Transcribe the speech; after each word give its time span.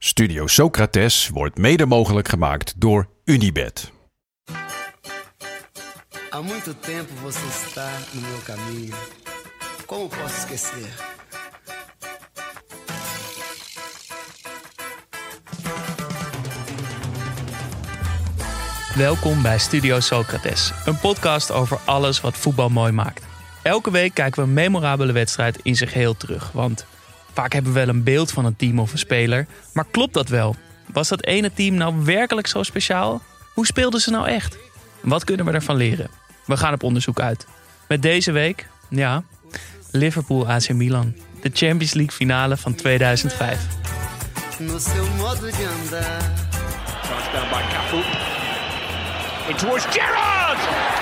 Studio 0.00 0.46
Socrates 0.46 1.28
wordt 1.28 1.58
mede 1.58 1.86
mogelijk 1.86 2.28
gemaakt 2.28 2.80
door 2.80 3.08
Unibed. 3.24 3.92
Há 6.30 6.42
muito 6.42 6.74
tempo 6.74 7.12
você 7.22 7.46
está 7.46 7.90
no 8.12 8.20
meu 8.20 8.38
caminho. 8.44 8.94
Como 9.86 10.08
posso 10.08 10.36
esquecer? 10.38 10.94
Welkom 18.94 19.42
bij 19.42 19.58
Studio 19.58 20.00
Socrates, 20.00 20.72
een 20.86 20.98
podcast 20.98 21.50
over 21.50 21.78
alles 21.84 22.20
wat 22.20 22.36
voetbal 22.36 22.68
mooi 22.68 22.92
maakt. 22.92 23.24
Elke 23.62 23.90
week 23.90 24.14
kijken 24.14 24.42
we 24.42 24.48
een 24.48 24.54
memorabele 24.54 25.12
wedstrijd 25.12 25.58
in 25.62 25.76
zijn 25.76 25.90
geheel 25.90 26.16
terug. 26.16 26.52
Want 26.52 26.86
vaak 27.38 27.52
hebben 27.52 27.72
we 27.72 27.78
wel 27.78 27.88
een 27.88 28.02
beeld 28.02 28.30
van 28.30 28.44
een 28.44 28.56
team 28.56 28.78
of 28.78 28.92
een 28.92 28.98
speler. 28.98 29.46
Maar 29.72 29.84
klopt 29.90 30.14
dat 30.14 30.28
wel? 30.28 30.56
Was 30.92 31.08
dat 31.08 31.24
ene 31.24 31.52
team 31.52 31.74
nou 31.74 32.04
werkelijk 32.04 32.46
zo 32.46 32.62
speciaal? 32.62 33.22
Hoe 33.54 33.66
speelden 33.66 34.00
ze 34.00 34.10
nou 34.10 34.28
echt? 34.28 34.58
Wat 35.00 35.24
kunnen 35.24 35.46
we 35.46 35.52
ervan 35.52 35.76
leren? 35.76 36.10
We 36.44 36.56
gaan 36.56 36.72
op 36.72 36.82
onderzoek 36.82 37.20
uit. 37.20 37.46
Met 37.88 38.02
deze 38.02 38.32
week, 38.32 38.68
ja, 38.88 39.22
Liverpool 39.90 40.48
AC 40.48 40.68
Milan. 40.68 41.14
De 41.40 41.50
Champions 41.52 41.92
League 41.92 42.14
finale 42.14 42.56
van 42.56 42.74
2005. 42.74 43.66
No 44.58 44.78
seu 44.78 45.06
modo 45.16 45.40
de 45.40 45.76
andar. 45.82 46.18
Touchdown 47.02 47.48
by 47.50 47.62
Cafu. 47.72 48.02
In 49.48 49.56
towards 49.56 49.84
Gerrard! 49.84 50.97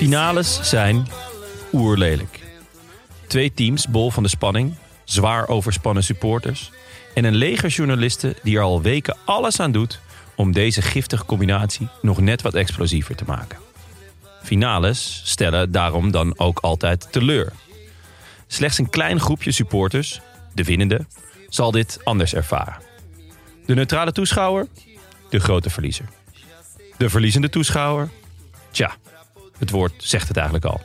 Finales 0.00 0.60
zijn 0.62 1.06
oerlelijk. 1.72 2.40
Twee 3.26 3.52
teams 3.54 3.88
bol 3.88 4.10
van 4.10 4.22
de 4.22 4.28
spanning, 4.28 4.74
zwaar 5.04 5.48
overspannen 5.48 6.04
supporters 6.04 6.70
en 7.14 7.24
een 7.24 7.34
leger 7.34 7.68
journalisten 7.68 8.34
die 8.42 8.56
er 8.56 8.62
al 8.62 8.82
weken 8.82 9.16
alles 9.24 9.60
aan 9.60 9.72
doet 9.72 10.00
om 10.34 10.52
deze 10.52 10.82
giftige 10.82 11.24
combinatie 11.24 11.88
nog 12.02 12.20
net 12.20 12.42
wat 12.42 12.54
explosiever 12.54 13.14
te 13.14 13.24
maken. 13.26 13.58
Finales 14.42 15.22
stellen 15.24 15.72
daarom 15.72 16.10
dan 16.10 16.38
ook 16.38 16.58
altijd 16.58 17.12
teleur. 17.12 17.52
Slechts 18.46 18.78
een 18.78 18.90
klein 18.90 19.20
groepje 19.20 19.52
supporters, 19.52 20.20
de 20.54 20.64
winnende, 20.64 21.06
zal 21.48 21.70
dit 21.70 22.00
anders 22.04 22.34
ervaren. 22.34 22.82
De 23.66 23.74
neutrale 23.74 24.12
toeschouwer, 24.12 24.66
de 25.30 25.40
grote 25.40 25.70
verliezer. 25.70 26.06
De 26.96 27.10
verliezende 27.10 27.48
toeschouwer, 27.48 28.10
tja, 28.70 28.96
het 29.60 29.70
woord 29.70 29.92
zegt 29.96 30.28
het 30.28 30.36
eigenlijk 30.36 30.66
al. 30.66 30.80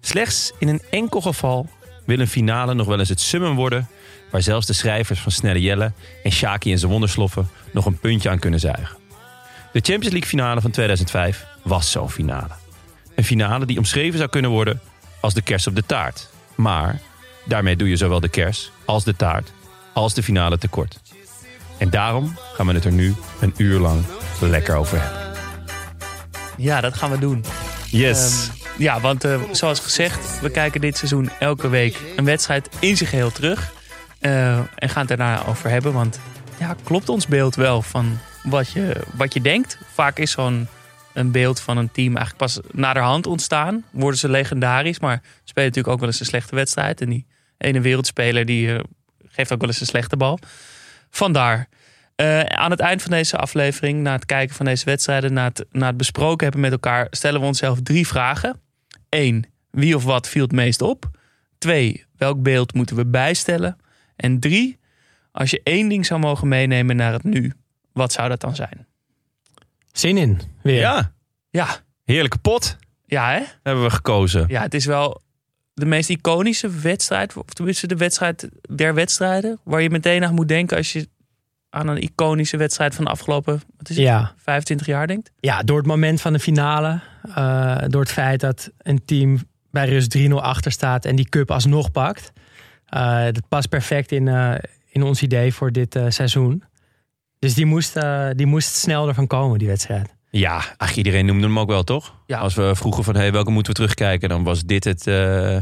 Slechts 0.00 0.52
in 0.58 0.68
een 0.68 0.82
enkel 0.90 1.20
geval 1.20 1.68
wil 2.04 2.18
een 2.18 2.28
finale 2.28 2.74
nog 2.74 2.86
wel 2.86 2.98
eens 2.98 3.08
het 3.08 3.20
summum 3.20 3.54
worden... 3.54 3.88
waar 4.30 4.42
zelfs 4.42 4.66
de 4.66 4.72
schrijvers 4.72 5.20
van 5.20 5.32
Snelle 5.32 5.60
Jelle 5.60 5.92
en 6.22 6.32
Shaki 6.32 6.72
en 6.72 6.78
zijn 6.78 6.90
wondersloffen... 6.90 7.48
nog 7.72 7.86
een 7.86 7.98
puntje 7.98 8.30
aan 8.30 8.38
kunnen 8.38 8.60
zuigen. 8.60 8.96
De 9.72 9.80
Champions 9.80 10.10
League 10.10 10.28
finale 10.28 10.60
van 10.60 10.70
2005 10.70 11.46
was 11.62 11.90
zo'n 11.90 12.10
finale. 12.10 12.54
Een 13.14 13.24
finale 13.24 13.66
die 13.66 13.78
omschreven 13.78 14.18
zou 14.18 14.30
kunnen 14.30 14.50
worden 14.50 14.80
als 15.20 15.34
de 15.34 15.42
kers 15.42 15.66
op 15.66 15.74
de 15.74 15.86
taart. 15.86 16.28
Maar 16.54 17.00
daarmee 17.44 17.76
doe 17.76 17.88
je 17.88 17.96
zowel 17.96 18.20
de 18.20 18.28
kers 18.28 18.70
als 18.84 19.04
de 19.04 19.16
taart 19.16 19.52
als 19.92 20.14
de 20.14 20.22
finale 20.22 20.58
tekort. 20.58 21.00
En 21.78 21.90
daarom 21.90 22.36
gaan 22.52 22.66
we 22.66 22.72
het 22.72 22.84
er 22.84 22.92
nu 22.92 23.14
een 23.40 23.54
uur 23.56 23.78
lang 23.80 24.04
lekker 24.40 24.76
over 24.76 25.02
hebben. 25.02 25.34
Ja, 26.56 26.80
dat 26.80 26.94
gaan 26.94 27.10
we 27.10 27.18
doen. 27.18 27.44
Yes. 27.96 28.48
Ehm, 28.48 28.82
ja, 28.82 29.00
want 29.00 29.24
eh, 29.24 29.40
zoals 29.50 29.80
gezegd, 29.80 30.40
we 30.40 30.50
kijken 30.50 30.80
dit 30.80 30.96
seizoen 30.96 31.30
elke 31.38 31.68
week 31.68 32.00
een 32.16 32.24
wedstrijd 32.24 32.68
in 32.78 32.96
zijn 32.96 33.08
geheel 33.08 33.32
terug. 33.32 33.72
Eh, 34.18 34.58
en 34.58 34.88
gaan 34.88 35.06
het 35.06 35.08
daarna 35.08 35.46
over 35.46 35.70
hebben. 35.70 35.92
Want 35.92 36.20
ja, 36.58 36.76
klopt 36.84 37.08
ons 37.08 37.26
beeld 37.26 37.54
wel 37.54 37.82
van 37.82 38.18
wat 38.42 38.70
je, 38.70 38.96
wat 39.14 39.34
je 39.34 39.40
denkt? 39.40 39.78
Vaak 39.92 40.18
is 40.18 40.30
zo'n 40.30 40.68
een 41.12 41.30
beeld 41.30 41.60
van 41.60 41.76
een 41.76 41.90
team 41.90 42.16
eigenlijk 42.16 42.36
pas 42.36 42.60
naderhand 42.70 43.26
ontstaan. 43.26 43.84
Worden 43.90 44.18
ze 44.18 44.28
legendarisch, 44.28 45.00
maar 45.00 45.22
spelen 45.44 45.68
natuurlijk 45.68 45.94
ook 45.94 46.00
wel 46.00 46.08
eens 46.08 46.20
een 46.20 46.26
slechte 46.26 46.54
wedstrijd. 46.54 47.00
En 47.00 47.08
die 47.08 47.26
ene 47.58 47.80
wereldspeler 47.80 48.46
die 48.46 48.74
eh, 48.74 48.80
geeft 49.28 49.52
ook 49.52 49.60
wel 49.60 49.68
eens 49.68 49.80
een 49.80 49.86
slechte 49.86 50.16
bal. 50.16 50.38
Vandaar. 51.10 51.68
Eh, 52.16 52.40
aan 52.40 52.70
het 52.70 52.80
eind 52.80 53.02
van 53.02 53.10
deze 53.10 53.36
aflevering, 53.36 54.02
na 54.02 54.12
het 54.12 54.26
kijken 54.26 54.54
van 54.56 54.66
deze 54.66 54.84
wedstrijden, 54.84 55.32
na 55.32 55.44
het, 55.44 55.64
na 55.70 55.86
het 55.86 55.96
besproken 55.96 56.42
hebben 56.42 56.60
met 56.60 56.72
elkaar, 56.72 57.06
stellen 57.10 57.40
we 57.40 57.46
onszelf 57.46 57.80
drie 57.82 58.06
vragen. 58.06 58.60
Eén, 59.08 59.44
wie 59.70 59.96
of 59.96 60.04
wat 60.04 60.28
viel 60.28 60.42
het 60.42 60.52
meest 60.52 60.82
op? 60.82 61.10
Twee, 61.58 62.04
welk 62.16 62.42
beeld 62.42 62.74
moeten 62.74 62.96
we 62.96 63.06
bijstellen? 63.06 63.76
En 64.16 64.40
drie, 64.40 64.78
als 65.32 65.50
je 65.50 65.60
één 65.62 65.88
ding 65.88 66.06
zou 66.06 66.20
mogen 66.20 66.48
meenemen 66.48 66.96
naar 66.96 67.12
het 67.12 67.24
nu, 67.24 67.52
wat 67.92 68.12
zou 68.12 68.28
dat 68.28 68.40
dan 68.40 68.54
zijn? 68.54 68.86
Zin 69.92 70.16
in, 70.16 70.40
weer. 70.62 70.80
Ja, 70.80 71.12
Ja, 71.50 71.68
heerlijke 72.04 72.38
pot 72.38 72.76
ja 73.06 73.30
hè? 73.32 73.42
hebben 73.62 73.84
we 73.84 73.90
gekozen. 73.90 74.44
Ja, 74.48 74.62
het 74.62 74.74
is 74.74 74.84
wel 74.84 75.22
de 75.74 75.86
meest 75.86 76.10
iconische 76.10 76.70
wedstrijd, 76.70 77.36
of 77.36 77.44
tenminste 77.44 77.86
de 77.86 77.96
wedstrijd 77.96 78.48
der 78.76 78.94
wedstrijden, 78.94 79.60
waar 79.64 79.82
je 79.82 79.90
meteen 79.90 80.24
aan 80.24 80.34
moet 80.34 80.48
denken 80.48 80.76
als 80.76 80.92
je 80.92 81.08
aan 81.70 81.88
een 81.88 82.02
iconische 82.02 82.56
wedstrijd 82.56 82.94
van 82.94 83.04
de 83.04 83.10
afgelopen 83.10 83.52
wat 83.76 83.88
is 83.90 83.96
het, 83.96 84.04
Ja. 84.04 84.32
25 84.36 84.86
jaar 84.86 85.06
denkt. 85.06 85.30
Ja, 85.40 85.62
door 85.62 85.76
het 85.78 85.86
moment 85.86 86.20
van 86.20 86.32
de 86.32 86.38
finale. 86.38 87.00
eh, 87.34 87.76
door 87.88 88.00
het 88.00 88.12
feit 88.12 88.40
dat 88.40 88.70
een 88.78 89.04
team 89.04 89.38
bij 89.70 89.88
rust 89.88 90.10
3-0 90.10 90.42
achter 90.42 90.72
staat 90.72 91.04
en 91.04 91.16
die 91.16 91.28
cup 91.28 91.50
alsnog 91.50 91.90
pakt. 91.90 92.32
Eh, 92.86 93.24
dat 93.24 93.48
past 93.48 93.68
perfect 93.68 94.12
in, 94.12 94.28
eh, 94.28 94.54
in 94.90 95.02
ons 95.02 95.22
idee 95.22 95.54
voor 95.54 95.72
dit 95.72 95.94
eh, 95.96 96.04
seizoen. 96.08 96.62
Dus 97.38 97.54
die 97.54 97.66
moest, 97.66 97.96
eh, 97.96 98.28
die 98.34 98.46
moest 98.46 98.74
snel 98.76 99.08
ervan 99.08 99.26
komen, 99.26 99.58
die 99.58 99.68
wedstrijd. 99.68 100.14
Ja, 100.30 100.62
ach, 100.76 100.94
iedereen 100.96 101.26
noemde 101.26 101.46
hem 101.46 101.58
ook 101.58 101.68
wel, 101.68 101.84
toch? 101.84 102.14
Ja. 102.26 102.38
Als 102.38 102.54
we 102.54 102.70
vroegen 102.74 103.04
van, 103.04 103.14
hey, 103.16 103.32
welke 103.32 103.50
moeten 103.50 103.72
we 103.72 103.78
terugkijken? 103.78 104.28
Dan 104.28 104.44
was 104.44 104.64
dit 104.64 104.84
het... 104.84 105.06
eh, 105.06 105.54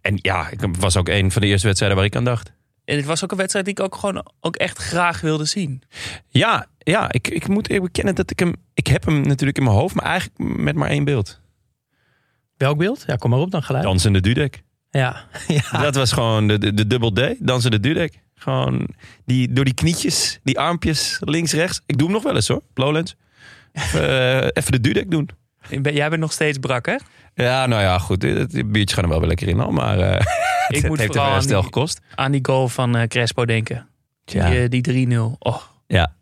En 0.00 0.14
ja, 0.14 0.48
ik 0.50 0.60
was 0.78 0.96
ook 0.96 1.08
een 1.08 1.30
van 1.30 1.42
de 1.42 1.48
eerste 1.48 1.66
wedstrijden 1.66 1.98
waar 1.98 2.06
ik 2.08 2.16
aan 2.16 2.24
dacht. 2.24 2.52
En 2.90 2.96
het 2.96 3.04
was 3.04 3.24
ook 3.24 3.30
een 3.30 3.36
wedstrijd 3.36 3.64
die 3.64 3.74
ik 3.74 3.80
ook 3.80 3.96
gewoon 3.96 4.26
ook 4.40 4.56
echt 4.56 4.78
graag 4.78 5.20
wilde 5.20 5.44
zien. 5.44 5.82
Ja, 6.28 6.66
ja 6.78 7.12
ik, 7.12 7.28
ik 7.28 7.48
moet 7.48 7.70
even 7.70 7.82
bekennen 7.82 8.14
dat 8.14 8.30
ik 8.30 8.38
hem... 8.38 8.54
Ik 8.74 8.86
heb 8.86 9.04
hem 9.04 9.20
natuurlijk 9.20 9.58
in 9.58 9.64
mijn 9.64 9.76
hoofd, 9.76 9.94
maar 9.94 10.04
eigenlijk 10.04 10.58
met 10.58 10.74
maar 10.74 10.88
één 10.88 11.04
beeld. 11.04 11.40
Welk 12.56 12.78
beeld? 12.78 13.04
Ja, 13.06 13.16
kom 13.16 13.30
maar 13.30 13.38
op 13.38 13.50
dan 13.50 13.62
gelijk. 13.62 13.84
Dansende 13.84 14.20
Dudek. 14.20 14.62
Ja. 14.90 15.24
ja. 15.70 15.82
Dat 15.82 15.94
was 15.94 16.12
gewoon 16.12 16.48
de, 16.48 16.58
de, 16.58 16.74
de 16.74 16.86
dubbel 16.86 17.12
D, 17.12 17.20
Dansende 17.38 17.80
Dudek. 17.80 18.20
Gewoon 18.34 18.88
die, 19.24 19.52
door 19.52 19.64
die 19.64 19.74
knietjes, 19.74 20.40
die 20.42 20.58
armpjes, 20.58 21.16
links, 21.20 21.52
rechts. 21.52 21.80
Ik 21.86 21.98
doe 21.98 22.06
hem 22.06 22.14
nog 22.16 22.22
wel 22.24 22.34
eens 22.34 22.48
hoor, 22.48 22.62
Lowlands. 22.74 23.16
Even, 23.72 24.08
eh, 24.08 24.48
even 24.52 24.72
de 24.72 24.80
Dudek 24.80 25.10
doen. 25.10 25.28
Jij 25.82 26.08
bent 26.08 26.20
nog 26.20 26.32
steeds 26.32 26.58
brak, 26.58 26.86
hè? 26.86 26.96
Ja, 27.42 27.66
nou 27.66 27.82
ja, 27.82 27.98
goed. 27.98 28.22
Het 28.22 28.72
biertje 28.72 28.94
gaat 28.94 29.04
er 29.04 29.10
wel 29.10 29.18
weer 29.18 29.28
lekker 29.28 29.48
in 29.48 29.60
al. 29.60 29.70
Maar 29.70 29.98
eh 29.98 30.20
Ik 30.68 30.76
het 30.76 30.86
moet 30.88 30.98
heeft 30.98 31.16
vooral 31.16 31.62
gekost. 31.62 32.00
aan 32.14 32.32
die 32.32 32.40
goal 32.42 32.68
van 32.68 32.96
eh, 32.96 33.08
Crespo 33.08 33.44
denken. 33.44 33.88
Ja. 34.24 34.48
Die, 34.50 34.62
eh, 34.62 34.68
die 34.68 35.08
3-0. 35.08 35.36
Oh. 35.38 35.62
Ja. 35.86 36.12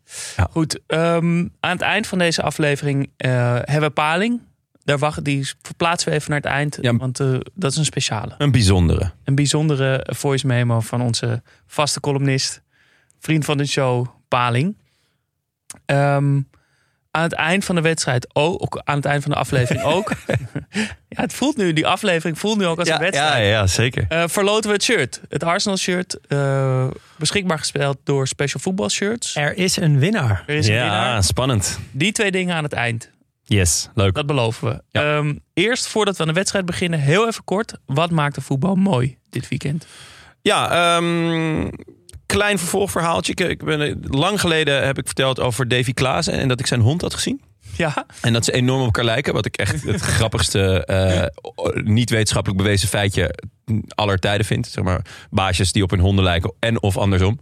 Goed, 0.51 0.79
ehm, 0.87 1.39
aan 1.59 1.71
het 1.71 1.81
eind 1.81 2.07
van 2.07 2.17
deze 2.17 2.41
aflevering 2.41 3.09
hebben 3.17 3.81
we 3.81 3.89
Paling. 3.89 4.41
Daar 4.83 4.97
wacht, 4.97 5.23
die 5.23 5.53
verplaatsen 5.61 6.09
we 6.09 6.15
even 6.15 6.29
naar 6.31 6.39
het 6.39 6.49
eind. 6.49 6.77
Ja. 6.81 6.95
Want 6.95 7.17
dat 7.53 7.71
is 7.71 7.77
een 7.77 7.85
speciale. 7.85 8.35
Een 8.37 8.51
bijzondere. 8.51 9.11
Een 9.23 9.35
bijzondere 9.35 10.05
voice 10.09 10.47
memo 10.47 10.79
van 10.79 11.01
onze 11.01 11.41
vaste 11.67 11.99
columnist. 11.99 12.61
Vriend 13.19 13.45
van 13.45 13.57
de 13.57 13.65
show, 13.65 14.07
Paling. 14.27 14.77
Ehm, 15.85 16.41
aan 17.11 17.23
het 17.23 17.33
eind 17.33 17.65
van 17.65 17.75
de 17.75 17.81
wedstrijd 17.81 18.27
ook. 18.33 18.81
Aan 18.83 18.95
het 18.95 19.05
eind 19.05 19.21
van 19.23 19.31
de 19.31 19.37
aflevering 19.37 19.83
ook. 19.83 20.11
ja, 21.09 21.21
het 21.21 21.33
voelt 21.33 21.57
nu, 21.57 21.73
die 21.73 21.87
aflevering 21.87 22.39
voelt 22.39 22.57
nu 22.57 22.65
ook 22.65 22.79
als 22.79 22.89
een 22.89 22.97
wedstrijd. 22.99 23.33
ja, 23.33 23.49
ja, 23.49 23.67
zeker. 23.67 24.05
Eh, 24.09 24.23
verloten 24.27 24.69
we 24.69 24.75
het 24.75 24.83
shirt. 24.83 25.21
Het 25.29 25.43
Arsenal 25.43 25.77
shirt. 25.77 26.17
eh, 26.27 26.87
beschikbaar 27.17 27.57
gesteld 27.59 27.97
door 28.03 28.27
Special 28.27 28.61
Football 28.61 28.89
Shirts. 28.89 29.35
Er 29.35 29.57
is 29.57 29.75
een 29.77 29.99
winnaar. 29.99 30.43
Er 30.47 30.55
is 30.55 30.67
een 30.67 30.73
Ja, 30.73 30.81
winnaar. 30.81 31.23
spannend. 31.23 31.79
Die 31.91 32.11
twee 32.11 32.31
dingen 32.31 32.55
aan 32.55 32.63
het 32.63 32.73
eind. 32.73 33.09
Yes, 33.43 33.89
leuk. 33.93 34.13
Dat 34.13 34.25
beloven 34.25 34.67
we. 34.69 34.81
Ja. 34.89 35.17
Ehm, 35.17 35.35
eerst, 35.53 35.87
voordat 35.87 36.15
we 36.15 36.21
aan 36.21 36.27
de 36.27 36.33
wedstrijd 36.33 36.65
beginnen, 36.65 36.99
heel 36.99 37.27
even 37.27 37.43
kort. 37.43 37.73
Wat 37.85 38.11
maakt 38.11 38.35
de 38.35 38.41
voetbal 38.41 38.75
mooi 38.75 39.17
dit 39.29 39.47
weekend? 39.47 39.85
Ja, 40.41 40.71
ehm, 40.97 41.67
klein 42.37 42.57
vervolgverhaaltje. 42.57 43.31
Ik, 43.31 43.39
ik 43.39 43.63
ben, 43.63 44.03
lang 44.07 44.39
geleden 44.39 44.85
heb 44.85 44.97
ik 44.97 45.05
verteld 45.05 45.39
over 45.39 45.67
Davy 45.67 45.93
Klaassen 45.93 46.33
en 46.33 46.47
dat 46.47 46.59
ik 46.59 46.67
zijn 46.67 46.81
hond 46.81 47.01
had 47.01 47.13
gezien. 47.13 47.41
Ja, 47.75 48.05
En 48.21 48.33
dat 48.33 48.45
ze 48.45 48.51
enorm 48.51 48.79
op 48.79 48.85
elkaar 48.85 49.03
lijken. 49.03 49.33
Wat 49.33 49.45
ik 49.45 49.57
echt 49.57 49.83
het 49.93 50.01
grappigste 50.01 50.85
eh, 50.85 51.83
niet-wetenschappelijk 51.83 52.61
bewezen 52.61 52.87
feitje 52.87 53.35
aller 53.89 54.19
tijden 54.19 54.45
vind. 54.45 54.67
Zeg 54.67 54.83
maar, 54.83 55.01
baasjes 55.29 55.71
die 55.71 55.83
op 55.83 55.89
hun 55.89 55.99
honden 55.99 56.23
lijken 56.23 56.53
en 56.59 56.81
of 56.81 56.97
andersom. 56.97 57.39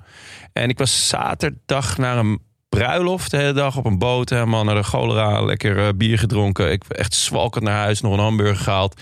En 0.54 0.70
ik 0.70 0.78
was 0.78 1.08
zaterdag 1.08 1.98
naar 1.98 2.18
een 2.18 2.40
bruiloft 2.70 3.32
de 3.32 3.38
hele 3.38 3.54
dag 3.54 3.78
op 3.78 3.86
een 3.86 3.98
boot. 3.98 4.30
Helemaal 4.30 4.64
naar 4.64 4.76
de 4.76 4.84
cholera, 4.84 5.42
lekker 5.42 5.78
eh, 5.78 5.88
bier 5.96 6.20
gedronken. 6.20 6.72
Ik 6.72 6.84
echt 6.88 7.14
zwalkend 7.14 7.64
naar 7.64 7.78
huis, 7.78 8.02
nog 8.02 8.14
een 8.14 8.20
hamburger 8.20 8.56
gehaald. 8.56 9.02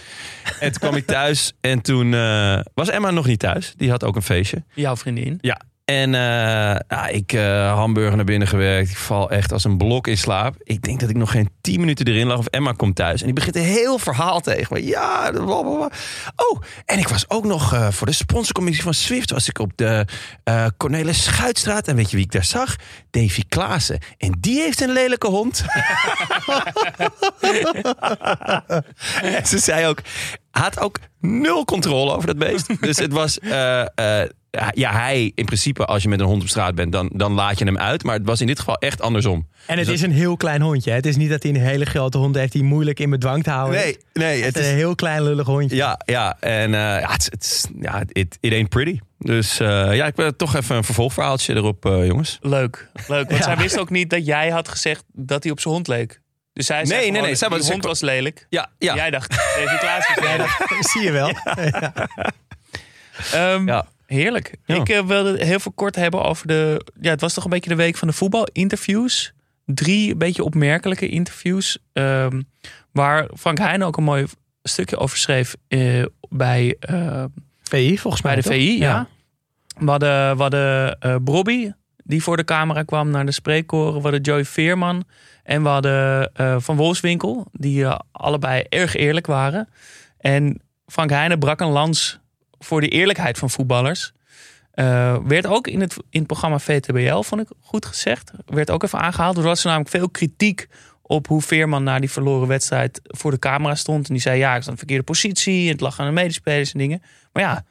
En 0.60 0.72
toen 0.72 0.80
kwam 0.80 0.96
ik 0.96 1.06
thuis 1.06 1.54
en 1.62 1.82
toen 1.82 2.14
eh, 2.14 2.60
was 2.74 2.90
Emma 2.90 3.12
nog 3.12 3.26
niet 3.26 3.40
thuis. 3.40 3.74
Die 3.78 3.90
had 3.90 4.04
ook 4.04 4.16
een 4.16 4.22
feestje. 4.22 4.64
jouw 4.74 4.96
vriendin. 4.96 5.38
Ja. 5.42 5.62
En 5.86 6.16
eh, 6.16 7.16
ik 7.16 7.34
uh, 7.34 7.74
hamburger 7.74 8.16
naar 8.16 8.26
binnen 8.26 8.48
gewerkt. 8.48 8.90
Ik 8.90 8.98
val 8.98 9.30
echt 9.30 9.52
als 9.52 9.64
een 9.64 9.78
blok 9.78 10.08
in 10.08 10.18
slaap. 10.18 10.56
Ik 10.64 10.82
denk 10.82 11.00
dat 11.00 11.10
ik 11.10 11.18
nog 11.18 11.32
geen 11.32 11.50
tien 11.62 11.80
minuten 11.80 12.08
erin 12.08 12.28
lag. 12.28 12.38
Of 12.38 12.46
Emma 12.46 12.72
komt 12.72 12.96
thuis. 12.96 13.20
En 13.20 13.26
die 13.26 13.36
begint 13.36 13.56
een 13.56 13.62
heel 13.62 13.98
verhaal 13.98 14.42
tegen 14.42 14.68
me. 14.74 14.86
Ja. 14.86 15.32
Oh, 16.36 16.62
en 16.86 17.00
ik 17.00 17.08
was 17.08 17.30
ook 17.30 17.46
nog 17.46 17.74
uh, 17.74 17.92
voor 17.92 18.08
de 18.08 18.14
sponsorcommissie 18.14 18.84
van 18.84 18.94
Swift. 18.94 19.32
Was 19.32 19.50
ik 19.50 19.60
op 19.60 19.72
de 19.76 20.06
Cornelis 20.78 21.24
Schuitstraat. 21.24 21.88
En 21.88 21.96
weet 21.96 22.10
je 22.10 22.16
wie 22.16 22.26
ik 22.26 22.32
daar 22.32 22.44
zag? 22.44 22.76
Davy 23.10 23.42
Klaassen. 23.50 24.00
En 24.18 24.36
die 24.40 24.60
heeft 24.62 24.82
een 24.82 24.92
lelijke 24.92 25.28
hond. 25.28 25.56
ze 29.50 29.58
zei 29.58 29.88
ook... 29.88 30.00
Had 30.52 30.80
ook 30.80 31.00
nul 31.20 31.66
controle 31.66 32.14
over 32.14 32.28
dat 32.28 32.38
beest. 32.38 32.82
Dus 32.82 32.98
het 32.98 33.12
was... 33.12 33.40
ja, 34.74 34.92
hij 34.92 35.32
in 35.36 35.46
principe, 35.46 35.86
als 35.86 36.04
je 36.04 36.10
met 36.10 36.20
een 36.20 36.26
hond 36.26 36.42
op 36.42 36.48
straat 36.48 36.76
bent, 36.76 36.92
dan, 36.92 37.10
dan 37.14 37.34
laat 37.34 37.60
je 37.60 37.66
hem 37.66 37.78
uit. 37.78 38.04
Maar 38.04 38.16
het 38.16 38.26
was 38.26 38.42
in 38.42 38.48
dit 38.48 38.60
geval 38.60 38.76
echt 38.78 39.02
andersom. 39.02 39.48
En 39.68 39.78
het 39.78 39.86
Dus 39.86 39.96
is 39.96 40.02
een 40.02 40.12
heel 40.12 40.38
klein 40.38 40.62
hondje. 40.62 40.90
hè? 40.90 40.96
Het 40.96 41.06
is 41.06 41.16
niet 41.16 41.30
dat 41.30 41.44
hij 41.44 41.52
een 41.52 41.62
hele 41.62 41.86
grote 41.86 42.18
hond 42.18 42.36
heeft 42.36 42.52
die 42.52 42.64
moeilijk 42.64 43.00
in 43.00 43.10
bedwang 43.10 43.44
te 43.44 43.50
houden. 43.50 43.80
Nee, 43.80 43.98
nee, 44.14 44.36
het 44.44 44.54
het 44.56 44.64
is 44.64 44.70
een 44.70 44.76
heel 44.76 44.96
klein 44.96 45.24
lullig 45.24 45.46
hondje. 45.46 45.76
Ja, 45.76 46.00
ja, 46.06 46.38
en 46.40 46.74
eh, 46.74 46.80
ja, 46.80 47.12
het, 47.12 47.26
het, 47.32 47.44
is- 47.44 47.68
ja, 47.82 48.04
it, 48.08 48.38
it 48.40 48.52
ain't 48.54 48.70
pretty. 48.70 49.00
Dus 49.20 49.60
eh, 49.60 49.96
ja, 49.96 50.06
ik 50.06 50.16
wil 50.16 50.36
toch 50.36 50.56
even 50.56 50.76
een 50.76 50.84
vervolgverhaaltje 50.84 51.56
erop, 51.56 51.86
eh, 51.86 52.06
jongens. 52.06 52.38
Leuk, 52.42 52.90
leuk. 53.08 53.30
Want 53.30 53.40
Ja. 53.40 53.44
zij 53.44 53.58
wist 53.58 53.80
ook 53.80 53.90
niet 53.90 54.10
dat 54.10 54.26
jij 54.26 54.50
had 54.50 54.68
gezegd 54.68 55.04
dat 55.14 55.44
hij 55.44 55.52
op 55.52 55.60
zijn 55.60 55.74
hond 55.74 55.88
leek. 55.88 56.22
Dus 56.54 56.66
zij 56.66 56.76
zei 56.86 56.88
Nee, 56.90 56.98
nee, 57.00 57.08
gewoon, 57.10 57.26
nee, 57.28 57.36
zij 57.36 57.48
die 57.50 57.58
was- 57.58 57.70
hond 57.70 57.84
was 57.84 58.02
lelijk. 58.02 58.46
Ja, 58.50 58.68
ja. 58.78 58.96
Jij 58.96 59.10
dacht, 59.10 59.30
Davy 59.30 59.78
Klaas 59.78 60.10
is 60.16 60.24
lelijk. 60.30 60.68
Zie 60.92 61.02
je 61.02 61.12
wel. 61.12 61.32
Ehm, 63.34 63.68
Ja. 63.68 63.86
Heerlijk. 64.16 64.56
Ja. 64.66 64.76
Ik 64.76 64.90
eh, 64.90 65.06
wilde 65.06 65.46
heel 65.46 65.60
veel 65.60 65.72
kort 65.72 65.96
hebben 65.96 66.24
over 66.24 66.48
de... 66.48 66.86
Ja, 67.02 67.10
het 67.10 67.22
was 67.22 67.34
toch 67.34 67.44
een 67.44 67.50
beetje 67.50 67.70
de 67.70 67.76
week 67.76 67.98
van 67.98 68.08
de 68.08 68.14
voetbalinterviews. 68.14 69.34
Drie 69.66 70.12
een 70.12 70.18
beetje 70.18 70.44
opmerkelijke 70.44 71.08
interviews. 71.08 71.78
ehm, 71.94 72.42
waar 72.92 73.28
Frank 73.38 73.58
Heijn 73.58 73.84
ook 73.84 73.98
een 73.98 74.04
mooi 74.04 74.26
stukje 74.64 74.98
over 74.98 75.18
schreef 75.18 75.56
eh, 75.68 76.04
bij, 76.30 76.76
eh, 76.80 77.24
VI 77.64 77.98
volgens 77.98 78.24
mij 78.24 78.34
bij 78.34 78.42
de 78.42 78.50
toch? 78.50 78.58
VI. 78.58 78.78
Ja. 78.80 79.08
We 79.78 79.90
hadden, 79.90 80.36
we 80.36 80.42
hadden 80.42 81.24
Brobby, 81.24 81.72
die 82.04 82.24
voor 82.24 82.38
de 82.38 82.44
camera 82.44 82.84
kwam 82.84 83.10
naar 83.10 83.26
de 83.26 83.32
spreekkoren. 83.32 83.96
We 83.96 84.02
hadden 84.02 84.22
Joey 84.22 84.46
Veerman. 84.46 85.04
En 85.44 85.64
we 85.64 85.70
hadden 85.70 86.32
Van 86.62 86.76
Wolfswinkel, 86.76 87.48
die 87.52 87.88
allebei 88.12 88.64
erg 88.70 88.96
eerlijk 88.96 89.28
waren. 89.28 89.70
En 90.18 90.62
Frank 90.86 91.10
Heijnen 91.10 91.40
brak 91.40 91.60
een 91.60 91.68
lans 91.68 92.20
voor 92.66 92.82
de 92.82 92.88
eerlijkheid 92.88 93.38
van 93.38 93.50
voetballers. 93.50 94.14
Eh, 94.72 95.18
werd 95.24 95.48
ook 95.48 95.68
in 95.68 95.82
het, 95.82 95.96
in 96.10 96.20
het 96.20 96.28
programma 96.28 96.60
VTBL, 96.60 97.22
vond 97.22 97.42
ik 97.42 97.48
goed 97.62 97.86
gezegd. 97.86 98.32
Werd 98.46 98.72
ook 98.72 98.84
even 98.84 99.00
aangehaald. 99.00 99.38
Er 99.38 99.44
was 99.44 99.64
namelijk 99.64 99.90
veel 99.90 100.10
kritiek 100.10 100.68
op 101.02 101.28
hoe 101.28 101.42
Veerman 101.42 101.84
na 101.84 102.00
die 102.00 102.12
verloren 102.12 102.48
wedstrijd 102.48 103.00
voor 103.04 103.32
de 103.32 103.40
camera 103.40 103.76
stond. 103.76 104.08
En 104.08 104.14
die 104.14 104.22
zei, 104.22 104.38
ja, 104.38 104.56
ik 104.56 104.62
stond 104.62 104.66
in 104.66 104.72
de 104.72 104.78
verkeerde 104.78 105.04
positie. 105.04 105.66
En 105.66 105.72
het 105.72 105.82
lag 105.82 106.00
aan 106.00 106.06
de 106.06 106.12
medespelers 106.12 106.72
en 106.72 106.80
dingen. 106.80 107.02
Maar 107.34 107.44
ja, 107.44 107.64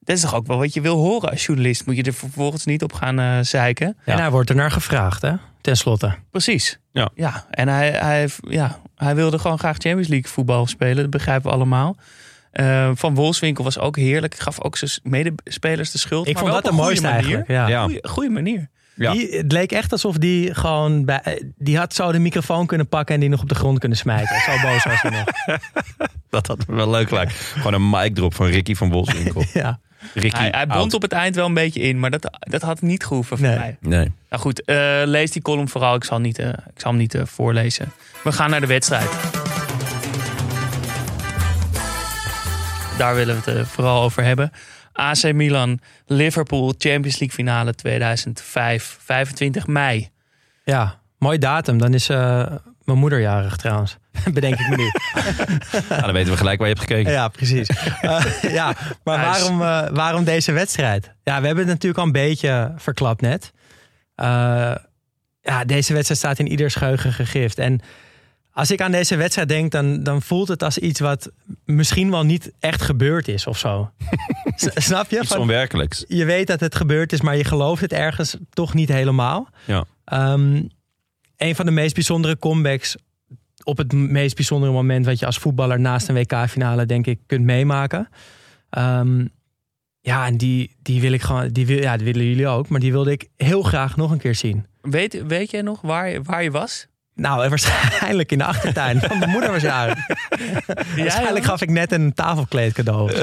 dat 0.00 0.16
is 0.16 0.22
toch 0.22 0.34
ook 0.34 0.46
wel 0.46 0.58
wat 0.58 0.74
je 0.74 0.80
wil 0.80 0.96
horen 0.96 1.30
als 1.30 1.46
journalist. 1.46 1.86
Moet 1.86 1.96
je 1.96 2.02
er 2.02 2.12
vervolgens 2.12 2.64
niet 2.64 2.82
op 2.82 2.92
gaan 2.92 3.18
eh, 3.18 3.38
zeiken. 3.40 3.96
En 4.04 4.18
hij 4.18 4.30
wordt 4.30 4.50
er 4.50 4.56
naar 4.56 4.70
gevraagd, 4.70 5.22
hè? 5.22 5.32
Ten 5.60 5.76
slotte. 5.76 6.14
Precies. 6.30 6.78
Ja. 6.92 7.10
ja. 7.14 7.46
En 7.50 7.68
hij, 7.68 7.90
hij, 7.90 8.28
ja, 8.48 8.80
hij 8.96 9.14
wilde 9.14 9.38
gewoon 9.38 9.58
graag 9.58 9.76
Champions 9.76 10.08
League 10.08 10.30
voetbal 10.30 10.66
spelen. 10.66 10.96
Dat 10.96 11.10
begrijpen 11.10 11.48
we 11.48 11.54
allemaal. 11.54 11.96
Eh, 12.54 12.90
van 12.94 13.14
Wolfswinkel 13.14 13.64
was 13.64 13.78
ook 13.78 13.96
heerlijk. 13.96 14.34
Gaf 14.38 14.60
ook 14.60 14.76
zijn 14.76 14.90
medespelers 15.02 15.90
de 15.90 15.98
schuld. 15.98 16.26
Ik 16.28 16.34
maar 16.34 16.42
vond 16.42 16.52
wel 16.54 16.62
dat 16.62 16.72
de 16.72 16.78
een 16.78 16.84
mooiste 16.84 17.02
manier. 17.02 17.18
eigenlijk. 17.20 17.48
Ja. 17.48 17.68
Ja. 17.68 17.82
Goeie, 17.82 18.08
goede 18.08 18.30
manier. 18.30 18.68
Ja. 18.96 19.12
Die, 19.12 19.36
het 19.36 19.52
leek 19.52 19.72
echt 19.72 19.92
alsof 19.92 20.16
die 20.16 20.54
gewoon... 20.54 21.04
Bij, 21.04 21.20
eh, 21.20 21.42
die 21.56 21.76
had 21.78 21.94
zo 21.94 22.12
de 22.12 22.18
microfoon 22.18 22.66
kunnen 22.66 22.88
pakken 22.88 23.14
en 23.14 23.20
die 23.20 23.28
nog 23.28 23.40
op 23.42 23.48
de 23.48 23.54
grond 23.54 23.78
kunnen 23.78 23.98
smijten. 23.98 24.36
Zo 24.40 24.50
boos 24.62 24.84
was 24.84 25.02
hij 25.02 25.10
nog. 25.10 25.24
Dat 26.30 26.46
had 26.46 26.66
me 26.66 26.74
wel 26.74 26.90
leuk 26.90 27.10
lijkt. 27.10 27.32
Gewoon 27.32 27.74
een 27.74 27.90
mic 27.90 28.14
drop 28.14 28.34
van 28.34 28.46
Ricky 28.46 28.74
van 28.74 28.90
Wolfswinkel. 28.90 29.44
Ja. 29.52 29.80
Ricky 30.14 30.36
Hij, 30.36 30.48
hij 30.50 30.66
bond 30.66 30.94
op 30.94 31.02
het 31.02 31.12
eind 31.12 31.34
wel 31.34 31.46
een 31.46 31.54
beetje 31.54 31.80
in. 31.80 32.00
Maar 32.00 32.10
dat, 32.10 32.30
dat 32.40 32.62
had 32.62 32.80
niet 32.82 33.04
gehoeven 33.04 33.38
voor 33.38 33.46
Nee. 33.46 33.56
mij. 33.58 33.76
Nee. 33.80 34.12
Nou 34.30 34.42
goed, 34.42 34.64
eh, 34.64 34.76
lees 35.04 35.30
die 35.30 35.42
column 35.42 35.68
vooral. 35.68 35.94
Ik 35.94 36.04
zal, 36.04 36.18
niet, 36.18 36.38
eh, 36.38 36.48
ik 36.48 36.80
zal 36.80 36.90
hem 36.90 37.00
niet 37.00 37.16
voorlezen. 37.24 37.92
We 38.24 38.32
gaan 38.32 38.50
naar 38.50 38.60
de 38.60 38.66
wedstrijd. 38.66 39.08
Daar 42.98 43.14
willen 43.14 43.34
we 43.44 43.50
het 43.50 43.58
eh, 43.60 43.64
vooral 43.64 44.02
over 44.02 44.24
hebben. 44.24 44.50
AC 44.92 45.32
Milan, 45.32 45.80
Liverpool, 46.06 46.68
Champions 46.78 47.18
League 47.18 47.30
finale 47.30 47.74
2005, 47.74 48.98
25 49.00 49.66
mei. 49.66 50.10
ja, 50.64 51.00
mooi 51.18 51.38
datum. 51.38 51.78
Dan 51.78 51.94
is 51.94 52.08
eh, 52.08 52.46
mijn 52.84 52.98
moeder 52.98 53.20
jarig 53.20 53.56
trouwens. 53.56 53.96
Bedenk 54.32 54.58
ik 54.58 54.68
me 54.68 54.76
nu. 54.76 54.90
Nou, 55.88 56.02
dan 56.02 56.12
weten 56.12 56.30
we 56.32 56.36
gelijk 56.38 56.58
waar 56.58 56.68
je 56.68 56.74
hebt 56.74 56.86
gekeken. 56.88 57.12
Ja, 57.12 57.28
precies. 57.28 57.68
Eh, 58.00 58.24
ja, 58.42 58.74
maar 59.04 59.18
waarom, 59.18 59.62
eh, 59.62 59.88
waarom 59.92 60.24
deze 60.24 60.52
wedstrijd? 60.52 61.12
Ja, 61.22 61.40
we 61.40 61.46
hebben 61.46 61.64
het 61.64 61.72
natuurlijk 61.72 61.98
al 61.98 62.04
een 62.06 62.12
beetje 62.12 62.72
verklapt 62.76 63.20
net. 63.20 63.52
Eh, 64.14 64.26
ja, 65.40 65.64
deze 65.66 65.92
wedstrijd 65.92 66.20
staat 66.20 66.38
in 66.38 66.48
ieders 66.48 66.74
geheugen 66.74 67.12
gegrift. 67.12 67.58
En 67.58 67.80
als 68.54 68.70
ik 68.70 68.80
aan 68.80 68.90
deze 68.90 69.16
wedstrijd 69.16 69.48
denk, 69.48 69.70
dan, 69.70 70.02
dan 70.02 70.22
voelt 70.22 70.48
het 70.48 70.62
als 70.62 70.78
iets 70.78 71.00
wat 71.00 71.30
misschien 71.64 72.10
wel 72.10 72.24
niet 72.24 72.52
echt 72.60 72.82
gebeurd 72.82 73.28
is 73.28 73.46
of 73.46 73.58
zo. 73.58 73.90
Snap 74.56 75.10
je? 75.10 75.18
Iets 75.20 75.28
Van, 75.28 75.38
onwerkelijks. 75.38 76.04
je 76.08 76.24
weet 76.24 76.46
dat 76.46 76.60
het 76.60 76.74
gebeurd 76.74 77.12
is, 77.12 77.20
maar 77.20 77.36
je 77.36 77.44
gelooft 77.44 77.80
het 77.80 77.92
ergens 77.92 78.36
toch 78.50 78.74
niet 78.74 78.88
helemaal. 78.88 79.48
Ja. 79.64 79.84
Ehm, 80.04 80.62
een 81.36 81.54
van 81.54 81.66
de 81.66 81.70
meest 81.70 81.94
bijzondere 81.94 82.38
comebacks 82.38 82.96
op 83.64 83.76
het 83.76 83.92
meest 83.92 84.34
bijzondere 84.34 84.72
moment 84.72 85.06
wat 85.06 85.18
je 85.18 85.26
als 85.26 85.38
voetballer 85.38 85.80
naast 85.80 86.08
een 86.08 86.14
WK-finale 86.14 86.86
denk 86.86 87.06
ik 87.06 87.20
kunt 87.26 87.44
meemaken. 87.44 88.08
Ehm, 88.70 89.26
ja, 90.00 90.26
en 90.26 90.36
die, 90.36 90.76
die 90.82 91.00
wil 91.00 91.12
ik 91.12 91.22
gewoon, 91.22 91.48
die, 91.48 91.66
wil, 91.66 91.80
ja, 91.80 91.96
die 91.96 92.06
willen 92.06 92.26
jullie 92.26 92.48
ook, 92.48 92.68
maar 92.68 92.80
die 92.80 92.92
wilde 92.92 93.12
ik 93.12 93.28
heel 93.36 93.62
graag 93.62 93.96
nog 93.96 94.10
een 94.10 94.18
keer 94.18 94.34
zien. 94.34 94.66
Weet, 94.80 95.26
weet 95.26 95.50
jij 95.50 95.62
nog 95.62 95.80
waar, 95.80 96.22
waar 96.22 96.42
je 96.42 96.50
was? 96.50 96.86
Nou, 97.14 97.48
waarschijnlijk 97.48 98.32
in 98.32 98.38
de 98.38 98.44
achtertuin 98.44 99.00
van 99.00 99.18
mijn 99.18 99.30
moeder 99.30 99.50
was 99.52 99.62
jarig. 99.62 99.98
Waarschijnlijk 100.96 101.44
gaf 101.50 101.60
ik 101.62 101.70
net 101.70 101.92
een 101.92 102.12
tafelkleed 102.14 102.72
cadeau. 102.72 103.12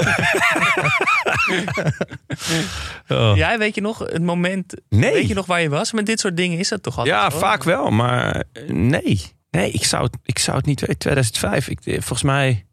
Oh. 3.08 3.32
Jij 3.36 3.58
weet 3.58 3.74
je 3.74 3.80
nog 3.80 3.98
het 3.98 4.22
moment? 4.22 4.74
Nee. 4.88 5.12
Weet 5.12 5.28
je 5.28 5.34
nog 5.34 5.46
waar 5.46 5.60
je 5.60 5.68
was? 5.68 5.92
Met 5.92 6.06
dit 6.06 6.20
soort 6.20 6.36
dingen 6.36 6.58
is 6.58 6.68
dat 6.68 6.82
toch 6.82 6.98
altijd? 6.98 7.16
Ja, 7.16 7.30
hoor? 7.30 7.40
vaak 7.40 7.62
wel, 7.62 7.90
maar 7.90 8.44
eh, 8.52 8.68
nee. 8.68 9.20
Nee, 9.50 9.70
ik 9.70 9.84
zou 9.84 10.04
het, 10.04 10.16
ik 10.24 10.38
zou 10.38 10.56
het 10.56 10.66
niet 10.66 10.80
weten. 10.80 10.98
2005, 10.98 11.68
ik, 11.68 11.80
eh, 11.86 11.92
volgens 11.92 12.22
mij 12.22 12.66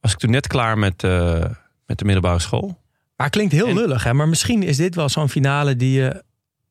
was 0.00 0.12
ik 0.12 0.18
toen 0.18 0.30
net 0.30 0.46
klaar 0.46 0.78
met, 0.78 1.04
eh, 1.04 1.44
met 1.86 1.98
de 1.98 2.04
middelbare 2.04 2.38
school. 2.38 2.66
Maar 3.16 3.26
het 3.26 3.36
klinkt 3.36 3.52
heel 3.52 3.66
En- 3.66 3.74
lullig, 3.74 4.04
hè? 4.04 4.14
Maar 4.14 4.28
misschien 4.28 4.62
is 4.62 4.76
dit 4.76 4.94
wel 4.94 5.08
zo'n 5.08 5.28
finale 5.28 5.76
die 5.76 6.00
je... 6.00 6.22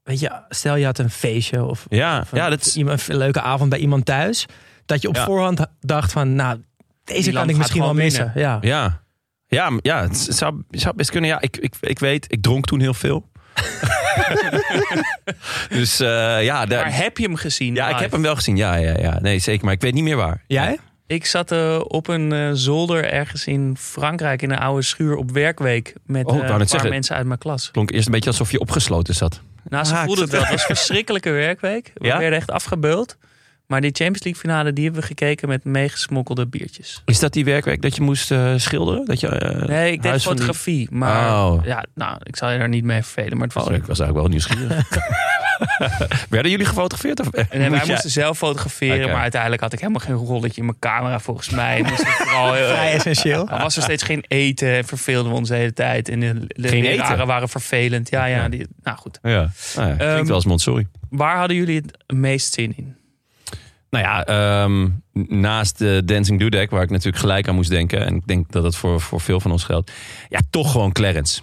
Weet 0.09 0.19
je, 0.19 0.31
stel 0.49 0.75
je 0.75 0.85
had 0.85 0.97
een 0.97 1.09
feestje 1.09 1.63
of, 1.65 1.85
Ja, 1.89 2.19
of 2.19 2.31
een, 2.31 2.37
ja 2.37 2.49
dat 2.49 2.65
is, 2.65 2.75
iemand, 2.77 3.07
een 3.07 3.17
leuke 3.17 3.41
avond 3.41 3.69
bij 3.69 3.79
iemand 3.79 4.05
thuis. 4.05 4.45
Dat 4.85 5.01
je 5.01 5.07
op 5.07 5.15
Ja. 5.15 5.25
voorhand 5.25 5.65
dacht 5.79 6.11
van, 6.11 6.35
nou, 6.35 6.61
deze 7.03 7.31
kan 7.31 7.49
ik 7.49 7.57
misschien 7.57 7.81
wel 7.81 7.93
missen. 7.93 8.31
Ja. 8.35 8.57
ja. 8.61 9.01
Ja, 9.47 9.71
ja, 9.81 10.01
het 10.01 10.17
zou, 10.29 10.63
het 10.71 10.81
zou 10.81 10.95
best 10.95 11.11
kunnen. 11.11 11.29
Ja, 11.29 11.41
ik, 11.41 11.57
ik, 11.57 11.73
ik 11.81 11.99
weet, 11.99 12.25
ik 12.31 12.41
dronk 12.41 12.65
toen 12.65 12.79
heel 12.79 12.93
veel. 12.93 13.27
dus 15.69 15.99
eh, 15.99 16.43
ja, 16.43 16.65
daar- 16.65 16.83
Maar 16.83 16.95
heb 16.95 17.17
je 17.17 17.23
hem 17.23 17.35
gezien? 17.35 17.75
ja, 17.75 17.89
ik 17.89 17.99
heb 17.99 18.11
hem 18.11 18.21
wel 18.21 18.35
gezien. 18.35 18.57
Ja, 18.57 18.75
ja, 18.75 18.97
ja, 18.99 19.19
nee, 19.21 19.39
zeker. 19.39 19.65
Maar 19.65 19.73
ik 19.73 19.81
weet 19.81 19.93
niet 19.93 20.03
meer 20.03 20.15
waar. 20.17 20.43
Jij? 20.47 20.77
Ik 21.07 21.25
zat 21.25 21.51
eh, 21.51 21.79
op 21.87 22.07
een 22.07 22.33
eh, 22.33 22.49
zolder 22.53 23.05
ergens 23.11 23.45
in 23.47 23.75
Frankrijk 23.79 24.41
in 24.41 24.51
een 24.51 24.57
oude 24.59 24.81
schuur 24.81 25.15
op 25.15 25.31
werkweek 25.31 25.93
met 26.05 26.25
Oh, 26.25 26.35
eh, 26.35 26.41
een 26.41 26.47
paar 26.57 26.67
zeggen. 26.67 26.89
mensen 26.89 27.15
uit 27.15 27.25
mijn 27.25 27.39
klas. 27.39 27.71
Klonk 27.71 27.91
eerst 27.91 28.05
een 28.05 28.11
beetje 28.11 28.29
alsof 28.29 28.51
je 28.51 28.59
opgesloten 28.59 29.15
zat. 29.15 29.41
Nou, 29.63 29.85
ze 29.85 29.93
Ah, 29.93 29.99
het 30.19 30.29
wel. 30.29 30.41
Het 30.41 30.49
was 30.51 30.59
een 30.69 30.75
verschrikkelijke 30.75 31.29
werkweek. 31.31 31.91
We 31.95 32.05
Ja? 32.07 32.17
werden 32.17 32.39
echt 32.39 32.51
afgebeuld. 32.51 33.17
Maar 33.69 33.81
die 33.81 33.91
Champions 33.93 34.23
League 34.23 34.41
finale, 34.41 34.73
die 34.73 34.83
hebben 34.83 35.01
we 35.01 35.07
gekeken 35.07 35.47
met 35.47 35.63
meegesmokkelde 35.63 36.47
biertjes. 36.47 37.01
Is 37.05 37.19
dat 37.19 37.33
die 37.33 37.45
werkwerk 37.45 37.81
dat 37.81 37.95
je 37.95 38.01
moest 38.01 38.31
eh, 38.31 38.53
schilderen? 38.55 39.05
Dat 39.05 39.19
je, 39.19 39.27
eh, 39.27 39.67
Nee, 39.67 39.91
ik 39.91 40.01
deed 40.01 40.11
die- 40.11 40.21
fotografie. 40.21 40.87
Maar 40.91 41.43
Oh. 41.45 41.65
ja, 41.65 41.85
nou, 41.95 42.17
ik 42.23 42.35
zal 42.35 42.49
je 42.51 42.57
daar 42.57 42.69
niet 42.69 42.83
mee 42.83 43.01
vervelen. 43.01 43.37
Maar 43.37 43.45
het 43.47 43.53
was 43.55 43.67
Oh, 43.67 43.73
ik 43.73 43.85
was 43.85 43.99
eigenlijk 43.99 44.19
wel 44.19 44.27
nieuwsgierig. 44.27 44.87
Werden 46.29 46.51
jullie 46.51 46.65
gefotografeerd? 46.65 47.19
Of, 47.19 47.27
En 47.27 47.59
wij 47.59 47.69
jij- 47.79 47.87
moesten 47.87 48.09
zelf 48.09 48.37
fotograferen, 48.37 49.09
maar 49.09 49.21
uiteindelijk 49.21 49.61
had 49.61 49.73
ik 49.73 49.79
helemaal 49.79 50.01
geen 50.01 50.15
rolletje 50.15 50.59
in 50.61 50.65
mijn 50.65 50.79
camera 50.79 51.19
volgens 51.19 51.49
mij. 51.49 51.81
Moest 51.81 52.01
ik 52.01 52.07
vooral, 52.07 52.53
heel- 52.53 52.67
Vrij 52.75 52.93
essentieel. 52.93 53.47
er 53.49 53.59
was 53.61 53.75
er 53.75 53.81
steeds 53.81 54.03
geen 54.03 54.23
eten 54.27 54.75
en 54.75 54.85
verveelden 54.85 55.31
we 55.31 55.37
ons 55.37 55.49
de 55.49 55.55
hele 55.55 55.73
tijd. 55.73 56.09
En 56.09 56.19
de, 56.19 56.33
de 56.47 56.67
Geen 56.67 56.81
leraren 56.81 57.13
eten? 57.13 57.27
waren 57.27 57.49
vervelend. 57.49 58.09
Ja, 58.09 58.25
ja, 58.25 58.49
die, 58.49 58.67
nou 58.83 58.97
goed. 58.97 59.19
Ja, 59.21 59.29
nou 59.29 59.41
ja 59.89 59.95
klinkt 59.95 60.01
Ehm, 60.01 60.25
wel 60.25 60.35
als 60.35 60.45
Montessori. 60.45 60.87
Waar 61.09 61.37
hadden 61.37 61.57
jullie 61.57 61.75
het 61.75 62.13
meest 62.17 62.53
zin 62.53 62.73
in? 62.77 62.95
Nou 63.89 64.03
ja, 64.03 64.25
ehm, 64.25 64.87
naast 65.41 65.77
de 65.77 66.01
Dancing 66.05 66.39
Dudek, 66.39 66.69
waar 66.69 66.83
ik 66.83 66.89
natuurlijk 66.89 67.17
gelijk 67.17 67.47
aan 67.47 67.55
moest 67.55 67.69
denken. 67.69 68.05
En 68.05 68.15
ik 68.15 68.27
denk 68.27 68.51
dat 68.51 68.63
het 68.63 68.75
voor, 68.75 69.01
voor 69.01 69.21
veel 69.21 69.39
van 69.39 69.51
ons 69.51 69.63
geldt. 69.63 69.91
Ja, 70.29 70.39
toch 70.49 70.71
gewoon 70.71 70.91
Clarence. 70.91 71.41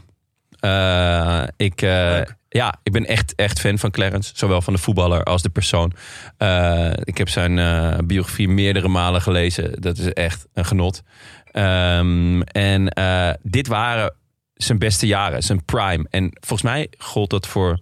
Eh, 0.61 1.43
ik, 1.57 1.83
eh, 1.83 2.21
ja, 2.49 2.75
ik 2.83 2.93
ben 2.93 3.07
echt, 3.07 3.35
echt 3.35 3.61
fan 3.61 3.79
van 3.79 3.91
Clarence. 3.91 4.33
Zowel 4.35 4.62
van 4.62 4.73
de 4.73 4.79
voetballer 4.79 5.23
als 5.23 5.43
de 5.43 5.49
persoon. 5.49 5.93
Eh, 6.37 6.93
ik 7.05 7.19
heb 7.19 7.29
zijn 7.29 7.59
eh, 7.59 7.99
biografie 8.05 8.49
meerdere 8.49 8.88
malen 8.88 9.23
gelezen. 9.23 9.81
Dat 9.81 9.99
is 9.99 10.12
echt 10.12 10.47
een 10.53 10.65
genot. 10.65 11.03
Ehm, 11.50 12.41
en 12.41 12.88
eh, 12.88 13.31
dit 13.43 13.67
waren 13.67 14.15
zijn 14.55 14.79
beste 14.79 15.07
jaren, 15.07 15.43
zijn 15.43 15.65
prime. 15.65 16.07
En 16.11 16.31
volgens 16.41 16.62
mij 16.62 16.88
gold 16.99 17.31
dat 17.31 17.47
voor 17.47 17.79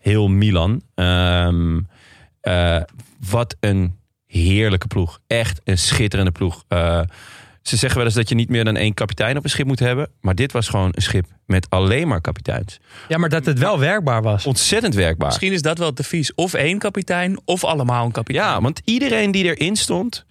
heel 0.00 0.28
Milan. 0.28 0.82
Ehm, 0.94 1.80
eh, 2.40 2.80
wat 3.30 3.56
een 3.60 3.98
heerlijke 4.36 4.86
ploeg. 4.86 5.18
Echt 5.26 5.60
een 5.64 5.78
schitterende 5.78 6.30
ploeg. 6.32 6.64
Eh, 6.68 7.00
ze 7.62 7.76
zeggen 7.76 7.96
wel 7.96 8.06
eens 8.06 8.16
dat 8.16 8.28
je 8.28 8.34
niet 8.34 8.48
meer 8.48 8.64
dan 8.64 8.76
één 8.76 8.94
kapitein 8.94 9.36
op 9.36 9.44
een 9.44 9.50
schip 9.50 9.66
moet 9.66 9.78
hebben. 9.78 10.10
Maar 10.20 10.34
dit 10.34 10.52
was 10.52 10.68
gewoon 10.68 10.88
een 10.94 11.02
schip 11.02 11.26
met 11.46 11.66
alleen 11.70 12.08
maar 12.08 12.20
kapiteins. 12.20 12.78
Ja, 13.08 13.18
maar 13.18 13.28
dat 13.28 13.46
het 13.46 13.58
wel 13.58 13.78
werkbaar 13.78 14.22
was. 14.22 14.46
Ontzettend 14.46 14.94
werkbaar. 14.94 15.26
Misschien 15.26 15.52
is 15.52 15.62
dat 15.62 15.78
wel 15.78 15.86
het 15.86 15.96
devies. 15.96 16.34
Of 16.34 16.54
één 16.54 16.78
kapitein, 16.78 17.40
of 17.44 17.64
allemaal 17.64 18.04
een 18.04 18.12
kapitein. 18.12 18.44
Ja, 18.46 18.60
want 18.60 18.80
iedereen 18.84 19.30
die 19.30 19.44
erin 19.56 19.76
stond, 19.76 20.24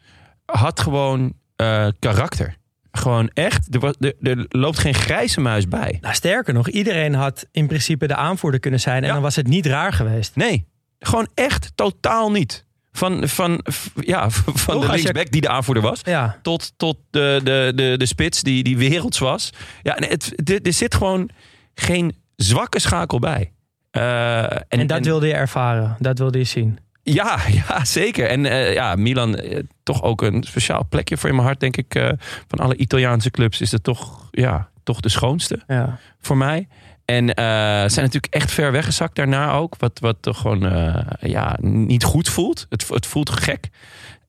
had 0.45 0.79
gewoon 0.79 1.33
eh, 1.55 1.87
karakter. 1.99 2.55
Gewoon 2.91 3.29
echt, 3.33 3.73
er, 3.75 3.79
was, 3.79 3.93
er, 3.99 4.13
er 4.21 4.45
loopt 4.49 4.79
geen 4.79 4.93
grijze 4.93 5.41
muis 5.41 5.67
bij. 5.67 5.97
Nou, 6.01 6.13
sterker 6.15 6.53
nog, 6.53 6.69
iedereen 6.69 7.13
had 7.13 7.45
in 7.51 7.67
principe 7.67 8.07
de 8.07 8.15
aanvoerder 8.15 8.59
kunnen 8.59 8.79
zijn. 8.79 9.01
En 9.01 9.07
Ja. 9.07 9.13
dan 9.13 9.21
was 9.21 9.35
het 9.35 9.47
niet 9.47 9.65
raar 9.65 9.93
geweest. 9.93 10.35
Nee, 10.35 10.65
gewoon 10.99 11.27
echt 11.33 11.71
totaal 11.75 12.31
niet. 12.31 12.65
Van, 12.95 13.27
van, 13.27 13.61
ja, 13.95 14.29
van 14.29 14.53
Toch, 14.53 14.65
de 14.81 14.97
je- 14.97 15.03
linksback 15.03 15.31
die 15.31 15.41
de 15.41 15.49
aanvoerder 15.49 15.83
was. 15.83 15.99
Ja, 16.03 16.39
tot, 16.41 16.73
tot 16.77 16.97
de, 17.09 17.41
de, 17.43 17.71
de, 17.75 17.95
de 17.97 18.05
spits 18.05 18.41
die, 18.43 18.63
die 18.63 18.77
werelds 18.77 19.19
was. 19.19 19.49
Ja, 19.83 19.95
het, 19.99 20.49
er, 20.65 20.73
zit 20.73 20.95
gewoon 20.95 21.29
geen 21.73 22.15
zwakke 22.35 22.79
schakel 22.79 23.19
bij. 23.19 23.51
Eh, 23.91 24.43
en, 24.43 24.65
en, 24.67 24.87
dat 24.87 25.05
wilde 25.05 25.27
je 25.27 25.33
ervaren. 25.33 25.95
Dat 25.99 26.17
wilde 26.19 26.37
je 26.37 26.43
zien. 26.43 26.77
Ja, 27.03 27.39
ja, 27.67 27.85
zeker. 27.85 28.27
En 28.29 28.45
eh, 28.45 28.73
ja, 28.73 28.95
Milan, 28.95 29.35
eh, 29.35 29.63
toch 29.83 30.03
ook 30.03 30.21
een 30.21 30.43
speciaal 30.43 30.85
plekje 30.89 31.17
voor 31.17 31.29
in 31.29 31.35
mijn 31.35 31.47
hart, 31.47 31.59
denk 31.59 31.77
ik. 31.77 32.13
van 32.47 32.59
alle 32.59 32.75
Italiaanse 32.75 33.31
clubs 33.31 33.61
is 33.61 33.71
het 33.71 33.83
toch, 33.83 34.27
ja, 34.31 34.69
toch 34.83 34.99
de 34.99 35.09
schoonste 35.09 35.59
Ja. 35.67 35.99
voor 36.21 36.37
mij. 36.37 36.67
En 37.05 37.33
eh, 37.33 37.45
zijn 37.45 38.05
natuurlijk 38.05 38.33
echt 38.33 38.51
ver 38.51 38.71
weggezakt 38.71 39.15
daarna 39.15 39.53
ook. 39.53 39.75
Wat, 39.77 39.99
wat 39.99 40.17
toch 40.19 40.37
gewoon 40.37 40.65
eh, 40.65 41.01
ja, 41.29 41.57
niet 41.61 42.03
goed 42.03 42.29
voelt. 42.29 42.65
Het, 42.69 42.87
het 42.89 43.05
voelt 43.05 43.29
gek. 43.29 43.69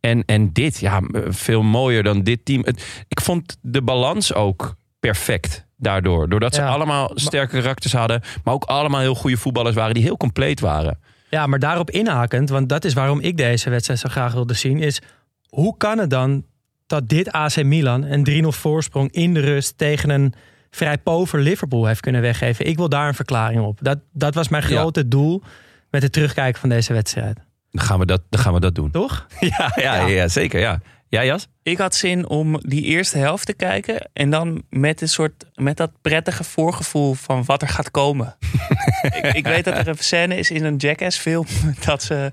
En, 0.01 0.23
en 0.25 0.53
dit, 0.53 0.79
ja, 0.79 1.01
veel 1.29 1.63
mooier 1.63 2.03
dan 2.03 2.23
dit 2.23 2.45
team. 2.45 2.63
Het- 2.65 3.05
ik 3.09 3.21
vond 3.21 3.57
de 3.61 3.83
balans 3.83 4.35
ook 4.35 4.75
perfect 5.01 5.67
daardoor. 5.77 6.29
Doordat 6.29 6.55
ze 6.55 6.61
Ja. 6.61 6.69
allemaal 6.69 7.11
sterke 7.15 7.57
karakters 7.61 7.93
hadden. 7.93 8.23
Maar 8.45 8.55
ook 8.55 8.65
allemaal 8.65 9.01
heel 9.01 9.15
goede 9.15 9.37
voetballers 9.37 9.75
waren 9.75 9.95
die 9.95 10.03
heel 10.03 10.17
compleet 10.17 10.61
waren. 10.61 10.99
ja, 11.31 11.47
maar 11.47 11.59
daarop 11.59 11.91
inhakend, 11.91 12.49
want 12.49 12.69
dat 12.69 12.85
is 12.85 12.95
waarom 12.95 13.21
ik 13.21 13.37
deze 13.37 13.71
wedstrijd 13.71 14.01
zo 14.01 14.09
graag 14.09 14.33
wilde 14.33 14.55
zien, 14.55 14.79
is 14.79 15.01
hoe 15.49 15.77
kan 15.77 15.99
het 15.99 16.11
dan 16.11 16.45
dat 16.87 17.09
dit 17.09 17.33
AC 17.33 17.63
Milan 17.63 18.03
een 18.03 18.25
3-0 18.45 18.47
voorsprong 18.53 19.13
in 19.13 19.35
de 19.35 19.41
rust 19.41 19.79
tegen 19.79 20.11
een 20.11 20.33
vrij 20.71 20.99
pover 20.99 21.41
Liverpool 21.41 21.87
heeft 21.87 22.01
kunnen 22.01 22.21
weggeven? 22.21 22.67
Ik 22.67 22.77
wil 22.77 22.89
daar 22.89 23.09
een 23.09 23.15
verklaring 23.15 23.61
op. 23.61 23.79
Dat, 23.83 23.99
dat 24.13 24.35
was 24.35 24.49
mijn 24.49 24.63
Ja. 24.69 24.69
grote 24.69 25.09
doel 25.09 25.43
met 25.91 26.03
het 26.03 26.13
terugkijken 26.13 26.61
van 26.61 26.69
deze 26.69 26.93
wedstrijd. 26.93 27.39
Dan 27.71 27.85
gaan 27.85 27.99
we 27.99 28.07
dat, 28.07 28.23
dan 28.31 28.41
gaan 28.41 28.53
we 28.55 28.61
dat 28.61 28.75
doen. 28.75 28.91
Toch? 28.91 29.27
Ja, 29.41 29.73
ja, 29.77 30.07
ja. 30.07 30.29
zeker. 30.29 30.61
Ja. 30.61 30.81
Ja, 31.09 31.25
Jas? 31.25 31.49
Ik 31.63 31.79
had 31.79 31.95
zin 31.95 32.29
om 32.29 32.59
die 32.61 32.83
eerste 32.85 33.19
helft 33.19 33.47
te 33.47 33.53
kijken. 33.55 34.11
En 34.13 34.31
dan 34.31 34.63
met 34.71 35.01
een 35.01 35.09
soort 35.09 35.45
met 35.55 35.77
dat 35.77 35.91
prettige 36.03 36.45
voorgevoel 36.45 37.15
van 37.15 37.45
wat 37.45 37.63
er 37.63 37.69
gaat 37.69 37.91
komen. 37.91 38.37
ik, 39.03 39.27
ik 39.33 39.45
weet 39.47 39.65
dat 39.65 39.75
er 39.79 39.89
een 39.89 39.99
scène 39.99 40.37
is 40.37 40.51
in 40.51 40.65
een 40.65 40.77
Jackass 40.77 41.19
film 41.19 41.47
dat 41.87 42.03
ze. 42.03 42.33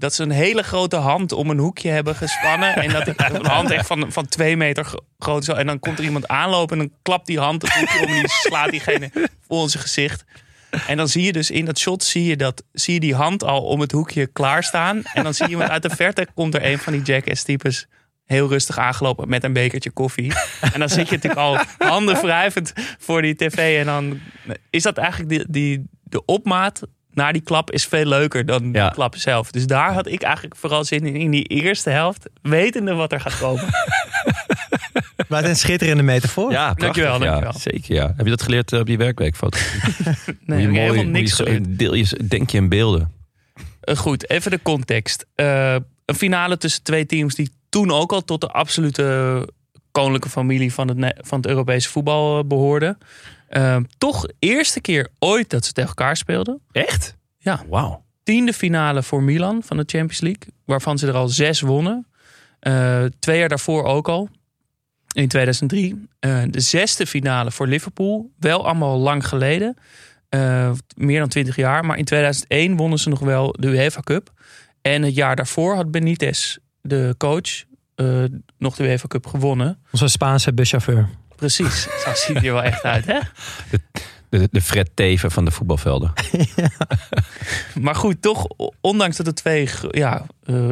Dat 0.00 0.14
ze 0.14 0.22
een 0.22 0.30
hele 0.30 0.62
grote 0.62 0.96
hand 0.96 1.32
om 1.32 1.50
een 1.50 1.58
hoekje 1.58 1.88
hebben 1.88 2.14
gespannen. 2.14 2.74
En 2.74 2.90
dat 2.90 3.06
een 3.32 3.46
hand 3.46 3.70
echt 3.70 3.86
van, 3.86 4.12
van 4.12 4.26
twee 4.26 4.56
meter 4.56 4.84
gro- 4.84 5.04
groot 5.18 5.42
is. 5.42 5.48
En 5.48 5.66
dan 5.66 5.78
komt 5.78 5.98
er 5.98 6.04
iemand 6.04 6.28
aanlopen 6.28 6.78
en 6.78 6.86
dan 6.86 6.96
klapt 7.02 7.26
die 7.26 7.38
hand 7.38 7.62
het 7.62 7.72
hoekje 7.72 7.98
om. 7.98 8.12
En 8.12 8.18
die 8.18 8.28
slaat 8.28 8.70
diegene 8.70 9.10
voor 9.48 9.70
zijn 9.70 9.82
gezicht. 9.82 10.24
En 10.86 10.96
dan 10.96 11.08
zie 11.08 11.24
je 11.24 11.32
dus 11.32 11.50
in 11.50 11.64
dat 11.64 11.78
shot 11.78 12.04
zie 12.04 12.24
je, 12.24 12.36
dat, 12.36 12.62
zie 12.72 12.94
je 12.94 13.00
die 13.00 13.14
hand 13.14 13.44
al 13.44 13.62
om 13.62 13.80
het 13.80 13.92
hoekje 13.92 14.26
klaarstaan. 14.26 15.02
En 15.14 15.22
dan 15.22 15.34
zie 15.34 15.44
je 15.44 15.50
iemand 15.50 15.70
uit 15.70 15.82
de 15.82 15.90
verte 15.90 16.26
komt 16.34 16.54
er 16.54 16.64
een 16.64 16.78
van 16.78 16.92
die 16.92 17.02
Jackass 17.02 17.42
types 17.42 17.86
heel 18.24 18.48
rustig 18.48 18.78
aangelopen 18.78 19.28
met 19.28 19.44
een 19.44 19.52
bekertje 19.52 19.90
koffie. 19.90 20.32
En 20.72 20.78
dan 20.78 20.88
zit 20.88 21.08
je 21.08 21.14
natuurlijk 21.14 21.40
al 21.40 21.58
handen 21.78 22.20
wrijvend 22.22 22.72
voor 22.98 23.22
die 23.22 23.34
tv. 23.34 23.78
En 23.78 23.86
dan 23.86 24.20
is 24.70 24.82
dat 24.82 24.98
eigenlijk 24.98 25.28
die, 25.30 25.44
die, 25.48 25.84
de 26.02 26.24
opmaat 26.24 26.82
naar 27.14 27.32
die 27.32 27.42
klap 27.42 27.70
is 27.70 27.84
veel 27.86 28.04
leuker 28.04 28.46
dan 28.46 28.70
Ja. 28.72 28.88
de 28.88 28.94
klap 28.94 29.16
zelf. 29.16 29.50
Dus 29.50 29.66
daar 29.66 29.92
had 29.92 30.06
ik 30.06 30.22
eigenlijk 30.22 30.56
vooral 30.56 30.84
zin 30.84 31.06
in, 31.06 31.14
in 31.16 31.30
die 31.30 31.44
eerste 31.44 31.90
helft. 31.90 32.28
Wetende 32.42 32.94
wat 32.94 33.12
er 33.12 33.20
gaat 33.20 33.38
komen. 33.38 33.64
Wat 35.28 35.44
een 35.44 35.56
schitterende 35.56 36.02
metafoor. 36.02 36.50
Ja, 36.52 36.74
prachtig, 36.74 36.84
Dankjewel, 36.84 37.12
ja. 37.12 37.40
dankjewel. 37.40 37.58
Zeker, 37.58 37.94
ja. 37.94 38.06
Heb 38.16 38.24
je 38.24 38.30
dat 38.30 38.42
geleerd 38.42 38.72
eh, 38.72 38.80
op 38.80 38.88
je 38.88 38.96
werkweekfoto? 38.96 39.58
Nee, 40.46 40.58
ik 40.68 40.74
heb 40.74 40.74
helemaal 40.74 41.04
niks 41.04 41.36
zo, 41.36 41.44
geleerd. 41.44 41.78
deel 41.78 41.94
je, 41.94 42.18
denk 42.28 42.50
je 42.50 42.58
in 42.58 42.68
beelden. 42.68 43.12
Eh, 43.80 43.96
goed, 43.96 44.30
even 44.30 44.50
de 44.50 44.62
context. 44.62 45.26
Eh, 45.34 45.74
een 46.04 46.14
finale 46.14 46.56
tussen 46.56 46.82
twee 46.82 47.06
teams 47.06 47.34
die 47.34 47.50
toen 47.68 47.90
ook 47.90 48.12
al 48.12 48.24
tot 48.24 48.40
de 48.40 48.48
absolute 48.48 49.48
koninklijke 49.92 50.28
familie 50.28 50.72
van 50.72 50.88
het, 50.88 51.14
van 51.26 51.38
het 51.38 51.46
Europese 51.46 51.88
voetbal 51.88 52.38
eh, 52.38 52.44
behoorden. 52.44 52.98
Eh, 53.50 53.76
toch 53.98 54.26
eerste 54.38 54.80
keer 54.80 55.08
ooit 55.18 55.50
dat 55.50 55.64
ze 55.64 55.72
tegen 55.72 55.88
elkaar 55.88 56.16
speelden. 56.16 56.60
Echt? 56.72 57.16
Ja. 57.38 57.62
Wauw. 57.68 58.04
Tiende 58.22 58.52
finale 58.52 59.02
voor 59.02 59.22
Milan 59.22 59.62
van 59.62 59.76
de 59.76 59.82
Champions 59.86 60.20
League, 60.20 60.52
waarvan 60.64 60.98
ze 60.98 61.06
er 61.06 61.14
al 61.14 61.28
zes 61.28 61.60
wonnen. 61.60 62.06
Eh, 62.60 63.04
twee 63.18 63.38
jaar 63.38 63.48
daarvoor 63.48 63.84
ook 63.84 64.08
al, 64.08 64.28
in 65.12 65.28
2003. 65.28 66.08
Eh, 66.18 66.42
de 66.50 66.60
zesde 66.60 67.06
finale 67.06 67.50
voor 67.50 67.66
Liverpool, 67.66 68.30
wel 68.38 68.66
allemaal 68.66 68.98
lang 68.98 69.26
geleden. 69.26 69.76
Eh, 70.28 70.70
meer 70.96 71.18
dan 71.18 71.28
20 71.28 71.56
jaar. 71.56 71.84
Maar 71.84 71.98
in 71.98 72.04
2001 72.04 72.76
wonnen 72.76 72.98
ze 72.98 73.08
nog 73.08 73.20
wel 73.20 73.54
de 73.58 73.68
UEFA 73.68 74.00
Cup. 74.00 74.32
En 74.82 75.02
het 75.02 75.14
jaar 75.14 75.36
daarvoor 75.36 75.74
had 75.74 75.90
Benitez, 75.90 76.56
de 76.82 77.14
coach, 77.18 77.64
nog 78.58 78.76
de 78.76 78.84
UEFA 78.84 79.06
Cup 79.08 79.26
gewonnen. 79.26 79.78
Onze 79.92 80.08
Spaanse 80.08 80.54
buschauffeur. 80.54 81.08
Precies, 81.40 81.82
zo 82.04 82.10
ziet 82.14 82.36
hij 82.36 82.46
er 82.46 82.52
wel 82.52 82.62
echt 82.62 82.82
uit, 82.82 83.06
hè? 83.06 83.18
De, 84.28 84.48
de 84.50 84.60
Fred 84.60 84.90
Teven 84.94 85.30
van 85.30 85.44
de 85.44 85.50
voetbalvelden. 85.50 86.12
Maar 87.80 87.94
goed, 87.94 88.22
toch, 88.22 88.46
ondanks 88.80 89.16
dat 89.16 89.26
het 89.26 89.36
twee 89.36 89.68
ja, 89.90 90.26
eh, 90.44 90.68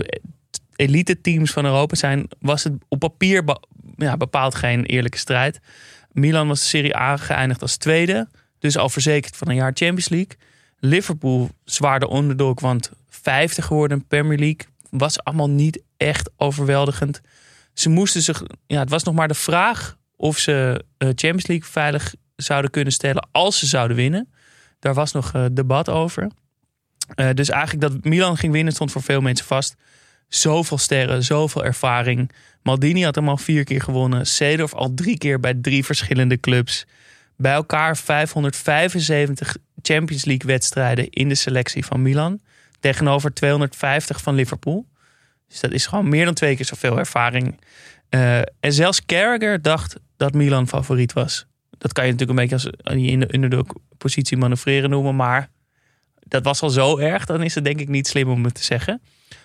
elite 0.77 1.21
teams 1.21 1.51
van 1.51 1.65
Europa 1.65 1.95
zijn, 1.95 2.29
was 2.41 2.65
het 2.65 2.73
op 2.89 2.99
papier 2.99 3.45
be- 3.45 3.61
ja, 3.97 4.17
bepaald 4.17 4.55
geen 4.55 4.85
eerlijke 4.85 5.19
strijd. 5.19 5.61
Milan 6.13 6.49
was 6.49 6.61
de 6.61 6.67
Serie 6.67 6.97
A 6.97 7.17
geëindigd 7.17 7.63
als 7.63 7.77
tweede, 7.77 8.29
dus 8.59 8.77
al 8.77 8.89
verzekerd 8.89 9.37
van 9.37 9.49
een 9.49 9.55
jaar 9.55 9.73
Champions 9.75 10.09
League. 10.09 10.37
Liverpool 10.79 11.51
zwaar 11.65 12.01
de 12.01 12.09
want 12.61 12.91
vijfde 13.09 13.63
geworden 13.63 13.99
in 13.99 14.07
Premier 14.07 14.39
League. 14.39 14.67
Was 14.91 15.25
allemaal 15.25 15.51
niet 15.51 15.81
echt 15.97 16.31
overweldigend. 16.37 17.21
Ze 17.73 17.89
moesten 17.89 18.23
zich, 18.23 18.43
ja, 18.67 18.79
het 18.79 18.91
was 18.91 19.03
nog 19.03 19.15
maar 19.15 19.29
de 19.29 19.35
vraag 19.35 19.97
of 20.19 20.39
ze 20.39 20.85
eh, 20.99 21.09
Champions 21.09 21.47
League 21.47 21.69
veilig 21.71 22.15
zouden 22.37 22.71
kunnen 22.71 22.93
stellen 22.93 23.29
als 23.33 23.59
ze 23.59 23.67
zouden 23.67 23.97
winnen. 23.97 24.29
Daar 24.79 24.95
was 24.95 25.13
nog 25.13 25.33
eh, 25.33 25.45
debat 25.53 25.89
over. 25.89 26.31
Eh, 27.15 27.29
dus 27.35 27.49
eigenlijk 27.49 27.93
dat 27.93 28.05
Milan 28.05 28.37
ging 28.37 28.53
winnen 28.53 28.73
stond 28.73 28.93
voor 28.93 29.03
veel 29.03 29.21
mensen 29.21 29.47
vast. 29.47 29.77
Zoveel 30.29 30.79
sterren, 30.79 31.25
zoveel 31.25 31.65
ervaring. 31.65 32.31
Maldini 32.63 33.03
had 33.05 33.15
hem 33.15 33.29
al 33.29 33.37
vier 33.37 33.65
keer 33.65 33.81
gewonnen. 33.81 34.27
Seedorf 34.27 34.75
al 34.75 34.95
drie 34.95 35.19
keer 35.19 35.41
bij 35.41 35.55
drie 35.55 35.85
verschillende 35.85 36.41
clubs. 36.41 36.87
Bij 37.37 37.53
elkaar 37.53 37.97
575 37.97 39.57
Champions 39.83 40.25
League 40.25 40.47
wedstrijden 40.47 41.11
in 41.11 41.29
de 41.29 41.35
selectie 41.35 41.85
van 41.85 42.03
Milan. 42.03 42.41
Tegenover 42.81 43.35
250 43.35 44.23
van 44.23 44.35
Liverpool. 44.35 44.87
Dus 45.49 45.61
dat 45.61 45.73
is 45.73 45.87
gewoon 45.87 46.09
meer 46.09 46.25
dan 46.25 46.35
twee 46.35 46.57
keer 46.57 46.65
zoveel 46.65 46.99
ervaring. 46.99 47.61
Eh, 48.09 48.39
en 48.39 48.73
zelfs 48.73 49.05
Carragher 49.05 49.63
dacht 49.63 49.97
dat 50.17 50.35
Milan 50.35 50.69
favoriet 50.69 51.13
was. 51.13 51.47
Dat 51.79 51.93
kan 51.93 52.07
je 52.07 52.13
natuurlijk 52.13 52.39
een 52.39 52.49
beetje 52.49 52.71
als 52.71 52.95
in 52.97 53.21
de 53.21 53.35
underdog 53.35 53.67
positie 53.99 54.37
manoeuvreren 54.37 54.91
noemen. 54.91 55.17
Maar 55.17 55.51
dat 56.21 56.45
was 56.45 56.63
al 56.63 56.71
zo 56.71 56.99
erg, 56.99 57.25
dan 57.25 57.43
is 57.43 57.55
het 57.55 57.65
denk 57.65 57.81
ik 57.81 57.89
niet 57.89 58.07
slim 58.07 58.29
om 58.29 58.45
het 58.45 58.55
te 58.55 58.65
zeggen. 58.65 59.03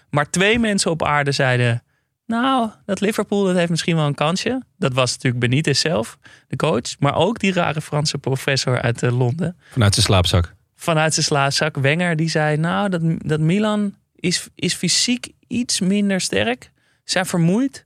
Maar 0.09 0.29
twee 0.29 0.59
mensen 0.59 0.91
op 0.91 1.03
aarde 1.03 1.31
zeiden... 1.31 1.83
Nou, 2.25 2.69
dat 2.85 3.01
Liverpool 3.01 3.43
dat 3.43 3.55
heeft 3.55 3.69
misschien 3.69 3.95
wel 3.95 4.05
een 4.05 4.15
kansje. 4.15 4.63
Dat 4.77 4.93
was 4.93 5.11
natuurlijk 5.11 5.39
Benitez 5.39 5.81
zelf, 5.81 6.17
de 6.47 6.55
coach. 6.55 6.99
Maar 6.99 7.15
ook 7.15 7.39
die 7.39 7.53
rare 7.53 7.81
Franse 7.81 8.17
professor 8.17 8.81
uit 8.81 9.03
eh, 9.03 9.17
Londen. 9.17 9.57
Vanuit 9.71 9.93
zijn 9.93 10.05
slaapzak. 10.05 10.55
Vanuit 10.75 11.13
zijn 11.13 11.25
slaapzak. 11.25 11.77
Wenger, 11.77 12.15
die 12.15 12.29
zei... 12.29 12.57
Nou, 12.57 12.89
dat, 12.89 13.01
dat 13.17 13.39
Milan 13.39 13.95
is, 14.15 14.47
is 14.55 14.73
fysiek 14.73 15.31
iets 15.47 15.79
minder 15.79 16.21
sterk. 16.21 16.71
Zijn 17.03 17.25
vermoeid. 17.25 17.85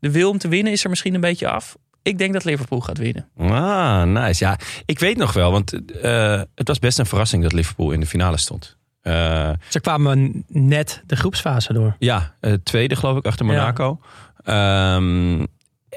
De 0.00 0.10
wil 0.10 0.30
om 0.30 0.38
te 0.38 0.48
winnen 0.48 0.72
is 0.72 0.84
er 0.84 0.90
misschien 0.90 1.14
een 1.14 1.20
beetje 1.20 1.48
af. 1.48 1.76
Ik 2.02 2.18
denk 2.18 2.32
dat 2.32 2.44
Liverpool 2.44 2.80
gaat 2.80 2.98
winnen. 2.98 3.28
Ah, 3.36 4.02
nice. 4.02 4.44
Ja, 4.44 4.58
ik 4.84 4.98
weet 4.98 5.16
nog 5.16 5.32
wel, 5.32 5.50
want 5.50 5.92
eh, 6.02 6.42
het 6.54 6.68
was 6.68 6.78
best 6.78 6.98
een 6.98 7.06
verrassing 7.06 7.42
dat 7.42 7.52
Liverpool 7.52 7.90
in 7.90 8.00
de 8.00 8.06
finale 8.06 8.36
stond. 8.36 8.76
Eh, 9.00 9.50
Ze 9.68 9.80
kwamen 9.80 10.44
net 10.48 11.02
de 11.06 11.16
groepsfase 11.16 11.72
door. 11.72 11.96
ja, 11.98 12.34
eh, 12.40 12.52
tweede 12.62 12.96
geloof 12.96 13.16
ik 13.18 13.26
achter 13.26 13.46
Monaco. 13.46 14.00
Ehm, 14.44 15.44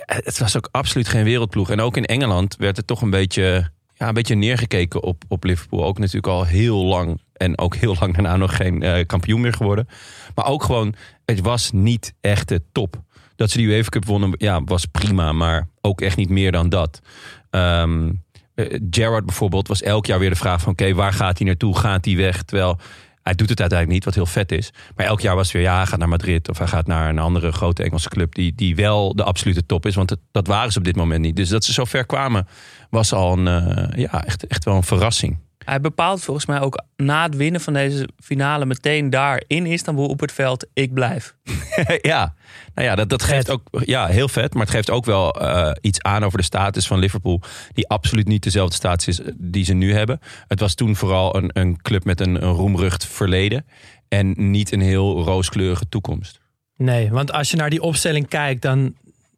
het 0.05 0.37
was 0.39 0.57
ook 0.57 0.67
absoluut 0.71 1.07
geen 1.07 1.23
wereldploeg. 1.23 1.69
En 1.69 1.79
ook 1.81 1.97
in 1.97 2.05
Engeland 2.05 2.55
werd 2.55 2.77
het 2.77 2.87
toch 2.87 3.01
een 3.01 3.09
beetje, 3.09 3.71
ja, 3.93 4.07
een 4.07 4.13
beetje 4.13 4.35
neergekeken 4.35 5.03
op, 5.03 5.23
op 5.27 5.43
Liverpool. 5.43 5.85
Ook 5.85 5.97
natuurlijk 5.99 6.27
al 6.27 6.45
heel 6.45 6.85
lang. 6.85 7.21
En 7.33 7.57
ook 7.57 7.75
heel 7.75 7.95
lang 7.99 8.13
daarna 8.13 8.35
nog 8.37 8.55
geen 8.55 8.81
eh, 8.83 9.05
kampioen 9.05 9.41
meer 9.41 9.53
geworden. 9.53 9.87
Maar 10.35 10.45
ook 10.45 10.63
gewoon, 10.63 10.93
het 11.25 11.39
was 11.41 11.71
niet 11.71 12.13
echt 12.21 12.47
de 12.47 12.61
top. 12.71 13.01
Dat 13.41 13.49
ze 13.49 13.57
die 13.57 13.67
UEFA 13.67 13.89
Cup 13.89 14.05
wonnen, 14.05 14.33
ja, 14.37 14.63
was 14.63 14.85
prima. 14.85 15.31
Maar 15.31 15.67
ook 15.81 16.01
echt 16.01 16.17
niet 16.17 16.29
meer 16.29 16.51
dan 16.51 16.69
dat. 16.69 17.01
Ehm 17.49 18.09
eh, 18.55 18.79
Gerrard 18.89 19.25
bijvoorbeeld 19.25 19.67
was 19.67 19.81
elk 19.81 20.05
jaar 20.05 20.19
weer 20.19 20.29
de 20.29 20.35
vraag 20.35 20.61
van... 20.61 20.71
oké, 20.71 20.93
waar 20.93 21.13
gaat 21.13 21.37
hij 21.37 21.47
naartoe? 21.47 21.77
Gaat 21.77 22.05
hij 22.05 22.15
weg? 22.15 22.43
Terwijl 22.43 22.79
hij 23.21 23.33
doet 23.33 23.49
het 23.49 23.59
uiteindelijk 23.59 23.89
niet, 23.89 24.05
wat 24.05 24.15
heel 24.15 24.33
vet 24.33 24.51
is. 24.51 24.71
Maar 24.95 25.05
elk 25.05 25.21
jaar 25.21 25.35
was 25.35 25.51
weer, 25.51 25.61
ja, 25.61 25.75
hij 25.75 25.85
gaat 25.85 25.99
naar 25.99 26.09
Madrid... 26.09 26.49
of 26.49 26.57
hij 26.57 26.67
gaat 26.67 26.87
naar 26.87 27.09
een 27.09 27.19
andere 27.19 27.51
grote 27.51 27.83
Engelse 27.83 28.09
club... 28.09 28.35
die, 28.35 28.55
die 28.55 28.75
wel 28.75 29.15
de 29.15 29.23
absolute 29.23 29.65
top 29.65 29.85
is. 29.85 29.95
Want 29.95 30.15
dat 30.31 30.47
waren 30.47 30.71
ze 30.71 30.77
op 30.77 30.83
dit 30.83 30.95
moment 30.95 31.21
niet. 31.21 31.35
Dus 31.35 31.49
dat 31.49 31.63
ze 31.63 31.73
zo 31.73 31.85
ver 31.85 32.05
kwamen, 32.05 32.47
was 32.89 33.13
al 33.13 33.37
een, 33.37 33.47
eh, 33.47 33.97
ja, 33.97 34.25
echt, 34.25 34.47
echt 34.47 34.63
wel 34.63 34.75
een 34.75 34.83
verrassing. 34.83 35.37
Hij 35.65 35.81
bepaalt 35.81 36.23
volgens 36.23 36.45
mij 36.45 36.59
ook 36.59 36.83
na 36.95 37.23
het 37.23 37.35
winnen 37.35 37.61
van 37.61 37.73
deze 37.73 38.09
finale 38.19 38.65
meteen 38.65 39.09
daar 39.09 39.43
in 39.47 39.65
Istanbul 39.65 40.07
op 40.07 40.19
het 40.19 40.31
veld. 40.31 40.67
Ik 40.73 40.93
blijf. 40.93 41.35
ja, 42.01 42.33
nou 42.75 42.87
ja, 42.87 42.95
dat, 42.95 43.09
dat 43.09 43.23
geeft 43.23 43.49
ook 43.49 43.67
ja, 43.71 44.07
heel 44.07 44.27
vet. 44.27 44.53
Maar 44.53 44.63
het 44.63 44.71
geeft 44.71 44.89
ook 44.89 45.05
wel 45.05 45.33
eh, 45.33 45.71
iets 45.81 46.01
aan 46.01 46.23
over 46.23 46.37
de 46.37 46.43
status 46.43 46.87
van 46.87 46.99
Liverpool. 46.99 47.41
Die 47.73 47.87
absoluut 47.87 48.27
niet 48.27 48.43
dezelfde 48.43 48.75
status 48.75 49.07
is 49.07 49.21
eh, 49.21 49.31
die 49.37 49.63
ze 49.63 49.73
nu 49.73 49.93
hebben. 49.93 50.19
Het 50.47 50.59
was 50.59 50.75
toen 50.75 50.95
vooral 50.95 51.35
een, 51.35 51.49
een 51.53 51.81
club 51.81 52.03
met 52.03 52.19
een, 52.19 52.43
een 52.43 52.53
roemrucht 52.53 53.05
verleden. 53.05 53.65
En 54.07 54.33
niet 54.51 54.71
een 54.71 54.81
heel 54.81 55.23
rooskleurige 55.23 55.89
toekomst. 55.89 56.39
Nee, 56.77 57.11
want 57.11 57.31
als 57.31 57.51
je 57.51 57.57
naar 57.57 57.69
die 57.69 57.81
opstelling 57.81 58.27
kijkt, 58.27 58.61
dan, 58.61 58.95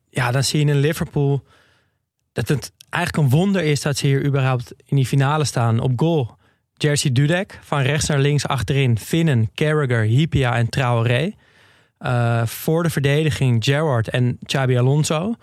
ja, 0.09 0.31
dan 0.31 0.43
zie 0.43 0.65
je 0.65 0.71
in 0.71 0.79
Liverpool 0.79 1.43
dat 2.31 2.47
het 2.47 2.71
eigenlijk 2.93 3.17
een 3.17 3.37
wonder 3.37 3.63
is 3.63 3.81
dat 3.81 3.97
ze 3.97 4.07
hier 4.07 4.25
überhaupt 4.25 4.73
in 4.85 4.95
die 4.95 5.05
finale 5.05 5.45
staan. 5.45 5.79
Op 5.79 5.91
goal, 5.95 6.35
Jersey 6.73 7.11
Dudek, 7.11 7.59
van 7.61 7.81
rechts 7.81 8.07
naar 8.07 8.19
links 8.19 8.47
achterin, 8.47 8.99
Finnen, 8.99 9.49
Carragher, 9.53 10.03
Hipia 10.03 10.55
en 10.55 10.69
Traoré. 10.69 11.31
Eh, 11.97 12.45
voor 12.45 12.83
de 12.83 12.89
verdediging 12.89 13.63
Gerrard 13.63 14.09
en 14.09 14.37
Xabi 14.45 14.77
Alonso. 14.77 15.35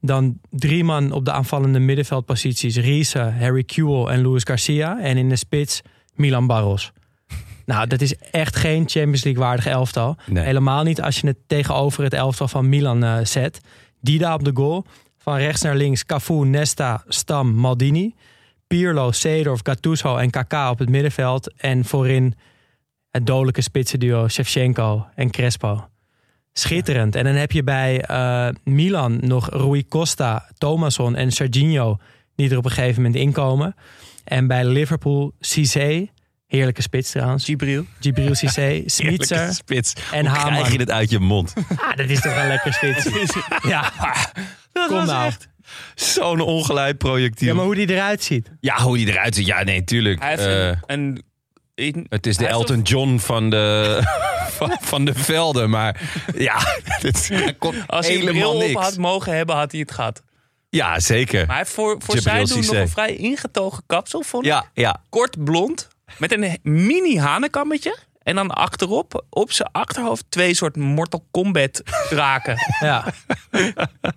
Dan 0.00 0.38
drie 0.50 0.84
man 0.84 1.12
op 1.12 1.24
de 1.24 1.32
aanvallende 1.32 1.78
middenveldposities. 1.78 2.76
Riese, 2.76 3.18
Harry 3.18 3.64
Kewell 3.64 4.04
en 4.04 4.22
Luis 4.22 4.42
Garcia. 4.42 5.00
En 5.00 5.16
in 5.16 5.28
de 5.28 5.36
spits 5.36 5.80
Milan 6.14 6.46
Barros. 6.46 6.92
Nou, 7.66 7.86
dat 7.86 8.00
is 8.00 8.16
echt 8.16 8.56
geen 8.56 8.88
Champions 8.88 9.24
League 9.24 9.42
waardig 9.42 9.66
elftal. 9.66 10.16
Nee. 10.26 10.44
Helemaal 10.44 10.82
niet 10.82 11.02
als 11.02 11.20
je 11.20 11.26
het 11.26 11.36
tegenover 11.46 12.02
het 12.04 12.12
elftal 12.12 12.48
van 12.48 12.68
Milan 12.68 13.04
eh, 13.04 13.16
zet. 13.22 13.60
Dida 14.00 14.34
op 14.34 14.44
de 14.44 14.50
goal. 14.54 14.84
Van 15.28 15.36
rechts 15.36 15.62
naar 15.62 15.76
links 15.76 16.04
Cafu, 16.06 16.46
Nesta, 16.46 17.02
Stam, 17.08 17.54
Maldini. 17.54 18.14
Pirlo, 18.66 19.12
Seedorf, 19.12 19.60
Gattuso 19.62 20.16
en 20.16 20.30
Kaká 20.30 20.70
op 20.70 20.78
het 20.78 20.88
middenveld. 20.88 21.52
En 21.56 21.84
voorin 21.84 22.34
het 23.10 23.26
dodelijke 23.26 23.60
spitsenduo 23.60 24.28
Shevchenko 24.28 25.06
en 25.14 25.30
Crespo. 25.30 25.88
Schitterend. 26.52 27.14
En 27.14 27.24
dan 27.24 27.34
heb 27.34 27.52
je 27.52 27.62
bij 27.62 28.00
eh, 28.00 28.48
Milan 28.64 29.18
nog 29.20 29.50
Rui 29.50 29.88
Costa, 29.88 30.48
Thomasson 30.58 31.16
en 31.16 31.32
Serginho... 31.32 31.96
die 32.36 32.50
er 32.50 32.56
op 32.56 32.64
een 32.64 32.70
gegeven 32.70 33.02
moment 33.02 33.20
inkomen. 33.20 33.74
En 34.24 34.46
bij 34.46 34.64
Liverpool 34.64 35.32
Cissé, 35.40 36.10
heerlijke 36.46 36.82
spits 36.82 37.10
trouwens. 37.10 37.44
Gibril. 37.44 37.84
Gibril 38.00 38.34
Cissé, 38.34 38.82
Smitser 38.86 39.54
spits. 39.54 39.92
en 40.12 40.26
Hoe 40.26 40.38
krijg 40.38 40.54
Haman. 40.54 40.72
je 40.72 40.78
het 40.78 40.90
uit 40.90 41.10
je 41.10 41.18
mond? 41.18 41.54
Ah, 41.76 41.96
dat 41.96 42.08
is 42.08 42.20
toch 42.20 42.36
een 42.36 42.48
lekker 42.48 42.72
spits. 42.72 43.34
ja, 43.72 43.92
kom 44.86 45.06
nou. 45.06 45.32
Zo'n 45.94 46.40
ongeleid 46.40 46.98
projectiel. 46.98 47.48
Ja, 47.48 47.54
maar 47.54 47.64
hoe 47.64 47.74
die 47.74 47.90
eruit 47.90 48.22
ziet. 48.24 48.50
Ja, 48.60 48.76
hoe 48.82 48.96
die 48.96 49.06
eruit 49.06 49.34
ziet. 49.34 49.46
Ja, 49.46 49.62
nee, 49.62 49.84
tuurlijk. 49.84 50.20
Hij 50.20 50.28
heeft 50.28 50.42
Eh, 50.46 50.66
een, 50.66 50.78
een, 50.86 51.24
een- 51.74 52.06
het 52.08 52.26
is 52.26 52.36
de 52.36 52.44
hij 52.44 52.54
heeft 52.54 52.68
Elton 52.68 52.82
John 52.84 53.16
van 53.18 53.50
de, 53.50 53.98
van, 54.58 54.76
van 54.80 55.04
de 55.04 55.14
velden. 55.14 55.70
Maar 55.70 56.00
ja, 56.36 56.58
dit 57.00 57.28
hij 57.28 57.54
kon 57.58 57.86
Als 57.86 58.06
hij 58.06 58.14
een 58.14 58.20
helemaal 58.20 58.40
bril 58.50 58.60
op 58.62 58.66
niks. 58.68 58.80
had 58.82 58.96
mogen 58.96 59.34
hebben, 59.36 59.56
had 59.56 59.70
hij 59.70 59.80
het 59.80 59.90
gehad. 59.92 60.22
Ja, 60.70 61.00
zeker. 61.00 61.38
Maar 61.38 61.48
hij 61.48 61.56
heeft 61.56 61.70
voor, 61.70 61.96
voor 62.04 62.18
zijn 62.18 62.44
doen 62.44 62.56
nog 62.56 62.64
Cissé. 62.64 62.80
een 62.80 62.88
vrij 62.88 63.16
ingetogen 63.16 63.82
kapsel. 63.86 64.22
Vond 64.22 64.44
ik. 64.44 64.50
Ja, 64.50 64.64
ja. 64.74 65.02
Kort 65.08 65.44
blond. 65.44 65.88
Met 66.18 66.32
een 66.32 66.58
mini 66.62 67.18
hanenkammetje. 67.18 67.96
En 68.28 68.34
dan 68.34 68.50
achterop, 68.50 69.24
op 69.30 69.52
zijn 69.52 69.68
achterhoofd, 69.72 70.24
twee 70.28 70.54
soort 70.54 70.76
Mortal 70.76 71.24
Kombat 71.30 71.82
draken. 72.08 72.56
Ja. 72.80 73.04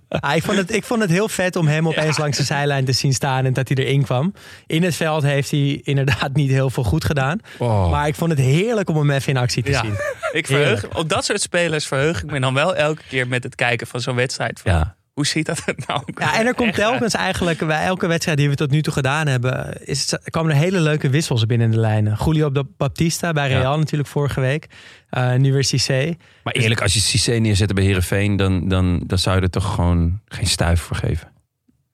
Ah, 0.09 0.35
ik, 0.35 0.43
vond 0.43 0.57
het, 0.57 0.73
ik 0.73 0.83
vond 0.83 1.01
het 1.01 1.09
heel 1.09 1.29
vet 1.29 1.55
om 1.55 1.67
hem 1.67 1.87
opeens 1.87 2.17
langs 2.17 2.37
de 2.37 2.43
zijlijn 2.43 2.85
te 2.85 2.91
zien 2.91 3.13
staan 3.13 3.45
en 3.45 3.53
dat 3.53 3.67
hij 3.67 3.77
erin 3.77 4.03
kwam. 4.03 4.33
In 4.67 4.83
het 4.83 4.95
veld 4.95 5.23
heeft 5.23 5.51
hij 5.51 5.81
inderdaad 5.83 6.33
niet 6.33 6.49
heel 6.49 6.69
veel 6.69 6.83
goed 6.83 7.05
gedaan. 7.05 7.39
Oh. 7.57 7.89
Maar 7.91 8.07
ik 8.07 8.15
vond 8.15 8.29
het 8.31 8.39
heerlijk 8.39 8.89
om 8.89 8.97
hem 8.97 9.11
even 9.11 9.29
in 9.33 9.37
actie 9.37 9.63
te 9.63 9.71
Ja. 9.71 9.81
zien. 9.81 9.95
Ik 10.31 10.45
verheug, 10.47 10.87
op 10.95 11.09
dat 11.09 11.25
soort 11.25 11.41
spelers 11.41 11.87
verheug 11.87 12.23
ik 12.23 12.31
me 12.31 12.39
dan 12.39 12.53
wel 12.53 12.75
elke 12.75 13.01
keer 13.07 13.27
met 13.27 13.43
het 13.43 13.55
kijken 13.55 13.87
van 13.87 13.99
zo'n 14.01 14.15
wedstrijd. 14.15 14.59
Van, 14.63 14.71
Ja. 14.71 14.95
Hoe 15.13 15.25
ziet 15.25 15.45
dat 15.45 15.61
er 15.65 15.75
nou? 15.87 16.01
Ja, 16.15 16.39
en 16.39 16.45
er 16.45 16.55
komt 16.55 16.73
telkens 16.73 17.13
eigenlijk 17.13 17.65
bij 17.65 17.83
elke 17.83 18.07
wedstrijd 18.07 18.37
die 18.37 18.49
we 18.49 18.55
tot 18.55 18.71
nu 18.71 18.81
toe 18.81 18.93
gedaan 18.93 19.27
hebben, 19.27 19.85
is 19.87 20.01
het, 20.11 20.25
er 20.25 20.31
komen 20.31 20.51
er 20.51 20.57
hele 20.57 20.79
leuke 20.79 21.09
wissels 21.09 21.45
binnen 21.45 21.71
de 21.71 21.77
lijnen. 21.79 22.17
Julio 22.25 22.51
Baptista 22.77 23.31
bij 23.31 23.47
Real 23.47 23.71
Ja. 23.71 23.77
natuurlijk 23.77 24.09
vorige 24.09 24.39
week. 24.39 24.67
Eh, 25.09 25.33
nu 25.35 25.53
weer 25.53 25.63
Cissé. 25.63 26.15
Maar 26.43 26.53
eerlijk, 26.53 26.81
als 26.81 26.93
je 26.93 26.99
Cissé 26.99 27.31
neerzet 27.31 27.73
bij 27.73 27.83
Heerenveen... 27.83 28.35
Dan, 28.35 28.67
dan, 28.67 29.03
dan 29.05 29.17
zou 29.17 29.35
je 29.35 29.41
er 29.41 29.49
toch 29.49 29.73
gewoon 29.75 30.19
geen 30.25 30.47
stuif 30.47 30.81
voor 30.81 30.95
geven. 30.95 31.31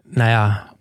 Nou 0.04 0.30
ja, 0.30 0.76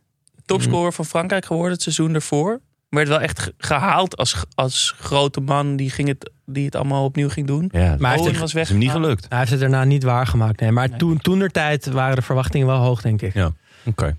Topscorer 0.44 0.92
van 0.92 1.04
Frankrijk 1.04 1.44
geworden 1.44 1.72
het 1.72 1.82
seizoen 1.82 2.14
ervoor. 2.14 2.60
Werd 2.96 3.08
wel 3.08 3.20
echt 3.20 3.40
ge- 3.40 3.54
gehaald 3.58 4.16
als, 4.16 4.44
als 4.54 4.94
grote 5.00 5.40
man 5.40 5.76
die, 5.76 5.90
ging 5.90 6.08
het, 6.08 6.30
die 6.46 6.64
het 6.64 6.74
allemaal 6.74 7.04
opnieuw 7.04 7.28
ging 7.28 7.46
doen. 7.46 7.68
Ja, 7.72 7.96
Maar 7.98 8.10
hij 8.12 8.20
heeft 8.20 8.34
er- 8.34 8.40
was 8.40 8.48
is 8.48 8.52
weg. 8.54 8.68
hem 8.68 8.78
niet 8.78 8.90
gelukt. 8.90 9.26
hij 9.28 9.38
heeft 9.38 9.50
het 9.50 9.60
daarna 9.60 9.84
niet 9.84 10.02
waargemaakt. 10.02 10.60
Nee. 10.60 10.70
Maar 10.70 10.96
toen, 10.96 11.18
toen 11.18 11.38
der 11.38 11.50
tijd 11.50 11.86
waren 11.86 12.16
de 12.16 12.22
verwachtingen 12.22 12.66
wel 12.66 12.76
hoog, 12.80 13.02
denk 13.02 13.22
ik. 13.22 13.34
Ja, 13.34 13.50
oké. 13.84 14.16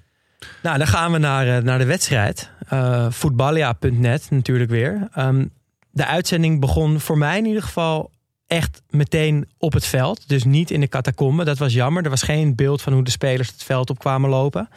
Nou, 0.64 0.78
dan 0.78 0.88
gaan 0.88 1.12
we 1.12 1.18
naar, 1.18 1.58
eh, 1.58 1.64
naar 1.64 1.78
de 1.78 1.86
wedstrijd. 1.86 2.50
Eh 2.68 3.06
voetballia.net 3.10 4.28
natuurlijk 4.30 4.70
weer. 4.70 5.08
Ehm, 5.14 5.46
de 5.92 6.06
uitzending 6.06 6.60
begon 6.60 7.00
voor 7.00 7.18
mij 7.18 7.38
in 7.38 7.46
ieder 7.46 7.64
geval 7.64 8.12
echt 8.48 8.82
meteen 8.90 9.48
op 9.58 9.74
het 9.74 9.86
veld. 9.86 10.28
Dus 10.30 10.44
niet 10.44 10.72
in 10.72 10.80
de 10.80 10.88
catacombe. 10.88 11.44
Dat 11.44 11.58
was 11.58 11.74
jammer. 11.74 12.04
Er 12.04 12.10
was 12.10 12.22
geen 12.24 12.56
beeld 12.56 12.82
van 12.82 12.94
hoe 12.94 13.04
de 13.04 13.12
spelers 13.12 13.48
het 13.52 13.64
veld 13.64 13.90
op 13.90 14.00
kwamen 14.00 14.30
lopen. 14.30 14.70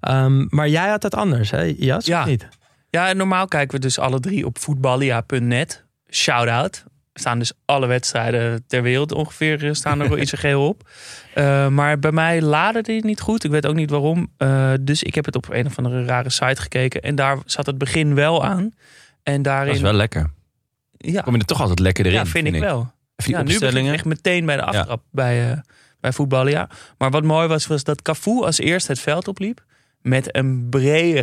Ehm, 0.00 0.44
maar 0.48 0.68
jij 0.68 0.88
had 0.88 1.00
dat 1.02 1.14
anders, 1.14 1.50
hè 1.50 1.74
Jas? 1.78 2.06
Ja. 2.06 2.20
Of 2.20 2.26
niet? 2.26 2.48
Ja, 2.90 3.12
normaal 3.12 3.48
kijken 3.48 3.74
we 3.74 3.80
dus 3.80 3.98
alle 3.98 4.20
drie 4.20 4.46
op 4.46 4.58
voetballia.net. 4.58 5.84
Shout-out. 6.10 6.84
Er 7.12 7.24
staan 7.24 7.38
dus 7.38 7.52
alle 7.64 7.86
wedstrijden 7.86 8.64
ter 8.66 8.82
wereld 8.82 9.12
ongeveer 9.12 9.66
eh, 9.66 9.72
staan 9.72 10.00
er 10.00 10.08
wel 10.08 10.18
iets 10.24 10.32
geheel 10.32 10.68
op. 10.68 10.88
Eh, 11.34 11.68
maar 11.68 11.98
bij 11.98 12.12
mij 12.12 12.42
laadde 12.42 12.82
dit 12.82 13.04
niet 13.04 13.20
goed. 13.20 13.44
Ik 13.44 13.50
weet 13.50 13.66
ook 13.66 13.74
niet 13.74 13.90
waarom. 13.90 14.32
Eh, 14.36 14.72
dus 14.80 15.02
ik 15.02 15.14
heb 15.14 15.24
het 15.24 15.36
op 15.36 15.50
een 15.50 15.66
of 15.66 15.78
andere 15.78 16.04
rare 16.04 16.30
site 16.30 16.62
gekeken. 16.62 17.02
En 17.02 17.14
daar 17.14 17.38
zat 17.44 17.66
het 17.66 17.78
begin 17.78 18.14
wel 18.14 18.44
aan. 18.44 18.72
En 19.22 19.42
daarin... 19.42 19.66
Dat 19.66 19.76
is 19.76 19.82
wel 19.82 19.92
lekker. 19.92 20.30
ja, 20.96 21.20
Kom 21.20 21.34
je 21.34 21.38
er 21.40 21.46
toch 21.46 21.60
altijd 21.60 21.78
lekker 21.78 22.06
erin, 22.06 22.18
ja, 22.18 22.26
vind 22.26 22.46
ik 22.46 22.60
wel. 22.60 22.92
Even 23.16 23.32
die 23.32 23.32
Ja, 23.32 23.42
nu 23.42 23.58
begin 23.58 23.86
ik 23.86 23.92
echt 23.92 24.04
meteen 24.04 24.46
bij 24.46 24.56
de 24.56 24.62
aftrap 24.62 25.02
bij, 25.10 25.50
eh 25.50 25.58
bij 26.00 26.12
voetballia. 26.12 26.68
Maar 26.98 27.10
wat 27.10 27.24
mooi 27.24 27.48
was, 27.48 27.66
was 27.66 27.84
dat 27.84 28.02
Cafu 28.02 28.42
als 28.44 28.58
eerste 28.58 28.92
het 28.92 29.00
veld 29.00 29.28
opliep. 29.28 29.64
Met 30.00 30.36
een 30.36 30.66
brede 30.68 31.22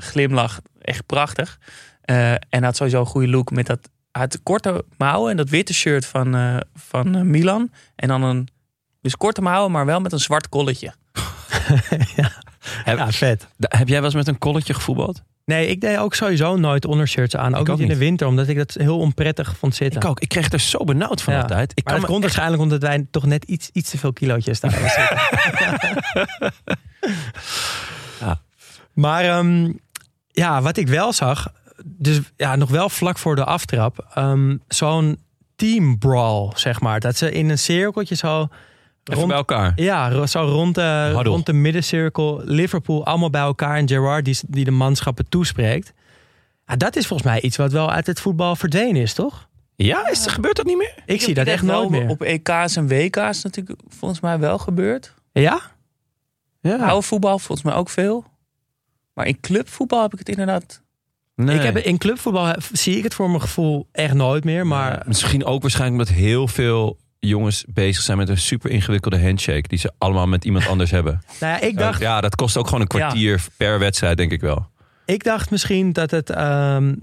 glimlach. 0.00 0.60
Echt 0.80 1.06
prachtig. 1.06 1.58
Eh, 2.02 2.32
en 2.32 2.62
had 2.62 2.76
sowieso 2.76 3.00
een 3.00 3.06
goede 3.06 3.28
look 3.28 3.50
met 3.50 3.66
dat 3.66 3.88
hij 4.12 4.22
had 4.22 4.42
korte 4.42 4.84
mouwen 4.96 5.30
en 5.30 5.36
dat 5.36 5.48
witte 5.48 5.74
shirt 5.74 6.06
van, 6.06 6.34
eh, 6.34 6.56
van 6.74 7.14
eh, 7.14 7.22
Milan. 7.22 7.70
En 7.96 8.08
dan 8.08 8.22
een, 8.22 8.48
dus 9.00 9.16
korte 9.16 9.40
mouwen, 9.42 9.70
maar 9.72 9.86
wel 9.86 10.00
met 10.00 10.12
een 10.12 10.18
zwart 10.20 10.48
kolletje. 10.48 10.92
Heb, 12.84 12.98
Ja, 12.98 13.12
vet. 13.12 13.46
heb 13.58 13.88
jij 13.88 13.96
wel 13.96 14.04
eens 14.04 14.14
met 14.14 14.28
een 14.28 14.38
kolletje 14.38 14.74
gevoetbald? 14.74 15.22
Nee, 15.44 15.66
ik 15.66 15.80
deed 15.80 15.98
ook 15.98 16.14
sowieso 16.14 16.56
nooit 16.56 16.84
ondershirts 16.84 17.36
aan. 17.36 17.54
Ook, 17.54 17.60
ook 17.68 17.78
niet 17.78 17.88
in 17.88 17.88
de 17.88 17.96
winter, 17.96 18.26
omdat 18.26 18.48
ik 18.48 18.56
dat 18.56 18.74
heel 18.74 18.98
onprettig 18.98 19.56
vond 19.58 19.74
zitten. 19.74 20.00
Ik 20.00 20.06
ook. 20.08 20.20
Ik 20.20 20.28
kreeg 20.28 20.52
er 20.52 20.60
zo 20.60 20.84
benauwd 20.84 21.22
van 21.22 21.34
Ja. 21.34 21.40
altijd. 21.40 21.70
Ik 21.74 21.84
maar 21.84 21.92
kan 21.92 22.02
dat 22.02 22.10
komt 22.10 22.22
waarschijnlijk 22.22 22.62
omdat 22.62 22.82
wij 22.82 23.06
toch 23.10 23.26
net 23.26 23.44
iets, 23.44 23.70
iets 23.72 23.90
te 23.90 23.98
veel 23.98 24.12
kilootjes 24.12 24.60
daar 24.60 24.70
zitten. 24.70 25.18
Ja. 28.20 28.40
Maar 28.92 29.24
ehm, 29.24 29.72
ja, 30.32 30.62
wat 30.62 30.76
ik 30.76 30.88
wel 30.88 31.12
zag, 31.12 31.52
dus 31.84 32.20
ja, 32.36 32.56
nog 32.56 32.70
wel 32.70 32.88
vlak 32.88 33.18
voor 33.18 33.36
de 33.36 33.44
aftrap, 33.44 34.06
ehm, 34.14 34.56
zo'n 34.68 35.18
team 35.56 35.98
brawl, 35.98 36.50
zeg 36.54 36.80
maar. 36.80 37.00
Dat 37.00 37.16
ze 37.16 37.32
in 37.32 37.48
een 37.48 37.58
cirkeltje 37.58 38.14
zo 38.14 38.48
even 39.04 39.28
bij 39.28 39.36
elkaar. 39.36 39.72
ja, 39.76 40.26
zo 40.26 40.40
rond 40.40 40.74
de, 40.74 41.10
Huddle. 41.14 41.22
rond 41.22 41.46
de 41.46 41.52
middencirkel, 41.52 42.40
Liverpool 42.44 43.04
allemaal 43.04 43.30
bij 43.30 43.40
elkaar 43.40 43.76
en 43.76 43.88
Gerard 43.88 44.24
die, 44.24 44.38
die 44.48 44.64
de 44.64 44.70
manschappen 44.70 45.28
toespreekt. 45.28 45.92
Ja, 46.66 46.76
dat 46.76 46.96
is 46.96 47.06
volgens 47.06 47.28
mij 47.28 47.40
iets 47.40 47.56
wat 47.56 47.72
wel 47.72 47.90
uit 47.90 48.06
het 48.06 48.20
voetbal 48.20 48.56
verdwenen 48.56 49.02
is, 49.02 49.14
toch? 49.14 49.48
Ja, 49.76 50.08
is, 50.08 50.26
gebeurt 50.26 50.56
dat 50.56 50.66
niet 50.66 50.76
meer? 50.76 50.94
Ik 51.06 51.20
zie 51.20 51.34
dat 51.34 51.46
echt 51.46 51.62
nooit 51.62 51.90
meer. 51.90 52.08
Op 52.08 52.22
EK's 52.22 52.76
en 52.76 52.88
WK's 52.88 53.42
natuurlijk 53.42 53.80
volgens 53.88 54.20
mij 54.20 54.38
wel 54.38 54.58
gebeurd. 54.58 55.14
Ja? 55.32 55.60
Ja. 56.60 56.76
Oude 56.76 57.06
voetbal 57.06 57.38
volgens 57.38 57.62
mij 57.62 57.74
ook 57.74 57.88
veel. 57.88 58.24
Maar 59.12 59.26
in 59.26 59.40
clubvoetbal 59.40 60.02
heb 60.02 60.12
ik 60.12 60.18
het 60.18 60.28
inderdaad... 60.28 60.82
Nee. 61.34 61.56
Ik 61.56 61.62
heb, 61.62 61.76
in 61.76 61.98
clubvoetbal 61.98 62.54
zie 62.72 62.96
ik 62.96 63.04
het 63.04 63.14
voor 63.14 63.28
mijn 63.28 63.40
gevoel 63.40 63.88
echt 63.92 64.14
nooit 64.14 64.44
meer. 64.44 64.66
Maar 64.66 65.02
Misschien 65.06 65.44
ook 65.44 65.62
waarschijnlijk 65.62 66.00
omdat 66.00 66.16
heel 66.16 66.48
veel 66.48 66.98
jongens 67.18 67.64
bezig 67.68 68.02
zijn 68.02 68.18
met 68.18 68.28
een 68.28 68.38
super 68.38 68.70
ingewikkelde 68.70 69.22
handshake. 69.22 69.68
Die 69.68 69.78
ze 69.78 69.92
allemaal 69.98 70.26
met 70.26 70.44
iemand 70.44 70.66
anders 70.66 70.90
hebben. 70.90 71.22
nou 71.40 71.52
ja, 71.52 71.60
ik, 71.60 71.78
dacht, 71.78 72.00
Ja, 72.00 72.20
dat 72.20 72.34
kost 72.34 72.56
ook 72.56 72.66
gewoon 72.66 72.80
een 72.80 72.86
kwartier 72.86 73.44
per 73.56 73.78
wedstrijd, 73.78 74.16
denk 74.16 74.32
ik 74.32 74.40
wel. 74.40 74.68
ik 75.04 75.24
dacht 75.24 75.50
misschien 75.50 75.92
dat 75.92 76.10
het 76.10 76.30
ehm, 76.30 76.94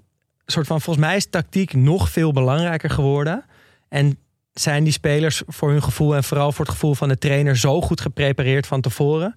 soort 0.45 0.67
van, 0.67 0.81
volgens 0.81 1.05
mij 1.05 1.15
is 1.15 1.29
tactiek 1.29 1.73
nog 1.73 2.09
veel 2.09 2.31
belangrijker 2.31 2.89
geworden. 2.89 3.45
En 3.89 4.17
zijn 4.53 4.83
die 4.83 4.93
spelers 4.93 5.41
voor 5.47 5.71
hun 5.71 5.83
gevoel 5.83 6.15
en 6.15 6.23
vooral 6.23 6.51
voor 6.51 6.65
het 6.65 6.73
gevoel 6.73 6.93
van 6.93 7.07
de 7.07 7.17
trainer 7.17 7.57
zo 7.57 7.81
goed 7.81 8.01
geprepareerd 8.01 8.67
van 8.67 8.81
tevoren. 8.81 9.35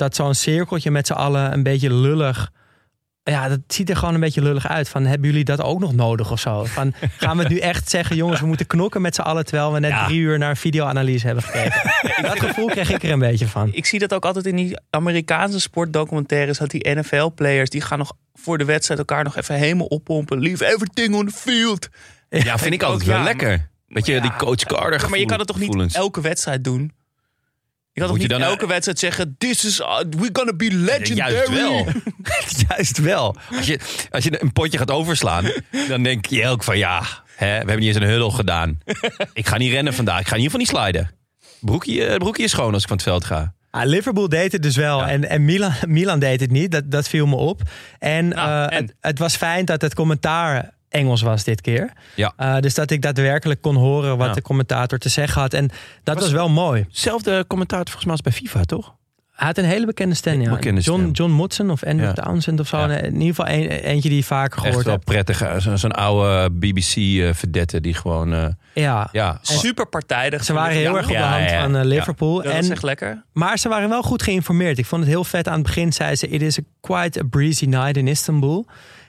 Dat 0.00 0.14
zo'n 0.14 0.34
cirkeltje 0.34 0.90
met 0.90 1.06
z'n 1.06 1.12
allen 1.12 1.52
een 1.52 1.62
beetje 1.62 1.92
lullig. 1.92 2.50
Ja, 3.22 3.48
dat 3.48 3.60
ziet 3.66 3.90
er 3.90 3.96
gewoon 3.96 4.14
een 4.14 4.20
beetje 4.20 4.42
lullig 4.42 4.68
uit. 4.68 4.88
Van, 4.88 5.04
hebben 5.06 5.28
jullie 5.30 5.44
dat 5.44 5.60
ook 5.62 5.80
nog 5.80 5.92
nodig 5.94 6.30
of 6.30 6.40
zo? 6.40 6.64
Van, 6.64 6.94
gaan 7.18 7.36
we 7.36 7.42
het 7.42 7.52
nu 7.52 7.58
echt 7.58 7.90
zeggen, 7.90 8.16
jongens, 8.16 8.40
we 8.40 8.46
moeten 8.46 8.66
knokken 8.66 9.00
met 9.02 9.14
z'n 9.14 9.20
allen... 9.20 9.44
terwijl 9.44 9.72
we 9.72 9.80
net 9.80 9.90
Ja. 9.90 10.04
drie 10.04 10.18
uur 10.18 10.38
naar 10.38 10.50
een 10.50 10.56
videoanalyse 10.56 11.26
hebben 11.26 11.44
gekeken? 11.44 11.92
dat 12.28 12.40
gevoel 12.40 12.66
kreeg 12.66 12.90
ik 12.90 13.02
er 13.02 13.10
een 13.10 13.18
beetje 13.18 13.46
van. 13.48 13.68
Ik 13.72 13.86
zie 13.86 13.98
dat 13.98 14.14
ook 14.14 14.24
altijd 14.24 14.46
in 14.46 14.56
die 14.56 14.76
Amerikaanse 14.90 15.60
sportdocumentaires. 15.60 16.58
Dat 16.58 16.70
die 16.70 16.90
NFL-players, 16.94 17.70
die 17.70 17.80
gaan 17.80 17.98
nog 17.98 18.12
voor 18.34 18.58
de 18.58 18.64
wedstrijd 18.64 18.98
elkaar 19.00 19.24
nog 19.24 19.36
even 19.36 19.54
helemaal 19.54 19.86
oppompen. 19.86 20.40
Leave 20.40 20.66
everything 20.72 21.14
on 21.14 21.26
the 21.26 21.32
field. 21.34 21.88
Ja, 22.28 22.58
vind 22.58 22.74
ik 22.74 22.82
altijd 22.82 23.02
ook, 23.02 23.08
wel 23.08 23.16
ja, 23.18 23.24
lekker. 23.24 23.68
Weet 23.86 24.06
je, 24.06 24.20
die 24.20 24.36
coach 24.36 24.64
Carter 24.64 25.10
maar 25.10 25.18
je 25.18 25.26
kan 25.26 25.38
het 25.38 25.46
toch 25.46 25.56
niet 25.58 25.66
gevoelens. 25.66 25.94
elke 25.94 26.20
wedstrijd 26.20 26.64
doen? 26.64 26.92
Je 28.00 28.06
kan 28.06 28.16
toch 28.16 28.26
Moet 28.28 28.30
je 28.30 28.32
niet 28.34 28.46
dan- 28.46 28.54
elke 28.56 28.66
wedstrijd 28.66 28.98
zeggen... 28.98 29.34
This 29.38 29.64
is, 29.64 29.80
uh, 29.80 29.98
we're 30.10 30.30
gonna 30.32 30.52
be 30.52 30.72
legendary. 30.72 31.32
Juist 31.34 31.50
wel. 31.50 31.86
Juist 32.68 32.98
wel. 32.98 33.36
Als 33.56 33.66
je, 33.66 33.78
als 34.10 34.24
je 34.24 34.42
een 34.42 34.52
potje 34.52 34.78
gaat 34.78 34.90
overslaan, 34.90 35.50
dan 35.88 36.02
denk 36.02 36.26
je 36.26 36.46
ook 36.46 36.64
van 36.64 36.78
ja, 36.78 37.02
hè, 37.36 37.46
we 37.46 37.52
hebben 37.54 37.78
niet 37.78 37.86
eens 37.86 37.96
een 37.96 38.10
huddle 38.10 38.30
gedaan. 38.30 38.78
Ik 39.32 39.46
ga 39.48 39.56
niet 39.56 39.72
rennen 39.72 39.94
vandaag. 39.94 40.20
Ik 40.20 40.28
ga 40.28 40.34
in 40.36 40.42
ieder 40.42 40.60
geval 40.60 40.76
niet 40.82 40.92
sliden. 40.92 41.10
Broekje, 41.60 42.04
eh, 42.06 42.16
broekje 42.16 42.42
is 42.42 42.50
schoon 42.50 42.72
als 42.72 42.82
ik 42.82 42.88
van 42.88 42.96
het 42.96 43.06
veld 43.06 43.24
ga. 43.24 43.54
Ah, 43.70 43.84
Liverpool 43.86 44.28
deed 44.28 44.52
het 44.52 44.62
dus 44.62 44.76
wel. 44.76 44.98
Ja. 44.98 45.08
En, 45.08 45.28
en 45.28 45.44
Milan, 45.44 45.72
Milan 45.86 46.18
deed 46.18 46.40
het 46.40 46.50
niet. 46.50 46.70
Dat, 46.70 46.90
dat 46.90 47.08
viel 47.08 47.26
me 47.26 47.36
op. 47.36 47.62
En, 47.98 48.28
Nou, 48.28 48.48
eh, 48.70 48.76
en? 48.78 48.84
Het, 48.84 48.94
het 49.00 49.18
was 49.18 49.36
fijn 49.36 49.64
dat 49.64 49.80
het 49.82 49.94
commentaar 49.94 50.70
Engels 50.90 51.22
was 51.22 51.44
dit 51.44 51.60
keer. 51.60 51.92
Ja. 52.14 52.32
Eh, 52.36 52.58
dus 52.58 52.74
dat 52.74 52.90
ik 52.90 53.02
daadwerkelijk 53.02 53.60
kon 53.62 53.76
horen 53.76 54.16
wat 54.16 54.26
Ja. 54.28 54.34
de 54.34 54.42
commentator 54.42 54.98
te 54.98 55.08
zeggen 55.08 55.40
had. 55.40 55.54
En 55.54 55.70
dat 56.02 56.20
was, 56.20 56.30
wel 56.30 56.48
mooi. 56.48 56.86
Zelfde 56.90 57.44
commentaar 57.48 57.82
volgens 57.84 58.04
mij 58.04 58.12
als 58.12 58.22
bij 58.22 58.32
FIFA, 58.32 58.64
toch? 58.64 58.94
Hij 59.34 59.48
had 59.48 59.58
een 59.58 59.64
hele 59.64 59.86
bekende 59.86 60.14
stem. 60.14 60.40
Ja. 60.40 60.50
Bekende 60.50 60.80
John, 60.80 61.00
stem. 61.00 61.12
John 61.12 61.30
Motson 61.32 61.70
of 61.70 61.84
Andrew 61.84 62.04
Ja. 62.06 62.12
Townsend 62.12 62.60
of 62.60 62.66
zo. 62.68 62.76
Ja. 62.78 62.88
In 62.88 63.20
ieder 63.20 63.34
geval 63.34 63.46
een, 63.54 63.68
eentje 63.68 64.08
die 64.08 64.18
je 64.18 64.24
vaker 64.24 64.56
Echt 64.56 64.66
gehoord 64.66 64.84
wel 64.84 64.94
hebt. 64.94 65.04
prettig. 65.04 65.42
eh, 65.42 65.56
zo- 65.56 65.76
Zo'n 65.76 65.92
oude 65.92 66.50
BBC-verdette 67.04 67.80
die 67.80 67.94
gewoon... 67.94 68.32
eh, 68.34 68.46
Ja. 68.74 69.08
ja, 69.12 69.38
Super 69.42 69.86
partijdig. 69.88 70.44
Ze 70.44 70.52
waren 70.52 70.76
heel 70.76 70.96
erg 70.96 71.06
op 71.06 71.12
de 71.12 71.18
Ja, 71.18 71.30
hand 71.38 71.50
ja, 71.50 71.60
van 71.62 71.74
eh, 71.76 71.82
ja. 71.82 71.88
Liverpool. 71.88 72.42
Dat 72.42 72.52
en, 72.52 72.58
is 72.58 72.68
echt 72.68 72.82
lekker. 72.82 73.24
Maar 73.32 73.58
ze 73.58 73.68
waren 73.68 73.88
wel 73.88 74.02
goed 74.02 74.22
geïnformeerd. 74.22 74.78
Ik 74.78 74.86
vond 74.86 75.00
het 75.02 75.10
heel 75.10 75.24
vet 75.24 75.48
aan 75.48 75.54
het 75.54 75.62
begin. 75.62 75.92
Zei 75.92 76.16
ze, 76.16 76.28
it 76.28 76.42
is 76.42 76.58
a 76.58 76.62
quite 76.80 77.20
a 77.20 77.22
breezy 77.30 77.64
night 77.64 77.96
in 77.96 78.08
Istanbul. 78.08 78.66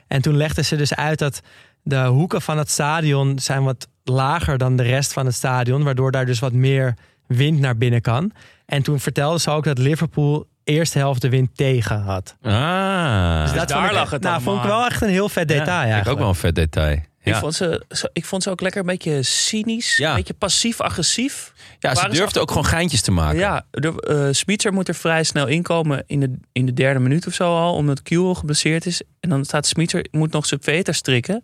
En 0.08 0.22
toen 0.22 0.36
legden 0.36 0.64
ze 0.64 0.76
dus 0.76 0.94
uit 0.94 1.18
dat 1.18 1.40
de 1.82 2.04
hoeken 2.04 2.42
van 2.42 2.58
het 2.58 2.70
stadion 2.70 3.38
zijn 3.38 3.62
wat 3.64 3.88
lager 4.04 4.58
dan 4.58 4.76
de 4.76 4.82
rest 4.82 5.12
van 5.12 5.26
het 5.26 5.34
stadion. 5.34 5.82
Waardoor 5.82 6.10
daar 6.10 6.26
dus 6.26 6.38
wat 6.38 6.52
meer 6.52 6.94
wind 7.26 7.58
naar 7.58 7.76
binnen 7.76 8.00
kan. 8.00 8.32
En 8.66 8.82
toen 8.82 9.00
vertelden 9.00 9.40
ze 9.40 9.50
ook 9.50 9.64
dat 9.64 9.78
Liverpool 9.78 10.46
eerste 10.64 10.98
helft 10.98 11.20
de 11.20 11.28
wind 11.28 11.56
tegen 11.56 12.00
had. 12.00 12.36
Ah. 12.42 13.42
Dus 13.42 13.52
dat 13.52 13.68
daar 13.68 13.84
ik, 13.84 13.92
lag 13.92 14.10
het 14.10 14.22
nou, 14.22 14.34
dan 14.34 14.42
vond 14.42 14.58
ik 14.58 14.64
wel 14.64 14.84
echt 14.84 15.02
een 15.02 15.08
heel 15.08 15.28
vet 15.28 15.48
detail 15.48 15.66
ja, 15.68 15.76
eigenlijk. 15.76 16.06
ik 16.06 16.12
ook 16.12 16.18
wel 16.18 16.28
een 16.28 16.34
vet 16.34 16.54
detail. 16.54 17.00
Ik, 17.22 17.34
vond 17.34 17.54
ze, 17.54 17.84
ik 18.12 18.24
vond 18.24 18.42
ze 18.42 18.50
ook 18.50 18.60
lekker 18.60 18.80
een 18.80 18.86
beetje 18.86 19.22
cynisch. 19.22 19.96
Ja. 19.96 20.10
Een 20.10 20.16
beetje 20.16 20.34
passief-agressief. 20.34 21.52
ja 21.78 21.94
ze 21.94 22.08
durfden 22.08 22.42
ook 22.42 22.48
gewoon 22.48 22.66
geintjes 22.66 23.00
te 23.00 23.10
maken. 23.10 23.38
Ja, 23.38 23.64
de, 23.70 24.28
Spitzer 24.32 24.72
moet 24.72 24.88
er 24.88 24.94
vrij 24.94 25.22
snel 25.22 25.46
inkomen 25.46 26.04
in 26.06 26.20
de, 26.20 26.32
in 26.52 26.66
de 26.66 26.72
derde 26.72 27.00
minuut 27.00 27.26
of 27.26 27.34
zo 27.34 27.56
al. 27.56 27.74
Omdat 27.74 28.02
Kuhl 28.02 28.34
geblesseerd 28.34 28.86
is. 28.86 29.02
En 29.20 29.28
dan 29.28 29.44
staat 29.44 29.66
Spitzer, 29.66 30.06
moet 30.10 30.32
nog 30.32 30.46
zijn 30.46 30.62
veter 30.62 30.94
strikken. 30.94 31.42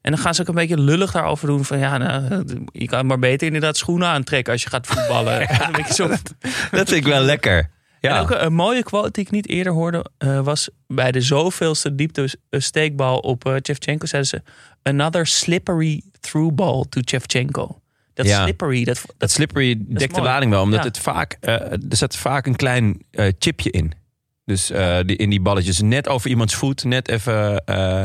En 0.00 0.10
dan 0.12 0.20
gaan 0.20 0.34
ze 0.34 0.40
ook 0.40 0.48
een 0.48 0.54
beetje 0.54 0.80
lullig 0.80 1.12
daarover 1.12 1.46
doen. 1.46 1.64
Van 1.64 1.78
ja, 1.78 1.98
nou, 1.98 2.44
je 2.72 2.86
kan 2.86 3.06
maar 3.06 3.18
beter 3.18 3.46
inderdaad 3.46 3.76
schoenen 3.76 4.08
aantrekken 4.08 4.52
als 4.52 4.62
je 4.62 4.68
gaat 4.68 4.86
voetballen. 4.86 5.48
Zo. 5.94 6.08
Dat 6.08 6.18
vind 6.70 6.90
ik 6.90 7.04
wel 7.04 7.22
lekker. 7.22 7.70
Ja. 8.04 8.16
En 8.16 8.22
ook 8.22 8.30
een, 8.30 8.44
een 8.44 8.54
mooie 8.54 8.82
quote 8.82 9.10
die 9.10 9.24
ik 9.24 9.30
niet 9.30 9.48
eerder 9.48 9.72
hoorde, 9.72 10.04
eh, 10.18 10.40
was 10.40 10.68
bij 10.86 11.12
de 11.12 11.20
zoveelste 11.20 11.94
diepte 11.94 12.28
steekbal 12.50 13.18
op 13.18 13.46
uh. 13.46 13.56
Zeiden 14.08 14.26
ze, 14.26 14.42
another 14.82 15.26
slippery 15.26 16.02
through 16.20 16.54
ball 16.54 16.84
to 16.88 17.00
Shevchenko. 17.08 17.80
Dat 18.14 18.26
Ja. 18.26 18.42
slippery, 18.42 18.84
dat, 18.84 19.02
Dat 19.06 19.14
dat 19.18 19.30
slippery 19.30 19.76
dekt 19.88 20.14
de 20.14 20.20
lading 20.22 20.50
wel, 20.50 20.62
omdat 20.62 20.78
Ja. 20.80 20.86
het 20.86 20.98
vaak, 20.98 21.36
eh, 21.40 21.52
er 21.72 21.78
zat 21.88 22.16
vaak 22.16 22.46
een 22.46 22.56
klein 22.56 23.02
chipje 23.38 23.70
in. 23.70 23.92
Dus 24.44 24.66
die, 25.06 25.16
in 25.16 25.30
die 25.30 25.40
balletjes, 25.40 25.80
net 25.80 26.08
over 26.08 26.30
iemands 26.30 26.54
voet, 26.54 26.84
net 26.84 27.08
even. 27.08 27.62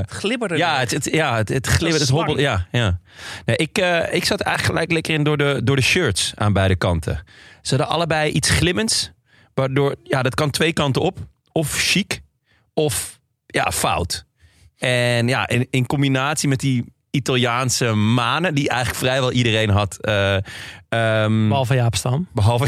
glibberde. 0.09 0.57
ja, 0.57 0.79
het, 0.79 0.91
het, 0.91 1.05
ja, 1.11 1.35
het, 1.35 1.49
het 1.49 1.67
glibbert, 1.67 1.99
het 1.99 2.07
slang. 2.09 2.25
hobbelt. 2.25 2.39
Ja, 2.47 2.67
ja. 2.71 2.99
Nee, 3.45 3.55
ik, 3.55 3.77
ik 4.11 4.25
zat 4.25 4.39
eigenlijk 4.41 4.65
gelijk 4.65 4.91
lekker 4.91 5.13
in 5.13 5.23
door 5.23 5.37
de, 5.37 5.61
door 5.63 5.75
de 5.75 5.81
shirts 5.81 6.31
aan 6.35 6.53
beide 6.53 6.75
kanten. 6.75 7.23
Ze 7.61 7.75
hadden 7.75 7.95
allebei 7.95 8.31
iets 8.31 8.49
glimmends, 8.49 9.11
waardoor, 9.59 9.95
ja, 10.03 10.21
dat 10.21 10.35
kan 10.35 10.49
twee 10.49 10.73
kanten 10.73 11.01
op. 11.01 11.17
Of 11.51 11.71
chic, 11.71 12.21
of 12.73 13.19
ja, 13.45 13.71
fout. 13.71 14.25
En 14.77 15.27
ja, 15.27 15.47
in, 15.47 15.67
in 15.69 15.85
combinatie 15.85 16.49
met 16.49 16.59
die 16.59 16.85
Italiaanse 17.11 17.93
manen, 17.93 18.55
die 18.55 18.69
eigenlijk 18.69 18.99
vrijwel 18.99 19.31
iedereen 19.31 19.69
had. 19.69 19.97
eh, 20.01 20.35
ehm, 20.89 21.47
Behalve 21.47 21.75
Jaap 21.75 21.95
Stam. 21.95 22.27
Behalve. 22.33 22.65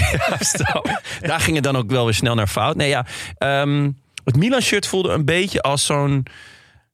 Daar 1.28 1.40
ging 1.40 1.56
het 1.56 1.64
dan 1.64 1.76
ook 1.76 1.90
wel 1.90 2.06
weer 2.06 2.14
snel 2.14 2.36
naar 2.36 2.48
fout. 2.48 2.76
Nee, 2.76 2.90
ja, 2.90 3.06
ehm, 3.38 3.92
het 4.24 4.36
Milan-shirt 4.36 4.88
voelde 4.88 5.10
een 5.10 5.26
beetje 5.26 5.62
als 5.62 5.86
zo'n 5.86 6.26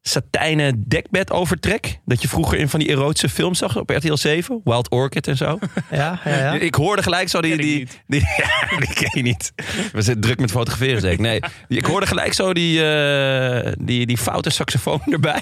satijnen 0.07 0.83
dekbed 0.87 1.31
overtrek. 1.31 1.99
Dat 2.05 2.21
je 2.21 2.27
vroeger 2.27 2.57
in 2.57 2.69
van 2.69 2.79
die 2.79 2.89
erotische 2.89 3.29
films 3.29 3.59
zag 3.59 3.77
op 3.77 3.89
RTL 3.89 4.15
7. 4.15 4.61
Wild 4.63 4.89
Orchid 4.89 5.27
en 5.27 5.37
zo. 5.37 5.59
Ja, 5.91 6.19
ja, 6.25 6.37
ja. 6.37 6.53
Ik 6.53 6.75
hoorde 6.75 7.03
gelijk 7.03 7.29
zo 7.29 7.41
die... 7.41 7.57
Die, 7.57 7.77
niet. 7.77 8.01
die, 8.07 8.19
ja, 8.37 8.77
die 8.77 8.93
ken 8.93 9.09
je 9.13 9.21
niet. 9.21 9.51
We 9.91 10.01
zitten 10.01 10.21
druk 10.21 10.39
met 10.39 10.51
fotograferen 10.51 11.01
zeker. 11.01 11.21
Nee, 11.21 11.39
ik 11.67 11.85
hoorde 11.85 12.05
gelijk 12.07 12.33
zo 12.33 12.53
die, 12.53 12.83
eh, 12.91 13.73
die, 13.79 14.05
die 14.05 14.17
foute 14.17 14.49
saxofoon 14.49 15.01
erbij. 15.13 15.41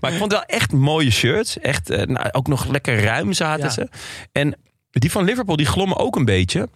Maar 0.00 0.12
ik 0.12 0.18
vond 0.18 0.32
het 0.32 0.40
wel 0.40 0.58
echt 0.58 0.72
mooie 0.72 1.10
shirts. 1.10 1.58
Echt, 1.58 1.90
eh, 1.90 2.06
nou, 2.06 2.28
ook 2.32 2.46
nog 2.46 2.66
lekker 2.66 3.00
ruim 3.02 3.32
zaten 3.32 3.64
Ja. 3.64 3.70
ze. 3.70 3.88
En 4.32 4.56
die 4.90 5.10
van 5.10 5.24
Liverpool, 5.24 5.56
die 5.56 5.66
glommen 5.66 5.96
ook 5.96 6.16
een 6.16 6.24
beetje. 6.24 6.68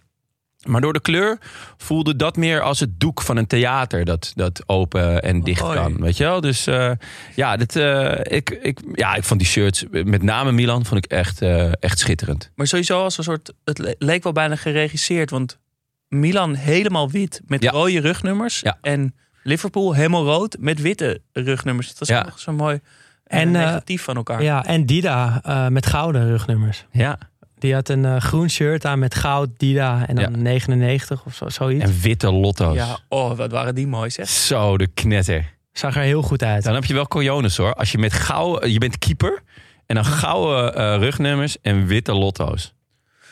Maar 0.63 0.81
door 0.81 0.93
de 0.93 1.01
kleur 1.01 1.37
voelde 1.77 2.15
dat 2.15 2.35
meer 2.37 2.61
als 2.61 2.79
het 2.79 2.99
doek 2.99 3.21
van 3.21 3.37
een 3.37 3.47
theater. 3.47 4.05
Dat, 4.05 4.31
dat 4.35 4.63
open 4.65 5.21
en 5.23 5.41
dicht 5.41 5.61
mooi. 5.61 5.77
kan. 5.77 5.97
Weet 6.01 6.17
je 6.17 6.23
wel? 6.23 6.41
Dus 6.41 6.67
eh, 6.67 6.91
ja, 7.35 7.57
dit, 7.57 7.75
eh, 7.75 8.19
ik, 8.37 8.49
ik, 8.49 8.79
ja, 8.93 9.15
ik 9.15 9.23
vond 9.23 9.39
die 9.39 9.49
shirts, 9.49 9.85
met 9.91 10.21
name 10.23 10.51
Milan, 10.51 10.85
vond 10.85 11.05
ik 11.05 11.11
echt, 11.11 11.41
eh, 11.41 11.71
echt 11.79 11.99
schitterend. 11.99 12.51
Maar 12.55 12.67
sowieso 12.67 13.03
als 13.03 13.17
een 13.17 13.23
soort, 13.23 13.53
het 13.63 13.77
le- 13.77 13.95
leek 13.97 14.23
wel 14.23 14.33
bijna 14.33 14.55
geregisseerd. 14.55 15.29
Want 15.29 15.59
Milan 16.07 16.53
helemaal 16.53 17.09
wit 17.11 17.41
met 17.45 17.63
Ja. 17.63 17.71
rode 17.71 17.99
rugnummers. 17.99 18.59
Ja. 18.59 18.77
En 18.81 19.15
Liverpool 19.43 19.93
helemaal 19.93 20.25
rood 20.25 20.55
met 20.59 20.81
witte 20.81 21.21
rugnummers. 21.31 21.87
Dat 21.87 22.01
is 22.01 22.07
Ja. 22.07 22.23
nog 22.23 22.39
zo 22.39 22.51
mooi. 22.51 22.79
En, 23.23 23.51
negatief 23.51 24.03
van 24.03 24.15
elkaar. 24.15 24.43
ja, 24.43 24.65
en 24.65 24.85
Dida 24.85 25.39
eh, 25.43 25.67
met 25.67 25.85
gouden 25.85 26.27
rugnummers. 26.27 26.85
Ja. 26.91 27.17
Die 27.63 27.73
had 27.73 27.89
een 27.89 28.05
eh, 28.05 28.17
groen 28.17 28.49
shirt 28.49 28.85
aan 28.85 28.99
met 28.99 29.15
goud, 29.15 29.49
Dida 29.57 30.07
en 30.07 30.15
dan 30.15 30.23
Ja. 30.31 30.37
99 30.37 31.23
of 31.25 31.35
zo, 31.35 31.49
zoiets. 31.49 31.83
En 31.83 31.99
witte 32.01 32.31
lotto's. 32.31 32.75
Ja, 32.75 32.97
oh, 33.09 33.37
wat 33.37 33.51
waren 33.51 33.75
die 33.75 33.87
mooi 33.87 34.09
zeg. 34.09 34.29
Zo, 34.29 34.77
de 34.77 34.87
knetter. 34.87 35.53
Zag 35.73 35.95
er 35.95 36.01
heel 36.01 36.21
goed 36.21 36.43
uit. 36.43 36.63
Dan 36.63 36.73
heb 36.73 36.85
je 36.85 36.93
wel 36.93 37.07
cojones 37.07 37.57
hoor. 37.57 37.73
Als 37.73 37.91
je 37.91 37.97
met 37.97 38.13
gouden... 38.13 38.71
Je 38.71 38.77
bent 38.77 38.97
keeper. 38.97 39.41
En 39.85 39.95
dan 39.95 40.05
gouden 40.05 40.75
eh, 40.75 40.97
rugnummers 40.97 41.57
en 41.61 41.85
witte 41.85 42.13
lotto's. 42.13 42.73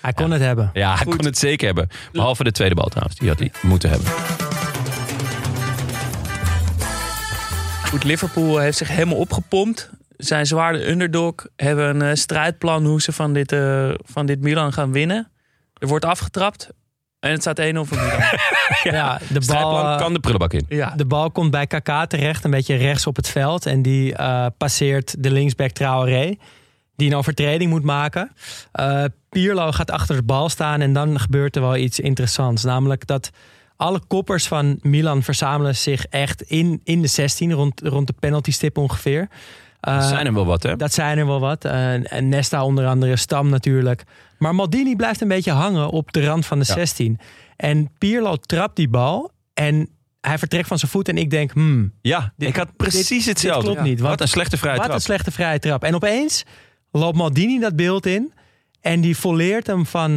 Hij 0.02 0.14
kon 0.14 0.32
het 0.32 0.42
hebben. 0.42 0.70
Ja, 0.74 0.96
hij 0.96 1.06
Goed. 1.06 1.16
kon 1.16 1.26
het 1.26 1.38
zeker 1.38 1.66
hebben. 1.66 1.88
Behalve 2.12 2.44
de 2.44 2.52
tweede 2.52 2.76
bal 2.76 2.88
trouwens. 2.88 3.18
Die 3.20 3.30
had 3.30 3.40
hij 3.40 3.52
moeten 3.62 3.90
hebben. 3.90 4.08
Goed, 7.90 8.04
Liverpool 8.04 8.58
heeft 8.58 8.78
zich 8.78 8.88
helemaal 8.88 9.18
opgepompt. 9.18 9.90
Zijn 10.24 10.46
zwaar 10.46 10.74
de 10.74 10.90
underdog. 10.90 11.34
Hebben 11.56 11.90
een 11.90 12.02
eh, 12.02 12.16
strijdplan 12.16 12.86
hoe 12.86 13.02
ze 13.02 13.12
van 13.12 13.34
dit, 13.34 13.52
eh, 13.52 13.90
van 14.04 14.26
dit 14.26 14.42
Milan 14.42 14.74
gaan 14.74 14.92
winnen. 14.92 15.32
Er 15.78 15.88
wordt 15.88 16.06
afgetrapt. 16.06 16.70
En 17.22 17.32
het 17.32 17.42
staat 17.42 17.60
1-0 17.60 17.64
voor 17.86 17.98
Milan. 17.98 18.20
Ja, 18.84 19.18
de 19.18 19.34
bal, 19.34 19.42
Strijdplan 19.42 19.92
eh, 19.92 19.98
kan 19.98 20.14
de 20.14 20.20
prullenbak 20.20 20.54
in. 20.54 20.66
ja. 20.70 20.94
de 20.96 21.06
bal 21.06 21.32
komt 21.32 21.52
bij 21.52 21.68
KK 21.68 22.06
terecht, 22.08 22.44
een 22.44 22.52
beetje 22.52 22.76
rechts 22.76 23.08
op 23.08 23.16
het 23.16 23.28
veld. 23.28 23.66
En 23.66 23.82
die 23.82 24.16
eh, 24.16 24.46
passeert 24.58 25.24
de 25.24 25.32
linksback 25.32 25.72
Traoré. 25.72 26.36
Die 26.96 27.10
een 27.10 27.18
overtreding 27.18 27.70
moet 27.70 27.84
maken. 27.84 28.32
Eh 28.72 29.04
Pierlo 29.30 29.72
gaat 29.72 29.92
achter 29.92 30.16
de 30.16 30.24
bal 30.24 30.50
staan. 30.50 30.82
En 30.82 30.94
dan 30.94 31.20
gebeurt 31.20 31.56
er 31.56 31.62
wel 31.62 31.76
iets 31.76 32.00
interessants. 32.00 32.64
Namelijk 32.64 33.08
dat 33.08 33.30
alle 33.76 34.02
koppers 34.08 34.48
van 34.48 34.80
Milan 34.82 35.24
verzamelen 35.24 35.76
zich 35.76 36.06
echt 36.06 36.42
in, 36.42 36.82
in 36.84 37.02
de 37.02 37.08
16. 37.08 37.52
Rond, 37.52 37.82
rond 37.84 38.08
de 38.08 38.14
penaltystip 38.20 38.78
ongeveer. 38.78 39.28
Er 39.82 39.94
Eh, 39.94 40.08
zijn 40.08 40.26
er 40.26 40.34
wel 40.34 40.46
wat 40.46 40.64
hè. 40.64 40.76
Dat 40.76 40.94
zijn 40.94 41.18
er 41.18 41.26
wel 41.26 41.40
wat. 41.40 41.66
Eh, 41.66 42.14
en 42.14 42.30
Nesta 42.30 42.64
onder 42.66 42.86
andere, 42.88 43.16
Stam 43.16 43.50
natuurlijk. 43.50 44.04
Maar 44.38 44.56
Maldini 44.56 44.96
blijft 44.96 45.22
een 45.22 45.28
beetje 45.28 45.52
hangen 45.52 45.90
op 45.90 46.12
de 46.12 46.26
rand 46.26 46.46
van 46.46 46.60
de 46.60 46.66
Ja. 46.68 46.74
16. 46.74 47.20
En 47.56 47.92
Pierlo 47.98 48.36
trapt 48.36 48.76
die 48.76 48.90
bal. 48.90 49.32
En 49.54 49.90
hij 50.22 50.38
vertrekt 50.38 50.68
van 50.68 50.78
zijn 50.80 50.92
voet. 50.92 51.08
En 51.10 51.18
ik 51.18 51.30
denk, 51.30 51.52
hmm, 51.52 51.94
Ja, 52.02 52.34
Dit- 52.38 52.50
ik 52.50 52.56
had 52.56 52.76
precies 52.78 53.08
dit- 53.08 53.26
hetzelfde. 53.26 53.62
dit 53.66 53.72
klopt 53.74 53.88
niet, 53.90 54.00
Wat 54.00 54.22
een 54.22 54.28
slechte 54.28 54.58
vrije 54.58 54.76
wat 54.76 54.84
trap. 54.84 54.96
een 54.98 55.02
slechte 55.02 55.32
vrije 55.32 55.60
trap. 55.60 55.84
En 55.84 55.96
opeens 55.96 56.44
loopt 56.92 57.18
Maldini 57.18 57.60
dat 57.60 57.76
beeld 57.76 58.06
in. 58.06 58.34
En 58.82 59.02
die 59.02 59.18
volleert 59.18 59.68
hem 59.68 59.86
van, 59.86 60.12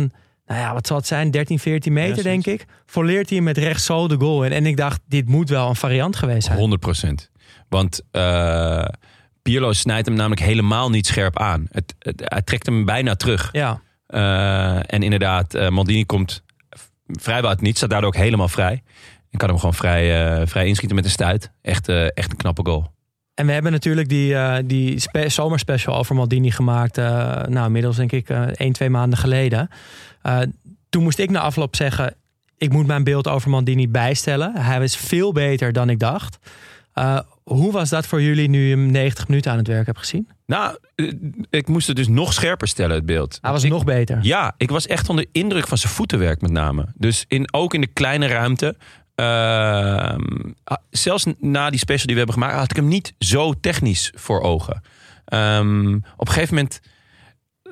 nou 0.47 0.61
ja, 0.61 0.73
wat 0.73 0.87
zal 0.87 0.97
het 0.97 1.07
zijn? 1.07 1.31
13, 1.31 1.59
14 1.59 1.93
meter 1.93 2.17
Ja, 2.17 2.23
denk 2.23 2.47
ik. 2.47 2.67
Volleert 2.87 3.27
hij 3.29 3.37
hem 3.37 3.47
met 3.47 3.59
rechts 3.59 3.85
zo 3.85 4.09
de 4.09 4.17
goal 4.19 4.45
in. 4.45 4.53
En 4.53 4.67
ik 4.67 4.77
dacht, 4.77 5.01
dit 5.09 5.29
moet 5.29 5.49
wel 5.49 5.69
een 5.69 5.77
variant 5.77 6.17
geweest 6.17 6.47
zijn. 6.47 6.59
100% 6.59 7.31
Want 7.69 8.01
eh 8.11 8.85
Pirlo 9.45 9.73
snijdt 9.73 10.07
hem 10.07 10.17
namelijk 10.17 10.41
helemaal 10.41 10.91
niet 10.91 11.07
scherp 11.07 11.39
aan. 11.39 11.67
Het, 11.71 11.95
het- 11.99 12.23
hij 12.25 12.43
trekt 12.43 12.67
hem 12.67 12.85
bijna 12.85 13.15
terug. 13.15 13.49
Ja, 13.53 13.81
Eh, 14.07 14.77
en 14.77 15.03
inderdaad, 15.03 15.55
eh, 15.55 15.69
Maldini 15.69 16.05
komt 16.05 16.43
vrijwel 17.07 17.51
uit 17.51 17.61
niets. 17.61 17.77
Staat 17.77 17.91
daardoor 17.91 18.09
ook 18.09 18.17
helemaal 18.17 18.49
vrij. 18.49 18.83
En 19.31 19.39
kan 19.39 19.49
hem 19.49 19.59
gewoon 19.59 19.75
vrij, 19.75 20.25
eh, 20.41 20.47
vrij 20.47 20.67
inschieten 20.67 20.97
met 20.97 21.05
een 21.05 21.11
stuit. 21.11 21.51
Echt, 21.63 21.89
echt 21.89 22.31
een 22.31 22.37
knappe 22.37 22.63
goal. 22.65 22.93
En 23.35 23.47
we 23.47 23.53
hebben 23.53 23.73
natuurlijk 23.73 24.09
die, 24.09 24.37
die 24.67 24.99
spe- 24.99 25.29
zomerspecial 25.29 25.97
over 25.97 26.15
Maldini 26.15 26.51
gemaakt. 26.51 26.97
nou, 26.97 27.67
inmiddels 27.67 27.97
denk 27.97 28.13
ik 28.13 28.29
1, 28.29 28.73
2 28.73 28.91
maanden 28.91 29.19
geleden. 29.19 29.69
Toen 30.89 31.03
moest 31.03 31.19
ik 31.19 31.31
na 31.31 31.41
afloop 31.41 31.77
zeggen... 31.77 32.15
ik 32.59 32.73
moet 32.73 32.87
mijn 32.87 33.05
beeld 33.05 33.29
over 33.29 33.51
Maldini 33.51 33.89
bijstellen. 33.89 34.57
Hij 34.57 34.81
was 34.81 34.97
veel 34.97 35.33
beter 35.33 35.73
dan 35.73 35.89
ik 35.91 35.99
dacht. 35.99 36.39
Eh, 36.95 37.19
hoe 37.45 37.73
was 37.73 37.89
dat 37.89 38.07
voor 38.07 38.23
jullie 38.23 38.49
nu 38.49 38.65
je 38.69 38.75
hem 38.77 38.91
90 38.91 39.29
minuten 39.29 39.51
aan 39.53 39.59
het 39.59 39.67
werk 39.67 39.87
hebt 39.87 39.99
gezien? 39.99 40.29
Nou, 40.47 40.77
eh, 40.95 41.13
ik 41.51 41.69
moest 41.69 41.87
het 41.87 41.97
dus 41.97 42.09
nog 42.09 42.33
scherper 42.33 42.69
stellen, 42.69 42.97
het 42.97 43.07
beeld. 43.07 43.39
Hij 43.41 43.51
was 43.51 43.65
Ik- 43.65 43.71
nog 43.71 43.85
beter. 43.85 44.19
Ja, 44.23 44.55
ik 44.57 44.71
was 44.71 44.87
echt 44.87 45.09
onder 45.09 45.27
indruk 45.33 45.67
van 45.69 45.79
zijn 45.79 45.93
voetenwerk 45.93 46.41
met 46.41 46.51
name. 46.51 46.87
Dus 46.95 47.25
in, 47.29 47.53
ook 47.53 47.75
in 47.75 47.81
de 47.81 47.87
kleine 47.87 48.27
ruimte. 48.27 48.77
ehm, 49.15 50.21
ah, 50.65 50.77
zelfs 50.91 51.25
na 51.39 51.71
die 51.71 51.79
special 51.79 52.07
die 52.07 52.15
we 52.17 52.23
hebben 52.23 52.35
gemaakt, 52.43 52.59
had 52.59 52.71
ik 52.71 52.77
hem 52.77 52.89
niet 52.89 53.15
zo 53.19 53.53
technisch 53.61 54.13
voor 54.15 54.41
ogen. 54.41 54.83
Ehm, 55.25 55.95
op 56.17 56.27
een 56.27 56.33
gegeven 56.33 56.55
moment 56.55 56.81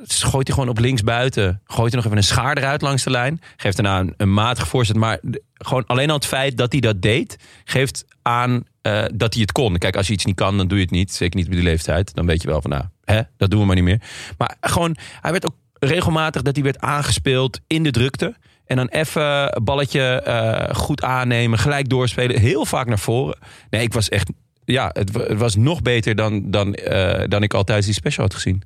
gooit 0.06 0.46
hij 0.46 0.56
gewoon 0.56 0.68
op 0.70 0.78
links 0.78 1.02
buiten. 1.02 1.60
Gooit 1.64 1.92
hij 1.92 1.96
nog 1.96 2.04
even 2.04 2.16
een 2.16 2.22
schaar 2.24 2.56
eruit 2.56 2.82
langs 2.82 3.02
de 3.04 3.10
lijn. 3.10 3.40
Geeft 3.56 3.76
daarna 3.76 4.00
een, 4.00 4.14
een 4.16 4.32
matige 4.34 4.66
voorzet. 4.66 4.96
Maar 4.96 5.18
gewoon 5.54 5.86
alleen 5.86 6.08
al 6.08 6.14
het 6.16 6.26
feit 6.26 6.56
dat 6.56 6.72
hij 6.72 6.80
dat 6.80 7.02
deed, 7.02 7.36
geeft 7.64 8.04
aan 8.22 8.64
eh, 8.82 9.04
dat 9.14 9.32
hij 9.32 9.42
het 9.42 9.52
kon. 9.52 9.78
Kijk, 9.78 9.96
als 9.96 10.06
je 10.06 10.12
iets 10.12 10.24
niet 10.24 10.36
kan, 10.36 10.56
dan 10.56 10.68
doe 10.68 10.78
je 10.78 10.84
het 10.84 10.92
niet. 10.92 11.12
Zeker 11.12 11.36
niet 11.36 11.46
op 11.46 11.52
die 11.52 11.62
leeftijd. 11.62 12.14
Dan 12.14 12.26
weet 12.26 12.42
je 12.42 12.48
wel 12.48 12.60
van, 12.60 12.70
nou, 12.70 12.84
hè, 13.04 13.20
dat 13.36 13.50
doen 13.50 13.60
we 13.60 13.66
maar 13.66 13.74
niet 13.74 13.84
meer. 13.84 14.02
Maar 14.38 14.56
gewoon, 14.60 14.96
hij 15.20 15.30
werd 15.30 15.46
ook 15.46 15.56
regelmatig 15.78 16.42
dat 16.42 16.54
hij 16.54 16.64
werd 16.64 16.80
aangespeeld 16.80 17.60
in 17.66 17.82
de 17.82 17.90
drukte. 17.90 18.34
En 18.66 18.76
dan 18.76 18.88
even 18.88 19.60
balletje 19.64 20.02
eh, 20.02 20.74
goed 20.74 21.02
aannemen, 21.02 21.58
gelijk 21.58 21.88
doorspelen. 21.88 22.40
Heel 22.40 22.66
vaak 22.66 22.86
naar 22.86 22.98
voren. 22.98 23.38
Nee, 23.70 23.82
ik 23.82 23.92
was 23.92 24.08
echt, 24.08 24.30
ja, 24.64 24.90
het, 24.92 25.14
het 25.14 25.38
was 25.38 25.56
nog 25.56 25.82
beter 25.82 26.14
dan, 26.14 26.50
dan, 26.50 26.74
eh, 26.74 27.28
dan 27.28 27.42
ik 27.42 27.54
altijd 27.54 27.84
die 27.84 27.94
special 27.94 28.24
had 28.24 28.34
gezien. 28.34 28.62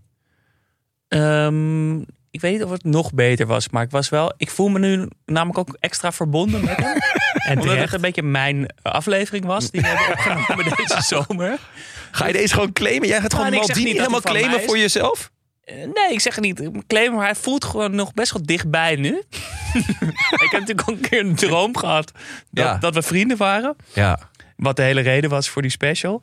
Ehm, 1.08 2.02
ik 2.36 2.42
weet 2.42 2.52
niet 2.52 2.64
of 2.64 2.70
het 2.70 2.84
nog 2.84 3.12
beter 3.14 3.46
was, 3.46 3.68
maar 3.68 3.82
ik 3.82 3.90
was 3.90 4.08
wel. 4.08 4.32
Ik 4.36 4.50
voel 4.50 4.68
me 4.68 4.78
nu 4.78 5.08
namelijk 5.26 5.58
ook 5.58 5.76
extra 5.80 6.12
verbonden 6.12 6.64
met 6.64 6.76
hem. 6.76 6.96
En 7.46 7.60
omdat 7.60 7.76
het 7.78 7.92
een 7.92 8.00
beetje 8.00 8.22
mijn 8.22 8.66
aflevering 8.82 9.44
was 9.44 9.70
die 9.70 9.80
we 9.80 9.86
hebben 9.86 10.08
opgenomen 10.12 10.64
deze 10.76 11.02
zomer. 11.02 11.58
Ga 12.10 12.26
je 12.26 12.32
deze 12.32 12.54
gewoon 12.54 12.72
claimen? 12.72 13.08
Jij 13.08 13.20
gaat 13.20 13.32
Nou, 13.32 13.44
gewoon 13.44 13.58
Maldini 13.58 13.84
niet 13.88 13.96
helemaal 13.98 14.20
claimen 14.20 14.62
voor 14.62 14.78
jezelf? 14.78 15.30
Eh, 15.64 15.74
Nee, 15.76 16.12
ik 16.12 16.20
zeg 16.20 16.34
het 16.34 16.44
niet. 16.44 16.60
Ik 16.60 16.86
claim, 16.86 17.12
maar 17.14 17.24
hij 17.24 17.34
voelt 17.34 17.64
gewoon 17.64 17.94
nog 17.94 18.14
best 18.14 18.32
wel 18.32 18.42
dichtbij 18.42 18.96
nu. 18.96 19.08
ik 20.44 20.48
heb 20.50 20.60
natuurlijk 20.60 20.88
al 20.88 20.94
een 20.94 21.00
keer 21.00 21.20
een 21.20 21.34
droom 21.34 21.76
gehad 21.76 22.12
dat, 22.50 22.64
Ja. 22.64 22.76
dat 22.78 22.94
we 22.94 23.02
vrienden 23.02 23.36
waren. 23.36 23.76
Ja. 23.92 24.18
Wat 24.56 24.76
de 24.76 24.82
hele 24.82 25.00
reden 25.00 25.30
was 25.30 25.48
voor 25.48 25.62
die 25.62 25.70
special. 25.70 26.22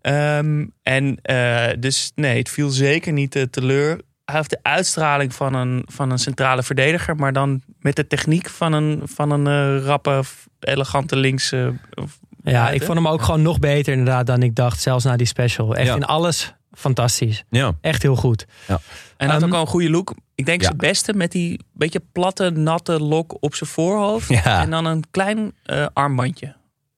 Ehm, 0.00 0.66
en 0.82 1.18
eh, 1.22 1.66
dus 1.78 2.12
nee, 2.14 2.38
het 2.38 2.48
viel 2.50 2.68
zeker 2.68 3.12
niet 3.12 3.36
eh, 3.36 3.42
teleur. 3.42 4.00
Hij 4.24 4.34
heeft 4.34 4.50
de 4.50 4.58
uitstraling 4.62 5.34
van 5.34 5.54
een, 5.54 5.82
van 5.86 6.10
een 6.10 6.18
centrale 6.18 6.62
verdediger, 6.62 7.16
maar 7.16 7.32
dan 7.32 7.62
met 7.78 7.96
de 7.96 8.06
techniek 8.06 8.48
van 8.48 8.72
een, 8.72 9.00
van 9.04 9.30
een 9.30 9.46
eh, 9.78 9.84
rappe, 9.84 10.22
elegante 10.60 11.16
linkse. 11.16 11.74
of- 11.94 12.18
Ja, 12.44 12.52
buiten. 12.52 12.74
ik 12.74 12.82
vond 12.82 12.98
hem 12.98 13.08
ook 13.08 13.22
gewoon 13.22 13.42
nog 13.42 13.58
beter 13.58 13.92
inderdaad 13.92 14.26
dan 14.26 14.42
ik 14.42 14.54
dacht. 14.54 14.80
Zelfs 14.80 15.04
na 15.04 15.16
die 15.16 15.26
special. 15.26 15.74
Echt 15.76 15.86
Ja. 15.88 15.94
in 15.94 16.04
alles 16.04 16.54
fantastisch. 16.72 17.44
Ja. 17.50 17.72
Echt 17.80 18.02
heel 18.02 18.16
goed. 18.16 18.46
En 18.66 18.78
hij 19.16 19.26
had 19.28 19.36
Ehm, 19.36 19.44
ook 19.44 19.54
al 19.54 19.60
een 19.60 19.66
goede 19.66 19.90
look. 19.90 20.14
Ik 20.34 20.46
denk 20.46 20.60
ja. 20.60 20.66
zijn 20.66 20.76
beste 20.78 21.12
met 21.12 21.32
die 21.32 21.60
beetje 21.72 22.02
platte, 22.12 22.50
natte 22.50 23.00
lok 23.00 23.36
op 23.40 23.54
zijn 23.54 23.70
voorhoofd. 23.70 24.28
Ja. 24.28 24.60
En 24.60 24.70
dan 24.70 24.84
een 24.84 25.04
klein 25.10 25.52
eh, 25.62 25.86
armbandje. 25.92 26.46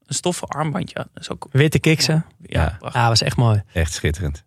Een 0.07 0.15
stoffen 0.15 0.49
armbandje. 0.49 0.95
Dat 0.95 1.23
is 1.23 1.31
ook 1.31 1.47
Witte 1.53 1.79
kiksen. 1.79 2.25
ja, 2.43 2.79
Ja. 2.81 2.89
Ah, 2.91 3.09
was 3.09 3.23
echt 3.23 3.37
mooi. 3.37 3.63
1-0 3.67 3.73
Echt 3.73 3.93
schitterend. 3.93 4.45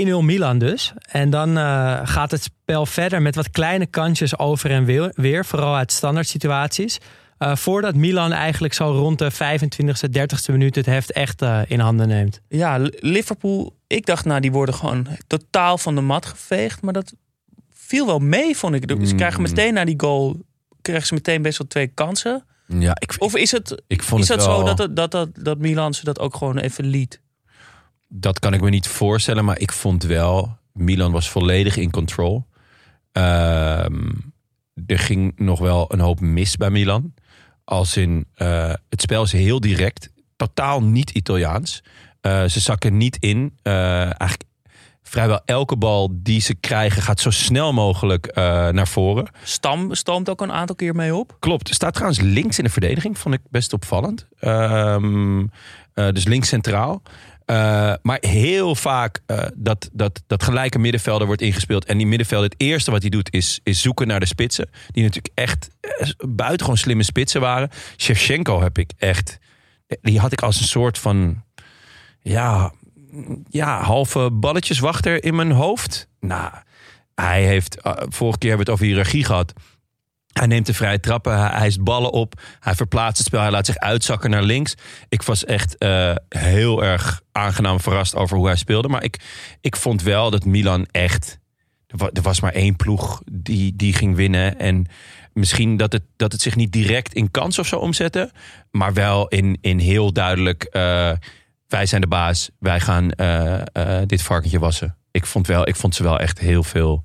Milan 0.00 0.58
dus. 0.58 0.92
En 1.10 1.30
dan 1.30 1.58
eh, 1.58 2.00
gaat 2.04 2.30
het 2.30 2.42
spel 2.42 2.86
verder 2.86 3.22
met 3.22 3.34
wat 3.34 3.50
kleine 3.50 3.86
kansjes 3.86 4.38
over 4.38 4.70
en 4.70 4.84
weer. 4.84 5.12
weer 5.14 5.44
vooral 5.44 5.76
uit 5.76 5.92
standaard 5.92 6.28
situaties. 6.28 6.98
Eh, 7.38 7.56
voordat 7.56 7.94
Milan 7.94 8.32
eigenlijk 8.32 8.74
zo 8.74 8.84
rond 8.90 9.18
de 9.18 9.30
25e, 9.32 10.08
30e 10.18 10.52
minuut 10.52 10.74
het 10.74 10.86
heft 10.86 11.12
echt 11.12 11.42
eh, 11.42 11.60
in 11.66 11.80
handen 11.80 12.08
neemt. 12.08 12.40
Ja, 12.48 12.78
Liverpool. 13.00 13.76
Ik 13.86 14.06
dacht, 14.06 14.24
nou, 14.24 14.40
die 14.40 14.52
worden 14.52 14.74
gewoon 14.74 15.06
totaal 15.26 15.78
van 15.78 15.94
de 15.94 16.00
mat 16.00 16.26
geveegd. 16.26 16.82
Maar 16.82 16.92
dat 16.92 17.12
viel 17.72 18.06
wel 18.06 18.18
mee, 18.18 18.56
vond 18.56 18.74
ik. 18.74 18.88
Dus 18.98 19.08
Ze 19.08 19.14
krijgen 19.14 19.40
Mm. 19.40 19.48
meteen 19.48 19.74
na 19.74 19.84
die 19.84 19.94
goal. 20.00 20.36
Krijgen 20.82 21.06
ze 21.06 21.14
meteen 21.14 21.42
best 21.42 21.58
wel 21.58 21.66
twee 21.66 21.86
kansen. 21.86 22.44
Ja, 22.66 22.92
ik, 22.98 23.14
Of 23.18 23.36
is 23.36 23.50
het, 23.50 23.82
ik 23.86 24.02
vond 24.02 24.22
is 24.22 24.28
het 24.28 24.38
dat 24.38 24.46
wel... 24.46 24.58
zo 24.58 24.64
dat, 24.64 24.78
het- 24.78 24.96
dat, 24.96 25.10
dat, 25.10 25.28
dat 25.32 25.58
Milan 25.58 25.94
ze 25.94 26.04
dat 26.04 26.18
ook 26.18 26.36
gewoon 26.36 26.58
even 26.58 26.84
liet? 26.84 27.20
Dat 28.14 28.38
kan 28.38 28.54
ik 28.54 28.60
me 28.60 28.70
niet 28.70 28.88
voorstellen, 28.88 29.44
maar 29.44 29.58
ik 29.58 29.72
vond 29.72 30.02
wel... 30.02 30.56
Milan 30.72 31.12
was 31.12 31.30
volledig 31.30 31.76
in 31.76 31.90
control. 31.90 32.46
Ehm, 33.12 34.10
er 34.86 34.98
ging 34.98 35.32
nog 35.36 35.58
wel 35.58 35.92
een 35.92 36.00
hoop 36.00 36.20
mis 36.20 36.56
bij 36.56 36.70
Milan. 36.70 37.14
Als 37.64 37.96
in, 37.96 38.26
eh, 38.34 38.72
het 38.88 39.00
spel 39.00 39.22
is 39.22 39.32
heel 39.32 39.60
direct. 39.60 40.12
Totaal 40.36 40.82
niet 40.82 41.10
Italiaans. 41.10 41.82
Eh, 42.20 42.44
ze 42.44 42.60
zakken 42.60 42.96
niet 42.96 43.16
in. 43.20 43.58
Eh, 43.62 44.02
eigenlijk 44.02 44.44
vrijwel 45.02 45.40
elke 45.44 45.76
bal 45.76 46.10
die 46.12 46.40
ze 46.40 46.54
krijgen... 46.54 47.02
gaat 47.02 47.20
zo 47.20 47.30
snel 47.30 47.72
mogelijk 47.72 48.34
naar 48.34 48.88
voren. 48.88 49.28
Stam 49.42 49.94
stoomt 49.94 50.28
ook 50.28 50.40
een 50.40 50.52
aantal 50.52 50.76
keer 50.76 50.94
mee 50.94 51.14
op. 51.14 51.36
Klopt. 51.38 51.68
Er 51.68 51.74
staat 51.74 51.92
trouwens 51.92 52.20
links 52.20 52.58
in 52.58 52.64
de 52.64 52.70
verdediging. 52.70 53.18
Vond 53.18 53.34
ik 53.34 53.40
best 53.50 53.72
opvallend. 53.72 54.26
Ehm, 54.38 55.46
eh, 55.94 56.08
dus 56.12 56.24
links 56.24 56.48
centraal. 56.48 57.02
Eh, 57.46 57.94
maar 58.02 58.18
heel 58.20 58.74
vaak 58.74 59.20
eh, 59.26 59.46
dat, 59.54 59.90
dat, 59.92 60.22
dat 60.26 60.42
gelijke 60.42 60.78
middenvelder 60.78 61.26
wordt 61.26 61.42
ingespeeld. 61.42 61.84
En 61.84 61.98
die 61.98 62.06
middenvelder, 62.06 62.50
het 62.50 62.60
eerste 62.60 62.90
wat 62.90 63.00
hij 63.00 63.10
doet 63.10 63.34
is, 63.34 63.60
is 63.62 63.80
zoeken 63.80 64.06
naar 64.06 64.20
de 64.20 64.26
spitsen. 64.26 64.70
Die 64.90 65.02
natuurlijk 65.02 65.34
echt 65.34 65.70
eh, 65.80 66.08
buitengewoon 66.28 66.78
slimme 66.78 67.02
spitsen 67.02 67.40
waren. 67.40 67.70
Shevchenko 67.96 68.62
heb 68.62 68.78
ik 68.78 68.92
echt... 68.98 69.38
Die 70.00 70.20
had 70.20 70.32
ik 70.32 70.42
als 70.42 70.60
een 70.60 70.66
soort 70.66 70.98
van... 70.98 71.42
Ja, 72.20 72.72
ja, 73.48 73.82
halve 73.82 74.30
balletjeswachter 74.30 75.24
in 75.24 75.34
mijn 75.34 75.50
hoofd. 75.50 76.08
Nou, 76.20 76.52
hij 77.14 77.44
heeft, 77.44 77.76
vorige 78.08 78.38
keer 78.38 78.48
hebben 78.48 78.66
we 78.66 78.72
het 78.72 78.80
over 78.80 78.84
hiërarchie 78.84 79.24
gehad. 79.24 79.52
Hij 80.32 80.46
neemt 80.46 80.66
de 80.66 80.74
vrije 80.74 81.00
trappen, 81.00 81.38
hij 81.40 81.50
eist 81.50 81.82
ballen 81.82 82.12
op, 82.12 82.40
hij 82.60 82.74
verplaatst 82.74 83.18
het 83.18 83.26
spel, 83.26 83.40
hij 83.40 83.50
laat 83.50 83.66
zich 83.66 83.76
uitzakken 83.78 84.30
naar 84.30 84.42
links. 84.42 84.74
Ik 85.08 85.22
was 85.22 85.44
echt 85.44 85.78
eh, 85.78 86.14
heel 86.28 86.84
erg 86.84 87.20
aangenaam 87.32 87.80
verrast 87.80 88.14
over 88.14 88.36
hoe 88.36 88.46
hij 88.46 88.56
speelde. 88.56 88.88
Maar 88.88 89.02
ik, 89.04 89.20
ik 89.60 89.76
vond 89.76 90.02
wel 90.02 90.30
dat 90.30 90.44
Milan 90.44 90.86
echt. 90.90 91.38
Er 91.86 91.96
wa- 91.96 92.10
was 92.22 92.40
maar 92.40 92.52
één 92.52 92.76
ploeg 92.76 93.22
die, 93.32 93.76
die 93.76 93.94
ging 93.94 94.16
winnen. 94.16 94.58
En 94.58 94.86
misschien 95.32 95.76
dat 95.76 95.92
het, 95.92 96.02
dat 96.16 96.32
het 96.32 96.40
zich 96.42 96.56
niet 96.56 96.72
direct 96.72 97.14
in 97.14 97.30
kans 97.30 97.58
of 97.58 97.66
zo 97.66 97.76
omzette. 97.76 98.30
Maar 98.70 98.92
wel 98.92 99.28
in, 99.28 99.58
in 99.60 99.78
heel 99.78 100.12
duidelijk. 100.12 100.62
eh, 100.64 101.12
wij 101.66 101.86
zijn 101.86 102.00
de 102.00 102.06
baas, 102.06 102.50
wij 102.58 102.80
gaan 102.80 103.10
eh, 103.12 103.62
dit 104.06 104.22
varkentje 104.22 104.58
wassen. 104.58 104.96
Ik 105.10 105.26
vond, 105.26 105.46
wel, 105.46 105.68
ik 105.68 105.76
vond 105.76 105.94
ze 105.94 106.02
wel 106.02 106.18
echt 106.18 106.38
heel 106.38 106.62
veel. 106.62 107.04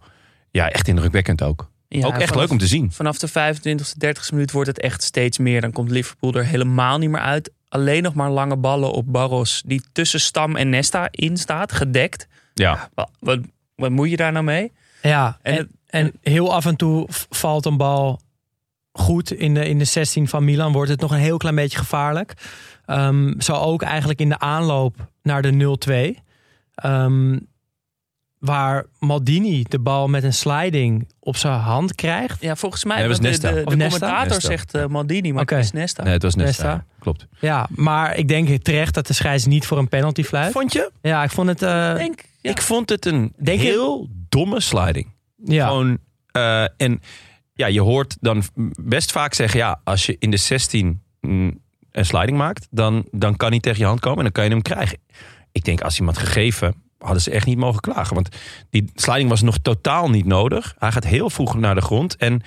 Ja, 0.52 0.70
echt 0.70 0.88
indrukwekkend 0.88 1.42
ook. 1.44 1.72
Ja, 1.88 2.06
ook 2.06 2.14
echt 2.14 2.24
vanaf- 2.24 2.36
leuk 2.42 2.50
om 2.52 2.58
te 2.58 2.68
zien. 2.68 2.92
Vanaf 2.92 3.18
de 3.18 3.28
25e, 3.28 3.94
30e 3.98 4.30
minuut 4.32 4.52
wordt 4.52 4.68
het 4.68 4.80
echt 4.80 5.04
steeds 5.04 5.38
meer. 5.38 5.62
Dan 5.62 5.72
komt 5.72 5.92
Liverpool 5.92 6.34
er 6.34 6.46
helemaal 6.46 6.98
niet 6.98 7.10
meer 7.10 7.22
uit. 7.22 7.52
Alleen 7.70 8.04
nog 8.04 8.14
maar 8.14 8.30
lange 8.30 8.56
ballen 8.58 8.92
op 8.92 9.12
Barros. 9.12 9.64
Die 9.66 9.82
tussen 9.92 10.20
Stam 10.20 10.56
en 10.56 10.70
Nesta 10.70 11.08
in 11.12 11.38
staat, 11.38 11.72
gedekt. 11.72 12.28
Ja, 12.54 12.90
Wat, 12.94 13.10
wat, 13.20 13.40
wat 13.76 13.92
moet 13.92 14.10
je 14.10 14.18
daar 14.18 14.32
nou 14.32 14.46
mee? 14.46 14.72
Ja, 15.02 15.38
En 15.42 15.54
en, 15.54 15.58
het- 15.58 15.68
en 15.88 16.12
heel 16.34 16.54
af 16.54 16.66
en 16.66 16.76
toe 16.76 17.08
valt 17.30 17.66
een 17.66 17.78
bal 17.78 18.20
goed 18.92 19.32
in 19.32 19.54
de, 19.54 19.66
in 19.68 19.78
de 19.80 19.86
16 19.86 20.28
van 20.28 20.44
Milan. 20.46 20.72
Wordt 20.72 20.90
het 20.92 21.00
nog 21.02 21.12
een 21.12 21.18
heel 21.18 21.38
klein 21.38 21.56
beetje 21.56 21.78
gevaarlijk. 21.78 22.34
Ehm, 22.86 23.40
zo 23.40 23.54
ook 23.54 23.82
eigenlijk 23.82 24.20
in 24.20 24.30
de 24.30 24.40
aanloop 24.40 24.96
naar 25.24 25.42
de 25.42 25.52
0-2. 25.52 26.20
Ehm, 26.76 27.40
waar 28.48 28.86
Maldini 29.00 29.64
de 29.64 29.80
bal 29.80 30.08
met 30.08 30.24
een 30.24 30.34
sliding 30.34 31.08
op 31.20 31.36
zijn 31.38 31.60
hand 31.60 31.96
krijgt. 31.96 32.42
Ja, 32.42 32.56
volgens 32.56 32.84
mij. 32.84 32.98
Nee, 32.98 33.08
dat 33.08 33.20
was 33.22 33.40
de, 33.40 33.54
de, 33.54 33.62
Of 33.66 33.70
de 33.72 33.76
Nesta? 33.76 33.98
commentator 34.00 34.28
Nesta. 34.34 34.48
zegt 34.50 34.74
eh, 34.74 34.86
Maldini, 34.86 35.32
maar 35.34 35.42
Oké. 35.42 35.56
het 35.56 35.64
is 35.64 35.72
Nesta. 35.72 36.04
nee, 36.04 36.14
het 36.14 36.22
was. 36.24 36.36
Nesta. 36.36 36.86
klopt. 37.00 37.28
Ja, 37.40 37.68
maar 37.76 38.16
ik 38.18 38.28
denk 38.28 38.64
terecht 38.64 38.94
dat 38.94 39.08
de 39.08 39.14
scheids 39.14 39.46
niet 39.46 39.66
voor 39.66 39.78
een 39.78 39.90
penalty 39.90 40.24
fluit. 40.24 40.52
Vond 40.52 40.74
je? 40.74 40.92
Ja, 41.02 41.24
ik 41.24 41.30
vond 41.32 41.48
het... 41.48 41.62
eh, 41.62 41.90
Ik 41.92 41.98
denk, 41.98 42.24
ja. 42.42 42.50
Ik 42.52 42.62
vond 42.62 42.90
het 42.90 43.06
een 43.06 43.34
Denk 43.38 43.60
heel 43.60 44.10
domme 44.30 44.60
sliding. 44.60 45.14
ja. 45.44 45.68
Gewoon, 45.68 45.98
eh, 46.32 46.64
en 46.78 47.02
ja, 47.54 47.68
je 47.68 47.82
hoort 47.82 48.18
dan 48.20 48.44
best 48.82 49.12
vaak 49.12 49.34
zeggen: 49.34 49.60
ja, 49.60 49.82
als 49.84 50.06
je 50.06 50.16
in 50.20 50.32
de 50.32 50.38
16 50.38 51.02
mm, 51.22 51.60
een 51.92 52.06
sliding 52.06 52.38
maakt, 52.38 52.68
dan, 52.72 53.08
dan 53.12 53.36
kan 53.38 53.50
hij 53.50 53.60
tegen 53.60 53.80
je 53.80 53.86
hand 53.86 54.00
komen 54.00 54.18
en 54.18 54.24
dan 54.24 54.32
kan 54.32 54.44
je 54.44 54.50
hem 54.50 54.62
krijgen. 54.62 54.98
Ik 55.52 55.64
denk, 55.64 55.82
als 55.82 55.98
iemand 56.00 56.18
gegeven, 56.18 56.76
hadden 57.00 57.22
ze 57.22 57.32
echt 57.32 57.46
niet 57.46 57.58
mogen 57.58 57.82
klagen. 57.82 58.14
Want 58.14 58.30
die 58.70 58.92
sliding 58.96 59.30
was 59.30 59.42
nog 59.42 59.58
totaal 59.58 60.10
niet 60.10 60.26
nodig. 60.26 60.76
Hij 60.78 60.92
gaat 60.92 61.06
heel 61.06 61.30
vroeg 61.30 61.56
naar 61.56 61.76
de 61.76 61.82
grond. 61.82 62.16
En 62.16 62.42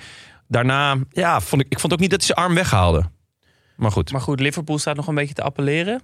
daarna, 0.47 0.95
ja, 1.09 1.41
vond 1.41 1.61
ik, 1.61 1.67
ik 1.69 1.79
vond 1.79 1.93
ook 1.93 1.99
niet 1.99 2.09
dat 2.09 2.19
hij 2.19 2.27
zijn 2.35 2.47
arm 2.47 2.55
weghaalde. 2.55 3.09
Maar 3.75 3.91
goed. 3.91 4.11
Maar 4.11 4.21
goed, 4.21 4.39
Liverpool 4.39 4.79
staat 4.79 4.95
nog 4.95 5.07
een 5.07 5.15
beetje 5.15 5.33
te 5.33 5.43
appelleren. 5.43 6.01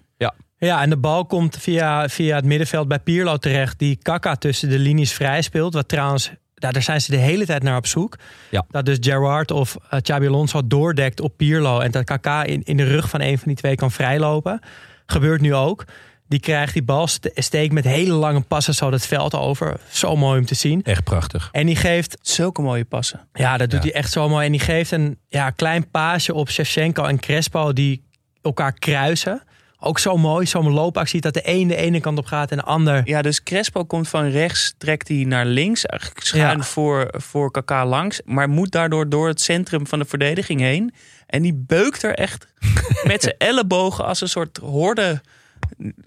Ja, 0.59 0.81
en 0.81 0.89
de 0.89 0.97
bal 0.97 1.25
komt 1.25 1.57
via, 1.57 2.09
via 2.09 2.35
het 2.35 2.45
middenveld 2.45 2.87
bij 2.87 2.99
Pierlo 2.99 3.37
terecht. 3.37 3.79
Die 3.79 3.95
Kaka 4.01 4.35
tussen 4.35 4.69
de 4.69 4.79
linies 4.79 5.13
vrij 5.13 5.41
speelt. 5.41 5.73
Wat 5.73 5.87
trouwens, 5.87 6.31
ja, 6.55 6.71
daar 6.71 6.81
zijn 6.81 7.01
ze 7.01 7.11
de 7.11 7.17
hele 7.17 7.45
tijd 7.45 7.63
naar 7.63 7.77
op 7.77 7.87
zoek. 7.87 8.15
Ja. 8.49 8.65
Dat 8.69 8.85
dus 8.85 8.97
Gerrard 8.99 9.51
of 9.51 9.77
uh, 9.93 9.99
Xabi 9.99 10.27
Alonso 10.27 10.67
doordekt 10.67 11.19
op 11.19 11.37
Pierlo. 11.37 11.79
En 11.79 11.91
dat 11.91 12.03
Kaka 12.03 12.43
in, 12.43 12.63
in 12.63 12.77
de 12.77 12.83
rug 12.83 13.09
van 13.09 13.21
een 13.21 13.37
van 13.37 13.47
die 13.47 13.55
twee 13.55 13.75
kan 13.75 13.91
vrijlopen. 13.91 14.59
Gebeurt 15.05 15.41
nu 15.41 15.55
ook. 15.55 15.83
Die 16.27 16.39
krijgt 16.39 16.73
die 16.73 16.83
bal, 16.83 17.07
ste- 17.07 17.31
steekt 17.35 17.73
met 17.73 17.83
hele 17.85 18.13
lange 18.13 18.41
passen 18.41 18.73
zo 18.73 18.91
het 18.91 19.05
veld 19.05 19.35
over. 19.35 19.79
Zo 19.91 20.15
mooi 20.15 20.39
om 20.39 20.45
te 20.45 20.55
zien. 20.55 20.83
Echt 20.83 21.03
prachtig. 21.03 21.49
En 21.51 21.65
die 21.65 21.75
geeft 21.75 22.17
Zulke 22.21 22.61
mooie 22.61 22.85
passen. 22.85 23.27
ja, 23.33 23.57
dat 23.57 23.69
doet 23.69 23.83
Ja. 23.83 23.89
hij 23.91 23.99
echt 23.99 24.11
zo 24.11 24.29
mooi. 24.29 24.45
En 24.45 24.51
die 24.51 24.61
geeft 24.61 24.91
een 24.91 25.17
ja, 25.29 25.49
klein 25.49 25.89
paasje 25.91 26.33
op 26.33 26.49
Shevchenko 26.49 27.03
en 27.03 27.19
Crespo 27.19 27.73
die 27.73 28.03
elkaar 28.41 28.73
kruisen. 28.73 29.41
Ook 29.79 29.99
zo 29.99 30.17
mooi, 30.17 30.45
zo'n 30.45 30.69
loopactie 30.71 31.21
dat 31.21 31.33
de 31.33 31.41
een 31.43 31.67
de 31.67 31.75
ene 31.75 31.99
kant 31.99 32.17
op 32.17 32.25
gaat 32.25 32.51
en 32.51 32.57
de 32.57 32.63
ander. 32.63 33.01
Ja, 33.05 33.21
dus 33.21 33.43
Crespo 33.43 33.83
komt 33.85 34.07
van 34.07 34.29
rechts, 34.29 34.73
trekt 34.77 35.07
hij 35.07 35.17
naar 35.23 35.45
links. 35.45 35.85
Eigenlijk 35.85 36.21
schuin 36.25 36.57
Ja. 36.57 36.63
voor, 36.63 37.13
voor 37.17 37.51
Kaka 37.51 37.85
langs. 37.85 38.21
Maar 38.25 38.49
moet 38.49 38.71
daardoor 38.71 39.09
door 39.09 39.27
het 39.27 39.41
centrum 39.41 39.87
van 39.87 39.99
de 39.99 40.05
verdediging 40.05 40.59
heen. 40.59 40.93
En 41.27 41.41
die 41.41 41.53
beukt 41.53 42.03
er 42.03 42.13
echt 42.15 42.47
met 43.07 43.21
zijn 43.23 43.35
ellebogen 43.37 44.05
als 44.05 44.21
een 44.21 44.29
soort 44.29 44.57
horde. 44.57 45.21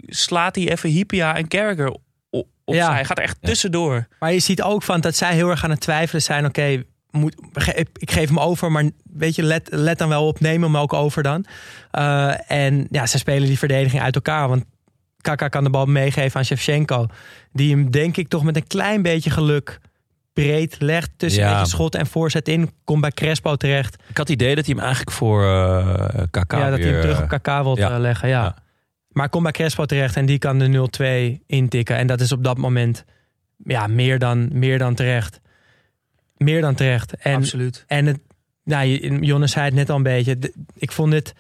Slaat 0.07 0.55
hij 0.55 0.70
even 0.70 0.90
Hypia 0.90 1.37
en 1.37 1.49
Carragher 1.49 1.96
o- 2.31 2.44
opzij. 2.64 2.85
Ja. 2.85 2.92
Hij 2.92 3.05
gaat 3.05 3.18
er 3.18 3.25
echt 3.25 3.38
tussendoor. 3.40 4.07
Maar 4.18 4.33
je 4.33 4.38
ziet 4.40 4.62
ook 4.62 4.83
van 4.83 5.01
dat 5.01 5.16
zij 5.16 5.35
heel 5.35 5.49
erg 5.51 5.64
aan 5.64 5.70
het 5.70 5.81
twijfelen 5.81 6.23
zijn. 6.23 6.46
Oké, 6.46 6.83
moet 7.11 7.35
ik 7.99 8.11
geef 8.11 8.29
hem 8.29 8.38
over, 8.38 8.73
maar 8.73 8.85
weet 9.12 9.35
je, 9.35 9.42
let, 9.42 9.68
let 9.73 9.99
dan 9.99 10.09
wel 10.09 10.27
op, 10.27 10.40
neem 10.40 10.62
hem 10.62 10.77
ook 10.77 10.92
over 10.92 11.23
dan. 11.23 11.44
Eh, 11.90 12.51
en 12.51 12.87
ja, 12.90 13.07
ze 13.07 13.18
spelen 13.18 13.49
die 13.49 13.59
verdediging 13.59 14.03
uit 14.03 14.14
elkaar. 14.14 14.49
Want 14.49 14.64
Kaka 15.20 15.49
kan 15.49 15.64
de 15.64 15.70
bal 15.70 15.87
meegeven 15.87 16.38
aan 16.38 16.44
Shevchenko. 16.44 17.07
Die 17.53 17.70
hem 17.70 17.90
denk 17.90 18.16
ik 18.16 18.29
toch 18.29 18.42
met 18.44 18.57
een 18.57 18.66
klein 18.66 19.03
beetje 19.03 19.31
geluk 19.31 19.79
breed 20.33 20.77
legt. 20.79 21.11
Tussen 21.16 21.42
Ja. 21.42 21.49
een 21.51 21.55
beetje 21.55 21.70
schot 21.70 21.94
en 21.94 22.07
voorzet 22.07 22.49
in. 22.49 22.70
Komt 22.85 23.01
bij 23.01 23.11
Crespo 23.11 23.57
terecht. 23.57 23.94
Ik 23.94 24.16
had 24.16 24.29
het 24.29 24.40
idee 24.40 24.55
dat 24.55 24.64
hij 24.66 24.75
hem 24.75 24.85
eigenlijk 24.85 25.16
voor 25.16 25.44
eh 25.44 26.05
KK 26.31 26.53
ja, 26.53 26.70
dat 26.70 26.79
hij 26.79 26.88
hem 26.88 27.01
terug 27.01 27.16
eh, 27.16 27.23
op 27.23 27.29
Kaka 27.29 27.62
wil 27.62 27.79
ja. 27.79 27.99
leggen. 27.99 28.29
Ja. 28.29 28.42
Ja. 28.44 28.55
Maar 29.11 29.29
komt 29.29 29.42
bij 29.42 29.53
Crespo 29.53 29.87
terecht 29.87 30.16
en 30.16 30.27
die 30.27 30.38
kan 30.38 30.59
de 30.59 31.38
0-2 31.40 31.44
intikken. 31.46 31.96
En 31.96 32.07
dat 32.07 32.20
is 32.20 32.33
op 32.33 32.44
dat 32.44 32.59
moment 32.59 33.05
ja, 33.64 33.87
meer, 33.87 34.18
dan, 34.18 34.49
meer 34.53 34.79
dan 34.79 34.94
terecht. 34.94 35.40
Meer 36.37 36.61
dan 36.61 36.75
terecht. 36.75 37.14
En, 37.16 37.35
Absoluut. 37.35 37.85
en 37.87 38.07
het, 38.07 38.18
nou, 38.64 38.87
Jonas 39.25 39.51
zei 39.51 39.64
het 39.64 39.75
net 39.75 39.90
al 39.90 39.96
een 39.96 40.03
beetje. 40.03 40.38
Ik 40.75 40.92
vond 40.92 41.11
dit, 41.12 41.35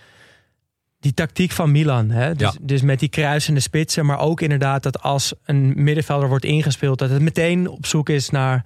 die 1.00 1.14
tactiek 1.14 1.50
van 1.50 1.70
Milan. 1.70 2.10
Hè? 2.10 2.34
Dus, 2.34 2.52
Ja. 2.52 2.58
dus 2.60 2.82
met 2.82 2.98
die 2.98 3.08
kruisende 3.08 3.60
spitsen. 3.60 4.06
Maar 4.06 4.18
ook 4.18 4.40
inderdaad 4.40 4.82
dat 4.82 5.02
als 5.02 5.34
een 5.44 5.72
middenvelder 5.76 6.28
wordt 6.28 6.44
ingespeeld. 6.44 6.98
Dat 6.98 7.10
het 7.10 7.22
meteen 7.22 7.68
op 7.68 7.86
zoek 7.86 8.08
is 8.08 8.30
naar, 8.30 8.64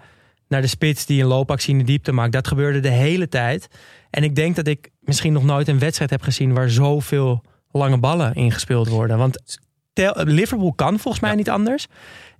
naar 0.48 0.60
de 0.60 0.66
spits 0.66 1.06
die 1.06 1.22
een 1.22 1.28
loopactie 1.28 1.72
in 1.72 1.78
de 1.78 1.84
diepte 1.84 2.12
maakt. 2.12 2.32
Dat 2.32 2.48
gebeurde 2.48 2.80
de 2.80 2.90
hele 2.90 3.28
tijd. 3.28 3.68
En 4.10 4.22
ik 4.22 4.34
denk 4.34 4.56
dat 4.56 4.66
ik 4.66 4.90
misschien 5.00 5.32
nog 5.32 5.44
nooit 5.44 5.68
een 5.68 5.78
wedstrijd 5.78 6.10
heb 6.10 6.22
gezien 6.22 6.52
waar 6.52 6.70
zoveel 6.70 7.42
lange 7.78 7.98
ballen 7.98 8.34
ingespeeld 8.34 8.88
worden. 8.88 9.18
Want 9.18 9.58
Liverpool 10.14 10.72
kan 10.72 10.98
volgens 10.98 11.22
mij 11.22 11.30
Ja. 11.30 11.36
niet 11.36 11.50
anders. 11.50 11.86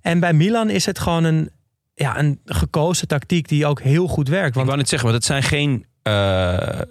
En 0.00 0.20
bij 0.20 0.32
Milan 0.32 0.70
is 0.70 0.86
het 0.86 0.98
gewoon 0.98 1.24
een, 1.24 1.50
ja, 1.94 2.18
een 2.18 2.40
gekozen 2.44 3.08
tactiek 3.08 3.48
die 3.48 3.66
ook 3.66 3.80
heel 3.80 4.06
goed 4.08 4.28
werkt. 4.28 4.48
Ik 4.48 4.54
Want 4.54 4.66
wou 4.66 4.78
net 4.78 4.88
zeggen, 4.88 5.08
want 5.08 5.20
het 5.24 5.30
zijn 5.30 5.42
geen 5.42 5.86
eh, 6.02 6.80
eh, 6.80 6.84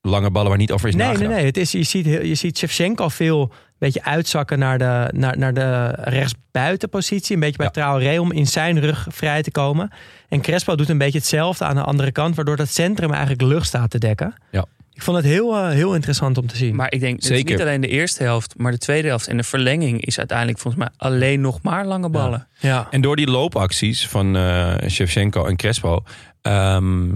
lange 0.00 0.30
ballen 0.30 0.48
waar 0.48 0.58
niet 0.58 0.72
over 0.72 0.88
is 0.88 0.94
nee, 0.94 1.02
nee, 1.06 1.12
nagedacht. 1.14 1.36
nee. 1.36 1.46
Het 1.46 1.56
is, 1.56 1.72
je, 1.72 1.82
ziet, 1.82 2.04
je 2.04 2.34
ziet 2.34 2.58
Shevchenko 2.58 3.08
veel 3.08 3.40
een 3.42 3.48
beetje 3.78 4.04
uitzakken 4.04 4.58
naar 4.58 4.78
de, 4.78 5.08
naar, 5.12 5.38
naar 5.38 5.54
de 5.54 5.86
rechtsbuitenpositie. 5.86 7.34
Een 7.34 7.40
beetje 7.40 7.56
bij 7.56 7.66
Ja. 7.66 7.72
Traoré 7.72 8.18
om 8.18 8.32
in 8.32 8.46
zijn 8.46 8.80
rug 8.80 9.06
vrij 9.10 9.42
te 9.42 9.50
komen. 9.50 9.90
En 10.28 10.40
Crespo 10.40 10.74
doet 10.76 10.88
een 10.88 10.98
beetje 10.98 11.18
hetzelfde 11.18 11.64
aan 11.64 11.74
de 11.74 11.82
andere 11.82 12.12
kant. 12.12 12.34
Waardoor 12.36 12.56
dat 12.56 12.68
centrum 12.68 13.10
eigenlijk 13.10 13.42
lucht 13.42 13.66
staat 13.66 13.90
te 13.90 13.98
dekken. 13.98 14.34
Ja. 14.50 14.64
Ik 14.96 15.02
vond 15.02 15.16
het 15.16 15.26
heel, 15.26 15.56
eh, 15.56 15.68
heel 15.68 15.94
interessant 15.94 16.38
om 16.38 16.46
te 16.46 16.56
zien. 16.56 16.74
Maar 16.74 16.92
ik 16.92 17.00
denk, 17.00 17.14
het 17.14 17.22
is 17.22 17.28
Zeker. 17.28 17.50
niet 17.50 17.60
alleen 17.60 17.80
de 17.80 17.88
eerste 17.88 18.22
helft, 18.22 18.54
maar 18.56 18.72
de 18.72 18.78
tweede 18.78 19.08
helft. 19.08 19.28
En 19.28 19.36
de 19.36 19.42
verlenging 19.42 20.04
is 20.04 20.18
uiteindelijk 20.18 20.58
volgens 20.58 20.82
mij 20.84 20.92
alleen 20.96 21.40
nog 21.40 21.62
maar 21.62 21.86
lange 21.86 22.08
ballen. 22.10 22.48
ja. 22.58 22.86
En 22.90 23.00
door 23.00 23.16
die 23.16 23.30
loopacties 23.30 24.08
van 24.08 24.36
eh 24.36 24.74
Shevchenko 24.88 25.46
en 25.46 25.56
Crespo 25.56 26.02
ehm, 26.42 27.14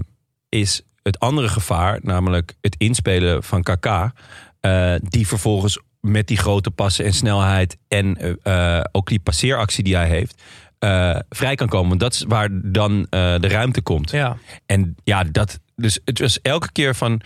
is 0.49 0.81
het 1.03 1.19
andere 1.19 1.47
gevaar, 1.47 1.99
namelijk 2.01 2.53
het 2.61 2.75
inspelen 2.77 3.43
van 3.43 3.63
KK, 3.63 3.85
eh, 4.59 4.93
die 5.01 5.27
vervolgens 5.27 5.79
met 5.99 6.27
die 6.27 6.37
grote 6.37 6.71
passen 6.71 7.05
en 7.05 7.13
snelheid 7.13 7.77
en 7.87 8.37
ook 8.91 9.07
die 9.07 9.19
passeeractie 9.19 9.83
die 9.83 9.95
hij 9.95 10.07
heeft, 10.07 10.41
eh, 10.81 11.19
vrij 11.29 11.55
kan 11.55 11.67
komen. 11.67 11.87
Want 11.87 11.99
dat 11.99 12.13
is 12.13 12.23
waar 12.27 12.49
dan 12.51 13.07
eh, 13.09 13.35
de 13.39 13.47
ruimte 13.47 13.81
komt. 13.81 14.11
ja. 14.11 14.37
En 14.65 14.95
ja, 15.03 15.23
dat. 15.23 15.59
Dus 15.75 15.99
het 16.05 16.19
was 16.19 16.41
elke 16.41 16.71
keer 16.71 16.95
van. 16.95 17.21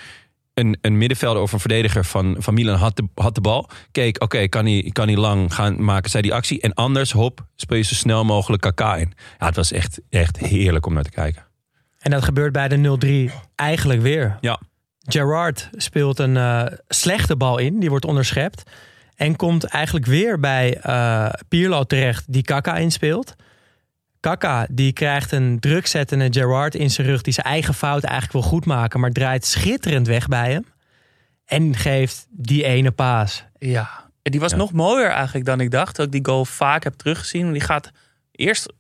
Een, 0.56 0.78
een 0.82 0.98
middenvelder 0.98 1.42
of 1.42 1.52
een 1.52 1.60
verdediger 1.60 2.06
van, 2.06 2.36
van 2.40 2.54
Milan 2.54 2.76
had 2.76 2.96
de, 2.96 3.08
had 3.16 3.36
de 3.36 3.42
bal. 3.42 3.70
Keek, 3.92 4.24
oké, 4.24 4.48
kan, 4.48 4.66
hij, 4.66 4.90
kan 4.92 5.08
hij 5.08 5.18
lang 5.18 5.54
gaan 5.54 5.84
maken 5.84 6.10
zij 6.10 6.22
die 6.22 6.34
actie. 6.34 6.62
En 6.62 6.74
anders, 6.74 7.12
hop, 7.12 7.46
speel 7.56 7.78
je 7.78 7.84
zo 7.84 7.94
snel 7.94 8.26
mogelijk 8.26 8.62
KK 8.62 8.80
in. 8.80 9.14
Ja, 9.40 9.46
het 9.46 9.56
was 9.56 9.72
echt, 9.72 10.02
echt 10.10 10.38
heerlijk 10.38 10.86
om 10.86 10.94
naar 10.94 11.04
te 11.04 11.10
kijken. 11.10 11.46
En 12.00 12.12
dat 12.12 12.24
gebeurt 12.24 12.52
bij 12.52 12.68
de 12.68 13.30
0-3 13.32 13.34
eigenlijk 13.56 14.02
weer. 14.02 14.38
Ja. 14.42 14.60
Gerard 15.00 15.70
speelt 15.72 16.20
een 16.20 16.38
eh, 16.38 16.66
slechte 16.88 17.36
bal 17.36 17.58
in. 17.58 17.80
Die 17.80 17.90
wordt 17.90 18.06
onderschept. 18.06 18.64
En 19.16 19.36
komt 19.36 19.64
eigenlijk 19.64 20.06
weer 20.06 20.40
bij 20.40 20.78
eh 20.78 21.30
Pirlo 21.48 21.84
terecht 21.84 22.34
die 22.34 22.42
Kaka 22.42 22.76
inspeelt. 22.76 23.36
Kaka 24.26 24.68
die 24.72 24.94
krijgt 24.94 25.32
een 25.32 25.60
drukzettende 25.60 26.28
Gerard 26.32 26.76
in 26.76 26.90
zijn 26.90 27.08
rug... 27.08 27.22
die 27.22 27.34
zijn 27.34 27.46
eigen 27.46 27.74
fout 27.74 28.04
eigenlijk 28.04 28.34
wil 28.34 28.52
goedmaken... 28.52 29.00
maar 29.00 29.12
draait 29.12 29.46
schitterend 29.46 30.08
weg 30.08 30.28
bij 30.28 30.52
hem. 30.52 30.66
En 31.46 31.76
geeft 31.76 32.28
die 32.30 32.64
ene 32.64 32.92
paas. 32.92 33.44
Ja. 33.60 33.90
die 34.22 34.40
was 34.40 34.52
Ja. 34.52 34.58
nog 34.58 34.72
mooier 34.72 35.10
eigenlijk 35.10 35.46
dan 35.46 35.60
ik 35.60 35.72
dacht. 35.72 35.96
Dat 35.96 36.06
ik 36.06 36.12
die 36.12 36.26
goal 36.26 36.46
vaak 36.46 36.84
heb 36.84 36.94
teruggezien. 36.94 37.42
Want 37.42 37.54
Die 37.54 37.64
gaat 37.64 37.92
eerst 38.32 38.74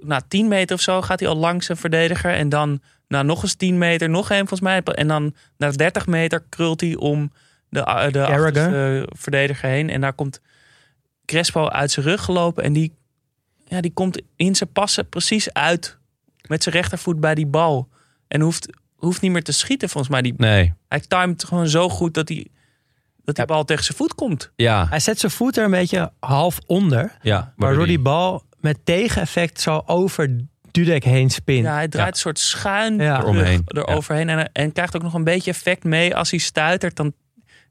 na 0.00 0.22
10 0.28 0.48
meter 0.48 0.76
of 0.76 0.82
zo 0.82 1.02
gaat 1.02 1.20
hij 1.20 1.28
al 1.28 1.36
langs 1.36 1.68
een 1.68 1.76
verdediger. 1.76 2.34
En 2.34 2.48
dan 2.48 2.80
na 3.08 3.22
nog 3.22 3.42
eens 3.42 3.54
10 3.54 3.78
meter, 3.78 4.10
nog 4.10 4.30
één 4.30 4.48
volgens 4.48 4.60
mij. 4.60 4.82
En 4.82 5.08
dan 5.08 5.34
na 5.56 5.70
30 5.70 6.06
meter 6.06 6.42
krult 6.48 6.80
hij 6.80 6.96
om 6.96 7.32
de, 7.68 8.08
de 8.10 9.06
verdediger 9.08 9.68
heen. 9.68 9.90
En 9.90 10.00
daar 10.00 10.12
komt 10.12 10.40
Crespo 11.24 11.68
uit 11.68 11.90
zijn 11.90 12.06
rug 12.06 12.24
gelopen. 12.24 12.64
En 12.64 12.72
die, 12.72 13.00
ja, 13.72 13.80
die 13.80 13.92
komt 13.92 14.20
in 14.36 14.54
zijn 14.54 14.72
passen 14.72 15.08
precies 15.08 15.52
uit 15.52 15.98
met 16.48 16.62
zijn 16.62 16.74
rechtervoet 16.74 17.20
bij 17.20 17.34
die 17.34 17.46
bal. 17.46 17.88
En 18.28 18.40
hoeft, 18.40 18.68
hoeft 18.96 19.20
niet 19.20 19.30
meer 19.30 19.42
te 19.42 19.52
schieten 19.52 19.88
volgens 19.88 20.12
mij. 20.12 20.22
Die, 20.22 20.34
Nee, 20.36 20.72
hij 20.88 21.00
timed 21.00 21.44
gewoon 21.44 21.68
zo 21.68 21.88
goed 21.88 22.14
dat, 22.14 22.28
hij, 22.28 22.46
dat 23.24 23.36
die 23.36 23.44
bal 23.44 23.64
tegen 23.64 23.84
zijn 23.84 23.96
voet 23.96 24.14
komt. 24.14 24.50
ja. 24.56 24.86
Hij 24.88 25.00
zet 25.00 25.18
zijn 25.18 25.32
voet 25.32 25.56
er 25.56 25.64
een 25.64 25.70
beetje 25.70 26.12
half 26.20 26.58
onder. 26.66 27.16
ja 27.22 27.52
Waardoor 27.56 27.86
die 27.86 27.98
bal 27.98 28.42
met 28.60 28.78
tegeneffect 28.84 29.60
zo 29.60 29.82
over 29.86 30.36
Dudek 30.70 31.04
heen 31.04 31.30
spint. 31.30 31.64
Ja, 31.64 31.72
hij 31.74 31.88
draait 31.88 32.06
Ja. 32.08 32.12
een 32.14 32.20
soort 32.20 32.38
schuin 32.38 32.98
Ja. 32.98 33.18
terug 33.18 33.34
Eromheen. 33.34 33.62
eroverheen. 33.66 34.28
En, 34.28 34.52
en 34.52 34.72
krijgt 34.72 34.96
ook 34.96 35.02
nog 35.02 35.14
een 35.14 35.24
beetje 35.24 35.50
effect 35.50 35.84
mee. 35.84 36.16
Als 36.16 36.30
hij 36.30 36.38
stuitert, 36.38 36.96
dan 36.96 37.12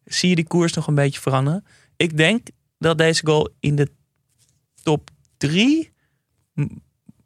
zie 0.06 0.30
je 0.30 0.36
die 0.36 0.48
koers 0.48 0.74
nog 0.74 0.88
een 0.88 0.96
beetje 0.96 1.22
veranderen. 1.22 1.66
Ik 1.98 2.18
denk 2.18 2.48
dat 2.78 2.98
deze 2.98 3.26
goal 3.26 3.50
in 3.60 3.76
de 3.76 3.88
top 4.84 5.10
drie 5.38 5.91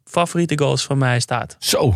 favoriete 0.04 0.58
goals 0.58 0.84
van 0.84 0.98
mij 0.98 1.20
staat. 1.20 1.56
Zo, 1.58 1.94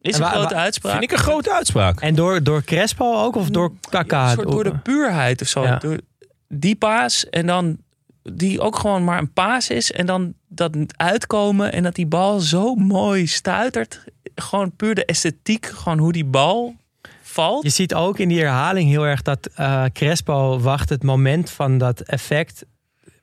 Is 0.00 0.14
En 0.14 0.22
een 0.22 0.26
wa- 0.30 0.34
grote 0.34 0.54
wa- 0.54 0.60
uitspraak. 0.60 0.92
vind 0.92 1.04
ik 1.04 1.12
een 1.18 1.24
grote 1.24 1.52
uitspraak. 1.52 2.00
En 2.00 2.14
door, 2.14 2.42
door 2.42 2.62
Crespo 2.64 3.14
ook 3.24 3.36
of 3.36 3.48
door 3.50 3.72
Kaka? 3.90 4.24
Een 4.30 4.34
soort 4.34 4.50
door 4.50 4.64
de 4.64 4.78
puurheid 4.78 5.40
of 5.42 5.48
zo. 5.48 5.62
Ja. 5.62 5.76
Door 5.76 6.00
die 6.48 6.76
paas 6.76 7.28
en 7.28 7.46
dan 7.46 7.76
die 8.22 8.60
ook 8.60 8.78
gewoon 8.78 9.04
maar 9.04 9.18
een 9.18 9.32
paas 9.32 9.70
is. 9.70 9.92
En 9.92 10.06
dan 10.06 10.34
dat 10.48 10.76
uitkomen 10.96 11.72
en 11.72 11.82
dat 11.82 11.94
die 11.94 12.06
bal 12.06 12.40
zo 12.40 12.74
mooi 12.74 13.26
stuitert. 13.26 14.04
Gewoon 14.34 14.76
puur 14.76 14.94
de 14.94 15.04
esthetiek, 15.04 15.66
gewoon 15.66 15.98
hoe 15.98 16.12
die 16.12 16.24
bal 16.24 16.74
valt. 17.22 17.62
Je 17.62 17.68
ziet 17.68 17.94
ook 17.94 18.18
in 18.18 18.28
die 18.28 18.40
herhaling 18.40 18.88
heel 18.90 19.06
erg 19.06 19.22
dat 19.22 19.48
eh, 19.54 19.84
Crespo 19.92 20.58
wacht 20.60 20.88
het 20.88 21.02
moment 21.02 21.50
van 21.50 21.78
dat 21.78 22.00
effect. 22.00 22.64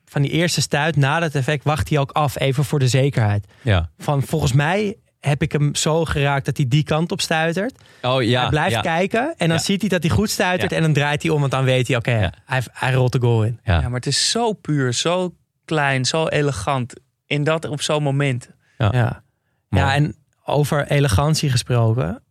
Van 0.04 0.22
die 0.22 0.30
eerste 0.30 0.60
stuit 0.60 0.96
na 0.96 1.20
dat 1.20 1.34
effect 1.34 1.64
wacht 1.64 1.88
hij 1.88 1.98
ook 1.98 2.10
af, 2.10 2.38
even 2.38 2.64
voor 2.64 2.78
de 2.78 2.88
zekerheid. 2.88 3.46
Ja. 3.62 3.90
Van 3.98 4.22
volgens 4.22 4.52
mij 4.52 4.96
heb 5.20 5.42
ik 5.42 5.52
hem 5.52 5.74
zo 5.74 6.04
geraakt 6.04 6.44
dat 6.44 6.56
hij 6.56 6.68
die 6.68 6.82
kant 6.84 7.12
op 7.12 7.20
stuitert. 7.20 7.82
Oh 8.02 8.22
ja. 8.22 8.40
hij 8.40 8.48
blijft 8.48 8.74
ja. 8.74 8.80
kijken 8.80 9.34
en 9.36 9.48
dan 9.48 9.56
Ja. 9.56 9.62
ziet 9.62 9.80
hij 9.80 9.90
dat 9.90 10.02
hij 10.02 10.10
goed 10.12 10.30
stuitert. 10.30 10.70
Ja. 10.70 10.76
En 10.76 10.82
dan 10.82 10.92
draait 10.92 11.22
hij 11.22 11.30
om, 11.30 11.40
want 11.40 11.52
dan 11.52 11.64
weet 11.64 11.88
hij, 11.88 11.96
oké, 11.96 12.18
Ja. 12.18 12.32
hij, 12.44 12.62
hij 12.72 12.92
rolt 12.92 13.12
de 13.12 13.20
goal 13.20 13.44
in. 13.44 13.60
Ja. 13.64 13.74
Ja, 13.80 13.82
maar 13.88 13.94
het 13.96 14.06
is 14.06 14.30
zo 14.30 14.52
puur, 14.52 14.92
zo 14.92 15.34
klein, 15.64 16.04
zo 16.04 16.26
elegant. 16.26 16.94
In 17.26 17.44
dat 17.44 17.64
op 17.68 17.80
zo'n 17.82 18.02
moment. 18.02 18.48
Ja, 18.78 18.90
Mooi. 19.68 19.84
ja 19.84 19.94
en 19.94 20.16
over 20.44 20.86
elegantie 20.90 21.50
gesproken, 21.50 22.22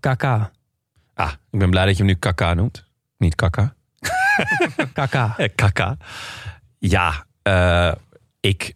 Kaka. 0.00 0.50
Ah, 1.14 1.32
ik 1.50 1.58
ben 1.58 1.70
blij 1.70 1.84
dat 1.84 1.92
je 1.96 1.98
hem 2.02 2.06
nu 2.06 2.14
Kaka 2.18 2.54
noemt. 2.54 2.84
Niet 3.18 3.34
Kaka. 3.34 3.74
Kaka. 4.92 5.34
Eh, 5.36 5.48
Kaka. 5.54 5.96
Ja, 6.90 7.26
eh, 7.42 7.92
ik, 8.40 8.74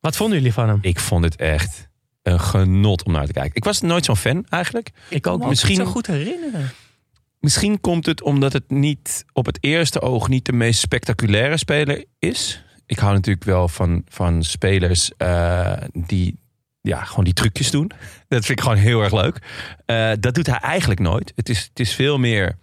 Wat 0.00 0.16
vonden 0.16 0.36
jullie 0.38 0.52
van 0.52 0.68
hem? 0.68 0.78
ik 0.82 1.00
vond 1.00 1.24
het 1.24 1.36
echt 1.36 1.88
een 2.22 2.40
genot 2.40 3.04
om 3.04 3.12
naar 3.12 3.26
te 3.26 3.32
kijken. 3.32 3.54
Ik 3.54 3.64
was 3.64 3.80
nooit 3.80 4.04
zo'n 4.04 4.16
fan 4.16 4.46
eigenlijk. 4.48 4.90
Ik 5.08 5.26
ook 5.26 5.32
Kan 5.32 5.38
me 5.38 5.46
Misschien- 5.48 5.68
Misschien 5.68 5.86
zo 5.86 5.92
goed 5.92 6.06
herinneren. 6.06 6.70
Misschien 7.40 7.80
komt 7.80 8.06
het 8.06 8.22
omdat 8.22 8.52
het 8.52 8.70
niet 8.70 9.24
op 9.32 9.46
het 9.46 9.58
eerste 9.60 10.00
oog 10.00 10.28
niet 10.28 10.44
de 10.46 10.52
meest 10.52 10.80
spectaculaire 10.80 11.56
speler 11.56 12.04
is. 12.18 12.64
Ik 12.86 12.98
hou 12.98 13.14
natuurlijk 13.14 13.44
wel 13.44 13.68
van, 13.68 14.02
van 14.08 14.42
spelers 14.42 15.10
eh, 15.16 15.72
die 15.92 16.38
ja, 16.80 17.04
gewoon 17.04 17.24
die 17.24 17.32
trucjes 17.34 17.70
doen. 17.70 17.90
Dat 18.28 18.44
vind 18.44 18.58
ik 18.58 18.60
gewoon 18.64 18.78
heel 18.78 19.02
erg 19.02 19.12
leuk. 19.12 19.38
Eh, 19.86 20.12
dat 20.20 20.34
doet 20.34 20.46
hij 20.46 20.58
eigenlijk 20.58 21.00
nooit. 21.00 21.32
Het 21.36 21.48
is, 21.48 21.62
het 21.62 21.80
is 21.80 21.94
veel 21.94 22.18
meer 22.18 22.56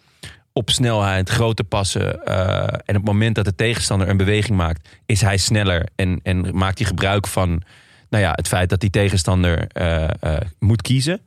op 0.54 0.70
snelheid, 0.70 1.30
grote 1.30 1.64
passen. 1.64 2.26
eh, 2.26 2.58
en 2.64 2.78
op 2.80 2.94
het 2.96 3.04
moment 3.04 3.36
dat 3.36 3.46
de 3.46 3.56
tegenstander 3.56 4.10
een 4.10 4.18
beweging 4.18 4.58
maakt, 4.58 4.90
is 5.06 5.22
hij 5.22 5.38
sneller 5.38 5.88
en, 5.96 6.20
en 6.24 6.58
maakt 6.58 6.78
hij 6.78 6.88
gebruik 6.88 7.28
van 7.28 7.62
nou 8.10 8.24
ja, 8.24 8.32
het 8.36 8.48
feit 8.48 8.70
dat 8.70 8.80
die 8.80 8.90
tegenstander 8.90 9.68
eh, 9.68 10.10
eh, 10.20 10.42
moet 10.60 10.82
kiezen. 10.82 11.22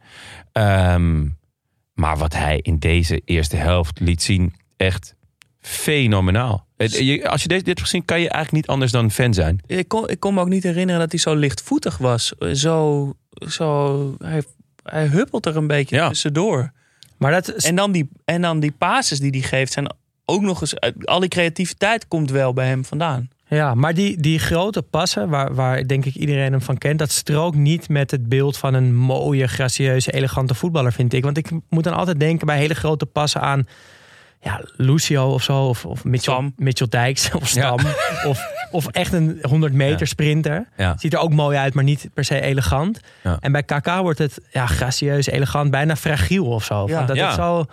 Ehm, 0.52 1.26
maar 1.94 2.16
wat 2.16 2.32
hij 2.32 2.58
in 2.62 2.78
deze 2.78 3.22
eerste 3.24 3.56
helft 3.56 4.00
liet 4.00 4.22
zien, 4.22 4.54
echt 4.76 5.14
fenomenaal. 5.60 6.66
Als 7.24 7.42
je 7.42 7.48
dit, 7.48 7.64
dit 7.64 7.80
gezien, 7.80 8.04
kan 8.04 8.20
je 8.20 8.28
eigenlijk 8.28 8.52
niet 8.52 8.66
anders 8.66 8.92
dan 8.92 9.10
fan 9.10 9.34
zijn. 9.34 9.60
Ik 9.66 9.88
kon, 9.88 10.08
ik 10.08 10.20
kon 10.20 10.34
me 10.34 10.40
ook 10.40 10.48
niet 10.48 10.62
herinneren 10.62 11.00
dat 11.00 11.10
hij 11.10 11.20
zo 11.20 11.34
lichtvoetig 11.34 11.98
was. 11.98 12.28
Zo, 12.52 13.12
zo 13.48 14.14
hij, 14.18 14.42
hij 14.82 15.06
huppelt 15.06 15.46
er 15.46 15.56
een 15.56 15.66
beetje 15.66 15.96
Ja. 15.96 16.08
tussendoor. 16.08 16.72
Maar 17.16 17.32
dat 17.32 17.54
is, 17.54 17.64
En 17.64 17.76
dan 17.76 17.92
die, 17.92 18.08
en 18.24 18.42
dan 18.42 18.60
die 18.60 18.72
passes 18.72 19.20
die 19.20 19.30
hij 19.30 19.40
geeft 19.40 19.72
zijn 19.72 19.94
ook 20.24 20.42
nog 20.42 20.60
eens... 20.60 20.74
Al 21.04 21.20
die 21.20 21.28
creativiteit 21.28 22.08
komt 22.08 22.30
wel 22.30 22.52
bij 22.52 22.66
hem 22.66 22.84
vandaan. 22.84 23.28
Ja, 23.48 23.74
maar 23.74 23.94
die, 23.94 24.20
die 24.20 24.38
grote 24.38 24.82
passen, 24.82 25.28
waar, 25.28 25.54
waar 25.54 25.86
denk 25.86 26.04
ik 26.04 26.14
iedereen 26.14 26.52
hem 26.52 26.60
van 26.60 26.78
kent, 26.78 26.98
dat 26.98 27.10
strookt 27.10 27.56
niet 27.56 27.88
met 27.88 28.10
het 28.10 28.28
beeld 28.28 28.56
van 28.56 28.74
een 28.74 28.94
mooie, 28.94 29.46
gracieuze, 29.46 30.12
elegante 30.12 30.54
voetballer, 30.54 30.92
vind 30.92 31.12
ik. 31.12 31.24
Want 31.24 31.36
ik 31.36 31.50
moet 31.68 31.84
dan 31.84 31.94
altijd 31.94 32.20
denken 32.20 32.46
bij 32.46 32.58
hele 32.58 32.74
grote 32.74 33.06
passen 33.06 33.40
aan 33.40 33.66
ja, 34.40 34.60
Lucio 34.76 35.32
of 35.32 35.42
zo, 35.42 35.68
of, 35.68 35.84
of 35.84 36.04
Mitchell. 36.04 36.52
Mitchell 36.56 36.88
Dijks 36.88 37.30
of 37.30 37.48
Stam. 37.48 37.78
Of, 38.28 38.53
of 38.74 38.86
echt 38.86 39.12
een 39.12 39.38
100 39.42 39.72
meter 39.72 39.98
Ja. 40.00 40.04
sprinter. 40.06 40.68
Ja. 40.76 40.94
Ziet 40.98 41.12
er 41.12 41.18
ook 41.18 41.32
mooi 41.32 41.56
uit, 41.58 41.74
maar 41.74 41.84
niet 41.84 42.08
per 42.14 42.24
se 42.24 42.40
elegant. 42.40 43.00
Ja. 43.22 43.36
En 43.40 43.52
bij 43.52 43.62
KK 43.62 43.86
wordt 44.00 44.18
het 44.18 44.38
ja, 44.50 44.66
gracieus, 44.66 45.26
elegant, 45.26 45.70
bijna 45.70 45.96
fragiel 45.96 46.46
of 46.46 46.64
zo. 46.64 46.86
Ja. 46.88 47.04
Dat 47.04 47.16
Ja. 47.16 47.26
het 47.26 47.34
zo 47.34 47.64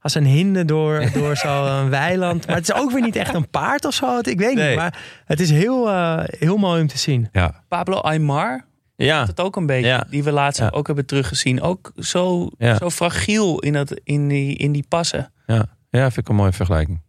als 0.00 0.14
een 0.14 0.24
hinde 0.26 0.64
door, 0.64 1.04
door 1.12 1.36
zo'n 1.46 1.88
weiland. 1.90 2.46
Maar 2.46 2.56
het 2.56 2.68
is 2.68 2.74
ook 2.74 2.90
weer 2.92 3.02
niet 3.02 3.16
echt 3.16 3.34
een 3.34 3.50
paard 3.50 3.84
of 3.84 3.94
zo. 3.94 4.18
Ik 4.18 4.38
weet 4.38 4.54
Nee. 4.54 4.68
niet, 4.68 4.76
maar 4.76 4.98
het 5.24 5.40
is 5.40 5.50
heel, 5.50 5.88
eh, 5.88 6.18
heel 6.24 6.56
mooi 6.56 6.80
om 6.80 6.86
te 6.86 6.98
zien. 6.98 7.28
Ja, 7.32 7.62
Pablo 7.68 7.96
Aymar, 7.96 8.64
ja. 8.96 9.24
dat 9.24 9.40
ook 9.40 9.56
een 9.56 9.66
beetje. 9.66 9.86
Ja. 9.88 10.06
Die 10.10 10.24
we 10.24 10.32
laatst 10.32 10.60
Ja. 10.60 10.68
ook 10.68 10.86
hebben 10.86 11.06
teruggezien. 11.06 11.60
Ook 11.62 11.92
zo, 11.96 12.50
Ja. 12.58 12.76
zo 12.76 12.90
fragiel 12.90 13.58
in, 13.60 13.72
dat, 13.72 14.00
in, 14.04 14.28
die, 14.28 14.56
in 14.56 14.72
die 14.72 14.84
passen. 14.88 15.32
ja. 15.46 15.64
ja 15.90 16.00
vind 16.02 16.16
ik 16.16 16.28
een 16.28 16.34
mooie 16.34 16.52
vergelijking. 16.52 17.00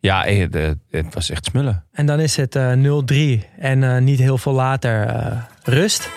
Ja, 0.00 0.24
eh, 0.26 0.38
het, 0.50 0.76
het 0.90 1.14
was 1.14 1.30
echt 1.30 1.44
smullen. 1.44 1.84
En 1.92 2.06
dan 2.06 2.20
is 2.20 2.36
het 2.36 2.56
eh 2.56 2.72
0-3 2.72 3.44
en 3.58 3.82
eh, 3.82 3.98
niet 4.02 4.18
heel 4.18 4.38
veel 4.38 4.52
later 4.52 5.06
eh, 5.06 5.42
rust. 5.62 6.08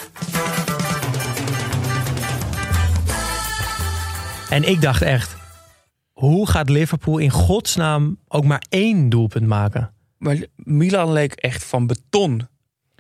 En 4.49 4.63
ik 4.63 4.81
dacht 4.81 5.01
echt, 5.01 5.35
hoe 6.11 6.47
gaat 6.49 6.69
Liverpool 6.69 7.17
in 7.17 7.29
godsnaam 7.29 8.19
ook 8.27 8.43
maar 8.45 8.63
één 8.69 9.09
doelpunt 9.09 9.47
maken? 9.47 9.91
Maar 10.17 10.37
Milan 10.55 11.11
leek 11.11 11.33
echt 11.33 11.63
van 11.65 11.87
beton. 11.87 12.47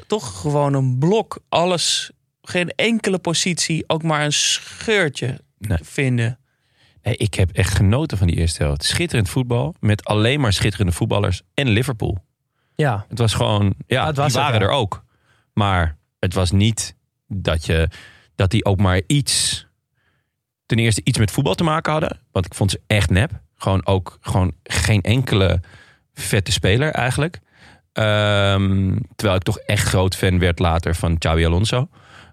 Toch 0.07 0.41
gewoon 0.41 0.73
een 0.73 0.97
blok. 0.97 1.39
Alles, 1.49 2.11
geen 2.41 2.69
enkele 2.69 3.17
positie, 3.19 3.83
ook 3.87 4.03
maar 4.03 4.23
een 4.25 4.33
scheurtje 4.33 5.39
Nee. 5.57 5.77
vinden. 5.81 6.39
Ik 7.01 7.33
heb 7.33 7.51
echt 7.51 7.75
genoten 7.75 8.17
van 8.17 8.27
die 8.27 8.35
eerste 8.35 8.63
helft. 8.63 8.83
Schitterend 8.83 9.29
voetbal 9.29 9.75
met 9.79 10.05
alleen 10.05 10.39
maar 10.39 10.53
schitterende 10.53 10.91
voetballers 10.91 11.41
en 11.53 11.69
Liverpool. 11.69 12.23
Ja, 12.75 13.05
Het 13.09 13.19
was 13.19 13.33
gewoon, 13.33 13.73
ja, 13.87 14.13
was 14.13 14.33
die 14.33 14.41
waren 14.41 14.61
er 14.61 14.69
ook. 14.69 15.03
Maar 15.53 15.97
het 16.19 16.33
was 16.33 16.51
niet 16.51 16.95
dat, 17.27 17.65
je, 17.65 17.89
dat 18.35 18.51
die 18.51 18.65
ook 18.65 18.79
maar 18.79 19.01
iets, 19.07 19.67
ten 20.65 20.79
eerste 20.79 21.01
iets 21.03 21.17
met 21.17 21.31
voetbal 21.31 21.55
te 21.55 21.63
maken 21.63 21.91
hadden. 21.91 22.19
Want 22.31 22.45
ik 22.45 22.53
vond 22.53 22.71
ze 22.71 22.81
echt 22.87 23.09
nep. 23.09 23.31
Gewoon 23.55 23.85
ook 23.85 24.17
gewoon 24.21 24.53
geen 24.63 25.01
enkele 25.01 25.61
vette 26.13 26.51
speler 26.51 26.91
eigenlijk. 26.91 27.39
Ehm, 27.93 28.97
terwijl 29.15 29.37
ik 29.37 29.43
toch 29.43 29.57
echt 29.57 29.87
groot 29.87 30.15
fan 30.15 30.39
werd 30.39 30.59
later 30.59 30.95
van 30.95 31.17
Xabi 31.17 31.45
Alonso. 31.45 31.89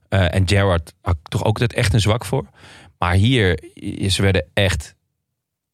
Eh, 0.09 0.35
en 0.35 0.49
Gerrard 0.49 0.95
had 1.01 1.15
ik 1.15 1.29
toch 1.29 1.41
ook 1.45 1.61
altijd 1.61 1.73
echt 1.73 1.93
een 1.93 2.01
zwak 2.01 2.25
voor. 2.25 2.47
Maar 2.99 3.15
hier, 3.15 3.59
ze 4.11 4.23
werden 4.23 4.47
echt... 4.53 4.95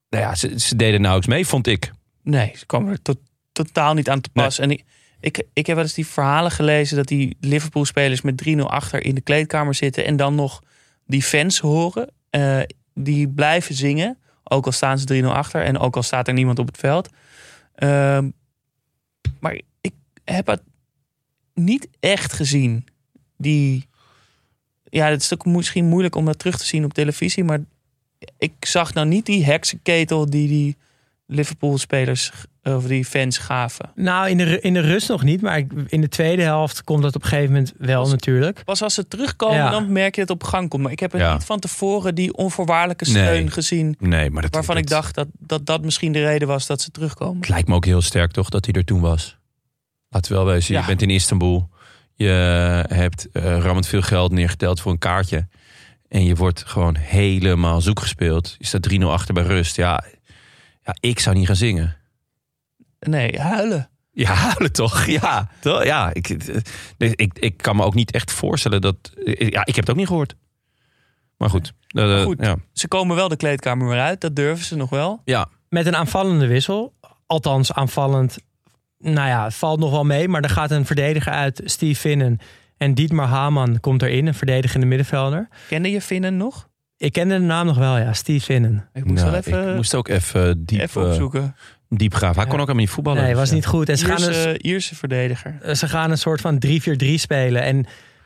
Nou 0.08 0.24
ja, 0.24 0.34
ze, 0.34 0.58
ze 0.60 0.76
deden 0.76 1.00
nauwelijks 1.00 1.34
mee, 1.34 1.46
vond 1.46 1.66
ik. 1.66 1.92
Nee, 2.22 2.52
ze 2.56 2.66
kwamen 2.66 2.92
er 2.92 3.02
to- 3.02 3.22
totaal 3.52 3.94
niet 3.94 4.08
aan 4.08 4.20
te 4.20 4.30
pas. 4.30 4.58
En 4.58 4.70
ik, 4.70 4.84
ik, 5.20 5.42
ik 5.52 5.66
heb 5.66 5.76
wel 5.76 5.84
eens 5.84 5.94
die 5.94 6.06
verhalen 6.06 6.50
gelezen 6.50 6.96
dat 6.96 7.06
die 7.06 7.36
Liverpool-spelers 7.40 8.20
met 8.22 8.42
3-0 8.48 8.60
achter 8.60 9.04
in 9.04 9.14
de 9.14 9.20
kleedkamer 9.20 9.74
zitten 9.74 10.04
en 10.04 10.16
dan 10.16 10.34
nog 10.34 10.62
die 11.06 11.22
fans 11.22 11.58
horen. 11.58 12.10
eh, 12.30 12.60
die 12.94 13.28
blijven 13.28 13.74
zingen, 13.74 14.18
ook 14.44 14.66
al 14.66 14.72
staan 14.72 14.98
ze 14.98 15.22
3-0 15.22 15.26
achter 15.26 15.62
en 15.64 15.78
ook 15.78 15.96
al 15.96 16.02
staat 16.02 16.28
er 16.28 16.34
niemand 16.34 16.58
op 16.58 16.66
het 16.66 16.76
veld. 16.78 17.08
Ehm, 17.74 18.30
maar 19.40 19.60
ik 19.80 19.94
heb 20.24 20.46
het 20.46 20.62
niet 21.54 21.88
echt 22.00 22.32
gezien. 22.32 22.86
Die, 23.36 23.88
ja, 24.98 25.06
het 25.10 25.22
is 25.22 25.32
ook 25.34 25.44
misschien 25.46 25.84
moeilijk 25.84 26.14
om 26.16 26.24
dat 26.24 26.38
terug 26.38 26.58
te 26.58 26.66
zien 26.66 26.84
op 26.84 26.94
televisie, 26.94 27.44
maar 27.44 27.60
ik 28.38 28.52
zag 28.60 28.94
nou 28.94 29.06
niet 29.06 29.26
die 29.26 29.44
heksenketel 29.44 30.30
die 30.30 30.48
die 30.48 30.76
Liverpool-spelers 31.26 32.30
of 32.62 32.84
die 32.86 33.04
fans 33.04 33.38
gaven. 33.38 33.90
Nou, 33.94 34.28
in 34.28 34.36
de, 34.36 34.60
in 34.60 34.72
de 34.72 34.80
rust 34.80 35.08
nog 35.08 35.22
niet. 35.22 35.40
Maar 35.40 35.58
ik- 35.58 35.72
in 35.88 36.00
de 36.00 36.08
tweede 36.08 36.42
helft 36.42 36.84
komt 36.84 37.02
dat 37.02 37.14
op 37.14 37.22
een 37.22 37.28
gegeven 37.28 37.52
moment 37.52 37.72
wel 37.78 38.08
natuurlijk. 38.08 38.64
Pas 38.64 38.82
als 38.82 38.94
ze 38.94 39.08
terugkomen, 39.08 39.56
Ja. 39.56 39.70
dan 39.70 39.92
merk 39.92 40.14
je 40.14 40.20
dat 40.20 40.30
het 40.30 40.42
op 40.42 40.48
gang 40.48 40.68
komt. 40.68 40.82
Maar 40.82 40.92
ik 40.92 41.00
heb 41.00 41.12
het 41.12 41.20
Ja. 41.20 41.32
niet 41.32 41.44
van 41.44 41.58
tevoren 41.60 42.14
die 42.14 42.34
onvoorwaardelijke 42.36 43.04
steun 43.04 43.24
Nee. 43.44 43.50
gezien. 43.50 43.96
Nee, 43.98 44.30
maar 44.30 44.42
dat, 44.42 44.54
Waarvan 44.54 44.74
dat- 44.74 44.84
ik 44.84 44.90
dacht 44.90 45.14
dat, 45.14 45.28
dat 45.38 45.66
dat 45.66 45.82
misschien 45.84 46.12
de 46.12 46.24
reden 46.24 46.48
was 46.48 46.66
dat 46.66 46.80
ze 46.80 46.90
terugkomen. 46.90 47.36
Het 47.40 47.48
lijkt 47.48 47.68
me 47.68 47.74
ook 47.74 47.84
heel 47.84 48.00
sterk 48.02 48.30
toch 48.32 48.48
dat 48.48 48.64
hij 48.64 48.74
er 48.74 48.84
toen 48.84 49.00
was. 49.00 49.36
Laten 50.08 50.32
we 50.32 50.38
wel 50.38 50.46
wezen, 50.46 50.74
Ja. 50.74 50.80
je 50.80 50.86
bent 50.86 51.02
in 51.02 51.10
Istanbul. 51.10 51.68
Je 52.22 52.84
hebt 52.94 53.30
eh 53.30 53.58
rammend 53.58 53.86
veel 53.86 54.02
geld 54.02 54.32
neergeteld 54.32 54.80
voor 54.80 54.92
een 54.92 54.98
kaartje. 54.98 55.48
En 56.08 56.24
je 56.24 56.34
wordt 56.34 56.64
gewoon 56.66 56.96
helemaal 56.96 57.80
zoek 57.80 58.00
gespeeld. 58.00 58.54
Je 58.58 58.66
staat 58.66 58.92
3-0 58.92 59.02
achter 59.04 59.34
bij 59.34 59.42
rust. 59.42 59.76
Ja, 59.76 60.04
ja, 60.84 60.96
ik 61.00 61.18
zou 61.18 61.36
niet 61.36 61.46
gaan 61.46 61.56
zingen. 61.56 61.96
Nee, 63.00 63.40
huilen. 63.40 63.90
Ja, 64.12 64.32
huilen 64.34 64.72
toch? 64.72 65.04
Ja, 65.06 65.48
toch? 65.60 65.84
ja 65.84 66.10
ik, 66.14 66.28
nee, 66.98 67.12
ik, 67.16 67.38
ik 67.38 67.56
kan 67.56 67.76
me 67.76 67.84
ook 67.84 67.94
niet 67.94 68.10
echt 68.10 68.32
voorstellen 68.32 68.80
dat... 68.80 68.96
Ja, 69.24 69.64
ik 69.66 69.74
heb 69.74 69.84
het 69.84 69.90
ook 69.90 69.96
niet 69.96 70.06
gehoord. 70.06 70.34
Maar 71.36 71.50
goed. 71.50 71.72
eh, 71.88 72.18
eh, 72.18 72.24
goed. 72.24 72.40
Ja. 72.40 72.56
Ze 72.72 72.88
komen 72.88 73.16
wel 73.16 73.28
de 73.28 73.36
kleedkamer 73.36 73.88
weer 73.88 74.00
uit, 74.00 74.20
dat 74.20 74.36
durven 74.36 74.64
ze 74.64 74.76
nog 74.76 74.90
wel. 74.90 75.20
ja, 75.24 75.48
Met 75.68 75.86
een 75.86 75.96
aanvallende 75.96 76.46
wissel. 76.46 76.94
Althans, 77.26 77.72
aanvallend. 77.72 78.38
Nou 79.02 79.28
ja, 79.28 79.44
het 79.44 79.54
valt 79.54 79.78
nog 79.80 79.90
wel 79.90 80.04
mee. 80.04 80.28
Maar 80.28 80.42
er 80.42 80.50
gaat 80.50 80.70
een 80.70 80.86
verdediger 80.86 81.32
uit, 81.32 81.60
Steve 81.64 82.00
Finnen. 82.00 82.38
En 82.76 82.94
Dietmar 82.94 83.26
Haman 83.26 83.80
komt 83.80 84.02
erin, 84.02 84.26
een 84.26 84.34
verdedigende 84.34 84.86
middenvelder. 84.86 85.48
Kende 85.68 85.90
je 85.90 86.00
Finnen 86.00 86.36
nog? 86.36 86.68
Ik 86.96 87.12
kende 87.12 87.34
de 87.34 87.40
naam 87.44 87.66
nog 87.66 87.76
wel, 87.78 87.98
ja. 87.98 88.12
Steve 88.12 88.44
Finnen. 88.44 88.88
Ik 88.92 89.04
moest 89.04 89.18
Nou, 89.24 89.30
wel 89.30 89.40
even, 89.40 89.68
ik 89.68 89.74
moest 89.74 89.94
ook 89.94 90.08
even 90.08 90.64
diep, 90.64 90.80
even 90.80 91.02
eh, 91.02 91.08
opzoeken. 91.08 91.56
diep 91.88 92.14
graven. 92.14 92.34
Hij 92.36 92.44
Ja. 92.44 92.50
kon 92.50 92.60
ook 92.60 92.66
helemaal 92.66 92.84
niet 92.84 92.90
voetballen. 92.90 93.20
Nee, 93.22 93.30
dus, 93.30 93.38
was 93.40 93.50
niet 93.50 93.66
goed. 93.66 93.88
En 93.88 93.98
ze 93.98 94.04
gaan, 94.06 94.16
dus, 94.16 94.26
Ierse, 94.26 94.58
Ierse 94.58 94.94
verdediger. 94.94 95.58
eh, 95.62 95.74
ze 95.74 95.88
gaan 95.88 96.10
een 96.10 96.18
soort 96.18 96.40
van 96.40 96.58
3-4-3 96.58 97.18
spelen. 97.18 97.62
En 97.62 97.76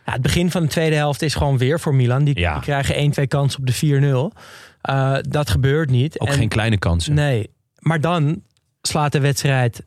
ja, 0.07 0.13
het 0.13 0.23
begin 0.23 0.51
van 0.51 0.63
de 0.63 0.69
tweede 0.69 0.97
helft 0.97 1.23
is 1.23 1.35
gewoon 1.35 1.59
weer 1.59 1.81
voor 1.81 1.95
Milan. 1.95 2.25
Die, 2.25 2.39
Ja. 2.39 2.53
die 2.53 2.63
krijgen 2.63 2.97
1-2 2.99 3.27
kansen 3.29 3.61
op 3.61 3.67
de 3.67 3.73
4-0. 3.73 4.33
Eh, 4.81 5.17
dat 5.29 5.51
gebeurt 5.51 5.91
niet. 5.91 6.21
Ook 6.21 6.29
En- 6.29 6.35
geen 6.35 6.49
kleine 6.49 6.79
kansen. 6.79 7.15
Nee, 7.15 7.51
maar 7.79 8.01
dan 8.01 8.43
slaat 8.83 9.13
de 9.13 9.21
wedstrijd 9.21 9.85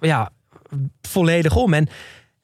ja, 0.00 0.30
volledig 1.02 1.56
om. 1.56 1.74
En 1.74 1.88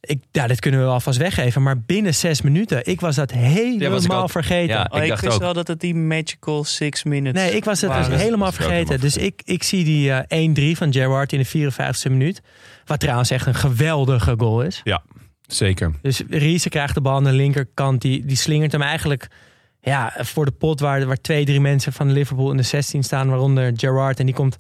ik, 0.01 0.23
ja, 0.31 0.47
dit 0.47 0.61
kunnen 0.61 0.81
we 0.81 0.87
alvast 0.87 1.19
weggeven. 1.19 1.63
Maar 1.63 1.81
binnen 1.81 2.15
zes 2.15 2.41
minuten, 2.43 2.87
ik 2.87 3.01
was 3.01 3.15
dat 3.17 3.31
helemaal 3.33 3.91
was 3.91 4.05
ik 4.05 4.13
ook. 4.13 4.31
vergeten. 4.31 4.75
Ja, 4.77 4.87
Oh, 4.91 4.97
ik 4.99 5.03
ik 5.03 5.09
dacht 5.09 5.21
wist 5.23 5.35
ook. 5.35 5.41
wel 5.41 5.53
dat 5.53 5.69
het 5.69 5.81
die 5.81 5.95
magical 5.95 6.65
six 6.65 7.03
minutes 7.05 7.43
Nee, 7.43 7.57
ik 7.57 7.65
was 7.65 7.81
het 7.81 7.93
dus 7.93 8.07
helemaal 8.07 8.53
vergeten. 8.53 8.77
helemaal 8.77 8.99
Dus 8.99 9.17
ik, 9.17 9.43
ik 9.45 9.63
zie 9.63 9.85
die 9.85 10.13
eh 10.13 10.73
1-3 10.75 10.77
van 10.77 10.93
Gerrard 10.93 11.33
in 11.33 11.39
de 11.39 11.73
54e 11.73 12.11
minuut. 12.11 12.41
Wat 12.85 13.01
trouwens 13.01 13.31
echt 13.31 13.47
een 13.47 13.55
geweldige 13.55 14.35
goal 14.39 14.63
is. 14.63 14.83
Zeker. 15.47 15.93
Dus 16.03 16.23
Riese 16.29 16.69
krijgt 16.69 16.95
de 16.95 17.01
bal 17.01 17.15
aan 17.17 17.25
de 17.25 17.33
linkerkant. 17.33 18.01
Die, 18.01 18.25
die 18.25 18.37
slingert 18.37 18.73
hem 18.73 18.83
eigenlijk 18.83 19.29
ja, 19.81 20.13
voor 20.19 20.45
de 20.45 20.51
pot 20.51 20.81
waar, 20.81 21.07
waar 21.07 21.21
twee, 21.21 21.45
drie 21.45 21.61
mensen 21.61 21.93
van 21.93 22.13
Liverpool 22.13 22.51
in 22.51 22.57
de 22.57 22.63
16 22.63 23.03
staan. 23.03 23.29
Waaronder 23.29 23.73
Gerrard. 23.77 24.19
En 24.21 24.27
die 24.27 24.35
komt 24.35 24.57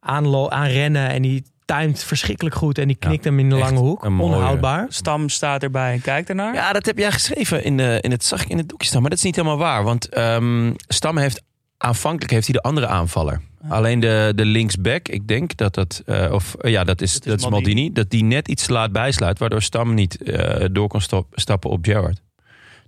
aanlo- 0.00 0.48
aanrennen 0.48 1.08
en 1.08 1.22
die 1.22 1.44
timed 1.66 2.04
verschrikkelijk 2.04 2.54
goed. 2.56 2.78
En 2.78 2.86
die 2.88 2.96
knikt 2.96 3.24
hem 3.24 3.38
in 3.38 3.48
de 3.48 3.56
lange 3.56 3.78
hoek. 3.78 4.04
Onhoudbaar. 4.04 4.86
Stam 4.88 5.28
staat 5.28 5.62
erbij 5.62 5.92
en 5.92 6.00
kijkt 6.00 6.28
ernaar. 6.28 6.54
Ja, 6.54 6.72
dat 6.72 6.86
heb 6.86 6.98
jij 6.98 7.12
geschreven 7.12 7.64
in, 7.64 7.76
de, 7.76 7.98
in 8.00 8.10
het 8.10 8.24
zag 8.24 8.42
ik 8.42 8.48
in 8.48 8.58
het 8.58 8.68
doekje 8.68 8.86
staan, 8.88 9.00
maar 9.00 9.10
dat 9.10 9.18
is 9.18 9.24
niet 9.24 9.36
helemaal 9.36 9.58
waar, 9.58 9.84
want 9.84 10.08
ehm, 10.08 10.72
Stam 10.88 11.16
heeft 11.18 11.42
aanvankelijk 11.78 12.30
heeft 12.32 12.46
hij 12.46 12.54
de 12.54 12.62
andere 12.62 12.86
aanvaller. 12.86 13.40
Alleen 13.68 14.00
de, 14.00 14.32
de 14.34 14.44
linksback, 14.44 15.08
ik 15.08 15.28
denk 15.28 15.56
dat 15.56 15.74
dat, 15.74 16.02
eh, 16.06 16.32
of 16.32 16.54
eh, 16.54 16.70
ja, 16.70 16.84
dat 16.84 17.00
is, 17.00 17.12
Dat 17.12 17.22
dat 17.24 17.38
is 17.38 17.42
Maldini. 17.48 17.72
Maldini. 17.74 17.92
dat 17.92 18.10
die 18.10 18.24
net 18.24 18.48
iets 18.48 18.66
te 18.66 18.72
laat 18.72 18.92
bijsluit, 18.92 19.38
waardoor 19.38 19.62
Stam 19.62 19.94
niet 19.94 20.22
eh, 20.22 20.64
door 20.72 20.88
kon 20.88 21.00
stop- 21.00 21.32
stappen 21.32 21.70
op 21.70 21.84
Gerrard. 21.84 22.22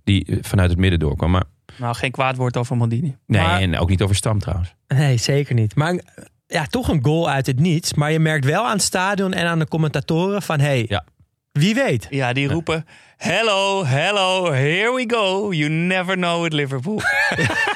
Die 0.04 0.24
eh, 0.26 0.36
vanuit 0.40 0.70
het 0.70 0.78
midden 0.78 0.98
doorkwam. 0.98 1.30
Maar 1.30 1.44
Nou, 1.76 1.94
geen 1.94 2.10
kwaad 2.10 2.36
woord 2.36 2.56
over 2.56 2.76
Maldini. 2.76 3.16
nee, 3.26 3.42
Maar- 3.42 3.60
en 3.60 3.78
ook 3.78 3.88
niet 3.88 4.02
over 4.02 4.16
Stam 4.16 4.38
trouwens. 4.38 4.74
Nee, 4.88 5.16
zeker 5.16 5.54
niet. 5.54 5.74
Maar 5.74 5.92
eh, 5.94 6.00
ja, 6.50 6.66
toch 6.66 6.88
een 6.88 7.04
goal 7.04 7.30
uit 7.30 7.46
het 7.46 7.60
niets. 7.60 7.94
Maar 7.94 8.12
je 8.12 8.18
merkt 8.18 8.44
wel 8.44 8.64
aan 8.66 8.72
het 8.72 8.82
stadion 8.82 9.32
en 9.32 9.46
aan 9.46 9.58
de 9.58 9.68
commentatoren 9.68 10.42
van... 10.42 10.60
hey, 10.60 10.84
Ja. 10.88 11.04
wie 11.52 11.74
weet. 11.74 12.06
Ja, 12.10 12.32
die 12.32 12.48
roepen... 12.48 12.86
Hello, 13.16 13.84
hello, 13.84 14.52
here 14.52 14.92
we 14.94 15.04
go. 15.14 15.52
You 15.52 15.70
never 15.70 16.14
know 16.16 16.42
with 16.42 16.52
Liverpool. 16.52 17.00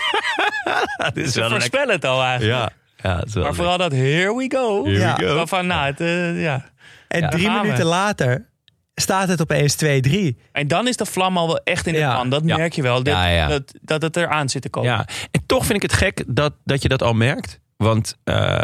dat 0.96 1.16
is 1.16 1.32
Ze 1.32 1.48
voorspellen 1.48 1.94
het 1.94 2.04
al 2.04 2.22
eigenlijk. 2.22 2.58
Ja, 2.96 3.10
ja 3.10 3.16
het 3.18 3.26
is 3.26 3.34
wel 3.34 3.42
Maar 3.42 3.54
vooral 3.54 3.78
dat 3.78 3.92
here 3.92 4.34
we 4.36 4.50
go. 4.56 4.84
Here 4.84 4.98
Ja. 4.98 5.16
we 5.16 5.26
go. 5.26 5.34
Waarvan, 5.34 5.66
nou, 5.66 5.86
het, 5.86 6.00
eh, 6.00 6.42
ja. 6.42 6.64
En 7.08 7.20
Ja, 7.20 7.28
drie 7.28 7.50
minuten 7.50 7.76
we. 7.76 7.84
later 7.84 8.46
staat 8.94 9.28
het 9.28 9.40
opeens 9.40 9.74
2-3. 9.74 10.36
En 10.52 10.68
dan 10.68 10.88
is 10.88 10.96
de 10.96 11.06
vlam 11.06 11.36
al 11.36 11.46
wel 11.46 11.60
echt 11.64 11.86
in 11.86 11.92
de 11.92 11.98
Ja. 11.98 12.14
pan. 12.16 12.28
Dat 12.30 12.42
Ja. 12.44 12.56
merk 12.56 12.72
je 12.72 12.82
wel. 12.82 13.02
Dat, 13.02 13.14
Ja, 13.14 13.26
ja. 13.28 13.46
Dat, 13.46 13.74
dat 13.80 14.02
het 14.02 14.16
eraan 14.16 14.48
zit 14.48 14.62
te 14.62 14.68
komen. 14.70 14.90
Ja, 14.90 15.06
en 15.30 15.42
toch 15.46 15.66
vind 15.66 15.82
ik 15.82 15.90
het 15.90 15.98
gek 16.00 16.24
dat, 16.26 16.52
dat 16.64 16.82
je 16.82 16.88
dat 16.88 17.02
al 17.02 17.12
merkt. 17.14 17.60
Want 17.82 18.16
eh, 18.24 18.62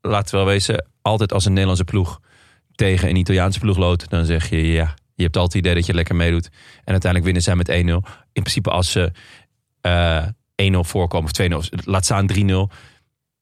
laten 0.00 0.30
we 0.30 0.36
wel 0.44 0.46
wezen, 0.46 0.86
altijd 1.02 1.32
als 1.32 1.44
een 1.44 1.50
Nederlandse 1.52 1.84
ploeg 1.84 2.20
tegen 2.74 3.08
een 3.08 3.16
Italiaanse 3.16 3.58
ploeg 3.58 3.76
loopt, 3.76 4.10
dan 4.10 4.24
zeg 4.24 4.50
je 4.50 4.66
ja, 4.72 4.94
je 5.14 5.22
hebt 5.22 5.36
altijd 5.36 5.52
het 5.54 5.62
idee 5.64 5.74
dat 5.74 5.86
je 5.86 5.94
lekker 5.94 6.14
meedoet. 6.16 6.46
En 6.84 6.92
uiteindelijk 6.92 7.24
winnen 7.24 7.42
zij 7.42 7.54
met 7.56 7.68
1-0. 7.68 7.72
In 8.32 8.42
principe 8.42 8.70
als 8.70 8.90
ze 8.90 9.10
eh 9.80 10.26
1-0 10.72 10.78
voorkomen 10.80 11.30
of 11.30 11.66
2-0, 11.72 11.84
laat 11.84 12.04
staan 12.04 12.26
3-0, 12.26 12.72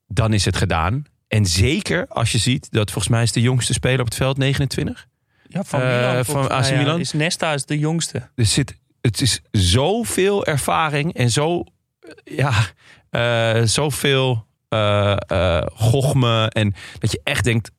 dan 0.07 0.33
is 0.33 0.45
het 0.45 0.57
gedaan. 0.57 1.05
En 1.29 1.47
zeker 1.47 2.07
als 2.09 2.33
je 2.33 2.39
ziet 2.39 2.71
dat 2.71 2.91
volgens 2.91 3.15
mij 3.15 3.23
is 3.23 3.33
de 3.33 3.41
jongste 3.41 3.73
speler 3.73 4.01
op 4.01 4.05
het 4.07 4.15
veld 4.15 4.37
29. 4.39 5.07
Ja, 5.49 5.65
van 5.65 5.81
Eh, 5.81 5.87
Milan. 6.09 6.25
van 6.25 6.51
AC 6.51 6.65
ja. 6.65 6.77
Milan? 6.79 7.01
Is 7.01 7.13
Nesta 7.13 7.53
is 7.53 7.65
de 7.65 7.79
jongste. 7.79 8.29
Er 8.35 8.47
zit, 8.47 8.79
het 9.01 9.21
is 9.21 9.41
zoveel 9.51 10.47
ervaring 10.47 11.15
en 11.15 11.31
zo, 11.31 11.65
ja, 12.25 12.53
eh, 13.11 13.63
zoveel 13.65 14.47
eh 14.69 15.17
eh 15.27 15.67
gochme. 15.75 16.49
En 16.49 16.75
dat 16.99 17.13
je 17.13 17.21
echt 17.25 17.45
denkt, 17.45 17.71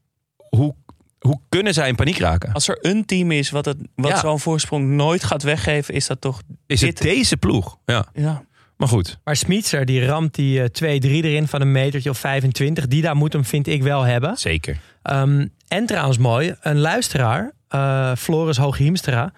hoe, 0.50 0.76
hoe 1.20 1.40
kunnen 1.50 1.74
zij 1.74 1.88
in 1.88 1.96
paniek 1.96 2.18
raken? 2.18 2.54
Als 2.54 2.68
er 2.68 2.78
een 2.82 3.06
team 3.06 3.32
is 3.32 3.50
wat, 3.50 3.66
het, 3.66 3.78
wat 3.96 4.12
Ja. 4.12 4.20
zo'n 4.20 4.40
voorsprong 4.40 4.88
nooit 4.88 5.24
gaat 5.24 5.44
weggeven, 5.44 5.94
is 5.94 6.08
dat 6.08 6.22
toch... 6.22 6.42
Is 6.68 6.82
het 6.82 6.98
deze 6.98 7.38
ploeg? 7.38 7.78
Ja, 7.86 8.06
Ja. 8.14 8.44
maar 8.78 8.88
goed. 8.88 9.20
Maar 9.24 9.36
Smitser 9.36 9.86
die 9.86 10.06
ramt 10.06 10.36
die 10.36 10.62
eh, 10.62 11.00
2-3 11.00 11.26
erin 11.26 11.48
van 11.48 11.62
een 11.62 11.72
metertje 11.72 12.10
of 12.10 12.18
25. 12.18 12.88
Die 12.88 13.02
daar 13.02 13.16
moet 13.16 13.34
hem 13.34 13.46
vind 13.46 13.68
ik 13.68 13.84
wel 13.84 14.02
hebben. 14.02 14.38
Zeker. 14.38 14.78
Ehm, 15.02 15.48
en 15.68 15.86
trouwens 15.86 16.18
mooi, 16.18 16.56
een 16.62 16.80
luisteraar, 16.80 17.52
eh, 17.68 18.16
Floris 18.16 18.58
Hooghiemstra... 18.58 19.34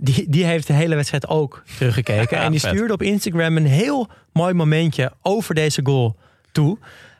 Die, 0.00 0.26
die 0.28 0.44
heeft 0.44 0.66
de 0.66 0.72
hele 0.72 0.94
wedstrijd 0.94 1.28
ook 1.28 1.62
teruggekeken. 1.78 2.36
Ja, 2.38 2.44
en 2.44 2.50
die 2.50 2.60
vet. 2.60 2.70
stuurde 2.70 2.92
op 2.92 3.02
Instagram 3.02 3.56
een 3.56 3.66
heel 3.66 4.08
mooi 4.32 4.54
momentje 4.54 5.12
over 5.22 5.54
deze 5.54 5.80
goal 5.84 6.16
toe. 6.52 6.78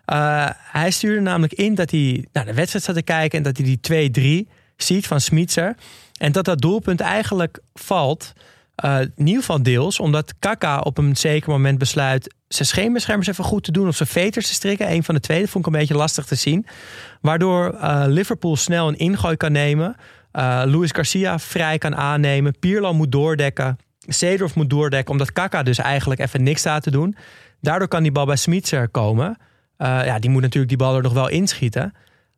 Eh, 0.08 0.48
hij 0.54 0.90
stuurde 0.90 1.20
namelijk 1.20 1.52
in 1.52 1.74
dat 1.74 1.90
hij 1.90 2.26
naar 2.32 2.44
de 2.44 2.54
wedstrijd 2.54 2.84
zat 2.84 2.94
te 2.94 3.02
kijken... 3.02 3.38
en 3.38 3.44
dat 3.44 3.56
hij 3.56 3.78
die 3.80 4.46
2-3 4.46 4.50
ziet 4.76 5.06
van 5.06 5.20
Smitser. 5.20 5.74
En 6.18 6.32
dat 6.32 6.44
dat 6.44 6.60
doelpunt 6.60 7.00
eigenlijk 7.00 7.58
valt... 7.74 8.32
eh, 8.74 9.00
in 9.00 9.26
ieder 9.26 9.40
geval 9.40 9.62
deels, 9.62 10.00
omdat 10.00 10.34
Kaka 10.38 10.80
op 10.80 10.98
een 10.98 11.16
zeker 11.16 11.50
moment 11.50 11.78
besluit... 11.78 12.34
zijn 12.48 12.68
scheenbeschermers 12.68 13.28
even 13.28 13.44
goed 13.44 13.64
te 13.64 13.72
doen 13.72 13.88
of 13.88 13.96
zijn 13.96 14.08
veters 14.08 14.46
te 14.46 14.52
strikken. 14.52 14.92
Een 14.92 15.04
van 15.04 15.14
de 15.14 15.20
twee, 15.20 15.46
vond 15.46 15.66
ik 15.66 15.72
een 15.72 15.78
beetje 15.78 15.96
lastig 15.96 16.24
te 16.24 16.34
zien. 16.34 16.66
Waardoor 17.20 17.74
eh, 17.74 18.02
Liverpool 18.06 18.56
snel 18.56 18.88
een 18.88 18.98
ingooi 18.98 19.36
kan 19.36 19.52
nemen. 19.52 19.96
Eh 20.32 20.62
Luis 20.66 20.90
Garcia 20.90 21.38
vrij 21.38 21.78
kan 21.78 21.96
aannemen. 21.96 22.58
Pirlo 22.58 22.94
moet 22.94 23.12
doordekken. 23.12 23.78
Seedorf 24.06 24.54
moet 24.54 24.70
doordekken, 24.70 25.12
omdat 25.12 25.32
Kaka 25.32 25.62
dus 25.62 25.78
eigenlijk 25.78 26.20
even 26.20 26.42
niks 26.42 26.60
staat 26.60 26.82
te 26.82 26.90
doen. 26.90 27.16
Daardoor 27.60 27.88
kan 27.88 28.02
die 28.02 28.12
bal 28.12 28.26
bij 28.26 28.36
Smitser 28.36 28.88
komen. 28.88 29.36
Eh, 29.76 30.00
ja, 30.04 30.18
die 30.18 30.30
moet 30.30 30.42
natuurlijk 30.42 30.68
die 30.68 30.78
bal 30.78 30.96
er 30.96 31.02
nog 31.02 31.12
wel 31.12 31.28
inschieten. 31.28 31.92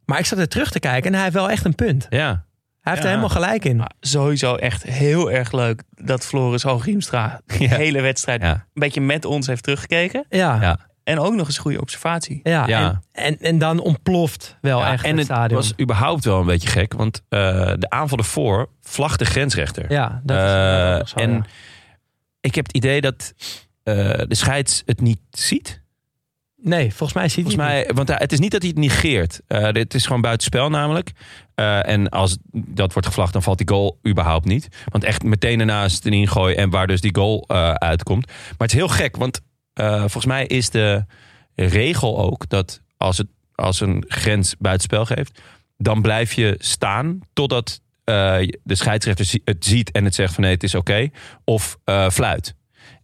Maar 0.05 0.19
ik 0.19 0.27
zat 0.27 0.39
er 0.39 0.49
terug 0.49 0.71
te 0.71 0.79
kijken 0.81 1.07
en 1.09 1.15
hij 1.15 1.23
heeft 1.23 1.35
wel 1.35 1.51
echt 1.51 1.65
een 1.65 1.75
punt. 1.75 2.07
Ja, 2.11 2.45
Hij 2.81 2.93
heeft 2.93 2.97
Ja. 3.05 3.11
er 3.11 3.17
helemaal 3.17 3.29
gelijk 3.43 3.65
in. 3.65 3.77
Maar 3.77 3.91
sowieso 4.01 4.55
echt 4.55 4.83
heel 4.83 5.31
erg 5.31 5.53
leuk 5.53 5.83
dat 5.91 6.25
Floris 6.27 6.63
Hoogriemstra 6.63 7.41
de 7.47 7.63
Ja. 7.65 7.69
hele 7.77 8.01
wedstrijd 8.01 8.43
Ja. 8.43 8.53
een 8.53 8.61
beetje 8.73 9.01
met 9.01 9.25
ons 9.25 9.47
heeft 9.47 9.63
teruggekeken. 9.63 10.25
Ja. 10.29 10.79
En 11.05 11.19
ook 11.19 11.35
nog 11.35 11.47
eens 11.47 11.57
een 11.57 11.63
goede 11.63 11.81
observatie. 11.81 12.41
ja. 12.43 12.67
Ja. 12.67 13.01
En, 13.13 13.25
en, 13.25 13.39
en 13.39 13.59
dan 13.59 13.81
ontploft 13.81 14.57
wel 14.61 14.79
Ja, 14.79 14.93
echt 14.93 15.05
en 15.05 15.11
het 15.11 15.19
het 15.19 15.27
stadion. 15.27 15.61
was 15.61 15.73
überhaupt 15.81 16.25
wel 16.25 16.41
een 16.41 16.47
beetje 16.47 16.69
gek, 16.69 16.93
want 16.93 17.23
eh, 17.29 17.41
de 17.79 17.87
aanval 17.91 18.19
ervoor 18.19 18.69
vlagt 18.83 19.19
de 19.19 19.25
grensrechter. 19.25 19.93
ja, 19.93 20.21
dat 20.25 20.37
is 20.37 20.43
Eh, 20.43 21.07
zo, 21.07 21.17
en 21.25 21.33
ja. 21.33 21.43
ik 22.41 22.55
heb 22.55 22.67
het 22.67 22.77
idee 22.77 23.01
dat 23.01 23.33
de 23.83 24.27
scheids 24.29 24.83
het 24.87 25.01
niet 25.01 25.21
ziet. 25.31 25.83
Nee, 26.63 26.89
volgens 26.95 27.13
mij 27.13 27.29
ziet 27.29 27.45
Volgens 27.45 27.65
hij 27.65 27.77
het 27.77 27.87
mij, 27.87 27.95
want 27.97 28.09
hij- 28.09 28.17
het 28.21 28.33
is 28.33 28.39
niet 28.39 28.51
dat 28.51 28.61
hij 28.63 28.71
het 28.71 28.79
negeert. 28.79 29.41
Eh 29.47 29.73
dit 29.73 29.95
is 29.95 30.07
gewoon 30.07 30.21
buitenspel 30.21 30.71
namelijk. 30.71 31.13
Eh, 31.55 31.89
en 31.89 32.09
als 32.09 32.37
dat 32.53 32.93
wordt 32.93 33.09
gevlacht, 33.09 33.33
dan 33.33 33.43
valt 33.43 33.59
die 33.59 33.69
goal 33.69 33.99
überhaupt 34.09 34.45
niet. 34.45 34.69
Want 34.89 35.05
echt 35.05 35.23
meteen 35.23 35.59
daarna 35.59 35.85
is 35.85 35.95
het 35.95 36.05
een 36.05 36.13
ingooi 36.13 36.55
en 36.55 36.71
waar 36.71 36.87
dus 36.87 37.01
die 37.01 37.15
goal 37.15 37.45
eh, 37.49 37.71
uitkomt. 37.71 38.27
Maar 38.27 38.35
het 38.59 38.71
is 38.71 38.77
heel 38.77 38.89
gek, 38.89 39.17
want 39.17 39.41
eh, 39.73 39.99
volgens 39.99 40.27
mij 40.27 40.47
is 40.47 40.71
de 40.71 41.05
regel 41.55 42.19
ook 42.19 42.49
dat 42.49 42.83
als, 42.97 43.19
het, 43.19 43.27
als 43.55 43.81
een 43.81 44.05
grens 44.09 44.55
buitenspel 44.59 45.05
geeft, 45.05 45.41
dan 45.77 46.03
blijf 46.03 46.33
je 46.33 46.55
staan 46.59 47.19
totdat 47.33 47.81
eh, 48.05 48.39
de 48.63 48.75
scheidsrechter 48.75 49.41
het 49.45 49.65
ziet 49.65 49.91
en 49.91 50.05
het 50.05 50.15
zegt 50.15 50.35
van 50.35 50.43
nee, 50.43 50.53
het 50.53 50.63
is 50.63 50.75
oké. 50.75 51.09
of 51.45 51.79
eh, 51.85 52.09
fluit. 52.11 52.55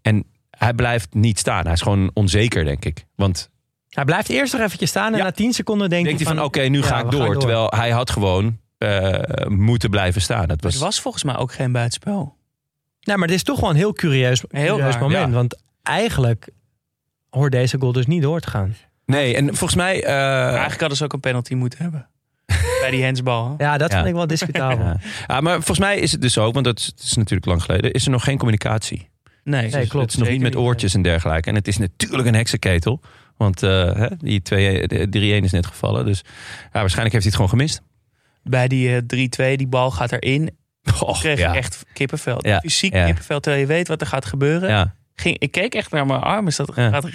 En 0.03 0.25
hij 0.57 0.75
blijft 0.75 1.15
niet 1.15 1.39
staan. 1.39 1.65
Hij 1.65 1.73
is 1.73 1.81
gewoon 1.81 2.11
onzeker, 2.15 2.65
denk 2.65 2.85
ik. 2.85 3.05
Want 3.15 3.51
Hij 3.89 4.05
blijft 4.05 4.29
eerst 4.29 4.53
nog 4.53 4.63
eventjes 4.63 4.89
staan 4.91 5.13
en 5.13 5.19
Ja. 5.19 5.25
na 5.25 5.31
10 5.31 5.53
seconden 5.53 5.89
denkt 5.91 6.05
denkt 6.09 6.25
hij 6.25 6.35
van, 6.35 6.45
oké, 6.45 6.61
nu 6.61 6.79
ja, 6.79 6.85
ga 6.87 6.99
ik 7.01 7.11
door. 7.11 7.39
Terwijl 7.39 7.73
hij 7.77 7.91
had 7.91 8.11
gewoon 8.11 8.59
eh, 8.79 9.47
moeten 9.49 9.91
blijven 9.91 10.21
staan. 10.21 10.47
Dat 10.49 10.63
was, 10.63 10.73
Het 10.75 10.83
was 10.83 11.01
volgens 11.01 11.25
mij 11.25 11.37
ook 11.37 11.53
geen 11.53 11.73
buitenspel. 11.73 12.37
Nee, 13.01 13.17
maar 13.17 13.27
dit 13.29 13.37
is 13.37 13.43
toch 13.43 13.61
wel 13.61 13.71
een 13.71 13.77
heel 13.77 13.93
curieus, 13.93 14.45
Heel 14.49 14.75
curieus 14.77 14.93
raar, 14.95 15.03
moment. 15.03 15.29
ja. 15.29 15.35
Want 15.35 15.63
eigenlijk 15.83 16.49
hoort 17.31 17.53
deze 17.53 17.79
goal 17.79 17.93
dus 17.93 18.07
niet 18.07 18.23
door 18.23 18.41
te 18.41 18.51
gaan. 18.51 18.77
Nee, 19.07 19.37
en 19.37 19.47
volgens 19.47 19.75
mij... 19.75 20.05
eh, 20.05 20.13
Eigenlijk 20.49 20.81
hadden 20.81 20.97
ze 20.99 21.05
ook 21.05 21.13
een 21.13 21.21
penalty 21.21 21.55
moeten 21.55 21.83
hebben. 21.83 22.09
Bij 22.81 22.91
die 22.91 23.05
handsbal. 23.05 23.55
Ja, 23.59 23.79
dat 23.79 23.91
Ja. 23.91 23.97
vind 23.97 24.09
ik 24.09 24.15
wel 24.15 24.27
discutabel. 24.27 24.85
ja. 24.87 24.97
Ah, 25.27 25.41
maar 25.41 25.55
volgens 25.55 25.79
mij 25.79 25.99
is 25.99 26.13
het 26.13 26.21
dus 26.21 26.39
ook, 26.39 26.53
want 26.55 26.65
dat 26.65 26.93
is 27.03 27.15
natuurlijk 27.17 27.47
lang 27.47 27.63
geleden, 27.63 27.93
is 27.93 28.05
er 28.05 28.11
nog 28.11 28.25
geen 28.25 28.39
communicatie. 28.39 29.09
Nee, 29.47 29.71
Nee, 29.71 29.87
klopt. 29.87 30.05
het 30.05 30.13
is 30.13 30.19
nog 30.19 30.29
niet 30.29 30.41
met 30.41 30.57
oortjes 30.57 30.95
en 30.95 31.03
dergelijke. 31.03 31.49
En 31.49 31.55
het 31.55 31.69
is 31.69 31.79
natuurlijk 31.79 32.29
een 32.29 32.35
heksenketel. 32.35 33.01
Want 33.37 33.63
eh, 33.63 33.95
hè, 33.95 34.09
die 34.19 34.43
2 34.43 34.89
de 34.89 35.39
3-1 35.41 35.45
is 35.45 35.53
net 35.53 35.67
gevallen. 35.67 36.05
Dus 36.05 36.23
ja, 36.73 36.81
waarschijnlijk 36.81 37.13
heeft 37.13 37.13
hij 37.13 37.23
het 37.23 37.35
gewoon 37.35 37.49
gemist. 37.49 37.83
Bij 38.43 38.69
die 38.69 38.97
eh, 38.97 39.53
3-2, 39.53 39.57
die 39.57 39.67
bal 39.67 39.91
gaat 39.91 40.13
erin. 40.13 40.51
Och, 41.01 41.21
kreeg 41.21 41.39
ja. 41.39 41.55
echt 41.55 41.85
kippenvel. 41.93 42.39
Ja, 42.47 42.61
Fysiek 42.61 42.93
ja. 42.93 43.05
kippenvel, 43.05 43.41
terwijl 43.41 43.63
je 43.63 43.69
weet 43.69 43.89
wat 43.89 44.01
er 44.01 44.07
gaat 44.07 44.25
gebeuren. 44.25 44.95
Ging, 45.15 45.39
ik 45.39 45.51
keek 45.51 45.75
echt 45.75 45.91
naar 45.91 46.07
mijn 46.07 46.21
arm. 46.21 46.45
Dus 46.45 46.57
dat 46.57 46.73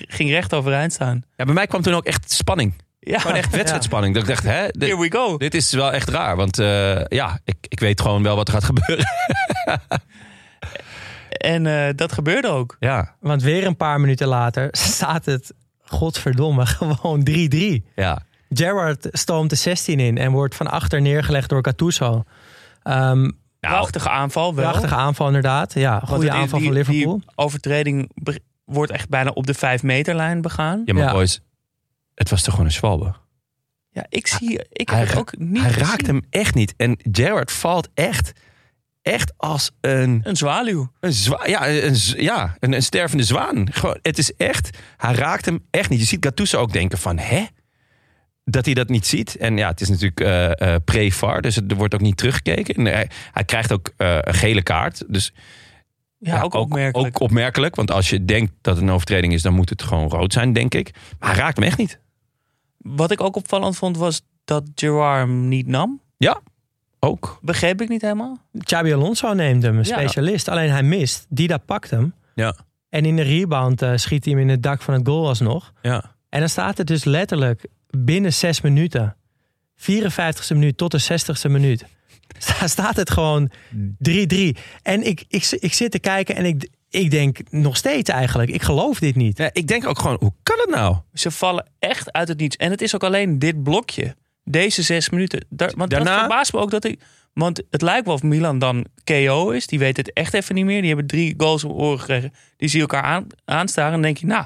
ging 0.08 0.30
recht 0.30 0.54
overeind 0.54 0.94
staan. 0.94 1.24
ja, 1.36 1.46
bij 1.46 1.54
mij 1.54 1.68
kwam 1.68 1.82
toen 1.82 1.94
ook 1.94 2.06
echt 2.06 2.32
spanning. 2.32 2.74
Ja, 3.00 3.20
Gewoon 3.20 3.38
echt 3.38 3.56
wedstrijdspanning. 3.56 4.14
Dat 4.14 4.24
ik 4.24 4.30
dacht, 4.30 4.44
hè, 4.44 4.68
dit, 4.68 4.90
here 4.90 5.00
we 5.00 5.12
go. 5.12 5.38
dit 5.38 5.54
is 5.54 5.72
wel 5.72 5.92
echt 5.92 6.10
raar. 6.10 6.36
Want 6.36 6.60
eh, 6.60 7.06
ja, 7.08 7.40
ik, 7.44 7.56
ik 7.68 7.80
weet 7.80 8.02
gewoon 8.02 8.24
wel 8.24 8.36
wat 8.36 8.48
er 8.48 8.54
gaat 8.54 8.64
gebeuren. 8.64 9.06
En 11.38 11.66
eh, 11.66 11.94
dat 11.96 12.12
gebeurde 12.12 12.48
ook. 12.48 12.76
Ja, 12.80 13.16
Want 13.20 13.42
weer 13.42 13.66
een 13.66 13.76
paar 13.78 14.00
minuten 14.00 14.28
later 14.28 14.68
staat 14.96 15.26
het, 15.26 15.54
godverdomme, 15.82 16.66
gewoon 16.66 17.28
3-3. 17.30 17.94
ja. 17.96 18.24
Gerrard 18.54 19.08
stoomt 19.12 19.50
de 19.50 19.56
16 19.56 20.00
in 20.00 20.18
en 20.18 20.32
wordt 20.32 20.56
van 20.56 20.68
achter 20.68 21.02
neergelegd 21.02 21.50
door 21.50 21.66
Gattuso. 21.66 22.24
Ehm 22.84 23.20
Nou, 23.22 23.34
Prachtige 23.60 24.10
aanval 24.10 24.56
wel. 24.56 24.70
prachtige 24.70 24.96
aanval 24.96 25.28
inderdaad. 25.28 25.74
Ja, 25.74 26.00
goede 26.00 26.22
die- 26.22 26.32
aanval 26.32 26.60
die- 26.60 26.68
van 26.68 26.78
Liverpool. 26.78 27.18
Die 27.18 27.28
overtreding 27.36 28.12
wordt 28.66 28.92
echt 28.92 29.10
bijna 29.10 29.30
op 29.30 29.48
de 29.48 29.54
5 29.54 29.84
meterlijn 29.84 30.42
begaan. 30.42 30.82
ja, 30.86 30.94
maar 30.94 31.04
Ja. 31.04 31.12
boys, 31.12 31.42
het 32.16 32.30
was 32.30 32.42
toch 32.42 32.52
gewoon 32.54 32.66
een 32.66 32.76
zwalbe. 32.76 33.14
Ja, 33.90 34.06
ik 34.10 34.28
zie, 34.28 34.62
ik 34.70 34.90
Hij 34.90 35.00
heb 35.00 35.08
het 35.08 35.18
ook 35.18 35.38
niet 35.38 35.62
Hij 35.62 35.72
gezien. 35.72 35.88
raakt 35.88 36.08
hem 36.08 36.22
echt 36.30 36.56
niet. 36.56 36.74
En 36.78 36.98
Gerrard 37.12 37.52
valt 37.52 37.90
echt, 37.94 38.32
echt 39.02 39.34
als 39.38 39.72
een... 39.82 40.22
Een 40.24 40.36
zwaluw. 40.36 40.92
Een 41.00 41.14
zwa 41.14 41.48
ja, 41.48 41.70
een, 41.70 41.96
ja 42.16 42.56
een, 42.60 42.74
een 42.74 42.84
stervende 42.84 43.24
zwaan. 43.24 43.74
Gewoon, 43.74 43.98
het 44.02 44.18
is 44.18 44.36
echt, 44.36 44.78
hij 44.98 45.14
raakt 45.14 45.46
hem 45.46 45.66
echt 45.70 45.90
niet. 45.90 46.00
Je 46.00 46.06
ziet 46.06 46.26
Gattuso 46.26 46.60
ook 46.60 46.74
denken 46.74 46.98
van, 46.98 47.18
hè? 47.18 47.46
Dat 48.44 48.66
hij 48.66 48.74
dat 48.74 48.90
niet 48.90 49.08
ziet. 49.08 49.38
En 49.38 49.58
ja, 49.58 49.68
het 49.68 49.82
is 49.82 49.90
natuurlijk 49.90 50.20
eh, 50.20 50.74
eh, 50.74 50.82
pre-VAR, 50.86 51.42
dus 51.42 51.58
er 51.58 51.76
wordt 51.76 51.94
ook 51.94 52.02
niet 52.02 52.18
teruggekeken. 52.18 52.76
En 52.76 52.86
hij, 52.86 53.10
hij 53.32 53.44
krijgt 53.44 53.72
ook 53.72 53.94
eh, 53.98 54.18
een 54.22 54.34
gele 54.34 54.62
kaart. 54.62 55.04
Dus 55.08 55.34
Ja, 56.18 56.42
ook 56.42 56.54
opmerkelijk. 56.54 57.16
Ook 57.16 57.22
opmerkelijk, 57.22 57.76
want 57.76 57.92
als 57.92 58.10
je 58.10 58.26
denkt 58.26 58.54
dat 58.62 58.76
het 58.76 58.84
een 58.84 58.92
overtreding 58.92 59.34
is... 59.34 59.42
dan 59.42 59.54
moet 59.54 59.70
het 59.70 59.82
gewoon 59.82 60.10
rood 60.10 60.34
zijn, 60.34 60.54
denk 60.54 60.74
ik. 60.74 60.92
Maar 61.20 61.30
hij 61.30 61.40
raakt 61.40 61.58
hem 61.58 61.66
echt 61.66 61.78
niet. 61.78 62.00
Wat 62.78 63.12
ik 63.12 63.22
ook 63.22 63.36
opvallend 63.36 63.78
vond 63.78 63.98
was 63.98 64.22
dat 64.46 64.64
Gerard 64.76 65.20
hem 65.20 65.48
niet 65.48 65.68
nam. 65.68 66.02
Ook. 67.04 67.40
Begreep 67.42 67.82
ik 67.82 67.90
niet 67.90 68.02
helemaal. 68.02 68.38
Xabi 68.64 68.94
Alonso 68.94 69.34
neemt 69.34 69.64
hem, 69.64 69.78
een 69.78 69.84
Ja. 69.84 69.94
specialist. 70.00 70.48
Alleen 70.48 70.70
hij 70.70 70.84
mist. 70.84 71.26
Dida 71.30 71.58
pakt 71.58 71.90
hem. 71.90 72.14
Ja. 72.36 72.56
En 72.90 73.06
in 73.06 73.16
de 73.16 73.22
rebound 73.22 73.82
eh, 73.82 73.92
schiet 73.96 74.26
hij 74.26 74.34
hem 74.34 74.42
in 74.42 74.50
het 74.50 74.64
dak 74.64 74.82
van 74.82 74.94
het 74.94 75.08
goal 75.08 75.28
alsnog. 75.28 75.72
Ja. 75.82 76.16
En 76.30 76.40
dan 76.40 76.50
staat 76.50 76.78
het 76.78 76.88
dus 76.88 77.04
letterlijk 77.04 77.66
binnen 77.90 78.34
zes 78.34 78.62
minuten. 78.62 79.16
54ste 79.76 80.54
minuut 80.54 80.78
tot 80.78 80.92
de 80.92 81.02
60ste 81.02 81.52
minuut. 81.52 81.86
sta- 82.38 82.68
Staat 82.68 82.96
het 82.96 83.10
gewoon 83.12 83.52
3-3. 84.10 84.58
En 84.82 85.06
ik, 85.08 85.24
ik, 85.28 85.48
ik 85.60 85.74
zit 85.74 85.92
te 85.92 86.00
kijken 86.00 86.36
en 86.36 86.46
ik, 86.46 86.70
ik 86.90 87.12
denk 87.12 87.40
nog 87.52 87.78
steeds 87.78 88.10
eigenlijk. 88.10 88.50
Ik 88.50 88.62
geloof 88.62 89.00
dit 89.00 89.16
niet. 89.16 89.38
ja. 89.38 89.50
Ik 89.54 89.68
denk 89.68 89.88
ook 89.88 90.00
gewoon, 90.00 90.18
hoe 90.20 90.34
kan 90.44 90.58
het 90.60 90.70
nou? 90.70 90.96
Ze 91.14 91.32
vallen 91.32 91.70
echt 91.80 92.12
uit 92.12 92.28
het 92.28 92.38
niets. 92.40 92.56
En 92.56 92.72
het 92.72 92.82
is 92.82 92.96
ook 92.96 93.04
alleen 93.04 93.40
dit 93.40 93.64
blokje. 93.64 94.16
Deze 94.44 94.82
zes 94.82 95.10
minuten. 95.10 95.46
Daar, 95.50 95.72
want 95.76 95.90
Daarna- 95.90 96.10
dat 96.12 96.20
verbaast 96.20 96.54
me 96.54 96.60
ook 96.60 96.72
dat 96.72 96.84
ik... 96.84 97.00
Want 97.34 97.62
het 97.70 97.82
lijkt 97.82 98.06
wel 98.06 98.16
of 98.16 98.24
Milan 98.24 98.60
dan 98.60 98.86
KO 99.04 99.50
is. 99.50 99.68
Die 99.68 99.80
weet 99.80 99.98
het 99.98 100.14
echt 100.14 100.34
even 100.34 100.56
niet 100.56 100.66
meer. 100.66 100.80
Die 100.80 100.88
hebben 100.90 101.08
drie 101.08 101.34
goals 101.38 101.64
op 101.64 101.72
oren 101.80 102.00
gekregen. 102.00 102.34
Die 102.58 102.70
zie 102.70 102.82
elkaar 102.82 103.02
aan, 103.04 103.28
aanstaren. 103.46 103.88
En 103.94 104.02
dan 104.02 104.02
denk 104.02 104.18
je, 104.18 104.26
nou, 104.26 104.46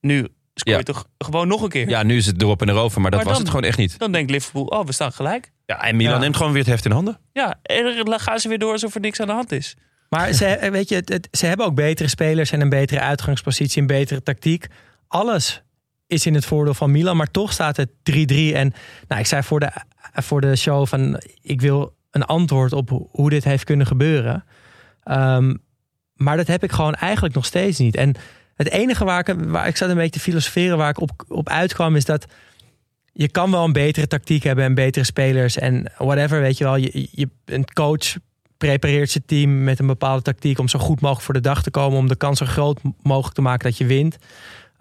nu 0.00 0.18
scoor 0.54 0.72
je 0.72 0.78
Ja. 0.78 0.82
toch 0.82 1.06
gewoon 1.18 1.48
nog 1.48 1.62
een 1.62 1.68
keer. 1.68 1.88
Ja, 1.88 2.02
nu 2.02 2.16
is 2.16 2.26
het 2.26 2.42
erop 2.42 2.62
en 2.62 2.68
erover, 2.68 3.00
maar 3.00 3.10
dat 3.10 3.20
Maar 3.20 3.28
was 3.28 3.36
dan- 3.38 3.46
het 3.46 3.54
gewoon 3.54 3.68
echt 3.68 3.78
niet. 3.78 3.98
Dan 3.98 4.12
denkt 4.12 4.30
Liverpool, 4.30 4.64
oh, 4.64 4.84
we 4.86 4.92
staan 4.92 5.12
gelijk. 5.12 5.52
Ja, 5.66 5.82
en 5.82 5.96
Milan 5.96 6.14
Ja. 6.14 6.18
neemt 6.20 6.36
gewoon 6.36 6.52
weer 6.52 6.62
het 6.62 6.70
heft 6.70 6.84
in 6.84 6.90
handen. 6.90 7.18
Ja, 7.32 7.58
en 7.62 8.04
dan 8.04 8.20
gaan 8.20 8.38
ze 8.38 8.48
weer 8.48 8.58
door 8.58 8.72
alsof 8.72 8.94
er 8.94 9.00
niks 9.00 9.20
aan 9.20 9.26
de 9.26 9.32
hand 9.32 9.52
is. 9.52 9.76
Maar 10.08 10.32
ze, 10.32 10.68
weet 10.72 10.88
je, 10.88 10.94
het, 10.94 11.08
het- 11.08 11.28
ze 11.30 11.46
hebben 11.46 11.66
ook 11.66 11.74
betere 11.74 12.08
spelers 12.08 12.50
en 12.50 12.60
een 12.60 12.68
betere 12.68 13.00
uitgangspositie, 13.00 13.80
een 13.80 13.86
betere 13.86 14.22
tactiek. 14.22 14.66
Alles 15.08 15.62
is 16.10 16.26
in 16.26 16.34
het 16.34 16.44
voordeel 16.44 16.74
van 16.74 16.90
Milan, 16.90 17.16
maar 17.16 17.30
toch 17.30 17.52
staat 17.52 17.76
het 17.76 17.88
3-3. 17.90 17.94
En 18.54 18.72
nou, 19.08 19.20
ik 19.20 19.26
zei 19.26 19.42
voor 19.42 19.60
de, 19.60 19.70
voor 20.12 20.40
de 20.40 20.56
show 20.56 20.86
van 20.86 21.20
ik 21.42 21.60
wil 21.60 21.94
een 22.10 22.24
antwoord 22.24 22.72
op 22.72 22.88
ho- 22.90 23.08
hoe 23.10 23.30
dit 23.30 23.44
heeft 23.44 23.64
kunnen 23.64 23.86
gebeuren. 23.86 24.44
Ehm, 25.02 25.54
maar 26.14 26.36
dat 26.36 26.46
heb 26.46 26.62
ik 26.62 26.72
gewoon 26.72 26.94
eigenlijk 26.94 27.34
nog 27.34 27.44
steeds 27.44 27.78
niet. 27.78 27.96
En 27.96 28.14
het 28.54 28.70
enige 28.70 29.04
waar 29.04 29.28
ik, 29.28 29.36
waar 29.46 29.66
ik 29.66 29.76
zat 29.76 29.88
een 29.88 29.96
beetje 29.96 30.10
te 30.10 30.20
filosoferen, 30.20 30.76
waar 30.76 30.90
ik 30.90 31.00
op, 31.00 31.24
op 31.28 31.48
uitkwam, 31.48 31.96
is 31.96 32.04
dat 32.04 32.26
je 33.12 33.28
kan 33.28 33.50
wel 33.50 33.64
een 33.64 33.72
betere 33.72 34.06
tactiek 34.06 34.42
hebben 34.42 34.64
en 34.64 34.74
betere 34.74 35.04
spelers 35.04 35.58
en 35.58 35.92
whatever, 35.98 36.40
weet 36.40 36.58
je 36.58 36.64
wel. 36.64 36.76
Je, 36.76 37.08
je, 37.10 37.28
een 37.44 37.72
coach 37.72 38.16
prepareert 38.56 39.10
zijn 39.10 39.24
team 39.26 39.64
met 39.64 39.78
een 39.78 39.86
bepaalde 39.86 40.22
tactiek 40.22 40.58
om 40.58 40.68
zo 40.68 40.78
goed 40.78 41.00
mogelijk 41.00 41.24
voor 41.24 41.34
de 41.34 41.40
dag 41.40 41.62
te 41.62 41.70
komen, 41.70 41.98
om 41.98 42.08
de 42.08 42.16
kans 42.16 42.38
zo 42.38 42.46
groot 42.46 42.80
mogelijk 43.02 43.34
te 43.34 43.42
maken 43.42 43.68
dat 43.68 43.78
je 43.78 43.86
wint. 43.86 44.16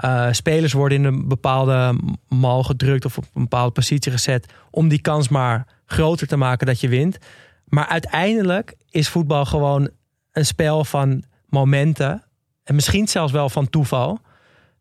Uh, 0.06 0.28
spelers 0.32 0.74
worden 0.74 0.98
in 0.98 1.04
een 1.04 1.28
bepaalde 1.28 2.00
mal 2.28 2.64
gedrukt 2.64 3.06
of 3.06 3.18
op 3.18 3.24
een 3.34 3.42
bepaalde 3.42 3.72
positie 3.72 4.12
gezet 4.12 4.54
om 4.72 4.88
die 4.88 5.02
kans 5.02 5.30
maar 5.30 5.68
groter 5.86 6.28
te 6.28 6.38
maken 6.38 6.68
dat 6.68 6.80
je 6.80 6.88
wint. 6.88 7.18
Maar 7.66 7.88
uiteindelijk 7.88 8.76
is 8.90 9.10
voetbal 9.10 9.46
gewoon 9.46 9.90
een 10.32 10.46
spel 10.46 10.86
van 10.86 11.24
momenten 11.50 12.24
en 12.64 12.76
misschien 12.76 13.08
zelfs 13.08 13.32
wel 13.32 13.50
van 13.50 13.70
toeval. 13.70 14.20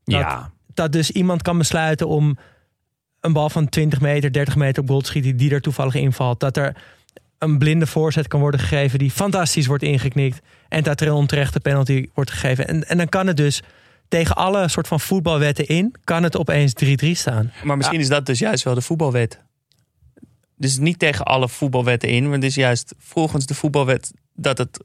Dat, 0.04 0.20
Ja. 0.20 0.50
dat 0.74 0.92
dus 0.92 1.10
iemand 1.10 1.42
kan 1.42 1.58
besluiten 1.58 2.08
om 2.08 2.38
een 3.20 3.32
bal 3.32 3.50
van 3.50 3.68
20 3.68 4.00
meter, 4.00 4.32
30 4.32 4.56
meter 4.56 4.82
op 4.82 4.88
goal 4.88 5.00
te 5.00 5.06
schieten 5.06 5.36
die 5.36 5.50
er 5.50 5.60
toevallig 5.60 5.94
invalt. 5.94 6.40
Dat 6.40 6.56
er 6.56 6.76
een 7.38 7.58
blinde 7.58 7.86
voorzet 7.86 8.28
kan 8.28 8.40
worden 8.40 8.60
gegeven 8.60 8.98
die 8.98 9.10
fantastisch 9.10 9.66
wordt 9.66 9.82
ingeknikt. 9.82 10.40
En 10.68 10.82
dat 10.82 11.00
er 11.00 11.06
een 11.06 11.12
onterechte 11.12 11.60
penalty 11.60 12.08
wordt 12.14 12.30
gegeven. 12.30 12.68
En, 12.68 12.88
en 12.88 12.96
dan 12.96 13.08
kan 13.08 13.26
het 13.26 13.36
dus 13.36 13.62
tegen 14.09 14.36
alle 14.36 14.68
soort 14.68 14.88
van 14.88 15.00
voetbalwetten 15.00 15.66
in, 15.66 15.94
kan 16.04 16.22
het 16.22 16.36
opeens 16.36 16.72
3-3 16.84 17.09
staan. 17.11 17.52
Maar 17.64 17.76
misschien 17.76 18.00
is 18.00 18.09
dat 18.09 18.26
dus 18.26 18.38
juist 18.38 18.64
wel 18.64 18.74
de 18.74 18.80
voetbalwet. 18.80 19.40
Dus 20.56 20.78
niet 20.78 20.98
tegen 20.98 21.24
alle 21.24 21.48
voetbalwetten 21.48 22.09
in, 22.09 22.24
maar 22.24 22.32
het 22.32 22.44
is 22.44 22.54
juist 22.54 22.94
volgens 22.98 23.46
de 23.46 23.54
voetbalwet 23.54 24.12
dat 24.34 24.59
het 24.59 24.80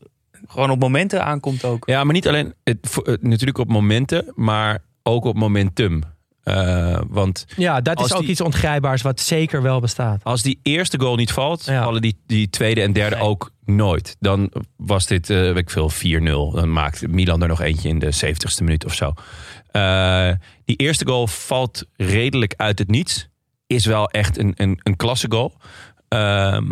gewoon 0.48 0.70
op 0.70 0.80
momenten 0.80 1.24
aankomt 1.26 1.64
ook. 1.64 1.88
Ja, 1.88 2.04
maar 2.04 2.14
niet 2.14 2.28
alleen 2.28 2.54
het, 2.64 2.96
het- 3.04 3.22
natuurlijk 3.24 3.58
op 3.58 3.68
momenten, 3.68 4.32
maar 4.36 4.84
ook 5.04 5.26
op 5.26 5.36
momentum. 5.36 6.02
Eh, 6.44 7.00
want 7.08 7.46
Ja, 7.56 7.82
dat 7.82 8.00
is 8.06 8.14
ook 8.14 8.20
die- 8.22 8.30
iets 8.30 8.42
ongrijpbaars 8.42 9.02
wat 9.02 9.20
zeker 9.20 9.62
wel 9.62 9.80
bestaat. 9.80 10.24
als 10.24 10.42
die 10.42 10.60
eerste 10.64 11.00
goal 11.00 11.16
niet 11.16 11.32
valt, 11.32 11.66
Ja. 11.66 11.84
vallen 11.84 12.02
die, 12.02 12.18
die 12.28 12.50
tweede 12.50 12.82
en 12.82 12.94
derde 12.94 13.16
Nee. 13.16 13.26
ook 13.26 13.52
nooit. 13.66 14.16
Dan 14.20 14.52
was 14.78 15.06
dit, 15.06 15.30
eh 15.30 15.38
weet 15.38 15.58
ik 15.58 15.70
veel, 15.70 15.90
4-0. 15.90 16.52
Dan 16.52 16.72
maakt 16.72 17.08
Milan 17.08 17.42
er 17.42 17.48
nog 17.48 17.62
eentje 17.62 17.90
in 17.90 18.00
de 18.00 18.12
70ste 18.12 18.64
minuut 18.64 18.86
of 18.86 18.94
zo. 18.94 19.14
Eh, 19.72 20.32
die 20.66 20.76
eerste 20.76 21.06
goal 21.08 21.28
valt 21.28 21.84
redelijk 21.96 22.54
uit 22.58 22.80
het 22.80 22.90
niets. 22.90 23.28
Is 23.68 23.86
wel 23.86 24.10
echt 24.10 24.38
een, 24.38 24.54
een, 24.56 24.80
een 24.84 24.96
klasse 24.96 25.28
goal. 25.30 25.54
Ehm, 26.08 26.72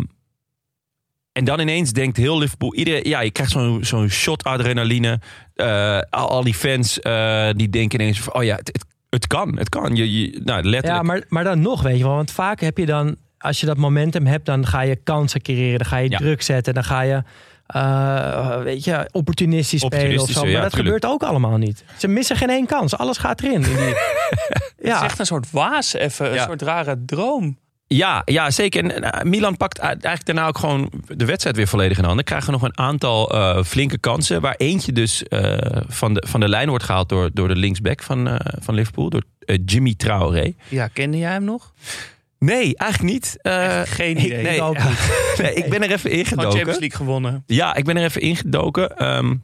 en 1.32 1.44
dan 1.44 1.60
ineens 1.60 1.92
denkt 1.92 2.16
heel 2.16 2.38
Liverpool... 2.38 2.74
Iedereen, 2.74 3.08
ja, 3.08 3.20
je 3.20 3.30
krijgt 3.30 3.52
zo'n 3.52 3.84
zo'n 3.84 4.08
shot 4.08 4.44
adrenaline. 4.44 5.20
Al, 6.10 6.28
al 6.28 6.42
die 6.44 6.54
fans 6.54 6.94
die 7.56 7.68
denken 7.68 8.00
ineens 8.00 8.20
van... 8.20 8.34
Oh 8.34 8.42
ja, 8.44 8.56
het, 8.56 8.66
het, 8.72 8.84
het 9.12 9.26
kan, 9.26 9.56
het 9.58 9.68
kan. 9.68 9.96
Je, 9.96 10.20
je, 10.20 10.40
nou, 10.44 10.62
letterlijk. 10.62 10.86
Ja, 10.86 11.02
maar, 11.02 11.22
maar 11.28 11.44
dan 11.44 11.60
nog, 11.60 11.82
weet 11.82 11.96
je 11.98 12.04
wel. 12.04 12.14
Want 12.14 12.30
vaak 12.30 12.60
heb 12.60 12.78
je 12.78 12.86
dan, 12.86 13.16
als 13.38 13.60
je 13.60 13.66
dat 13.66 13.76
momentum 13.76 14.26
hebt, 14.26 14.46
dan 14.46 14.66
ga 14.66 14.80
je 14.80 14.96
kansen 14.96 15.42
creëren. 15.42 15.78
Dan 15.78 15.86
ga 15.88 15.96
je 15.96 16.10
Ja. 16.10 16.18
druk 16.18 16.42
zetten. 16.42 16.74
Dan 16.74 16.84
ga 16.84 17.00
je, 17.00 17.22
eh, 17.66 18.62
weet 18.62 18.84
je, 18.84 19.08
opportunistisch 19.12 19.80
spelen 19.80 20.20
of 20.22 20.30
zo. 20.30 20.40
Maar 20.40 20.50
ja, 20.50 20.60
dat 20.60 20.70
tuurlijk. 20.70 20.94
gebeurt 20.98 21.06
ook 21.14 21.22
allemaal 21.30 21.56
niet. 21.56 21.84
Ze 21.98 22.08
missen 22.08 22.36
geen 22.36 22.50
één 22.50 22.66
kans. 22.66 22.96
Alles 22.96 23.18
gaat 23.18 23.40
erin. 23.42 23.52
In 23.62 23.62
die, 23.62 23.72
Het 23.78 24.72
is 24.78 24.88
Ja, 24.88 25.04
echt 25.04 25.18
een 25.18 25.26
soort 25.26 25.50
waas 25.50 25.92
even, 25.94 26.26
een 26.28 26.34
Ja. 26.34 26.44
soort 26.44 26.62
rare 26.62 27.02
droom. 27.06 27.58
Ja, 27.94 28.22
ja 28.24 28.50
zeker. 28.50 28.84
En 28.84 29.02
eh, 29.02 29.22
Milan 29.22 29.56
pakt 29.56 29.78
eigenlijk 29.78 30.24
daarna 30.26 30.46
ook 30.46 30.58
gewoon 30.58 30.92
de 31.06 31.24
wedstrijd 31.24 31.56
weer 31.56 31.66
volledig 31.68 31.98
in 31.98 32.04
handen. 32.04 32.24
Krijgen 32.24 32.52
nog 32.52 32.62
een 32.62 32.78
aantal 32.78 33.30
eh, 33.34 33.64
flinke 33.64 33.98
kansen. 33.98 34.40
Waar 34.40 34.54
eentje 34.56 34.92
dus 34.92 35.22
eh, 35.22 35.56
van, 35.88 36.14
de, 36.14 36.24
van 36.26 36.40
de 36.40 36.48
lijn 36.48 36.68
wordt 36.68 36.84
gehaald 36.84 37.08
door, 37.08 37.30
door 37.32 37.48
de 37.48 37.56
linksback 37.56 38.02
van, 38.02 38.40
van 38.60 38.74
Liverpool. 38.74 39.10
Door 39.10 39.22
Jimmy 39.64 39.94
Traoré. 39.96 40.52
Ja, 40.68 40.88
kende 40.88 41.18
jij 41.18 41.30
hem 41.32 41.44
nog? 41.44 41.72
Nee, 42.38 42.76
eigenlijk 42.76 43.12
niet. 43.12 43.38
Echt 43.42 43.88
geen 43.92 44.16
ik- 44.16 44.24
idee. 44.24 44.54
ik 44.54 44.62
ook 44.62 44.84
niet. 44.84 45.10
nee, 45.42 45.54
ik 45.54 45.70
ben 45.70 45.82
er 45.82 45.90
even 45.90 46.10
ingedoken. 46.10 46.50
Champions 46.52 46.78
League 46.78 46.96
gewonnen. 46.96 47.42
Ja, 47.46 47.74
ik 47.74 47.84
ben 47.84 47.96
er 47.96 48.04
even 48.04 48.20
ingedoken. 48.20 48.96
Ehm 48.96 49.34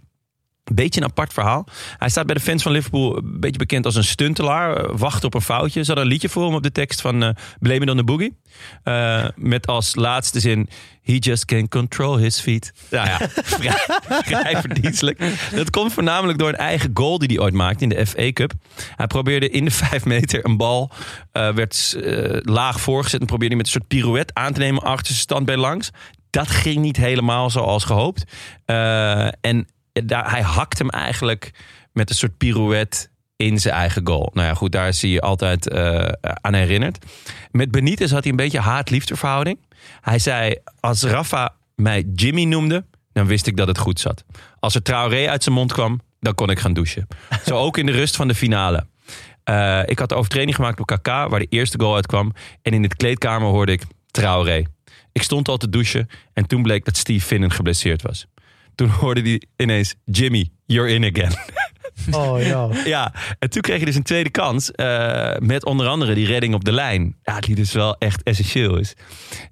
beetje 0.74 1.00
een 1.00 1.06
apart 1.06 1.32
verhaal. 1.32 1.66
Hij 1.98 2.08
staat 2.08 2.26
bij 2.26 2.34
de 2.34 2.40
fans 2.40 2.62
van 2.62 2.72
Liverpool 2.72 3.16
een 3.16 3.40
beetje 3.40 3.58
bekend 3.58 3.84
als 3.84 3.94
een 3.94 4.04
stuntelaar. 4.04 4.76
eh, 4.76 4.90
Wacht 4.96 5.24
op 5.24 5.34
een 5.34 5.40
foutje. 5.40 5.80
Ze 5.80 5.86
hadden 5.86 6.04
een 6.04 6.10
liedje 6.10 6.28
voor 6.28 6.44
hem 6.44 6.54
op 6.54 6.62
de 6.62 6.72
tekst 6.72 7.00
van 7.00 7.22
eh 7.22 7.30
Blame 7.60 7.80
It 7.80 7.90
on 7.90 7.96
the 7.96 8.04
Boogie. 8.04 8.36
Eh, 8.82 9.24
met 9.36 9.66
als 9.66 9.94
laatste 9.94 10.40
zin... 10.40 10.68
He 11.02 11.14
just 11.14 11.44
can 11.44 11.68
control 11.68 12.16
his 12.16 12.40
feet. 12.40 12.72
Nou 12.90 13.06
ja, 13.08 13.18
vrij, 14.24 14.60
verdienstelijk. 14.60 15.20
Dat 15.54 15.70
komt 15.70 15.92
voornamelijk 15.92 16.38
door 16.38 16.48
een 16.48 16.54
eigen 16.56 16.90
goal 16.94 17.18
die 17.18 17.28
hij 17.28 17.38
ooit 17.38 17.54
maakte 17.54 17.82
in 17.82 17.88
de 17.88 18.06
FA 18.06 18.32
Cup. 18.32 18.52
Hij 18.96 19.06
probeerde 19.06 19.50
in 19.50 19.64
de 19.64 19.70
vijf 19.70 20.04
meter 20.04 20.44
een 20.44 20.56
bal... 20.56 20.90
werd 21.32 21.96
laag 22.42 22.80
voorgezet 22.80 23.20
en 23.20 23.26
probeerde 23.26 23.54
hij 23.54 23.64
met 23.64 23.66
een 23.66 23.80
soort 23.80 23.88
pirouette 23.88 24.34
aan 24.34 24.52
te 24.52 24.60
nemen... 24.60 24.82
achter 24.82 25.06
zijn 25.06 25.18
standbeen 25.18 25.58
langs. 25.58 25.90
Dat 26.30 26.48
ging 26.48 26.76
niet 26.78 26.96
helemaal 26.96 27.50
zoals 27.50 27.84
gehoopt. 27.84 28.24
Eh, 28.64 29.26
en 29.40 29.66
hij 30.06 30.42
hakt 30.42 30.78
hem 30.78 30.88
eigenlijk 30.88 31.50
met 31.92 32.10
een 32.10 32.16
soort 32.16 32.36
pirouette 32.36 33.08
in 33.36 33.58
zijn 33.58 33.74
eigen 33.74 34.06
goal. 34.06 34.30
Nou 34.32 34.46
ja, 34.46 34.54
goed, 34.54 34.72
daar 34.72 34.88
is 34.88 35.02
hij 35.02 35.20
altijd 35.20 35.68
eh, 35.68 36.08
aan 36.20 36.54
herinnerd. 36.54 37.04
Met 37.50 37.70
Benitez 37.70 38.12
had 38.12 38.22
hij 38.22 38.30
een 38.30 38.36
beetje 38.36 38.60
haat-liefde 38.60 39.16
verhouding. 39.16 39.58
Hij 40.00 40.18
zei, 40.18 40.54
als 40.80 41.02
Rafa 41.02 41.54
mij 41.74 42.04
Jimmy 42.14 42.44
noemde, 42.44 42.84
dan 43.12 43.26
wist 43.26 43.46
ik 43.46 43.56
dat 43.56 43.68
het 43.68 43.78
goed 43.78 44.00
zat. 44.00 44.24
Als 44.60 44.74
er 44.74 44.82
Traoré 44.82 45.28
uit 45.28 45.42
zijn 45.42 45.54
mond 45.54 45.72
kwam, 45.72 46.00
dan 46.20 46.34
kon 46.34 46.50
ik 46.50 46.58
gaan 46.58 46.72
douchen. 46.72 47.06
Zo 47.46 47.56
ook 47.56 47.78
in 47.78 47.86
de 47.86 47.92
rust 47.92 48.16
van 48.16 48.28
de 48.28 48.34
finale. 48.34 48.86
Eh, 49.44 49.82
ik 49.86 49.98
had 49.98 50.08
de 50.08 50.14
overtreding 50.14 50.54
gemaakt 50.54 50.80
op 50.80 50.86
KK, 50.86 51.06
waar 51.06 51.38
de 51.38 51.46
eerste 51.48 51.80
goal 51.80 51.94
uitkwam. 51.94 52.32
En 52.62 52.72
in 52.72 52.82
het 52.82 52.96
kleedkamer 52.96 53.48
hoorde 53.48 53.72
ik 53.72 53.82
Traoré. 54.10 54.64
Ik 55.12 55.22
stond 55.22 55.48
al 55.48 55.56
te 55.56 55.68
douchen 55.68 56.08
en 56.32 56.46
toen 56.46 56.62
bleek 56.62 56.84
dat 56.84 56.96
Steve 56.96 57.26
Finnen 57.26 57.50
geblesseerd 57.50 58.02
was. 58.02 58.26
Toen 58.78 58.88
hoorde 58.88 59.20
hij 59.20 59.42
ineens, 59.56 59.94
Jimmy, 60.04 60.50
you're 60.66 60.88
in 60.88 61.04
again. 61.04 61.32
Oh, 62.12 62.42
joh. 62.46 62.74
Ja, 62.86 63.12
en 63.38 63.50
toen 63.50 63.62
kreeg 63.62 63.78
je 63.78 63.84
dus 63.84 63.94
een 63.94 64.02
tweede 64.02 64.30
kans. 64.30 64.70
eh, 64.72 65.30
met 65.38 65.64
onder 65.64 65.86
andere 65.86 66.14
die 66.14 66.26
redding 66.26 66.54
op 66.54 66.64
de 66.64 66.72
lijn. 66.72 67.16
Ja, 67.22 67.40
die 67.40 67.54
dus 67.54 67.72
wel 67.72 67.96
echt 67.98 68.22
essentieel 68.22 68.76
is. 68.78 68.94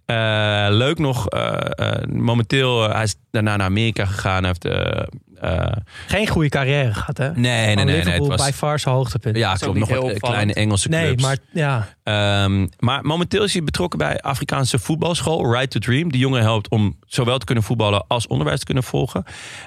Eh, 0.06 0.66
leuk 0.70 0.98
nog, 0.98 1.28
eh, 1.28 1.52
eh, 1.92 2.02
momenteel, 2.08 2.90
hij 2.90 3.02
is 3.02 3.14
daarna 3.30 3.56
naar 3.56 3.66
Amerika 3.66 4.04
gegaan. 4.04 4.44
Hij 4.44 4.54
heeft, 4.60 4.64
eh, 4.64 5.02
eh, 5.40 5.72
Geen 6.06 6.26
goede 6.28 6.48
carrière 6.48 6.94
gehad, 6.94 7.18
hè? 7.18 7.30
nee, 7.34 7.74
nee, 7.74 7.84
nee, 7.84 7.96
Het 8.02 8.26
was, 8.26 8.44
by 8.46 8.52
far 8.54 8.78
zijn 8.78 8.94
hoogtepunt. 8.94 9.36
ja, 9.36 9.54
klopt. 9.54 9.78
Nog 9.78 9.88
opvallend. 9.90 10.20
kleine 10.20 10.54
Engelse 10.54 10.88
clubs. 10.88 11.04
nee, 11.04 11.16
maar 11.16 11.36
ja. 11.52 11.88
Ehm, 12.02 12.66
maar 12.78 13.04
momenteel 13.04 13.44
is 13.44 13.52
hij 13.52 13.62
betrokken 13.64 13.98
bij 13.98 14.20
Afrikaanse 14.20 14.78
voetbalschool 14.78 15.52
Right 15.52 15.70
to 15.70 15.78
Dream. 15.78 16.10
Die 16.12 16.20
jongen 16.20 16.42
helpt 16.42 16.68
om 16.68 16.96
zowel 17.06 17.38
te 17.38 17.44
kunnen 17.44 17.64
voetballen 17.64 18.04
als 18.08 18.26
onderwijs 18.26 18.58
te 18.58 18.64
kunnen 18.64 18.84
volgen. 18.84 19.24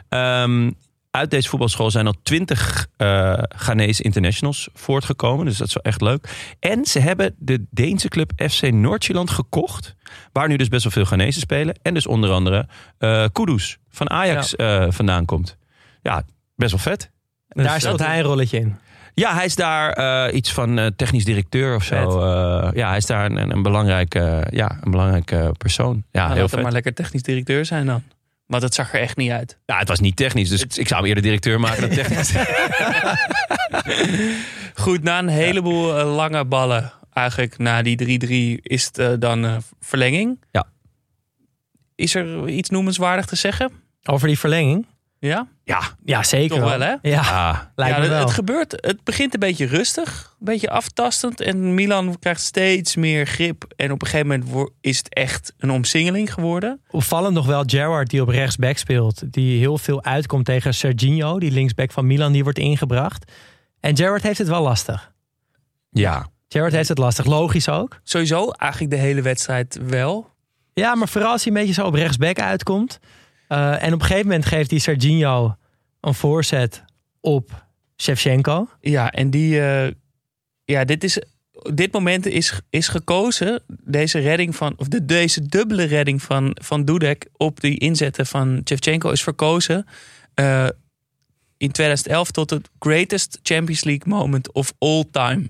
Ehm, 0.09 0.71
uit 1.11 1.31
deze 1.31 1.49
voetbalschool 1.49 1.91
zijn 1.91 2.07
al 2.07 2.15
twintig 2.23 2.87
eh 2.97 3.33
Ghanese 3.47 4.03
internationals 4.03 4.69
voortgekomen. 4.73 5.45
Dus 5.45 5.57
dat 5.57 5.67
is 5.67 5.73
wel 5.73 5.83
echt 5.83 6.01
leuk. 6.01 6.29
En 6.59 6.85
ze 6.85 6.99
hebben 6.99 7.35
de 7.37 7.65
Deense 7.69 8.07
club 8.07 8.31
FC 8.49 8.71
Noordjylland 8.71 9.29
gekocht. 9.29 9.95
Waar 10.31 10.47
nu 10.47 10.55
dus 10.57 10.67
best 10.67 10.83
wel 10.83 10.91
veel 10.91 11.05
Ghanese 11.05 11.39
spelen. 11.39 11.79
En 11.81 11.93
dus 11.93 12.07
onder 12.07 12.31
andere 12.31 12.67
eh 12.97 13.25
Kudus 13.31 13.77
van 13.89 14.09
Ajax 14.09 14.55
eh, 14.55 14.85
vandaan 14.89 15.25
komt. 15.25 15.57
Ja, 16.01 16.23
best 16.55 16.71
wel 16.71 16.79
vet. 16.79 17.11
Dus, 17.47 17.65
daar 17.65 17.93
eh, 17.99 18.07
hij 18.07 18.17
een 18.17 18.23
rolletje 18.23 18.59
in. 18.59 18.77
ja, 19.13 19.33
hij 19.33 19.45
is 19.45 19.55
daar 19.55 20.31
iets 20.31 20.53
van 20.53 20.91
technisch 20.95 21.25
directeur 21.25 21.75
of 21.75 21.83
zo. 21.83 22.19
Ja, 22.73 22.87
hij 22.87 22.97
is 22.97 23.05
daar 23.05 23.25
een, 23.25 23.51
een, 23.51 23.61
belangrijke, 23.61 24.47
ja, 24.49 24.77
een 24.81 24.91
belangrijke 24.91 25.51
persoon. 25.57 26.03
Ja, 26.11 26.21
Nou, 26.21 26.31
heel 26.31 26.41
laat 26.41 26.49
vet. 26.49 26.61
maar 26.61 26.71
lekker 26.71 26.93
technisch 26.93 27.23
directeur 27.23 27.65
zijn 27.65 27.85
dan. 27.85 28.03
Maar 28.49 28.59
dat 28.59 28.73
zag 28.73 28.93
er 28.93 28.99
echt 28.99 29.17
niet 29.17 29.31
uit. 29.31 29.57
Ja, 29.65 29.77
het 29.77 29.87
was 29.87 29.99
niet 29.99 30.15
technisch, 30.15 30.49
dus 30.49 30.77
ik 30.77 30.87
zou 30.87 30.99
hem 30.99 31.05
eerder 31.05 31.23
directeur 31.23 31.59
maken 31.59 31.81
dan 31.81 31.89
technisch. 31.89 32.33
Goed, 34.83 35.03
na 35.03 35.19
een 35.19 35.27
heleboel 35.27 35.97
eh, 35.97 36.15
lange 36.15 36.45
ballen, 36.45 36.93
eigenlijk 37.13 37.57
na 37.57 37.81
die 37.81 38.57
3-3, 38.57 38.61
is 38.61 38.85
het 38.85 38.97
eh, 38.97 39.13
dan 39.19 39.45
eh, 39.45 39.57
verlenging. 39.79 40.43
Ja. 40.51 40.67
Is 41.95 42.15
er 42.15 42.49
iets 42.49 42.69
noemenswaardig 42.69 43.25
te 43.25 43.35
zeggen? 43.35 43.71
Over 44.03 44.27
die 44.27 44.39
verlenging? 44.39 44.85
Ja? 45.19 45.47
ja, 45.63 45.81
Ja, 46.03 46.23
zeker 46.23 46.59
Toch 46.59 46.69
wel, 46.69 46.79
hè? 46.79 46.95
Ja, 47.01 47.19
ah, 47.19 47.59
lijkt 47.75 47.95
ja, 47.95 48.01
me 48.01 48.07
het, 48.07 48.13
wel. 48.13 48.25
het 48.25 48.31
gebeurt. 48.31 48.71
Het 48.71 49.03
begint 49.03 49.33
een 49.33 49.39
beetje 49.39 49.65
rustig, 49.65 50.35
een 50.39 50.45
beetje 50.45 50.69
aftastend. 50.69 51.41
En 51.41 51.73
Milan 51.73 52.19
krijgt 52.19 52.41
steeds 52.41 52.95
meer 52.95 53.25
grip. 53.25 53.65
En 53.75 53.91
op 53.91 54.01
een 54.01 54.07
gegeven 54.07 54.27
moment 54.27 54.69
is 54.81 54.97
het 54.97 55.13
echt 55.13 55.53
een 55.57 55.71
omsingeling 55.71 56.33
geworden. 56.33 56.81
Opvallend 56.89 57.33
nog 57.33 57.45
wel 57.45 57.63
Gerrard 57.65 58.09
die 58.09 58.21
op 58.21 58.27
rechtsback 58.27 58.77
speelt. 58.77 59.33
Die 59.33 59.59
heel 59.59 59.77
veel 59.77 60.03
uitkomt 60.03 60.45
tegen 60.45 60.73
Serginho, 60.73 61.39
die 61.39 61.51
linksback 61.51 61.91
van 61.91 62.07
Milan, 62.07 62.31
die 62.31 62.43
wordt 62.43 62.59
ingebracht. 62.59 63.31
En 63.79 63.97
Gerrard 63.97 64.23
heeft 64.23 64.37
het 64.37 64.47
wel 64.47 64.61
lastig. 64.61 65.13
ja. 65.91 66.27
Gerrard 66.47 66.73
heeft 66.73 66.89
het 66.89 66.97
lastig, 66.97 67.25
logisch 67.25 67.69
ook. 67.69 67.99
Sowieso 68.03 68.49
eigenlijk 68.49 68.91
de 68.91 68.97
hele 68.97 69.21
wedstrijd 69.21 69.79
wel. 69.83 70.29
Ja, 70.73 70.95
maar 70.95 71.07
vooral 71.07 71.31
als 71.31 71.43
hij 71.43 71.53
een 71.53 71.59
beetje 71.59 71.73
zo 71.73 71.85
op 71.85 71.93
rechtsback 71.93 72.39
uitkomt. 72.39 72.99
Eh, 73.49 73.83
en 73.83 73.93
op 73.93 73.99
een 73.99 74.05
gegeven 74.05 74.27
moment 74.27 74.45
geeft 74.45 74.69
die 74.69 74.79
Serginho 74.79 75.55
een 76.01 76.13
voorzet 76.13 76.83
op 77.21 77.65
Shevchenko. 78.01 78.69
Ja, 78.81 79.11
en 79.11 79.29
die. 79.29 79.61
eh, 79.61 79.91
ja, 80.65 80.85
dit 80.85 81.03
is. 81.03 81.21
Dit 81.73 81.91
moment 81.91 82.25
is, 82.25 82.59
is 82.69 82.87
gekozen, 82.87 83.61
deze 83.83 84.19
redding 84.19 84.55
van, 84.55 84.73
of 84.77 84.87
de, 84.87 85.05
deze 85.05 85.45
dubbele 85.45 85.83
redding 85.83 86.21
van, 86.21 86.57
van 86.61 86.85
Dudek 86.85 87.27
op 87.37 87.59
die 87.59 87.77
inzetten 87.77 88.25
van 88.25 88.61
Shevchenko 88.67 89.09
is 89.09 89.23
verkozen 89.23 89.85
eh, 90.33 90.67
in 91.57 91.71
2011 91.71 92.31
tot 92.31 92.49
het 92.49 92.69
greatest 92.79 93.39
Champions 93.43 93.83
League 93.83 94.13
moment 94.13 94.51
of 94.51 94.73
all 94.77 95.03
time. 95.11 95.49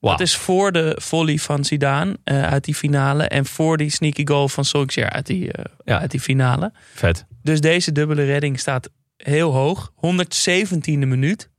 Dat 0.00 0.20
is 0.20 0.36
voor 0.36 0.72
de 0.72 0.96
volley 1.00 1.38
van 1.38 1.64
Zidane 1.64 2.18
eh, 2.24 2.42
uit 2.42 2.64
die 2.64 2.74
finale 2.74 3.22
en 3.24 3.46
voor 3.46 3.76
die 3.76 3.90
sneaky 3.90 4.26
goal 4.26 4.48
van 4.48 4.64
Solskjaer 4.64 5.10
uit 5.10 5.26
die, 5.26 5.52
eh, 5.52 5.64
Ja. 5.84 6.00
uit 6.00 6.10
die 6.10 6.20
finale. 6.20 6.72
Vet. 6.94 7.26
Dus 7.42 7.60
deze 7.60 7.92
dubbele 7.92 8.24
redding 8.24 8.60
staat 8.60 8.88
heel 9.16 9.52
hoog. 9.52 9.92
117e 9.94 11.06
minuut. 11.06 11.50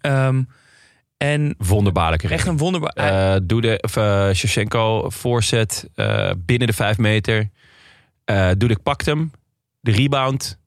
Ehm, 0.00 0.42
en 1.16 1.54
Wonderbaarlijke 1.58 2.28
echt 2.28 2.46
een 2.46 2.56
wonderbaar... 2.56 2.92
Eh 2.92 3.40
Doede, 3.42 3.78
of 3.80 3.96
uh, 3.96 4.30
Shevchenko 4.32 5.10
voorzet 5.10 5.88
eh, 5.94 6.30
binnen 6.38 6.66
de 6.68 6.72
vijf 6.74 6.98
meter. 6.98 7.50
Eh 8.24 8.50
Dudek 8.56 8.82
pakt 8.82 9.06
hem. 9.06 9.30
De 9.80 9.90
rebound. 9.90 10.58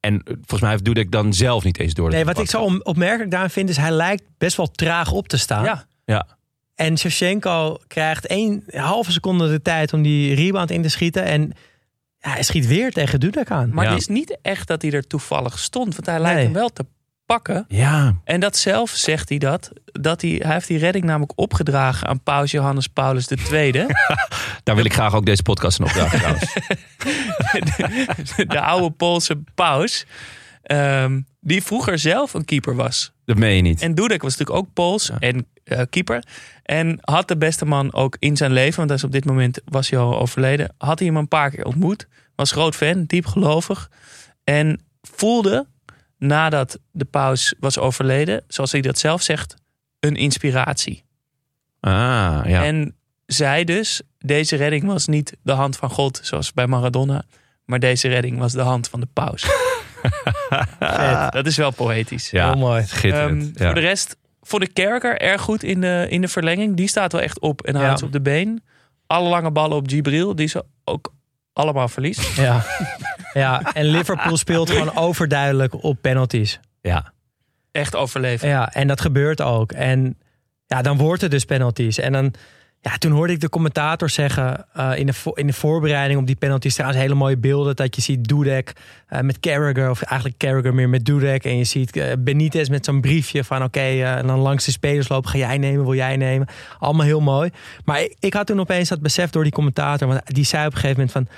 En 0.00 0.20
volgens 0.24 0.60
mij 0.60 0.70
heeft 0.70 0.84
Dudek 0.84 1.10
dan 1.10 1.32
zelf 1.32 1.64
niet 1.64 1.78
eens 1.78 1.94
door. 1.94 2.10
Nee, 2.10 2.24
wat 2.24 2.38
ik 2.38 2.48
zo 2.50 2.78
opmerkelijk 2.82 3.30
daaraan 3.30 3.50
vind, 3.50 3.68
is 3.68 3.76
hij 3.76 3.90
lijkt 3.90 4.22
best 4.38 4.56
wel 4.56 4.70
traag 4.70 5.12
op 5.12 5.28
te 5.28 5.36
staan. 5.38 5.64
ja, 5.64 5.86
Ja, 6.06 6.26
En 6.74 6.98
Shevchenko 6.98 7.78
krijgt 7.86 8.26
één 8.26 8.64
halve 8.66 9.12
seconde 9.12 9.48
de 9.50 9.62
tijd 9.62 9.92
om 9.92 10.02
die 10.02 10.34
rebound 10.34 10.70
in 10.70 10.82
te 10.82 10.88
schieten. 10.88 11.24
En 11.24 11.52
ja, 12.18 12.30
hij 12.30 12.42
schiet 12.42 12.66
weer 12.66 12.92
tegen 12.92 13.20
Dudek 13.20 13.50
aan. 13.50 13.74
maar 13.74 13.84
Ja. 13.84 13.90
het 13.90 14.00
is 14.00 14.06
niet 14.08 14.38
echt 14.42 14.68
dat 14.68 14.82
hij 14.82 14.90
er 14.92 15.06
toevallig 15.06 15.58
stond. 15.58 15.94
Want 15.94 16.06
hij 16.06 16.18
lijkt 16.20 16.34
Nee. 16.36 16.44
hem 16.44 16.52
wel 16.54 16.68
te 16.68 16.86
pakken. 17.26 17.64
ja. 17.68 18.14
En 18.24 18.40
dat 18.40 18.56
zelf 18.56 18.90
zegt 18.90 19.28
hij 19.28 19.38
dat. 19.38 19.70
dat 19.84 20.20
hij, 20.20 20.40
hij 20.44 20.52
heeft 20.52 20.68
die 20.68 20.78
redding 20.78 21.04
namelijk 21.04 21.32
opgedragen 21.34 22.08
aan 22.08 22.22
paus 22.22 22.50
Johannes 22.50 22.86
Paulus 22.86 23.28
II. 23.28 23.72
daar 24.64 24.74
wil 24.76 24.84
ik 24.84 24.92
graag 24.92 25.14
ook 25.14 25.26
deze 25.26 25.42
podcast 25.42 25.78
in 25.78 25.84
opdragen 25.84 26.18
trouwens. 26.18 26.52
de 28.54 28.60
oude 28.60 28.90
Poolse 28.90 29.42
paus. 29.54 30.06
ehm, 30.62 31.20
die 31.40 31.62
vroeger 31.62 31.98
zelf 31.98 32.34
een 32.34 32.44
keeper 32.44 32.74
was. 32.74 33.12
Dat 33.26 33.36
meen 33.36 33.56
je 33.56 33.62
niet. 33.62 33.82
En 33.82 33.94
Dudek 33.94 34.22
was 34.22 34.36
natuurlijk 34.36 34.66
ook 34.66 34.72
Pools 34.72 35.10
en 35.18 35.46
eh, 35.64 35.80
keeper. 35.90 36.24
En 36.62 36.98
had 37.00 37.28
de 37.28 37.36
beste 37.36 37.64
man 37.64 37.92
ook 37.92 38.16
in 38.18 38.36
zijn 38.36 38.52
leven, 38.52 38.76
want 38.76 38.88
hij 38.88 38.98
is 38.98 39.04
op 39.04 39.12
dit 39.12 39.24
moment 39.24 39.60
was 39.64 39.90
hij 39.90 39.98
al 39.98 40.20
overleden, 40.20 40.74
had 40.78 40.98
hij 40.98 41.08
hem 41.08 41.16
een 41.16 41.28
paar 41.28 41.50
keer 41.50 41.64
ontmoet. 41.64 42.08
Was 42.34 42.50
groot 42.50 42.74
fan, 42.74 43.04
diep 43.04 43.26
gelovig. 43.26 43.90
En 44.44 44.80
voelde 45.02 45.66
nadat 46.18 46.78
de 46.90 47.04
paus 47.04 47.54
was 47.60 47.78
overleden, 47.78 48.44
zoals 48.48 48.72
hij 48.72 48.80
dat 48.80 48.98
zelf 48.98 49.22
zegt, 49.22 49.54
een 50.00 50.16
inspiratie. 50.16 51.04
Ah, 51.80 52.40
ja. 52.44 52.64
En 52.64 52.94
zei 53.26 53.64
dus, 53.64 54.02
deze 54.18 54.56
redding 54.56 54.84
was 54.84 55.06
niet 55.06 55.36
de 55.42 55.52
hand 55.52 55.76
van 55.76 55.90
God, 55.90 56.20
zoals 56.22 56.52
bij 56.52 56.66
Maradona. 56.66 57.24
Maar 57.64 57.78
deze 57.78 58.08
redding 58.08 58.38
was 58.38 58.52
de 58.52 58.60
hand 58.60 58.88
van 58.88 59.00
de 59.00 59.08
paus. 59.12 59.46
Dat 61.30 61.46
is 61.46 61.56
wel 61.56 61.70
poëtisch. 61.70 62.30
ja. 62.30 62.46
Heel 62.46 62.58
mooi. 62.58 62.84
Schitterend. 62.86 63.42
Ehm, 63.42 63.52
ja. 63.62 63.64
Voor 63.64 63.74
de 63.74 63.80
rest 63.86 64.16
vond 64.42 64.62
ik 64.62 64.74
Kerker 64.74 65.20
erg 65.20 65.40
goed 65.40 65.62
in 65.62 65.80
de, 65.80 66.06
in 66.08 66.20
de 66.20 66.28
verlenging. 66.28 66.76
Die 66.76 66.88
staat 66.88 67.12
wel 67.12 67.20
echt 67.20 67.40
op 67.40 67.62
en 67.62 67.74
houdt 67.74 68.00
Ja. 68.00 68.06
op 68.06 68.12
de 68.12 68.20
been. 68.20 68.62
Alle 69.06 69.28
lange 69.28 69.50
ballen 69.50 69.76
op 69.76 69.88
Gibril, 69.88 70.34
die 70.34 70.48
ze 70.48 70.64
ook 70.84 71.12
allemaal 71.52 71.88
verliest. 71.88 72.36
Ja. 72.42 72.64
ja, 73.32 73.72
en 73.72 73.84
Liverpool 73.84 74.36
speelt 74.36 74.70
gewoon 74.70 74.96
overduidelijk 74.96 75.82
op 75.82 75.98
penalties. 76.00 76.60
Ja. 76.80 77.12
Echt 77.72 77.96
overleven. 77.96 78.48
Ja, 78.48 78.72
en 78.72 78.86
dat 78.86 79.00
gebeurt 79.00 79.42
ook. 79.42 79.72
En 79.72 80.18
ja, 80.66 80.82
dan 80.82 80.96
wordt 80.96 81.22
het 81.22 81.30
dus 81.30 81.44
penalties. 81.44 81.98
En 81.98 82.12
dan, 82.12 82.34
ja, 82.80 82.98
toen 82.98 83.12
hoorde 83.12 83.32
ik 83.32 83.40
de 83.40 83.48
commentator 83.48 84.10
zeggen 84.10 84.66
eh, 84.72 84.98
in, 84.98 85.06
de 85.06 85.12
in 85.34 85.46
de 85.46 85.52
voorbereiding 85.52 86.20
op 86.20 86.26
die 86.26 86.36
penalties 86.36 86.74
trouwens 86.74 87.00
hele 87.00 87.14
mooie 87.14 87.36
beelden. 87.36 87.76
Dat 87.76 87.96
je 87.96 88.02
ziet 88.02 88.28
Dudek 88.28 88.72
eh, 89.06 89.20
met 89.20 89.40
Carragher, 89.40 89.90
of 89.90 90.02
eigenlijk 90.02 90.38
Carragher 90.38 90.74
meer 90.74 90.88
met 90.88 91.04
Dudek. 91.04 91.44
En 91.44 91.56
je 91.56 91.64
ziet 91.64 91.96
eh, 91.96 92.12
Benitez 92.18 92.68
met 92.68 92.84
zo'n 92.84 93.00
briefje 93.00 93.44
van 93.44 93.62
oké, 93.62 94.04
en 94.04 94.26
dan 94.26 94.38
langs 94.38 94.64
de 94.64 94.70
spelers 94.70 95.08
lopen. 95.08 95.30
Ga 95.30 95.38
jij 95.38 95.58
nemen, 95.58 95.84
wil 95.84 95.94
jij 95.94 96.16
nemen? 96.16 96.46
Allemaal 96.78 97.06
heel 97.06 97.20
mooi. 97.20 97.50
Maar 97.84 98.02
ik, 98.02 98.16
ik 98.18 98.34
had 98.34 98.46
toen 98.46 98.60
opeens 98.60 98.88
dat 98.88 99.00
besef 99.00 99.30
door 99.30 99.42
die 99.42 99.52
commentator. 99.52 100.08
Want 100.08 100.34
die 100.34 100.44
zei 100.44 100.66
op 100.66 100.72
een 100.72 100.78
gegeven 100.78 101.06
moment 101.06 101.12
van... 101.12 101.36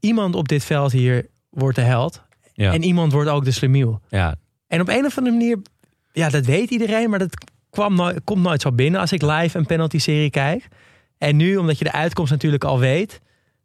Iemand 0.00 0.34
op 0.34 0.48
dit 0.48 0.64
veld 0.64 0.92
hier 0.92 1.26
wordt 1.50 1.76
de 1.76 1.82
held. 1.82 2.22
Ja. 2.54 2.72
En 2.72 2.82
iemand 2.82 3.12
wordt 3.12 3.30
ook 3.30 3.44
de 3.44 3.50
slemiel. 3.50 4.00
ja. 4.08 4.34
En 4.68 4.80
op 4.80 4.88
een 4.88 5.04
of 5.04 5.18
andere 5.18 5.36
manier, 5.36 5.58
ja, 6.12 6.28
dat 6.28 6.44
weet 6.44 6.70
iedereen, 6.70 7.10
maar 7.10 7.18
dat 7.18 7.34
kwam 7.72 7.94
nooit, 7.94 8.20
komt 8.24 8.42
nooit 8.42 8.60
zo 8.60 8.72
binnen 8.72 9.00
als 9.00 9.12
ik 9.12 9.22
live 9.22 9.58
een 9.58 9.66
penalty-serie 9.66 10.30
kijk. 10.30 10.68
En 11.18 11.36
nu, 11.36 11.56
omdat 11.56 11.78
je 11.78 11.84
de 11.84 11.92
uitkomst 11.92 12.30
natuurlijk 12.32 12.64
al 12.64 12.78
weet, 12.78 13.20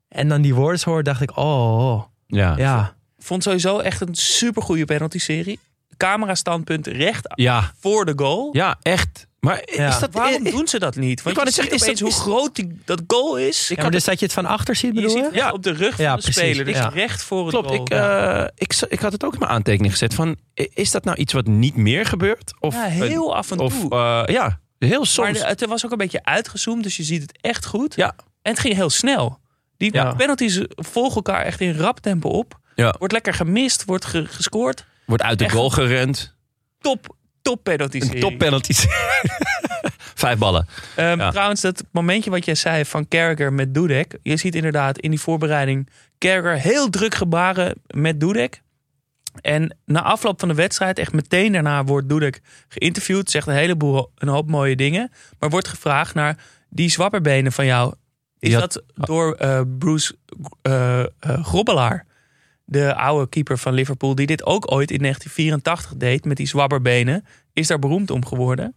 en 0.09 0.27
dan 0.27 0.41
die 0.41 0.55
woorden 0.55 0.81
hoor, 0.83 1.03
dacht 1.03 1.21
ik, 1.21 1.37
oh, 1.37 2.03
Ja. 2.27 2.57
ja. 2.57 2.95
Vond 3.19 3.43
sowieso 3.43 3.79
echt 3.79 4.01
een 4.01 4.15
supergoeie 4.15 4.85
penalty-serie. 4.85 5.59
Camera 5.97 6.35
standpunt 6.35 6.87
recht 6.87 7.27
Ja. 7.35 7.71
voor 7.79 8.05
de 8.05 8.13
goal. 8.15 8.49
Ja, 8.51 8.77
echt. 8.81 9.27
Maar 9.47 9.61
Ja. 9.65 9.87
is 9.87 9.99
dat... 9.99 10.13
Waarom 10.13 10.43
doen 10.43 10.67
ze 10.67 10.79
dat 10.79 10.95
niet? 10.95 11.21
Want 11.23 11.35
wou 11.35 11.47
je 11.47 11.53
zeggen, 11.53 11.73
is 11.75 11.81
opeens 11.81 11.99
dat- 11.99 12.09
hoe 12.11 12.19
groot 12.21 12.55
die, 12.55 12.79
dat 12.85 13.01
goal 13.07 13.37
is. 13.37 13.67
ja 13.67 13.81
maar 13.81 13.91
dus 13.91 14.03
dat 14.03 14.19
je 14.19 14.25
het 14.25 14.33
van 14.33 14.45
achter 14.45 14.75
ziet, 14.75 14.93
bedoel 14.93 15.17
je? 15.17 15.29
Ja. 15.33 15.51
op 15.51 15.63
de 15.63 15.71
rug 15.71 15.95
van 15.95 16.05
Ja, 16.05 16.15
de 16.15 16.21
precies. 16.21 16.41
speler. 16.41 16.65
Dus 16.65 16.75
Ja. 16.77 16.87
recht 16.87 17.23
voor 17.23 17.41
het 17.41 17.49
Klopt, 17.49 17.67
goal. 17.67 17.81
ik, 17.81 17.89
eh, 17.89 18.43
ik, 18.55 18.73
ik 18.89 18.99
had 18.99 19.11
het 19.11 19.23
ook 19.23 19.33
in 19.33 19.39
mijn 19.39 19.51
aantekening 19.51 19.91
gezet 19.91 20.13
van... 20.13 20.35
Is 20.53 20.91
dat 20.91 21.03
nou 21.03 21.17
iets 21.17 21.33
wat 21.33 21.47
niet 21.47 21.75
meer 21.75 22.05
gebeurt? 22.05 22.53
Of, 22.59 22.73
ja, 22.73 22.81
heel 22.83 23.35
af 23.35 23.51
en 23.51 23.57
toe. 23.57 23.65
Of, 23.65 23.83
eh, 23.91 24.23
ja, 24.25 24.59
heel 24.79 24.97
maar 24.97 25.07
soms. 25.07 25.39
de- 25.39 25.45
het 25.45 25.65
was 25.65 25.85
ook 25.85 25.91
een 25.91 25.97
beetje 25.97 26.23
uitgezoomd, 26.23 26.83
dus 26.83 26.97
je 26.97 27.03
ziet 27.03 27.21
het 27.21 27.37
echt 27.41 27.65
goed. 27.65 27.95
Ja. 27.95 28.15
En 28.41 28.51
het 28.51 28.59
ging 28.59 28.73
heel 28.75 28.89
snel. 28.89 29.39
Die 29.77 29.93
Ja. 29.93 30.13
penalties 30.13 30.61
volgen 30.69 31.15
elkaar 31.15 31.41
echt 31.45 31.61
in 31.61 31.77
rap 31.77 31.99
tempo 31.99 32.29
op. 32.29 32.59
Ja. 32.75 32.95
Wordt 32.99 33.13
lekker 33.13 33.33
gemist, 33.33 33.85
wordt 33.85 34.05
ge- 34.05 34.25
gescoord. 34.25 34.85
Wordt 35.05 35.23
uit 35.23 35.39
de 35.39 35.45
echt- 35.45 35.53
goal 35.53 35.69
gerend. 35.69 36.35
Top, 36.79 37.15
top 37.47 37.63
penalty 37.63 37.99
Een 38.01 38.19
top 38.19 38.37
penalties. 38.37 38.85
Vijf 40.15 40.37
ballen. 40.37 40.67
Ehm, 40.95 41.19
Ja. 41.19 41.29
Trouwens, 41.31 41.61
dat 41.61 41.83
momentje 41.91 42.29
wat 42.29 42.45
jij 42.45 42.55
zei 42.55 42.85
van 42.85 43.07
Carragher 43.07 43.53
met 43.53 43.73
Dudek. 43.73 44.17
Je 44.23 44.37
ziet 44.37 44.55
inderdaad 44.55 44.99
in 44.99 45.09
die 45.09 45.19
voorbereiding 45.19 45.89
Carragher 46.19 46.59
heel 46.61 46.89
druk 46.89 47.15
gebaren 47.15 47.75
met 47.87 48.19
Dudek. 48.19 48.61
En 49.41 49.77
na 49.85 50.01
afloop 50.01 50.39
van 50.39 50.47
de 50.49 50.53
wedstrijd, 50.55 50.99
echt 50.99 51.13
meteen 51.13 51.51
daarna, 51.51 51.83
wordt 51.83 52.09
Dudek 52.09 52.41
geïnterviewd. 52.67 53.31
Zegt 53.31 53.47
een 53.47 53.53
heleboel, 53.53 54.11
een 54.15 54.27
hoop 54.27 54.49
mooie 54.49 54.75
dingen. 54.75 55.11
Maar 55.39 55.49
wordt 55.49 55.67
gevraagd 55.67 56.13
naar 56.13 56.37
die 56.69 56.89
zwapperbenen 56.89 57.51
van 57.51 57.65
jou. 57.65 57.93
Is 58.39 58.53
dat 58.53 58.83
door 58.93 59.33
eh, 59.33 59.61
Bruce 59.79 60.15
eh, 60.61 61.03
Grobbelaar, 61.19 62.05
de 62.69 62.95
oude 62.95 63.29
keeper 63.29 63.57
van 63.57 63.73
Liverpool, 63.73 64.15
die 64.15 64.25
dit 64.27 64.45
ook 64.45 64.71
ooit 64.71 64.91
in 64.91 64.99
1984 65.01 65.93
deed 65.97 66.25
met 66.25 66.37
die 66.37 66.47
zwabberbenen, 66.47 67.25
is 67.53 67.67
daar 67.67 67.79
beroemd 67.79 68.11
om 68.11 68.25
geworden. 68.25 68.75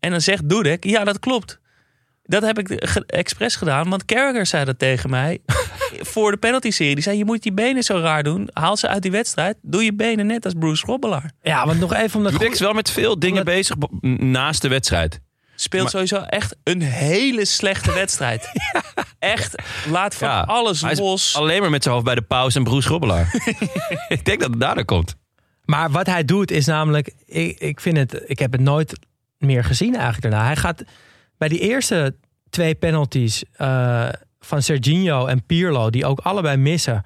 En 0.00 0.10
dan 0.10 0.20
zegt 0.20 0.48
Dudek, 0.48 0.84
ja 0.84 1.04
dat 1.04 1.18
klopt. 1.18 1.60
Dat 2.22 2.42
heb 2.42 2.58
ik 2.58 2.88
ge- 2.88 3.04
expres 3.06 3.56
gedaan, 3.56 3.88
want 3.90 4.04
Carragher 4.04 4.46
zei 4.46 4.64
dat 4.64 4.78
tegen 4.78 5.10
mij 5.10 5.38
voor 6.12 6.30
de 6.30 6.36
penalty-serie. 6.36 6.94
Die 6.94 7.02
zei, 7.04 7.16
je 7.18 7.24
moet 7.24 7.42
die 7.42 7.52
benen 7.52 7.82
zo 7.82 7.98
raar 7.98 8.22
doen. 8.22 8.48
Haal 8.52 8.76
ze 8.76 8.88
uit 8.88 9.02
die 9.02 9.10
wedstrijd. 9.10 9.56
Doe 9.62 9.84
je 9.84 9.94
benen 9.94 10.26
net 10.26 10.44
als 10.44 10.54
Bruce 10.58 10.82
Grobbelaar. 10.84 11.32
Ja, 11.42 11.66
want 11.66 11.80
nog 11.80 11.94
even 11.94 12.16
om 12.18 12.22
dat 12.22 12.32
Dudek 12.32 12.52
is 12.52 12.60
wel 12.60 12.72
met 12.72 12.90
veel 12.90 13.18
dingen 13.18 13.38
Omdat- 13.38 13.54
bezig 13.54 13.76
naast 14.18 14.62
de 14.62 14.68
wedstrijd. 14.68 15.20
Speelt 15.54 15.82
Maar- 15.82 15.90
sowieso 15.92 16.16
echt 16.16 16.56
een 16.64 16.82
hele 16.82 17.44
slechte 17.44 17.92
wedstrijd. 18.02 18.48
Echt, 19.18 19.54
laat 19.90 20.14
van 20.14 20.28
Ja, 20.28 20.40
alles 20.40 20.80
Hij 20.80 20.92
is 20.92 20.98
los. 20.98 21.36
alleen 21.36 21.60
maar 21.60 21.70
met 21.70 21.82
zijn 21.82 21.94
hoofd 21.94 22.06
bij 22.06 22.14
de 22.14 22.22
pauze 22.22 22.58
en 22.58 22.64
Broes 22.64 22.84
Grobbelaar. 22.86 23.34
ik 24.08 24.24
denk 24.24 24.40
dat 24.40 24.50
het 24.50 24.60
daardoor 24.60 24.84
komt. 24.84 25.14
Maar 25.64 25.90
wat 25.90 26.06
hij 26.06 26.24
doet 26.24 26.50
is 26.50 26.66
namelijk, 26.66 27.12
ik, 27.26 27.58
ik 27.58 27.80
vind 27.80 27.96
het, 27.96 28.22
ik 28.26 28.38
heb 28.38 28.52
het 28.52 28.60
nooit 28.60 28.98
meer 29.38 29.64
gezien 29.64 29.94
eigenlijk 29.94 30.22
daarna. 30.22 30.46
Hij 30.46 30.56
gaat 30.56 30.82
bij 31.38 31.48
die 31.48 31.60
eerste 31.60 32.16
twee 32.50 32.74
penalties 32.74 33.42
eh, 33.52 34.08
van 34.40 34.62
Serginho 34.62 35.26
en 35.26 35.46
Pirlo, 35.46 35.90
die 35.90 36.06
ook 36.06 36.18
allebei 36.20 36.56
missen, 36.56 37.04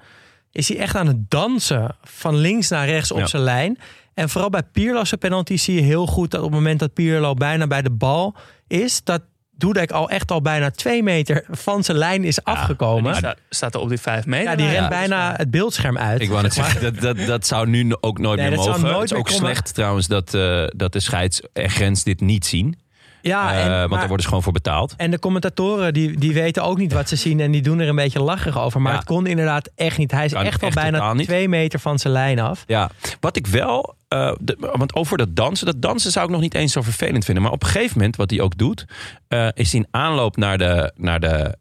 is 0.51 0.67
hij 0.69 0.77
echt 0.77 0.95
aan 0.95 1.07
het 1.07 1.29
dansen 1.29 1.95
van 2.03 2.35
links 2.35 2.69
naar 2.69 2.85
rechts 2.87 3.11
op 3.11 3.17
Ja. 3.19 3.25
zijn 3.27 3.43
lijn. 3.43 3.77
En 4.17 4.29
vooral 4.29 4.49
bij 4.49 4.63
Pirlo's 4.63 5.13
penalties 5.19 5.63
zie 5.63 5.75
je 5.75 5.81
heel 5.81 6.05
goed 6.07 6.31
dat 6.31 6.39
op 6.41 6.45
het 6.45 6.55
moment 6.55 6.79
dat 6.79 6.93
Pirlo 6.93 7.33
bijna 7.33 7.67
bij 7.67 7.81
de 7.81 7.91
bal 7.91 8.35
is, 8.67 9.03
dat 9.03 9.21
Dudek 9.51 9.91
al 9.91 10.09
echt 10.09 10.31
al 10.31 10.41
bijna 10.41 10.71
twee 10.71 11.03
meter 11.03 11.45
van 11.49 11.83
zijn 11.83 11.97
lijn 11.97 12.23
is 12.23 12.43
afgekomen. 12.43 13.11
Die 13.11 13.21
sta- 13.21 13.35
staat 13.49 13.73
er 13.73 13.79
op 13.79 13.89
die 13.89 13.97
vijf 13.97 14.25
meter. 14.25 14.49
ja, 14.49 14.55
die 14.55 14.69
rent 14.69 14.89
bijna 14.89 15.33
het 15.37 15.51
beeldscherm 15.51 15.97
uit. 15.97 16.21
Ik 16.21 16.29
wou 16.29 16.41
net 16.41 16.53
zeggen, 16.63 16.81
dat, 16.81 16.99
dat, 17.01 17.27
dat 17.27 17.47
zou 17.47 17.67
nu 17.67 17.95
ook 17.99 18.19
nooit 18.19 18.39
Nee, 18.39 18.47
meer 18.47 18.55
dat 18.57 18.65
zou 18.65 18.77
mogen. 18.79 18.91
nooit 18.95 19.09
het 19.09 19.11
is 19.11 19.11
meer 19.11 19.19
ook 19.19 19.39
komen. 19.39 19.55
slecht 19.55 19.73
trouwens 19.73 20.07
dat, 20.07 20.33
eh, 20.33 20.63
dat 20.67 20.93
de 20.93 20.99
scheids 20.99 21.41
en 21.53 21.69
grens 21.69 22.03
dit 22.03 22.21
niet 22.21 22.45
zien. 22.45 22.79
Ja, 23.21 23.53
Eh, 23.53 23.63
en, 23.65 23.69
want 23.69 23.89
maar- 23.89 23.97
daar 23.99 24.07
worden 24.07 24.19
ze 24.21 24.27
gewoon 24.27 24.43
voor 24.43 24.53
betaald. 24.53 24.93
En 24.97 25.11
de 25.11 25.19
commentatoren 25.19 25.93
die, 25.93 26.17
die 26.17 26.33
weten 26.33 26.63
ook 26.63 26.77
niet 26.77 26.93
wat 26.93 27.09
ze 27.09 27.15
zien 27.15 27.39
en 27.39 27.51
die 27.51 27.61
doen 27.61 27.79
er 27.79 27.87
een 27.87 27.95
beetje 27.95 28.21
lacherig 28.21 28.59
over. 28.59 28.81
Maar 28.81 28.91
Ja. 28.91 28.97
het 28.97 29.07
kon 29.07 29.25
inderdaad 29.27 29.69
echt 29.75 29.97
niet. 29.97 30.11
Hij 30.11 30.25
is 30.25 30.31
Kan 30.33 30.43
echt 30.45 30.63
al 30.63 30.69
totaal 30.69 30.91
bijna 30.91 31.23
twee 31.23 31.49
meter 31.49 31.79
van 31.79 31.99
zijn 31.99 32.13
lijn 32.13 32.39
af. 32.39 32.63
Ja, 32.67 32.89
wat 33.19 33.35
ik 33.35 33.47
wel, 33.47 33.95
eh, 34.07 34.31
de- 34.39 34.71
want 34.77 34.95
over 34.95 35.17
dat 35.17 35.35
dansen, 35.35 35.65
dat 35.65 35.81
dansen 35.81 36.11
zou 36.11 36.25
ik 36.25 36.31
nog 36.31 36.41
niet 36.41 36.53
eens 36.53 36.71
zo 36.73 36.81
vervelend 36.81 37.25
vinden. 37.25 37.43
Maar 37.43 37.51
op 37.51 37.63
een 37.63 37.69
gegeven 37.69 37.97
moment, 37.97 38.15
wat 38.15 38.29
hij 38.29 38.41
ook 38.41 38.57
doet, 38.57 38.85
eh, 39.27 39.47
is 39.53 39.73
in 39.73 39.87
aanloop 39.91 40.37
naar 40.37 40.57
de, 40.57 40.91
naar 40.95 41.19
de, 41.19 41.55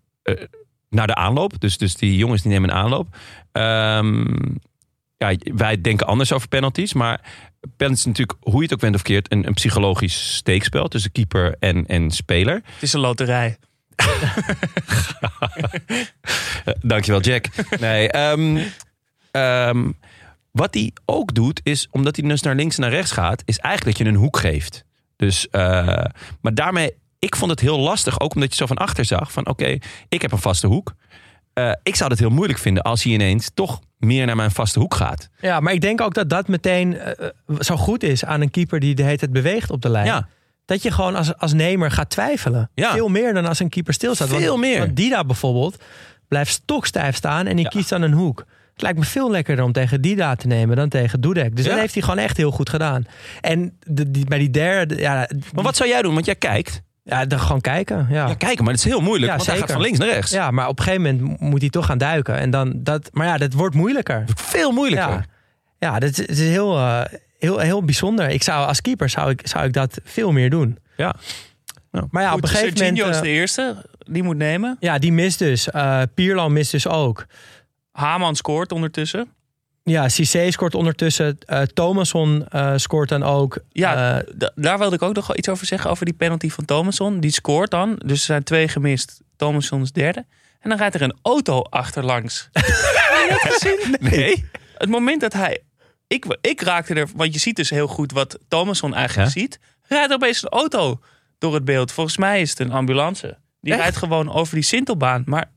naar 0.90 1.06
de 1.06 1.14
aanloop. 1.14 1.60
Dus, 1.60 1.78
dus 1.78 1.94
die 1.96 2.16
jongens 2.16 2.42
die 2.42 2.50
nemen 2.52 2.70
een 2.70 2.76
aanloop. 2.76 3.16
Ehm, 3.52 4.24
ja, 5.16 5.34
wij 5.54 5.80
denken 5.80 6.06
anders 6.06 6.32
over 6.32 6.48
penalties, 6.48 6.92
maar 6.92 7.20
penalties 7.76 8.06
is 8.06 8.12
natuurlijk, 8.16 8.38
hoe 8.40 8.56
je 8.56 8.62
het 8.62 8.72
ook 8.72 8.80
bent 8.80 8.94
of 8.94 9.02
keert, 9.02 9.32
een, 9.32 9.46
een 9.46 9.54
psychologisch 9.54 10.34
steekspel 10.34 10.88
tussen 10.88 11.12
keeper 11.12 11.56
en, 11.58 11.86
en 11.86 12.10
speler. 12.10 12.54
Het 12.54 12.82
is 12.82 12.92
een 12.92 13.00
loterij. 13.00 13.56
Dankjewel, 16.80 17.20
Jack. 17.20 17.46
Nee, 17.80 18.10
ehm, 18.10 18.58
ehm, 19.30 19.90
wat 20.50 20.74
hij 20.74 20.92
ook 21.04 21.34
doet, 21.34 21.60
is 21.62 21.88
omdat 21.90 22.16
hij 22.16 22.28
dus 22.28 22.42
naar 22.42 22.54
links 22.54 22.76
en 22.76 22.82
naar 22.82 22.90
rechts 22.90 23.12
gaat, 23.12 23.42
is 23.44 23.58
eigenlijk 23.58 23.96
dat 23.96 24.06
je 24.06 24.12
een 24.12 24.20
hoek 24.20 24.38
geeft. 24.38 24.84
Dus, 25.16 25.48
eh, 25.48 26.04
maar 26.40 26.54
daarmee, 26.54 26.90
ik 27.18 27.36
vond 27.36 27.50
het 27.50 27.60
heel 27.60 27.78
lastig, 27.78 28.20
ook 28.20 28.34
omdat 28.34 28.50
je 28.50 28.56
zo 28.56 28.66
van 28.66 28.76
achter 28.76 29.04
zag: 29.04 29.32
van 29.32 29.46
oké, 29.46 29.78
ik 30.08 30.22
heb 30.22 30.32
een 30.32 30.38
vaste 30.38 30.66
hoek. 30.66 30.94
Eh, 31.52 31.72
ik 31.82 31.96
zou 31.96 32.10
het 32.10 32.18
heel 32.18 32.30
moeilijk 32.30 32.58
vinden 32.58 32.82
als 32.82 33.02
hij 33.02 33.12
ineens 33.12 33.50
toch 33.54 33.80
meer 33.98 34.26
naar 34.26 34.36
mijn 34.36 34.50
vaste 34.50 34.78
hoek 34.78 34.94
gaat. 34.94 35.28
Ja, 35.40 35.60
maar 35.60 35.72
ik 35.72 35.80
denk 35.80 36.00
ook 36.00 36.14
dat 36.14 36.28
dat 36.28 36.48
meteen 36.48 36.98
eh, 36.98 37.28
zo 37.58 37.76
goed 37.76 38.02
is 38.02 38.24
aan 38.24 38.40
een 38.40 38.50
keeper 38.50 38.80
die 38.80 38.94
de 38.94 39.02
hele 39.02 39.16
tijd 39.18 39.32
beweegt 39.32 39.70
op 39.70 39.82
de 39.82 39.88
lijn. 39.88 40.06
Ja, 40.06 40.28
Dat 40.64 40.82
je 40.82 40.90
gewoon 40.90 41.14
als, 41.14 41.36
als 41.36 41.52
nemer 41.52 41.90
gaat 41.90 42.10
twijfelen. 42.10 42.70
Ja. 42.74 42.92
Veel 42.92 43.08
meer 43.08 43.34
dan 43.34 43.46
als 43.46 43.60
een 43.60 43.68
keeper 43.68 43.94
stilstaat. 43.94 44.28
Want- 44.28 44.42
Veel 44.42 44.56
meer. 44.56 44.78
Want 44.78 44.96
Dida 44.96 45.24
bijvoorbeeld 45.24 45.76
blijft 46.28 46.50
stokstijf 46.52 47.16
staan 47.16 47.46
en 47.46 47.56
die 47.56 47.64
Ja. 47.64 47.70
kiest 47.70 47.88
dan 47.88 48.02
een 48.02 48.12
hoek. 48.12 48.38
Het 48.72 48.82
lijkt 48.84 48.98
me 48.98 49.04
veel 49.04 49.30
lekkerder 49.30 49.64
om 49.64 49.72
tegen 49.72 50.00
Dida 50.00 50.34
te 50.34 50.46
nemen 50.46 50.76
dan 50.76 50.88
tegen 50.88 51.20
Dudek. 51.20 51.56
Dus 51.56 51.64
dat 51.64 51.78
heeft 51.78 51.94
hij 51.94 52.02
gewoon 52.02 52.18
echt 52.18 52.36
heel 52.36 52.50
goed 52.50 52.68
gedaan. 52.68 53.04
En 53.40 53.78
de, 53.86 54.10
die, 54.10 54.24
bij 54.24 54.38
die 54.38 54.50
derde, 54.50 54.96
ja, 54.96 55.28
maar 55.52 55.64
wat 55.64 55.76
zou 55.76 55.88
jij 55.88 56.02
doen? 56.02 56.14
Want 56.14 56.26
jij 56.26 56.34
kijkt. 56.34 56.82
Ja, 57.06 57.24
dan 57.26 57.40
gewoon 57.40 57.60
kijken. 57.60 58.06
Ja. 58.10 58.28
Ja, 58.28 58.34
kijken, 58.34 58.64
maar 58.64 58.72
het 58.72 58.84
is 58.84 58.90
heel 58.90 59.00
moeilijk, 59.00 59.30
Ja, 59.30 59.36
want 59.36 59.48
hij 59.48 59.58
gaat 59.58 59.72
van 59.72 59.80
links 59.80 59.98
naar 59.98 60.08
rechts. 60.08 60.30
Ja, 60.30 60.50
maar 60.50 60.68
op 60.68 60.78
een 60.78 60.84
gegeven 60.84 61.18
moment 61.18 61.40
moet 61.40 61.60
hij 61.60 61.70
toch 61.70 61.86
gaan 61.86 61.98
duiken. 61.98 62.38
En 62.38 62.50
dan 62.50 62.72
dat, 62.76 63.08
maar 63.12 63.26
ja, 63.26 63.38
dat 63.38 63.52
wordt 63.52 63.74
moeilijker. 63.74 64.24
Veel 64.34 64.70
moeilijker. 64.70 65.08
Ja, 65.08 65.24
ja 65.78 65.98
dat 65.98 66.10
is, 66.10 66.16
het 66.16 66.28
is 66.30 66.38
heel, 66.38 66.76
eh, 66.76 67.00
heel, 67.38 67.58
heel 67.58 67.84
bijzonder. 67.84 68.28
Ik 68.28 68.42
zou 68.42 68.66
als 68.66 68.80
keeper 68.80 69.08
zou 69.08 69.30
ik, 69.30 69.40
zou 69.44 69.64
ik 69.64 69.72
dat 69.72 70.00
veel 70.04 70.32
meer 70.32 70.50
doen. 70.50 70.78
Ja. 70.96 71.14
Maar 72.10 72.22
ja, 72.22 72.28
Goed, 72.28 72.38
op 72.38 72.42
een 72.42 72.48
gegeven 72.48 72.94
moment. 72.94 73.14
is 73.14 73.20
de 73.20 73.26
eh, 73.26 73.34
eerste. 73.34 73.84
Die 73.98 74.22
moet 74.22 74.36
nemen. 74.36 74.76
ja, 74.80 74.98
die 74.98 75.12
mist 75.12 75.38
dus. 75.38 75.70
Eh 75.70 76.02
Pierlo 76.14 76.48
mist 76.48 76.70
dus 76.70 76.86
ook. 76.86 77.26
Haman 77.92 78.36
scoort 78.36 78.72
ondertussen. 78.72 79.28
Ja, 79.88 80.08
Cissé 80.08 80.50
scoort 80.50 80.74
ondertussen. 80.74 81.38
eh 81.46 81.62
Thomasson 81.62 82.46
eh, 82.48 82.72
scoort 82.76 83.08
dan 83.08 83.22
ook. 83.22 83.58
Ja, 83.72 84.20
Eh, 84.20 84.36
daar 84.54 84.78
wilde 84.78 84.94
ik 84.96 85.02
ook 85.02 85.14
nog 85.14 85.36
iets 85.36 85.48
over 85.48 85.66
zeggen. 85.66 85.90
Over 85.90 86.04
die 86.04 86.14
penalty 86.14 86.50
van 86.50 86.64
Thomasson. 86.64 87.20
Die 87.20 87.30
scoort 87.30 87.70
dan. 87.70 87.94
Dus 88.04 88.18
er 88.18 88.24
zijn 88.24 88.42
twee 88.42 88.68
gemist. 88.68 89.20
Thomasson 89.36 89.82
is 89.82 89.92
derde. 89.92 90.24
En 90.60 90.68
dan 90.68 90.78
rijdt 90.78 90.94
er 90.94 91.02
een 91.02 91.16
auto 91.22 91.60
achterlangs. 91.62 92.48
Heb 92.52 92.64
je 92.66 93.38
dat 93.42 93.52
gezien? 93.52 93.96
Nee? 94.00 94.44
Het 94.78 94.88
moment 94.88 95.20
dat 95.20 95.32
hij... 95.32 95.58
Ik, 96.06 96.38
ik 96.40 96.60
raakte 96.60 96.94
er... 96.94 97.08
Want 97.16 97.32
je 97.34 97.40
ziet 97.40 97.56
dus 97.56 97.70
heel 97.70 97.86
goed 97.88 98.12
wat 98.12 98.38
Thomasson 98.48 98.94
eigenlijk 98.94 99.34
Ja. 99.34 99.40
ziet. 99.40 99.58
rijdt 99.82 100.08
er 100.10 100.14
opeens 100.16 100.42
een 100.42 100.48
auto 100.48 101.00
door 101.38 101.54
het 101.54 101.64
beeld. 101.64 101.92
Volgens 101.92 102.16
mij 102.16 102.40
is 102.40 102.50
het 102.50 102.58
een 102.60 102.72
ambulance. 102.72 103.38
Die 103.60 103.72
Echt? 103.72 103.82
rijdt 103.82 103.96
gewoon 103.96 104.32
over 104.32 104.54
die 104.54 104.64
Sintelbaan. 104.64 105.22
Maar 105.26 105.50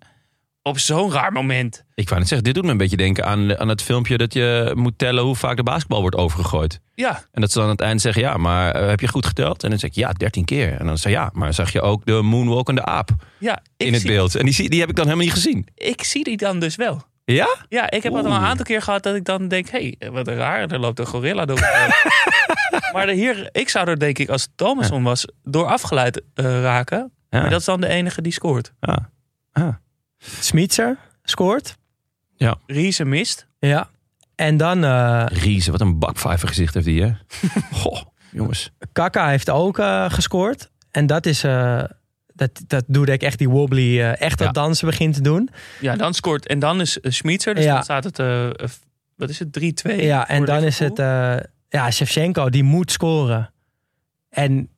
op 0.70 0.80
zo'n 0.80 1.12
raar 1.12 1.32
moment. 1.32 1.84
Ik 1.96 2.08
wou 2.08 2.20
net 2.20 2.30
zeggen, 2.30 2.46
dit 2.48 2.56
doet 2.56 2.66
me 2.66 2.72
een 2.72 2.78
beetje 2.78 2.98
denken 2.98 3.26
aan, 3.26 3.58
aan 3.60 3.68
het 3.68 3.82
filmpje 3.82 4.18
dat 4.18 4.34
je 4.34 4.72
moet 4.76 4.98
tellen 4.98 5.24
hoe 5.24 5.36
vaak 5.36 5.56
de 5.58 5.64
basketbal 5.64 6.02
wordt 6.02 6.16
overgegooid. 6.16 6.80
Ja, 6.96 7.24
En 7.32 7.42
dat 7.42 7.52
ze 7.52 7.58
dan 7.58 7.66
aan 7.68 7.72
het 7.74 7.82
eind 7.82 8.02
zeggen, 8.02 8.22
ja, 8.22 8.38
maar 8.38 8.72
eh, 8.76 8.88
heb 8.88 9.00
je 9.00 9.08
goed 9.08 9.26
geteld? 9.26 9.64
En 9.64 9.70
dan 9.70 9.80
zeg 9.80 9.90
ik, 9.90 9.96
ja, 9.96 10.12
13 10.12 10.46
keer. 10.46 10.74
En 10.80 10.86
dan 10.86 10.98
zeg 10.98 11.12
je, 11.12 11.18
ja, 11.18 11.30
maar 11.34 11.54
zag 11.54 11.72
je 11.72 11.82
ook 11.82 12.06
de 12.06 12.22
moonwalk 12.22 12.70
en 12.70 12.76
de 12.76 12.86
aap 12.86 13.10
ja 13.38 13.62
in 13.78 13.94
het 13.94 14.02
zie, 14.02 14.12
beeld? 14.12 14.36
En 14.36 14.46
die, 14.46 14.54
zie- 14.54 14.70
die 14.70 14.80
heb 14.80 14.90
ik 14.90 14.96
dan 14.96 15.06
helemaal 15.06 15.26
niet 15.26 15.36
gezien. 15.36 15.68
ik 15.76 16.04
zie 16.04 16.24
die 16.24 16.38
dan 16.38 16.60
dus 16.60 16.76
wel. 16.76 17.08
Ja? 17.26 17.48
Ja, 17.70 17.90
ik 17.92 18.04
heb 18.04 18.14
al 18.14 18.26
een 18.26 18.32
aantal 18.32 18.66
keer 18.66 18.82
gehad 18.82 19.04
dat 19.04 19.16
ik 19.16 19.26
dan 19.26 19.48
denk... 19.48 19.70
hé, 19.70 19.94
hey, 20.00 20.12
wat 20.12 20.28
raar, 20.28 20.72
er 20.72 20.80
loopt 20.80 21.00
een 21.00 21.06
gorilla 21.06 21.46
door. 21.46 21.60
maar 22.94 23.06
de 23.06 23.14
hier, 23.14 23.50
ik 23.52 23.70
zou 23.70 23.88
er 23.88 24.00
denk 24.00 24.18
ik, 24.20 24.30
als 24.30 24.42
het 24.42 24.52
Thomason 24.56 25.04
was... 25.04 25.26
door 25.44 25.66
afgeleid 25.66 26.22
eh, 26.34 26.62
raken. 26.62 27.12
Ja. 27.30 27.40
Maar 27.42 27.50
dat 27.50 27.60
is 27.60 27.66
dan 27.66 27.82
de 27.82 27.88
enige 27.88 28.22
die 28.22 28.32
scoort. 28.32 28.74
ja. 28.80 29.10
Ah. 29.52 29.68
Smitser 30.20 30.98
scoort. 31.24 31.78
Riese 32.66 33.06
mist. 33.06 33.48
Ja. 33.60 33.90
En 34.36 34.58
dan 34.58 34.84
eh 34.84 35.26
Riese, 35.28 35.72
wat 35.72 35.82
een 35.82 36.00
bakvijver 36.00 36.48
gezicht 36.48 36.74
heeft 36.74 36.86
die, 36.86 37.02
hè? 37.04 37.12
Goh, 37.82 38.02
jongens. 38.32 38.72
Kaka 38.92 39.30
heeft 39.30 39.50
ook 39.50 39.80
eh, 39.80 40.10
gescoord. 40.10 40.70
En 40.92 41.06
dat 41.08 41.26
is... 41.26 41.44
eh, 41.44 41.84
dat, 42.34 42.62
dat 42.68 42.84
doet 42.88 43.10
ik 43.10 43.22
echt 43.22 43.38
die 43.38 43.50
wobbly, 43.50 44.00
eh, 44.00 44.22
echt 44.22 44.38
dat 44.38 44.48
Ja. 44.48 44.54
dansen 44.54 44.88
begint 44.88 45.14
te 45.14 45.22
doen. 45.22 45.50
Ja, 45.80 45.96
dan 45.96 46.14
scoort. 46.14 46.48
En 46.48 46.60
dan 46.60 46.82
is 46.82 46.98
uh, 47.02 47.12
Schmitzer. 47.12 47.56
Dus 47.56 47.64
Ja. 47.64 47.74
dan 47.74 47.84
staat 47.84 48.04
het, 48.04 48.20
eh, 48.20 48.46
eh, 48.50 48.54
wat 49.16 49.30
is 49.30 49.40
het, 49.40 49.52
3-2. 49.52 49.96
Ja, 50.02 50.28
en 50.28 50.38
voor 50.38 50.46
dan 50.46 50.64
is 50.64 50.80
Liverpool. 50.80 51.06
het... 51.06 51.40
eh, 51.46 51.50
ja, 51.70 51.92
Shevchenko, 51.92 52.50
die 52.50 52.64
moet 52.64 52.92
scoren. 52.92 53.54
En 54.30 54.70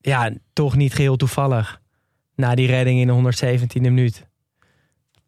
ja, 0.00 0.30
toch 0.52 0.76
niet 0.76 0.94
geheel 0.94 1.16
toevallig. 1.16 1.80
Na 2.34 2.54
die 2.54 2.66
redding 2.66 3.00
in 3.00 3.06
de 3.06 3.32
117e 3.66 3.80
minuut. 3.80 4.26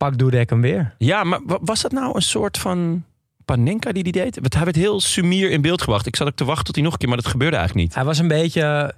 Pak 0.01 0.18
Dudek 0.18 0.51
hem 0.51 0.61
weer. 0.61 0.94
Ja, 0.98 1.24
maar 1.24 1.40
wa- 1.46 1.59
was 1.61 1.80
dat 1.82 1.92
nou 1.92 2.14
een 2.14 2.22
soort 2.22 2.59
van 2.59 3.05
Panenka 3.44 3.92
die 3.92 4.03
die 4.03 4.12
deed? 4.12 4.34
Want 4.40 4.55
hij 4.55 4.64
werd 4.64 4.76
heel 4.76 5.01
sumier 5.01 5.51
in 5.51 5.61
beeld 5.62 5.80
gebracht. 5.82 6.07
Ik 6.07 6.16
zat 6.16 6.26
ook 6.26 6.34
te 6.36 6.44
wachten 6.44 6.64
tot 6.64 6.74
hij 6.74 6.84
nog 6.84 6.92
een 6.92 6.98
keer, 6.98 7.09
maar 7.09 7.16
dat 7.16 7.26
gebeurde 7.26 7.57
eigenlijk 7.57 7.86
niet. 7.86 7.94
Hij 7.96 8.05
was 8.05 8.18
een 8.18 8.28
beetje... 8.28 8.94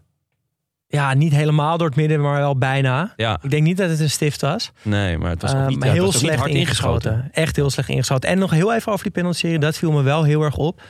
Ja, 0.86 1.14
niet 1.14 1.32
helemaal 1.32 1.78
door 1.78 1.86
het 1.86 1.96
midden, 1.96 2.20
maar 2.20 2.36
wel 2.40 2.59
bijna. 2.59 3.12
Ja, 3.16 3.38
Ik 3.42 3.50
denk 3.50 3.62
niet 3.62 3.76
dat 3.76 3.90
het 3.90 4.00
een 4.00 4.11
stift 4.11 4.40
was. 4.40 4.72
nee, 4.82 5.18
maar 5.18 5.30
het 5.30 5.42
was 5.42 5.55
ook 5.55 5.66
niet, 5.68 5.78
ja, 5.78 5.84
het 5.84 5.92
heel 5.92 6.05
was 6.05 6.12
niet 6.14 6.22
slecht 6.22 6.38
hard 6.38 6.50
ingeschoten. 6.50 7.11
ingeschoten. 7.12 7.42
Echt 7.42 7.57
heel 7.57 7.70
slecht 7.70 7.88
ingeschoten. 7.88 8.28
En 8.28 8.38
nog 8.38 8.50
heel 8.50 8.74
even 8.74 8.92
over 8.92 9.05
die 9.05 9.12
penalty. 9.12 9.59
Dat 9.59 9.76
viel 9.78 9.92
me 9.92 10.03
wel 10.03 10.22
heel 10.24 10.42
erg 10.42 10.57
op. 10.57 10.82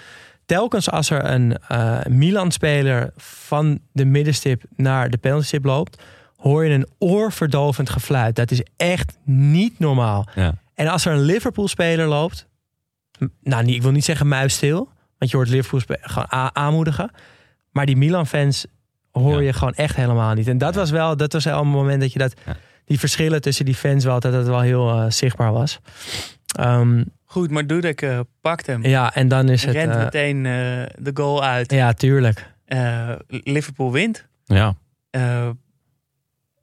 Telkens 0.47 0.91
als 0.91 1.11
er 1.11 1.25
een 1.31 1.59
eh, 1.69 1.99
Milan-speler 2.09 3.11
van 3.17 3.79
de 3.93 4.05
middenstip 4.05 4.63
naar 4.77 5.11
de 5.11 5.17
penaltystip 5.19 5.65
loopt, 5.65 6.03
hoor 6.43 6.65
je 6.65 6.75
een 6.75 6.87
oorverdovend 6.99 7.91
gefluit. 7.91 8.37
Dat 8.37 8.51
is 8.51 8.63
echt 8.77 9.19
niet 9.25 9.79
normaal. 9.79 10.27
Ja. 10.35 10.55
En 10.75 10.89
als 10.89 11.05
er 11.05 11.13
een 11.13 11.23
Liverpool-speler 11.23 12.07
loopt, 12.07 12.49
nou, 13.43 13.65
niet, 13.65 13.75
ik 13.75 13.83
wil 13.83 13.91
niet 13.91 14.05
zeggen 14.05 14.29
muisstil, 14.29 14.89
want 15.19 15.31
je 15.31 15.37
hoort 15.37 15.49
Liverpool 15.49 15.97
gewoon 16.01 16.55
aanmoedigen. 16.55 17.11
Maar 17.71 17.87
die 17.87 17.97
Milan-fans 17.97 18.67
hoor 19.11 19.41
Ja. 19.41 19.47
je 19.47 19.53
gewoon 19.53 19.75
echt 19.75 19.97
helemaal 19.97 20.35
niet. 20.35 20.49
En 20.49 20.59
dat 20.59 20.75
was 20.75 20.91
wel, 20.91 21.17
dat 21.17 21.33
was 21.33 21.45
wel 21.45 21.61
een 21.61 21.69
moment 21.69 22.01
dat 22.01 22.13
je 22.13 22.19
dat, 22.19 22.35
Ja. 22.47 22.57
die 22.85 22.99
verschillen 22.99 23.41
tussen 23.41 23.65
die 23.65 23.75
fans 23.75 24.05
wel, 24.05 24.21
dat 24.21 24.33
het 24.33 24.47
wel 24.47 24.61
heel 24.61 24.91
eh, 24.91 25.11
zichtbaar 25.11 25.53
was. 25.53 25.79
Ehm, 26.57 27.05
Goed, 27.25 27.51
maar 27.51 27.67
Dudek 27.67 28.03
eh, 28.03 28.21
pakt 28.41 28.67
hem. 28.67 28.85
ja, 28.85 29.15
en 29.15 29.29
dan 29.29 29.49
is 29.49 29.65
het. 29.65 29.75
rent 29.75 29.93
eh, 29.95 29.99
meteen 29.99 30.43
de 30.43 31.11
goal 31.15 31.45
uit. 31.45 31.73
ja, 31.73 31.93
tuurlijk. 31.93 32.51
Eh, 32.65 33.11
Liverpool 33.29 33.93
wint. 33.93 34.27
Ja. 34.45 34.75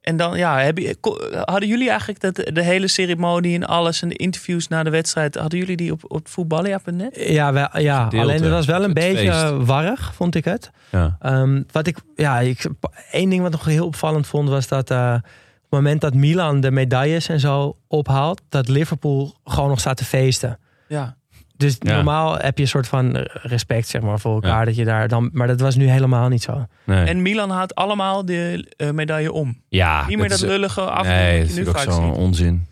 En 0.00 0.16
dan, 0.16 0.38
ja, 0.38 0.58
heb 0.58 0.78
je, 0.78 0.96
ko- 1.00 1.18
hadden 1.44 1.68
jullie 1.68 1.88
eigenlijk 1.88 2.20
dat, 2.20 2.34
de 2.54 2.62
hele 2.62 2.88
ceremonie 2.88 3.54
en 3.54 3.66
alles 3.66 4.02
en 4.02 4.08
de 4.08 4.16
interviews 4.16 4.68
na 4.68 4.82
de 4.82 4.90
wedstrijd, 4.90 5.34
hadden 5.34 5.58
jullie 5.58 5.76
die 5.76 5.92
op, 5.92 6.00
op 6.08 6.28
voetballia.net? 6.28 7.16
Ja, 7.28 7.52
wel, 7.52 7.68
ja 7.78 8.04
alleen 8.12 8.42
het 8.42 8.50
was 8.50 8.66
wel 8.66 8.84
een 8.84 8.94
beetje 8.94 9.32
feest. 9.32 9.66
warrig, 9.66 10.14
vond 10.14 10.34
ik 10.34 10.44
het. 10.44 10.70
ja. 10.90 11.16
Ehm, 11.20 11.62
wat 11.72 11.86
ik, 11.86 11.98
ja, 12.16 12.38
ik, 12.38 12.66
één 13.10 13.30
ding 13.30 13.42
wat 13.42 13.50
nog 13.52 13.64
heel 13.64 13.86
opvallend 13.86 14.26
vond 14.26 14.48
was 14.48 14.68
dat 14.68 14.90
eh, 14.90 15.14
op 15.16 15.22
het 15.60 15.70
moment 15.70 16.00
dat 16.00 16.14
Milan 16.14 16.60
de 16.60 16.70
medailles 16.70 17.28
en 17.28 17.40
zo 17.40 17.76
ophaalt, 17.88 18.40
dat 18.48 18.68
Liverpool 18.68 19.34
gewoon 19.44 19.68
nog 19.68 19.80
staat 19.80 19.96
te 19.96 20.04
feesten. 20.04 20.58
Ja. 20.88 21.16
Dus 21.60 21.76
Ja. 21.78 21.94
normaal 21.94 22.38
heb 22.38 22.56
je 22.56 22.62
een 22.62 22.68
soort 22.68 22.88
van 22.88 23.16
respect 23.32 23.88
zeg 23.88 24.02
maar, 24.02 24.20
voor 24.20 24.34
elkaar. 24.34 24.58
Ja. 24.58 24.64
Dat 24.64 24.76
je 24.76 24.84
daar 24.84 25.08
dan, 25.08 25.30
maar 25.32 25.46
dat 25.46 25.60
was 25.60 25.74
nu 25.76 25.88
helemaal 25.88 26.28
niet 26.28 26.42
zo. 26.42 26.66
Nee. 26.84 27.04
En 27.04 27.22
Milan 27.22 27.50
haalt 27.50 27.74
allemaal 27.74 28.24
de 28.24 28.72
eh, 28.76 28.90
medaille 28.90 29.32
om. 29.32 29.62
ja, 29.68 30.06
Niet 30.06 30.18
meer 30.18 30.28
dat 30.28 30.38
is- 30.38 30.44
lullige 30.44 30.80
af 30.80 31.06
Nee, 31.06 31.38
dat 31.40 31.48
is 31.48 31.54
je 31.54 31.60
nu 31.60 31.66
natuurlijk 31.66 31.78
vaak 31.78 31.86
ook 31.88 32.14
zo'n 32.14 32.24
onzin. 32.24 32.66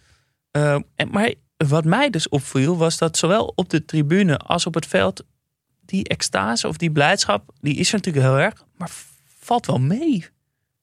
Eh, 0.50 0.72
en, 0.96 1.08
maar 1.10 1.32
wat 1.56 1.84
mij 1.84 2.10
dus 2.10 2.28
opviel 2.28 2.76
was 2.76 2.98
dat 2.98 3.16
zowel 3.16 3.52
op 3.54 3.68
de 3.70 3.84
tribune 3.84 4.36
als 4.38 4.66
op 4.66 4.74
het 4.74 4.86
veld 4.86 5.24
die 5.84 6.08
extase 6.08 6.68
of 6.68 6.76
die 6.76 6.90
blijdschap, 6.90 7.50
die 7.60 7.74
is 7.76 7.88
er 7.88 7.94
natuurlijk 7.96 8.26
heel 8.26 8.38
erg, 8.38 8.64
maar 8.76 8.90
valt 9.40 9.66
wel 9.66 9.78
mee. 9.78 10.26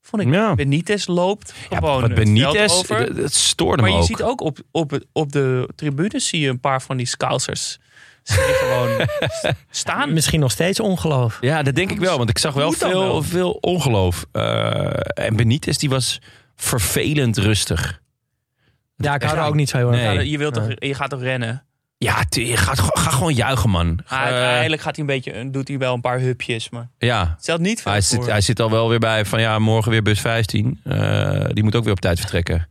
Vond 0.01 0.21
ik. 0.21 0.33
Ja. 0.33 0.55
Benitez 0.55 1.07
loopt 1.07 1.53
Ja, 1.69 1.77
gewoon 1.77 2.01
wat 2.01 2.09
het 2.09 2.19
veld 2.19 2.25
Benitez, 2.33 2.73
over. 2.73 3.05
dat- 3.07 3.15
dat 3.15 3.33
stoorde 3.33 3.81
Maar 3.81 3.91
me 3.91 3.95
je 3.97 4.01
ook. 4.01 4.07
ziet 4.07 4.21
ook 4.23 4.41
op, 4.41 4.57
op, 4.71 4.89
het- 4.89 5.05
op 5.11 5.31
de 5.31 5.69
tribunes 5.75 6.27
zie 6.27 6.39
je 6.39 6.49
een 6.49 6.59
paar 6.59 6.81
van 6.81 6.97
die 6.97 7.05
scousers 7.05 7.71
je 7.71 7.79
gewoon 8.33 9.07
staan. 9.69 10.13
Misschien 10.13 10.39
nog 10.39 10.51
steeds 10.51 10.79
ongeloof. 10.79 11.37
Ja, 11.41 11.63
dat 11.63 11.75
denk 11.75 11.91
ik 11.91 11.99
wel. 11.99 12.17
Want 12.17 12.29
ik 12.29 12.37
zag 12.37 12.53
wel 12.53 12.67
Moet 12.67 12.77
veel, 12.77 12.89
wel. 13.01 13.23
veel 13.23 13.51
ongeloof. 13.51 14.25
Eh, 14.31 15.25
en 15.25 15.35
Benitez 15.35 15.77
die 15.77 15.89
was 15.89 16.21
vervelend 16.55 17.37
rustig. 17.37 18.01
Ja, 18.97 19.13
ik 19.15 19.23
hou 19.23 19.37
er 19.37 19.45
ook 19.45 19.55
niet 19.55 19.69
zo 19.69 19.77
heel 19.77 19.91
erg 19.91 20.01
nee. 20.01 20.15
van. 20.15 20.29
je, 20.29 20.37
wilt 20.37 20.53
toch, 20.53 20.67
je 20.75 20.93
gaat 20.93 21.09
toch 21.09 21.21
rennen? 21.21 21.63
Ja, 21.97 22.23
je 22.29 22.57
gaat, 22.57 22.79
ga 22.79 23.09
gewoon 23.09 23.33
juichen, 23.33 23.69
man. 23.69 23.99
Eh, 24.07 24.17
uiteindelijk 24.17 24.81
gaat 24.81 24.95
hij 24.95 25.05
een 25.05 25.11
beetje, 25.11 25.49
doet 25.51 25.67
hij 25.67 25.77
wel 25.77 25.93
een 25.93 26.01
paar 26.01 26.19
hupjes, 26.19 26.69
maar 26.69 26.89
ja, 26.97 27.35
stelt 27.39 27.59
niet 27.59 27.81
veel 27.81 27.91
hij 27.91 28.01
voor. 28.01 28.17
zit, 28.23 28.31
hij 28.31 28.41
zit 28.41 28.59
al 28.59 28.69
wel 28.69 28.89
weer 28.89 28.99
bij 28.99 29.25
van 29.25 29.41
ja, 29.41 29.59
morgen 29.59 29.91
weer 29.91 30.01
bus 30.01 30.19
15. 30.21 30.79
Eh, 30.83 31.45
die 31.53 31.63
moet 31.63 31.75
ook 31.75 31.83
weer 31.83 31.93
op 31.93 31.99
tijd 31.99 32.19
vertrekken. 32.19 32.67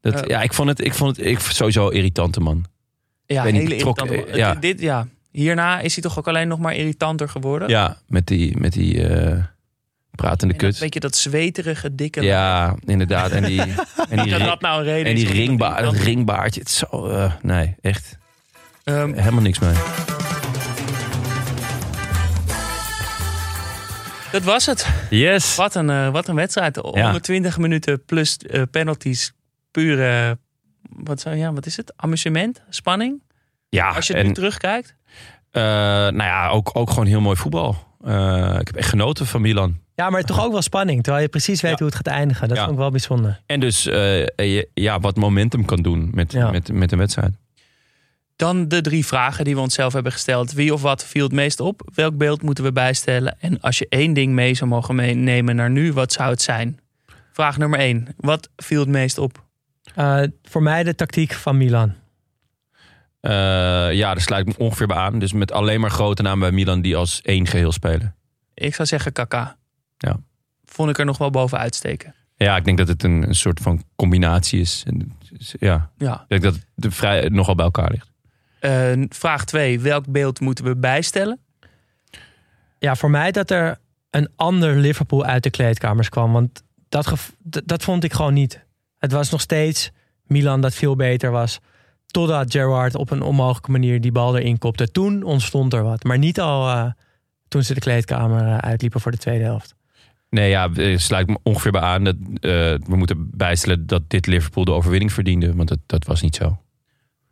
Dat, 0.00 0.18
Ja. 0.18 0.24
ja, 0.26 0.42
ik 0.42 0.52
vond 0.52 0.68
het, 0.68 0.84
ik 0.84 0.94
vond 0.94 1.16
het 1.16 1.26
ik, 1.26 1.38
sowieso 1.40 1.88
irritante 1.88 2.40
man. 2.40 2.64
Ja, 3.32 3.42
weet 3.42 3.52
hele 3.52 3.76
trok- 3.76 3.98
irritant. 4.00 4.28
eh, 4.30 4.34
ja. 4.36 4.48
Het- 4.50 4.62
Dit, 4.62 4.80
ja. 4.80 5.06
Hierna 5.30 5.80
is 5.80 5.94
hij 5.94 6.02
toch 6.02 6.18
ook 6.18 6.28
alleen 6.28 6.48
nog 6.48 6.58
maar 6.58 6.74
irritanter 6.74 7.28
geworden. 7.28 7.68
Ja, 7.68 7.96
met 8.06 8.26
die, 8.26 8.56
met 8.58 8.72
die 8.72 9.08
eh, 9.08 9.38
pratende 10.10 10.54
kut. 10.54 10.78
beetje 10.78 11.00
dat 11.00 11.16
zweterige, 11.16 11.94
dikke... 11.94 12.22
Ja, 12.22 12.74
inderdaad. 12.84 13.30
En 13.30 13.44
die, 13.44 13.60
en 14.10 14.22
die, 14.22 14.38
dat 14.38 14.60
nou 14.60 14.78
een 14.78 14.84
reden 14.84 15.06
en 15.06 15.14
die 15.14 15.22
is 15.24 15.28
dat 15.30 15.38
ringba 15.38 15.68
irritant- 15.70 15.96
dat 15.96 16.04
ringbaardje. 16.06 16.60
Het 16.60 16.70
zo, 16.70 17.06
eh, 17.08 17.32
nee, 17.42 17.74
echt 17.80 18.18
Ehm, 18.84 19.12
helemaal 19.14 19.42
niks 19.42 19.58
mee. 19.58 19.74
dat 24.32 24.42
was 24.42 24.66
het. 24.66 24.86
Yes. 25.10 25.54
Wat 25.54 25.74
een, 25.74 25.90
eh, 25.90 26.08
wat 26.10 26.28
een 26.28 26.34
wedstrijd. 26.34 26.76
120 26.76 27.58
minuten 27.58 28.04
plus 28.04 28.36
eh, 28.38 28.62
penalties. 28.70 29.32
Pure, 29.70 30.38
wat, 30.82 31.20
zou, 31.20 31.36
ja, 31.36 31.52
wat 31.52 31.66
is 31.66 31.76
het? 31.76 31.92
Amusement? 31.96 32.62
Spanning? 32.68 33.21
Ja, 33.76 33.88
Als 33.90 34.06
je 34.06 34.14
en, 34.14 34.26
nu 34.26 34.32
terugkijkt. 34.32 34.94
eh, 35.50 35.62
nou 35.62 36.22
ja, 36.22 36.48
ook, 36.48 36.70
ook 36.72 36.88
gewoon 36.90 37.06
heel 37.06 37.20
mooi 37.20 37.36
voetbal. 37.36 37.76
Eh, 38.04 38.56
ik 38.60 38.66
heb 38.66 38.76
echt 38.76 38.88
genoten 38.88 39.26
van 39.26 39.40
Milan. 39.40 39.78
Ja, 39.94 40.10
maar 40.10 40.22
toch 40.22 40.44
ook 40.44 40.52
wel 40.52 40.62
spanning. 40.62 41.02
Terwijl 41.02 41.24
je 41.24 41.30
precies 41.30 41.60
weet 41.60 41.70
Ja. 41.70 41.76
hoe 41.76 41.86
het 41.86 41.94
gaat 41.96 42.06
eindigen. 42.06 42.48
Dat 42.48 42.56
Ja. 42.56 42.62
vond 42.62 42.74
ik 42.74 42.80
wel 42.80 42.90
bijzonder. 42.90 43.40
En 43.46 43.60
dus 43.60 43.86
eh, 43.86 44.18
je- 44.36 44.68
ja, 44.74 45.00
wat 45.00 45.16
momentum 45.16 45.64
kan 45.64 45.82
doen 45.82 46.10
met, 46.14 46.32
Ja. 46.32 46.50
met, 46.50 46.72
met 46.72 46.92
een 46.92 46.98
wedstrijd. 46.98 47.34
Dan 48.36 48.68
de 48.68 48.80
drie 48.80 49.06
vragen 49.06 49.44
die 49.44 49.54
we 49.54 49.60
onszelf 49.60 49.92
hebben 49.92 50.12
gesteld. 50.12 50.52
Wie 50.52 50.72
of 50.72 50.82
wat 50.82 51.04
viel 51.04 51.24
het 51.24 51.32
meest 51.32 51.60
op? 51.60 51.90
Welk 51.94 52.16
beeld 52.16 52.42
moeten 52.42 52.64
we 52.64 52.72
bijstellen? 52.72 53.36
En 53.40 53.60
als 53.60 53.78
je 53.78 53.86
één 53.88 54.12
ding 54.12 54.32
mee 54.32 54.54
zou 54.54 54.70
mogen 54.70 54.94
meenemen 54.94 55.56
naar 55.56 55.70
nu, 55.70 55.92
wat 55.92 56.12
zou 56.12 56.30
het 56.30 56.42
zijn? 56.42 56.78
Vraag 57.32 57.58
nummer 57.58 57.78
één. 57.78 58.08
Wat 58.16 58.48
viel 58.56 58.80
het 58.80 58.88
meest 58.88 59.18
op? 59.18 59.44
Eh, 59.94 60.22
voor 60.42 60.62
mij 60.62 60.82
de 60.82 60.94
tactiek 60.94 61.32
van 61.32 61.56
Milan. 61.56 61.94
Eh, 63.22 63.30
ja, 63.92 64.12
daar 64.12 64.20
sluit 64.20 64.48
ik 64.48 64.58
me 64.58 64.64
ongeveer 64.64 64.86
bij 64.86 64.96
aan. 64.96 65.18
Dus 65.18 65.32
met 65.32 65.52
alleen 65.52 65.80
maar 65.80 65.90
grote 65.90 66.22
namen 66.22 66.38
bij 66.40 66.52
Milan 66.52 66.80
die 66.80 66.96
als 66.96 67.20
één 67.22 67.46
geheel 67.46 67.72
spelen. 67.72 68.14
Ik 68.54 68.74
zou 68.74 68.88
zeggen 68.88 69.12
Kaka. 69.12 69.56
Ja. 69.98 70.16
Vond 70.64 70.90
ik 70.90 70.98
er 70.98 71.04
nog 71.04 71.18
wel 71.18 71.30
bovenuit 71.30 71.74
steken. 71.74 72.14
Ja, 72.36 72.56
ik 72.56 72.64
denk 72.64 72.78
dat 72.78 72.88
het 72.88 73.02
een, 73.02 73.28
een 73.28 73.34
soort 73.34 73.60
van 73.60 73.82
combinatie 73.96 74.60
is. 74.60 74.82
En, 74.86 75.12
ja, 75.58 75.90
Ja. 75.96 76.14
ik 76.20 76.28
denk 76.28 76.42
dat 76.42 76.54
het 76.54 76.66
de 76.74 76.90
vrij, 76.90 77.28
nogal 77.28 77.54
bij 77.54 77.64
elkaar 77.64 77.90
ligt. 77.90 78.10
Eh, 78.60 79.02
vraag 79.08 79.44
twee. 79.44 79.80
Welk 79.80 80.06
beeld 80.08 80.40
moeten 80.40 80.64
we 80.64 80.76
bijstellen? 80.76 81.38
Ja, 82.78 82.94
voor 82.96 83.10
mij 83.10 83.30
dat 83.30 83.50
er 83.50 83.78
een 84.10 84.28
ander 84.36 84.76
Liverpool 84.76 85.24
uit 85.24 85.42
de 85.42 85.50
kleedkamers 85.50 86.08
kwam. 86.08 86.32
Want 86.32 86.62
dat, 86.88 87.30
dat 87.64 87.82
vond 87.82 88.04
ik 88.04 88.12
gewoon 88.12 88.34
niet. 88.34 88.64
Het 88.98 89.12
was 89.12 89.30
nog 89.30 89.40
steeds 89.40 89.90
Milan 90.26 90.60
dat 90.60 90.74
veel 90.74 90.96
beter 90.96 91.30
was. 91.30 91.58
Totdat 92.12 92.52
Gerrard 92.52 92.94
op 92.94 93.10
een 93.10 93.22
onmogelijke 93.22 93.70
manier 93.70 94.00
die 94.00 94.12
bal 94.12 94.38
erin 94.38 94.58
kopte. 94.58 94.90
Toen 94.90 95.22
ontstond 95.22 95.72
er 95.72 95.82
wat. 95.82 96.04
Maar 96.04 96.18
niet 96.18 96.40
al 96.40 96.68
eh, 96.68 96.90
toen 97.48 97.62
ze 97.62 97.74
de 97.74 97.80
kleedkamer 97.80 98.46
eh, 98.46 98.56
uitliepen 98.56 99.00
voor 99.00 99.10
de 99.10 99.18
tweede 99.18 99.44
helft. 99.44 99.74
Nee, 100.32 100.50
ja, 100.50 100.68
eh, 100.74 100.98
sluit 100.98 101.26
me 101.26 101.38
ongeveer 101.42 101.72
bij 101.72 101.80
aan. 101.80 102.04
Dat, 102.04 102.16
eh, 102.16 102.50
we 102.86 102.96
moeten 102.96 103.30
bijstellen 103.30 103.86
dat 103.86 104.02
dit 104.10 104.26
Liverpool 104.26 104.64
de 104.64 104.72
overwinning 104.72 105.12
verdiende. 105.12 105.54
Want 105.54 105.68
dat, 105.68 105.78
dat 105.86 106.04
was 106.04 106.22
niet 106.22 106.36
zo. 106.36 106.62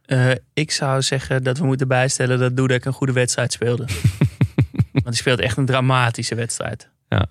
Eh, 0.05 0.31
ik 0.53 0.71
zou 0.71 1.03
zeggen 1.03 1.43
dat 1.43 1.59
we 1.59 1.67
moeten 1.67 1.89
bijstellen 1.89 2.39
dat 2.39 2.57
Dudek 2.57 2.85
een 2.85 2.93
goede 2.93 3.13
wedstrijd 3.13 3.53
speelde. 3.53 3.85
Want 4.93 5.05
hij 5.05 5.15
speelt 5.15 5.41
echt 5.41 5.57
een 5.57 5.67
dramatische 5.67 6.35
wedstrijd. 6.35 6.89
Ja. 7.09 7.27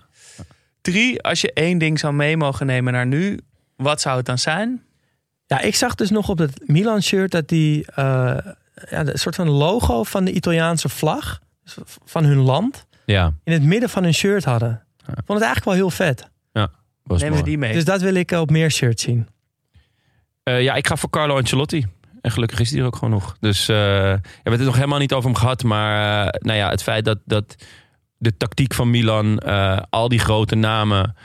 Drie, 0.82 1.22
als 1.22 1.42
je 1.42 1.54
één 1.54 1.78
ding 1.78 2.00
zou 2.00 2.14
mee 2.14 2.38
mogen 2.38 2.66
nemen 2.66 2.94
naar 2.94 3.08
nu, 3.08 3.40
wat 3.76 4.02
zou 4.02 4.18
het 4.18 4.26
dan 4.26 4.38
zijn? 4.38 4.84
Ja, 5.50 5.60
ik 5.60 5.76
zag 5.76 5.96
dus 5.96 6.10
nog 6.10 6.30
op 6.30 6.38
het 6.38 6.62
Milan 6.66 7.02
shirt 7.02 7.32
dat 7.32 7.48
die 7.48 7.86
eh, 7.86 8.04
ja, 8.90 9.08
een 9.08 9.20
soort 9.20 9.36
van 9.36 9.50
logo 9.50 10.04
van 10.04 10.26
de 10.26 10.32
Italiaanse 10.32 10.90
vlag 10.90 11.40
dus 11.64 11.78
van 12.06 12.24
hun 12.24 12.38
land 12.38 12.86
Ja, 13.06 13.34
in 13.44 13.54
het 13.54 13.64
midden 13.64 13.90
van 13.90 14.04
hun 14.04 14.14
shirt 14.14 14.44
hadden. 14.44 14.84
Ik 14.98 15.06
vond 15.26 15.40
het 15.40 15.48
eigenlijk 15.48 15.66
wel 15.66 15.74
heel 15.74 15.90
vet. 15.90 16.30
was 17.04 17.22
Nemen 17.22 17.38
we 17.38 17.44
mooi. 17.44 17.44
die 17.44 17.58
mee? 17.58 17.74
Dus 17.74 17.86
dat 17.86 18.02
wil 18.02 18.14
ik 18.14 18.32
op 18.32 18.50
meer 18.50 18.72
shirts 18.72 19.04
zien. 19.04 19.28
Eh, 20.44 20.62
ja, 20.62 20.74
ik 20.74 20.88
ga 20.88 20.96
voor 20.96 21.10
Carlo 21.10 21.38
Ancelotti. 21.38 21.86
En 22.22 22.32
gelukkig 22.32 22.60
is 22.60 22.72
hij 22.72 22.80
er 22.80 22.86
ook 22.86 22.96
gewoon 22.96 23.14
nog. 23.14 23.38
Dus 23.40 23.70
eh, 23.70 23.76
ja, 23.76 24.14
we 24.22 24.30
hebben 24.34 24.54
het 24.54 24.62
nog 24.62 24.76
helemaal 24.76 25.00
niet 25.00 25.14
over 25.14 25.30
hem 25.30 25.40
gehad. 25.40 25.64
Maar 25.64 26.26
eh, 26.28 26.40
nou 26.40 26.58
ja, 26.58 26.70
het 26.70 26.84
feit 26.84 27.06
dat, 27.06 27.18
dat 27.26 27.56
de 28.18 28.38
tactiek 28.38 28.74
van 28.74 28.90
Milan, 28.90 29.38
eh, 29.40 29.80
al 29.90 30.10
die 30.10 30.20
grote 30.20 30.56
namen. 30.56 31.16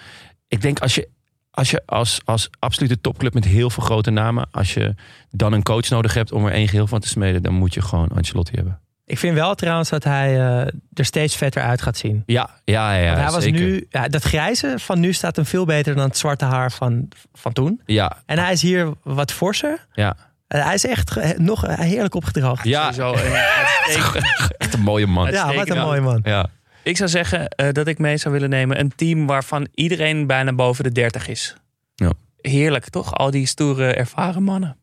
Ik 0.48 0.62
denk 0.62 0.80
als 0.80 0.94
je 0.94 1.08
als, 1.54 1.70
je 1.70 1.82
als, 1.86 2.20
als 2.24 2.50
absolute 2.58 3.00
topclub 3.00 3.34
met 3.34 3.44
heel 3.44 3.70
veel 3.70 3.82
grote 3.84 4.10
namen, 4.10 4.48
als 4.50 4.74
je 4.74 4.94
dan 5.30 5.52
een 5.52 5.62
coach 5.62 5.88
nodig 5.88 6.14
hebt 6.14 6.32
om 6.32 6.46
er 6.46 6.52
één 6.52 6.68
geheel 6.68 6.86
van 6.86 7.00
te 7.00 7.08
smeden, 7.08 7.42
dan 7.42 7.52
moet 7.54 7.74
je 7.74 7.82
gewoon 7.82 8.08
Ancelotti 8.08 8.54
hebben. 8.54 8.78
Ik 9.06 9.18
vind 9.18 9.34
wel 9.34 9.54
trouwens 9.54 9.88
dat 9.90 10.04
hij 10.04 10.34
eh, 10.34 10.60
er 10.92 11.04
steeds 11.04 11.36
vetter 11.36 11.62
uit 11.62 11.82
gaat 11.82 11.96
zien. 11.96 12.22
Ja, 12.26 12.50
ja, 12.64 12.94
ja. 12.94 13.06
Want 13.06 13.20
hij 13.20 13.30
was 13.30 13.42
zeker. 13.42 13.60
nu, 13.60 13.86
ja, 13.90 14.08
dat 14.08 14.22
grijze 14.22 14.74
van 14.78 15.00
nu 15.00 15.12
staat 15.12 15.36
hem 15.36 15.44
veel 15.44 15.64
beter 15.64 15.94
dan 15.94 16.04
het 16.08 16.16
zwarte 16.18 16.44
haar 16.44 16.72
van, 16.72 17.08
van 17.32 17.52
toen. 17.52 17.80
Ja, 17.84 18.16
En 18.26 18.38
hij 18.38 18.52
is 18.52 18.62
hier 18.62 18.92
wat 19.02 19.32
forser. 19.32 19.86
ja. 19.92 20.16
En 20.48 20.62
hij 20.62 20.74
is 20.74 20.86
echt 20.86 21.38
nog 21.38 21.66
heerlijk 21.66 22.14
opgedroogd. 22.14 22.64
Ja, 22.64 22.84
uitstekend- 22.96 24.56
echt 24.58 24.74
een 24.74 24.80
mooie 24.80 25.06
man. 25.06 25.24
Ja, 25.26 25.30
wat 25.32 25.40
een 25.52 25.58
uitstekend. 25.58 25.86
mooi 25.86 26.00
man. 26.00 26.20
Ja. 26.24 26.46
Ik 26.84 26.96
zou 26.96 27.10
zeggen 27.10 27.48
eh, 27.48 27.72
dat 27.72 27.86
ik 27.86 27.98
mee 27.98 28.16
zou 28.16 28.34
willen 28.34 28.50
nemen 28.50 28.78
een 28.80 28.92
team 28.94 29.26
waarvan 29.26 29.68
iedereen 29.74 30.26
bijna 30.26 30.52
boven 30.52 30.84
de 30.84 30.92
30 30.92 31.28
is. 31.28 31.56
Ja. 31.94 32.12
Heerlijk, 32.40 32.88
toch? 32.88 33.14
Al 33.14 33.30
die 33.30 33.46
stoere, 33.46 33.94
ervaren 33.94 34.42
mannen. 34.42 34.76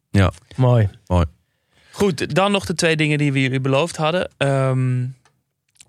Mooi. 0.56 0.89
Goed, 1.91 2.36
dan 2.36 2.52
nog 2.52 2.66
de 2.66 2.74
twee 2.74 2.95
dingen 2.95 3.18
die 3.18 3.32
we 3.32 3.41
jullie 3.41 3.60
beloofd 3.60 3.95
hadden. 3.95 4.30
Ehm, 4.38 5.06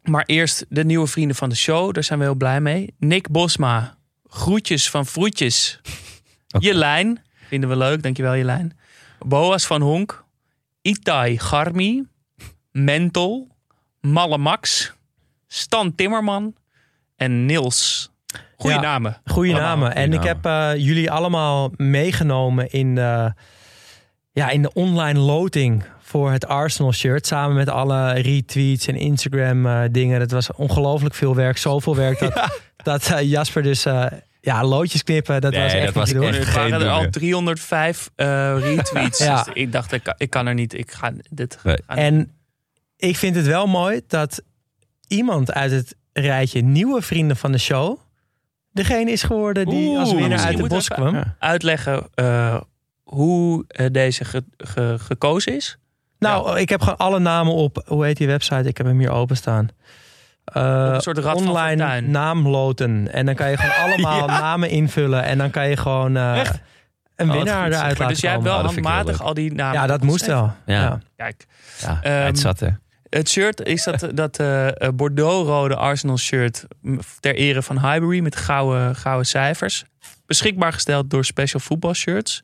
maar 0.03 0.25
eerst 0.27 0.67
de 0.69 0.85
nieuwe 0.85 1.07
vrienden 1.07 1.37
van 1.37 1.49
de 1.49 1.55
show. 1.57 1.93
Daar 1.93 2.05
zijn 2.05 2.19
we 2.19 2.25
heel 2.25 2.35
blij 2.35 2.61
mee. 2.61 2.95
Nick 2.99 3.31
Bosma. 3.31 3.97
Groetjes 4.29 4.91
van 4.91 5.07
Vroetjes. 5.07 5.81
Jelijn. 6.59 7.23
Vinden 7.49 7.69
we 7.69 7.77
leuk. 7.77 8.03
Dankjewel 8.03 8.37
Jelijn. 8.37 8.79
Boas 9.19 9.67
van 9.67 9.81
Honk. 9.81 10.25
Itai 10.83 11.39
Garmi. 11.39 12.07
Mental. 12.71 13.49
Malle 14.01 14.39
Max. 14.39 14.93
Stan 15.53 15.95
Timmerman. 15.95 16.55
En 17.17 17.47
Niels. 17.47 18.11
Goeie 18.57 18.77
Ja. 18.77 18.83
namen. 18.83 19.21
Goeie 19.25 19.53
Allemaal 19.53 19.69
namen. 19.71 19.87
goeie 19.93 20.05
En 20.05 20.13
ik 20.13 20.19
namen. 20.25 20.29
heb 20.73 20.77
eh, 20.77 20.85
jullie 20.87 21.11
allemaal 21.11 21.71
meegenomen 21.77 22.71
in 22.71 22.95
de, 22.95 23.33
ja, 24.33 24.51
in 24.51 24.63
de 24.63 24.73
online 24.73 25.19
loting 25.19 25.85
voor 26.01 26.31
het 26.33 26.47
Arsenal 26.47 26.93
shirt. 26.93 27.27
Samen 27.27 27.57
met 27.57 27.69
alle 27.69 28.13
retweets 28.13 28.87
en 28.87 28.97
Instagram 28.97 29.67
eh, 29.67 29.83
dingen. 29.91 30.19
Dat 30.19 30.31
was 30.31 30.53
ongelooflijk 30.53 31.15
veel 31.15 31.35
werk. 31.35 31.59
Zoveel 31.59 31.97
werk 31.97 32.19
dat, 32.19 32.61
dat 32.83 33.11
eh, 33.11 33.31
Jasper 33.31 33.63
dus... 33.63 33.85
eh, 33.85 34.07
ja, 34.41 34.65
loodjes 34.65 35.03
knippen, 35.05 35.41
dat 35.41 35.53
Nee, 35.53 35.63
was 35.63 35.73
echt 35.73 35.85
dat 35.85 35.95
was 35.95 36.11
doen. 36.13 36.25
echt 36.25 36.47
Er 36.47 36.53
waren 36.55 36.81
er 36.81 36.89
al 36.89 36.97
dingen. 36.97 37.11
305 37.11 38.11
eh, 38.15 38.55
retweets. 38.59 39.19
Ja. 39.25 39.43
Dus 39.43 39.55
ik 39.55 39.73
dacht, 39.73 39.93
ik 39.93 40.03
kan, 40.03 40.15
ik 40.17 40.31
kan 40.31 40.47
er 40.47 40.55
niet. 40.55 40.75
Ik 40.79 40.91
ga 40.91 41.13
dit. 41.31 41.59
Nee. 41.63 41.77
En 41.87 42.33
ik 42.97 43.17
vind 43.17 43.37
het 43.37 43.47
wel 43.47 43.67
mooi 43.67 44.01
dat 44.07 44.43
iemand 45.13 45.53
uit 45.53 45.71
het 45.71 45.97
rijtje 46.13 46.61
nieuwe 46.61 47.03
vrienden 47.03 47.37
van 47.37 47.53
de 47.53 47.59
show... 47.59 47.99
degene 48.73 49.11
is 49.11 49.23
geworden 49.23 49.67
die 49.67 49.89
Oeh, 49.89 49.99
als 50.01 50.13
winnaar 50.13 50.39
uit 50.39 50.53
de 50.53 50.59
moeten 50.59 50.77
bos 50.79 50.89
kwam. 50.89 51.15
Ja. 51.15 51.37
uitleggen 51.39 52.07
eh, 52.15 52.61
hoe 53.03 53.65
eh, 53.69 53.87
deze 53.93 54.25
ge- 54.25 54.45
ge- 54.57 54.97
gekozen 54.99 55.55
is? 55.57 55.77
Nou, 56.19 56.59
ik 56.59 56.69
heb 56.69 56.81
gewoon 56.81 56.97
alle 56.99 57.19
namen 57.19 57.53
op, 57.53 57.83
hoe 57.87 58.05
heet 58.05 58.17
die 58.17 58.27
website? 58.27 58.69
Ik 58.69 58.77
heb 58.77 58.87
hem 58.87 58.99
hier 58.99 59.11
openstaan. 59.11 59.69
Eh, 60.45 60.63
Op 60.89 60.95
een 60.95 61.01
soort 61.01 61.19
rad 61.19 61.39
van 61.39 61.49
online 61.49 61.83
fortuin. 61.83 62.11
naamloten. 62.11 63.13
En 63.13 63.27
dan 63.27 63.35
kan 63.35 63.51
je 63.51 63.57
gewoon 63.57 63.75
allemaal 63.93 64.27
namen 64.27 64.71
invullen. 64.71 65.23
En 65.25 65.39
dan 65.39 65.51
kan 65.51 65.69
je 65.69 65.77
gewoon 65.77 66.17
eh, 66.17 66.39
Echt? 66.41 66.61
een 67.17 67.29
Oh, 67.31 67.35
winnaar 67.37 67.57
eruit 67.67 67.71
Maar 67.81 67.89
laten 67.89 68.07
dus 68.09 68.21
jij 68.21 68.31
hebt 68.31 68.43
wel 68.43 68.59
handmatig 68.63 69.23
al 69.23 69.35
die 69.35 69.53
namen. 69.55 69.81
Ja, 69.81 69.87
dat 69.87 70.03
moest 70.03 70.27
wel. 70.27 70.53
Ja. 70.67 70.81
Ja. 70.83 70.99
Kijk, 71.17 71.47
Ja, 71.81 71.99
Ehm, 72.03 72.25
het 72.27 72.39
zat 72.39 72.61
hè. 72.61 72.69
Het 73.15 73.31
shirt 73.31 73.63
is 73.63 73.85
dat, 73.85 74.09
dat 74.15 74.39
eh, 74.39 74.69
eh, 74.69 74.95
Bordeaux-rode 74.95 75.77
Arsenal 75.77 76.19
shirt 76.19 76.65
ter 77.21 77.35
ere 77.35 77.63
van 77.63 77.81
Highbury 77.81 78.21
met 78.21 78.37
gouden, 78.37 78.97
gouden 78.97 79.27
cijfers. 79.27 79.85
Beschikbaar 80.27 80.73
gesteld 80.73 81.11
door 81.11 81.25
Special 81.25 81.61
Football 81.61 81.95
Shirts. 81.95 82.43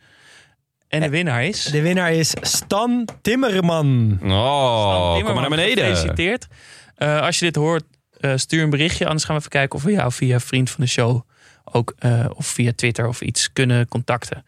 En 0.89 1.01
de 1.01 1.09
winnaar 1.09 1.45
is... 1.45 1.64
De 1.64 1.83
winnaar 1.83 2.12
is 2.12 2.35
Stan 2.41 3.09
Timmerman. 3.23 4.19
Oh, 4.23 4.23
kom 4.23 4.29
maar 4.29 5.14
Timmerman, 5.14 5.41
naar 5.41 5.51
beneden. 5.51 5.85
Gefeliciteerd. 5.85 6.47
Eh, 6.95 7.21
als 7.21 7.39
je 7.39 7.45
dit 7.45 7.55
hoort, 7.55 7.85
eh, 8.21 8.33
stuur 8.37 8.62
een 8.62 8.71
berichtje. 8.71 9.07
Anders 9.07 9.25
gaan 9.25 9.35
we 9.35 9.41
even 9.41 9.53
kijken 9.53 9.79
of 9.79 9.85
we 9.85 9.93
jou 9.93 10.12
via 10.12 10.41
vriend 10.41 10.71
van 10.71 10.85
de 10.85 10.91
show 10.91 11.23
ook 11.64 11.95
eh, 11.99 12.27
of 12.35 12.47
via 12.47 12.73
Twitter 12.77 13.09
of 13.09 13.21
iets 13.21 13.53
kunnen 13.53 13.89
contacten. 13.89 14.45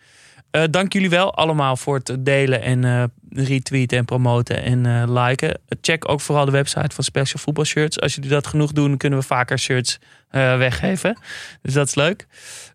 Eh, 0.50 0.64
dank 0.70 0.92
jullie 0.92 1.10
wel 1.10 1.34
allemaal 1.34 1.76
voor 1.76 1.94
het 1.94 2.16
delen 2.18 2.62
en 2.62 2.84
eh, 2.84 3.04
retweeten 3.46 3.98
en 3.98 4.04
promoten 4.04 4.62
en 4.62 4.86
eh, 4.86 5.24
liken. 5.24 5.60
Check 5.80 6.08
ook 6.08 6.20
vooral 6.20 6.44
de 6.44 6.50
website 6.50 6.94
van 6.94 7.04
Special 7.04 7.42
Football 7.42 7.64
Shirts. 7.64 8.00
Als 8.00 8.14
jullie 8.14 8.30
dat 8.30 8.46
genoeg 8.46 8.72
doen, 8.72 8.96
kunnen 8.96 9.18
we 9.18 9.24
vaker 9.24 9.58
shirts 9.58 9.98
weggeven. 10.30 11.18
Dus 11.62 11.74
dat 11.74 11.86
is 11.86 11.94
leuk. 11.94 12.26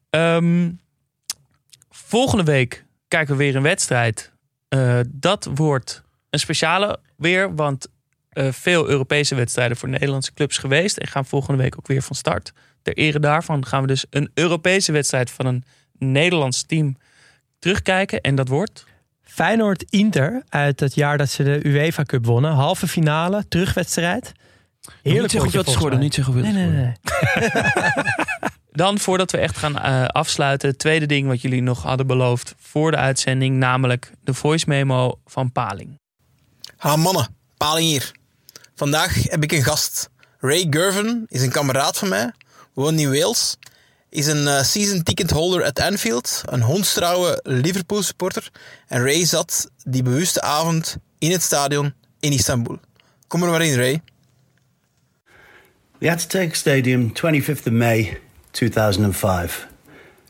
Ehm, 0.09 0.71
volgende 1.89 2.43
week 2.43 2.86
kijken 3.07 3.38
we 3.38 3.43
weer 3.43 3.55
een 3.55 3.61
wedstrijd. 3.61 4.32
Dat 5.07 5.49
wordt 5.55 6.03
een 6.30 6.39
speciale 6.39 6.99
weer, 7.17 7.55
want 7.55 7.88
veel 8.34 8.88
Europese 8.88 9.36
wedstrijden 9.36 9.78
voor 9.78 9.89
Nederlandse 9.89 10.34
clubs 10.34 10.57
geweest. 10.57 10.97
En 10.97 11.07
gaan 11.07 11.26
volgende 11.26 11.63
week 11.63 11.78
ook 11.78 11.88
weer 11.88 12.01
van 12.01 12.15
start. 12.15 12.53
Ter 12.82 12.93
ere 12.93 13.19
daarvan 13.19 13.65
gaan 13.65 13.82
we 13.82 13.88
dus 13.88 14.05
een 14.09 14.32
Europese 14.34 14.91
wedstrijd 14.91 15.32
van 15.32 15.45
een 15.45 15.63
Nederlands 15.97 16.63
team 16.63 16.97
terugkijken. 17.66 18.22
En 18.22 18.36
dat 18.36 18.47
wordt. 18.47 18.86
Feyenoord-Inter 19.24 20.43
uit 20.49 20.80
het 20.80 20.95
jaar 20.95 21.18
dat 21.18 21.30
ze 21.30 21.43
de 21.43 21.59
UEFA 21.63 22.03
Cup 22.03 22.26
wonnen. 22.26 22.51
Halve 22.51 22.88
finale, 22.88 23.47
terugwedstrijd. 23.47 24.24
Niet 24.24 24.93
Heerlijk 25.01 25.32
zeggen 25.32 25.51
hoeveel 25.51 25.89
het. 25.89 25.99
Niet 25.99 26.13
zeggen 26.13 26.34
hoeveel 26.34 26.51
Nee, 26.51 26.68
nee, 26.68 26.82
nee. 26.82 26.93
Dan, 28.72 28.99
voordat 28.99 29.32
we 29.32 29.38
echt 29.38 29.57
gaan 29.57 29.80
eh, 29.80 30.05
afsluiten, 30.05 30.70
het 30.70 30.80
tweede 30.80 31.05
ding 31.05 31.28
wat 31.28 31.41
jullie 31.41 31.61
nog 31.61 31.84
hadden 31.84 32.07
beloofd 32.07 32.55
voor 32.57 32.91
de 32.91 32.97
uitzending, 32.97 33.57
namelijk 33.57 34.11
de 34.24 34.34
voice 34.34 34.66
memo 34.68 35.20
van 35.26 35.51
Paling. 35.51 35.99
Ha 36.78 36.95
mannen, 36.95 37.28
Paling 37.57 37.88
hier. 37.88 38.11
Vandaag 38.76 39.23
heb 39.23 39.44
ik 39.44 39.52
een 39.52 39.64
gast. 39.64 40.10
Ray 40.40 40.68
Gervin 40.69 41.26
is 41.27 41.41
een 41.41 41.52
kameraad 41.52 41.98
van 41.98 42.10
mij, 42.10 42.31
woont 42.73 42.99
in 42.99 43.11
Wales, 43.11 43.57
is 44.16 44.28
een 44.28 44.48
eh, 44.48 44.64
season 44.64 45.04
ticket 45.04 45.32
holder 45.32 45.64
at 45.64 45.80
Anfield, 45.80 46.42
een 46.46 46.62
hondstrouwe 46.62 47.40
Liverpool 47.44 48.04
supporter. 48.04 48.50
En 48.88 49.02
Ray 49.02 49.26
zat 49.26 49.70
die 49.84 50.04
bewuste 50.04 50.42
avond 50.42 50.98
in 51.20 51.32
het 51.32 51.42
stadion 51.42 51.94
in 52.20 52.32
Istanbul. 52.32 52.80
Kom 53.28 53.44
er 53.44 53.50
maar 53.50 53.66
in, 53.66 53.76
Ray. 53.76 54.02
The 56.00 56.10
Atatürk 56.10 56.56
Stadium, 56.56 57.12
25th 57.14 57.66
of 57.66 57.72
May 57.72 58.20
2005. 58.52 59.68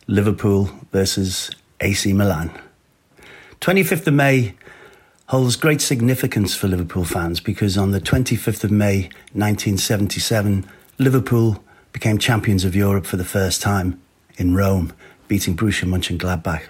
Liverpool 0.06 0.70
versus 0.91 1.49
AC 1.78 2.06
Milan. 2.06 2.52
25th 3.60 4.07
of 4.07 4.14
May 4.14 4.56
holds 5.26 5.56
great 5.56 5.82
significance 5.82 6.57
for 6.57 6.70
Liverpool 6.70 7.03
fans 7.03 7.41
because 7.41 7.80
on 7.80 7.91
the 7.91 8.02
25th 8.02 8.64
of 8.64 8.70
May 8.70 9.10
1977, 9.34 10.66
Liverpool 10.98 11.64
became 11.95 12.17
champions 12.17 12.65
of 12.65 12.76
Europe 12.76 13.05
for 13.05 13.15
the 13.15 13.23
first 13.23 13.61
time 13.61 13.97
in 14.35 14.53
Rome, 14.53 14.91
beating 15.30 15.55
Borussia 15.55 15.88
Mönchengladbach. 15.88 16.63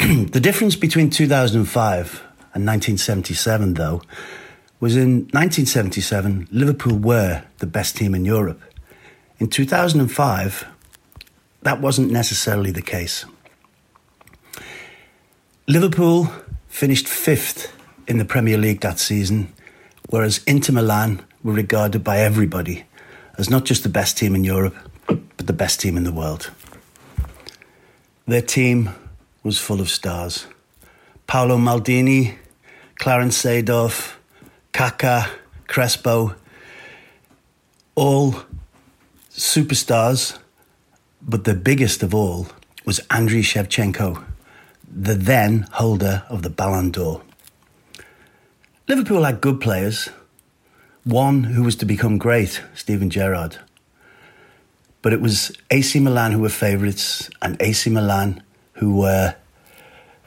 the 0.32 0.40
difference 0.40 0.74
between 0.74 1.10
2005 1.10 2.10
and 2.52 2.66
1977, 2.66 3.74
though, 3.74 4.02
was 4.80 4.96
in 4.96 5.28
1977, 5.30 6.48
Liverpool 6.50 6.98
were 6.98 7.44
the 7.58 7.68
best 7.68 7.96
team 7.96 8.16
in 8.16 8.24
Europe. 8.24 8.60
In 9.38 9.46
2005, 9.46 10.66
that 11.62 11.80
wasn't 11.80 12.10
necessarily 12.10 12.72
the 12.72 12.82
case. 12.82 13.24
Liverpool 15.68 16.32
finished 16.66 17.06
fifth 17.06 17.72
in 18.08 18.18
the 18.18 18.24
Premier 18.24 18.58
League 18.58 18.80
that 18.80 18.98
season, 18.98 19.52
whereas 20.10 20.42
Inter 20.48 20.72
Milan 20.72 21.24
were 21.44 21.52
regarded 21.52 22.02
by 22.02 22.18
everybody 22.18 22.86
as 23.38 23.50
not 23.50 23.64
just 23.64 23.82
the 23.82 23.88
best 23.88 24.18
team 24.18 24.34
in 24.34 24.44
Europe, 24.44 24.76
but 25.06 25.46
the 25.46 25.52
best 25.52 25.80
team 25.80 25.96
in 25.96 26.04
the 26.04 26.12
world. 26.12 26.50
Their 28.26 28.42
team 28.42 28.90
was 29.42 29.58
full 29.58 29.80
of 29.80 29.88
stars. 29.88 30.46
Paolo 31.26 31.56
Maldini, 31.56 32.36
Clarence 32.98 33.42
Seedorf, 33.42 34.14
Kaká, 34.72 35.28
Crespo, 35.66 36.34
all 37.94 38.36
superstars, 39.30 40.38
but 41.20 41.44
the 41.44 41.54
biggest 41.54 42.02
of 42.02 42.14
all 42.14 42.46
was 42.84 43.00
Andriy 43.10 43.42
Shevchenko, 43.42 44.24
the 44.90 45.14
then 45.14 45.66
holder 45.72 46.22
of 46.28 46.42
the 46.42 46.50
Ballon 46.50 46.90
d'Or. 46.90 47.22
Liverpool 48.88 49.24
had 49.24 49.40
good 49.40 49.60
players, 49.60 50.10
one 51.04 51.44
who 51.44 51.62
was 51.64 51.76
to 51.76 51.84
become 51.84 52.18
great, 52.18 52.62
Steven 52.74 53.10
Gerrard. 53.10 53.58
But 55.00 55.12
it 55.12 55.20
was 55.20 55.52
AC 55.70 55.98
Milan 55.98 56.32
who 56.32 56.40
were 56.40 56.48
favourites 56.48 57.28
and 57.40 57.60
AC 57.60 57.90
Milan 57.90 58.42
who 58.74 58.96
were 58.98 59.34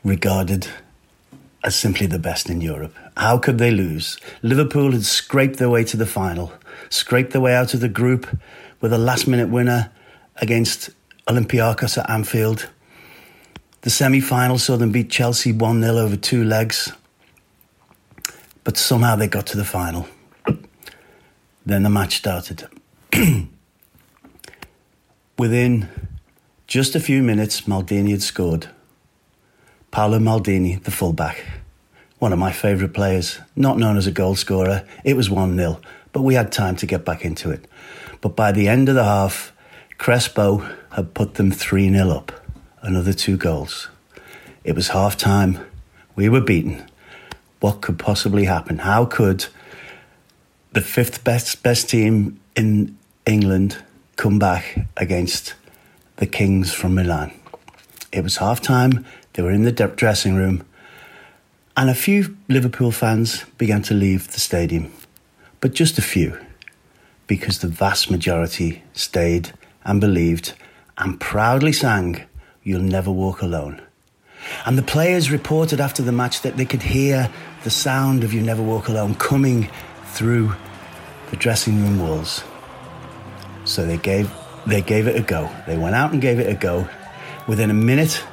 regarded 0.04 0.68
as 1.64 1.76
simply 1.76 2.06
the 2.06 2.20
best 2.20 2.50
in 2.50 2.62
Europe. 2.62 2.94
How 3.18 3.38
could 3.38 3.58
they 3.58 3.72
lose? 3.72 4.18
Liverpool 4.42 4.92
had 4.92 5.06
scraped 5.06 5.58
their 5.58 5.70
way 5.70 5.84
to 5.86 5.98
the 5.98 6.06
final, 6.06 6.52
scraped 6.90 7.32
their 7.32 7.42
way 7.42 7.56
out 7.56 7.74
of 7.74 7.80
the 7.80 7.90
group 7.90 8.28
with 8.82 8.92
a 8.92 8.98
last 8.98 9.28
minute 9.28 9.50
winner 9.50 9.92
against 10.36 10.90
Olympiacos 11.28 11.98
at 11.98 12.10
Anfield. 12.10 12.70
The 13.82 13.90
semi 13.90 14.20
final 14.20 14.58
saw 14.58 14.76
them 14.76 14.92
beat 14.92 15.10
Chelsea 15.10 15.54
1 15.54 15.82
0 15.82 15.98
over 15.98 16.18
two 16.18 16.44
legs. 16.44 16.92
But 18.64 18.78
somehow 18.78 19.16
they 19.16 19.28
got 19.28 19.48
to 19.48 19.58
the 19.58 19.66
final. 19.66 20.08
Then 21.66 21.84
the 21.84 21.90
match 21.90 22.18
started. 22.18 22.68
Within 25.38 25.90
just 26.68 26.96
a 26.96 27.00
few 27.00 27.24
minutes, 27.24 27.62
Maldini 27.62 28.12
had 28.12 28.22
scored. 28.22 28.70
Paolo 29.92 30.20
Maldini, 30.20 30.82
the 30.84 30.92
fullback, 30.92 31.44
one 32.20 32.34
of 32.34 32.40
my 32.40 32.52
favourite 32.52 32.94
players, 32.94 33.40
not 33.56 33.78
known 33.78 33.98
as 33.98 34.08
a 34.08 34.12
goal 34.12 34.36
scorer. 34.36 34.84
It 35.04 35.16
was 35.16 35.30
1 35.30 35.56
0, 35.56 35.80
but 36.12 36.22
we 36.22 36.36
had 36.36 36.52
time 36.52 36.76
to 36.78 36.86
get 36.86 37.06
back 37.06 37.26
into 37.26 37.50
it. 37.50 37.66
But 38.22 38.36
by 38.36 38.52
the 38.52 38.68
end 38.68 38.90
of 38.90 38.96
the 38.96 39.04
half, 39.04 39.52
Crespo 39.98 40.68
had 40.92 41.14
put 41.14 41.36
them 41.36 41.52
3 41.52 41.90
0 41.90 42.10
up, 42.10 42.32
another 42.82 43.14
two 43.14 43.38
goals. 43.38 43.90
It 44.64 44.76
was 44.76 44.90
half 44.90 45.18
time. 45.18 45.60
We 46.16 46.30
were 46.30 46.42
beaten. 46.42 46.84
What 47.60 47.82
could 47.82 47.98
possibly 47.98 48.46
happen? 48.46 48.80
How 48.80 49.06
could 49.06 49.48
the 50.76 50.82
fifth 50.82 51.24
best, 51.24 51.64
best 51.64 51.90
team 51.90 52.38
in 52.54 52.98
England 53.26 53.78
come 54.18 54.38
back 54.38 54.86
against 54.98 55.54
the 56.18 56.26
Kings 56.26 56.74
from 56.74 56.96
Milan? 56.96 57.32
It 58.12 58.24
was 58.24 58.38
half 58.38 58.62
time. 58.62 59.06
They 59.34 59.42
were 59.42 59.52
in 59.52 59.64
the 59.64 59.72
dressing 59.72 60.36
room. 60.36 60.66
And 61.78 61.90
a 61.90 61.96
few 61.96 62.36
Liverpool 62.50 62.92
fans 62.92 63.46
began 63.58 63.84
to 63.84 63.94
leave 63.94 64.34
the 64.34 64.42
stadium. 64.42 64.92
But 65.62 65.74
just 65.74 65.98
a 65.98 66.02
few 66.02 66.38
because 67.26 67.60
the 67.60 67.70
vast 67.70 68.12
majority 68.12 68.84
stayed 68.92 69.54
and 69.86 70.02
believed 70.02 70.56
and 70.98 71.22
proudly 71.22 71.72
sang, 71.72 72.26
You'll 72.64 72.82
Never 72.82 73.12
Walk 73.12 73.42
Alone. 73.42 73.82
And 74.66 74.78
the 74.78 74.84
players 74.84 75.32
reported 75.32 75.80
after 75.80 76.04
the 76.04 76.12
match 76.12 76.42
that 76.42 76.58
they 76.58 76.66
could 76.66 76.84
hear 76.84 77.32
the 77.64 77.70
sound 77.70 78.26
of 78.26 78.34
You 78.34 78.42
Never 78.42 78.62
Walk 78.62 78.90
Alone 78.90 79.16
coming 79.16 79.70
through 80.04 80.54
the 81.36 81.42
dressing 81.42 81.82
room 81.82 82.00
walls. 82.00 82.46
So 83.66 83.86
they 83.86 83.98
gave, 83.98 84.32
they 84.66 84.82
gave 84.82 85.08
it 85.08 85.18
a 85.18 85.22
go. 85.22 85.50
They 85.68 85.78
went 85.78 85.94
out 85.94 86.14
and 86.14 86.22
gave 86.22 86.40
it 86.40 86.48
a 86.48 86.54
go. 86.54 86.88
Within 87.46 87.70
a 87.70 87.74
minute 87.74 88.24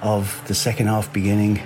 of 0.00 0.42
the 0.48 0.54
second 0.54 0.88
half 0.88 1.12
beginning, 1.12 1.62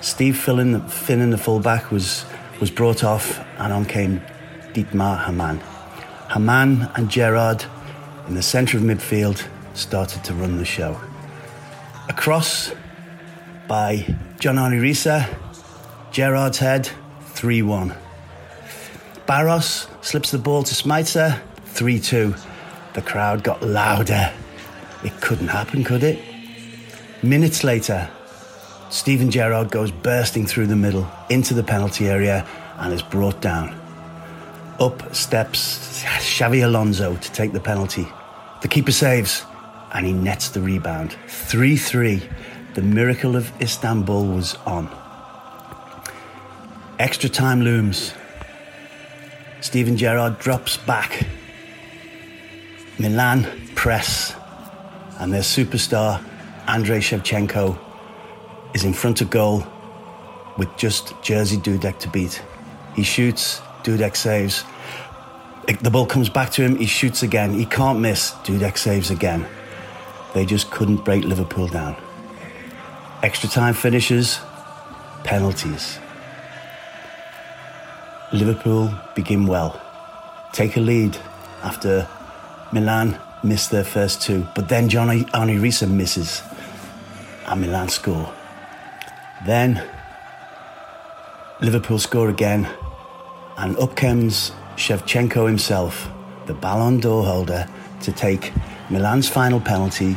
Steve 0.00 0.36
Finn, 0.36 0.80
Finn 0.88 1.30
the 1.30 1.38
fullback, 1.38 1.92
was, 1.92 2.24
was 2.60 2.72
brought 2.72 3.04
off, 3.04 3.38
and 3.58 3.72
on 3.72 3.84
came 3.84 4.20
Dietmar 4.74 5.24
Hamann. 5.26 5.60
Hamann 6.28 6.90
and 6.96 7.08
Gerard 7.08 7.64
in 8.26 8.34
the 8.34 8.42
centre 8.42 8.78
of 8.78 8.82
midfield 8.82 9.46
started 9.74 10.24
to 10.24 10.34
run 10.34 10.56
the 10.56 10.64
show. 10.64 11.00
Across 12.08 12.72
by 13.68 14.16
John 14.40 14.58
Arne 14.58 14.80
Risa, 14.80 15.32
Gerard's 16.10 16.58
head, 16.58 16.90
3 17.34 17.62
1. 17.62 18.05
Barros 19.26 19.88
slips 20.02 20.30
the 20.30 20.38
ball 20.38 20.62
to 20.62 20.74
Smeitzer, 20.74 21.40
3 21.64 21.98
2. 21.98 22.34
The 22.94 23.02
crowd 23.02 23.42
got 23.42 23.60
louder. 23.60 24.32
It 25.04 25.20
couldn't 25.20 25.48
happen, 25.48 25.82
could 25.82 26.04
it? 26.04 26.22
Minutes 27.24 27.64
later, 27.64 28.08
Stephen 28.88 29.32
Gerrard 29.32 29.72
goes 29.72 29.90
bursting 29.90 30.46
through 30.46 30.68
the 30.68 30.76
middle 30.76 31.10
into 31.28 31.54
the 31.54 31.64
penalty 31.64 32.08
area 32.08 32.46
and 32.78 32.92
is 32.92 33.02
brought 33.02 33.40
down. 33.40 33.74
Up 34.78 35.12
steps 35.12 36.04
Xavi 36.04 36.64
Alonso 36.64 37.16
to 37.16 37.32
take 37.32 37.52
the 37.52 37.60
penalty. 37.60 38.06
The 38.62 38.68
keeper 38.68 38.92
saves 38.92 39.44
and 39.92 40.06
he 40.06 40.12
nets 40.12 40.50
the 40.50 40.60
rebound. 40.60 41.16
3 41.26 41.76
3. 41.76 42.22
The 42.74 42.82
miracle 42.82 43.34
of 43.34 43.50
Istanbul 43.60 44.26
was 44.26 44.54
on. 44.66 44.88
Extra 47.00 47.28
time 47.28 47.62
looms. 47.62 48.14
Stephen 49.60 49.96
Gerrard 49.96 50.38
drops 50.38 50.76
back. 50.76 51.26
Milan 52.98 53.46
press. 53.74 54.34
And 55.18 55.32
their 55.32 55.42
superstar, 55.42 56.22
Andrei 56.66 56.98
Shevchenko, 56.98 57.78
is 58.74 58.84
in 58.84 58.92
front 58.92 59.20
of 59.20 59.30
goal 59.30 59.66
with 60.58 60.74
just 60.76 61.14
Jersey 61.22 61.56
Dudek 61.56 61.98
to 62.00 62.08
beat. 62.08 62.42
He 62.94 63.02
shoots, 63.02 63.60
Dudek 63.82 64.16
saves. 64.16 64.64
The 65.80 65.90
ball 65.90 66.06
comes 66.06 66.28
back 66.28 66.50
to 66.52 66.62
him, 66.62 66.76
he 66.76 66.86
shoots 66.86 67.22
again. 67.22 67.54
He 67.54 67.66
can't 67.66 67.98
miss, 68.00 68.32
Dudek 68.44 68.78
saves 68.78 69.10
again. 69.10 69.46
They 70.34 70.44
just 70.44 70.70
couldn't 70.70 71.04
break 71.04 71.24
Liverpool 71.24 71.68
down. 71.68 71.96
Extra 73.22 73.48
time 73.48 73.74
finishes, 73.74 74.38
penalties. 75.24 75.98
Liverpool 78.32 78.92
begin 79.14 79.46
well, 79.46 79.80
take 80.52 80.76
a 80.76 80.80
lead 80.80 81.16
after 81.62 82.08
Milan 82.72 83.18
missed 83.44 83.70
their 83.70 83.84
first 83.84 84.20
two, 84.20 84.46
but 84.54 84.68
then 84.68 84.88
Johnny 84.88 85.24
Arnie 85.26 85.60
Risa 85.60 85.88
misses 85.88 86.42
and 87.46 87.60
Milan 87.60 87.88
score. 87.88 88.32
Then 89.44 89.82
Liverpool 91.60 91.98
score 91.98 92.28
again, 92.28 92.68
and 93.56 93.78
up 93.78 93.94
comes 93.94 94.50
Shevchenko 94.76 95.46
himself, 95.46 96.08
the 96.46 96.54
Ballon 96.54 96.98
d'Or 96.98 97.24
holder, 97.24 97.68
to 98.02 98.12
take 98.12 98.52
Milan's 98.90 99.28
final 99.28 99.60
penalty 99.60 100.16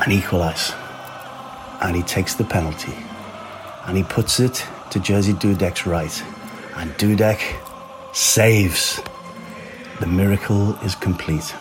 and 0.00 0.12
equalise. 0.12 0.72
And 1.80 1.96
he 1.96 2.02
takes 2.02 2.34
the 2.34 2.44
penalty 2.44 2.92
and 3.86 3.96
he 3.96 4.02
puts 4.02 4.38
it 4.38 4.66
to 4.90 5.00
Jersey 5.00 5.32
Dudek's 5.32 5.86
right. 5.86 6.22
And 6.76 6.90
Dudek 6.98 7.40
saves. 8.14 9.00
The 10.00 10.06
miracle 10.06 10.74
is 10.84 10.94
complete. 10.94 11.54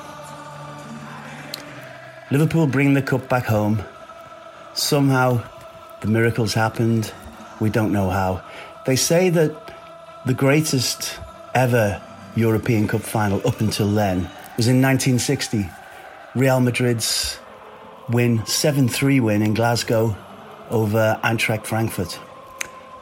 Liverpool 2.32 2.68
bring 2.68 2.94
the 2.94 3.02
cup 3.02 3.28
back 3.28 3.46
home. 3.46 3.82
Somehow 4.74 5.44
the 6.02 6.08
miracles 6.08 6.54
happened. 6.54 7.12
We 7.60 7.70
don't 7.70 7.92
know 7.92 8.10
how. 8.10 8.42
They 8.86 8.96
say 8.96 9.30
that 9.32 9.74
the 10.26 10.34
greatest 10.34 11.20
ever 11.54 12.02
European 12.36 12.88
Cup 12.88 13.02
final 13.02 13.46
up 13.48 13.60
until 13.60 13.92
then 13.92 14.30
was 14.58 14.68
in 14.68 14.82
1960. 14.82 15.70
Real 16.36 16.60
Madrid's 16.60 17.40
win, 18.10 18.46
7 18.46 18.88
3 18.88 19.20
win 19.20 19.42
in 19.42 19.54
Glasgow 19.54 20.16
over 20.70 21.20
Eintracht 21.24 21.66
Frankfurt. 21.66 22.20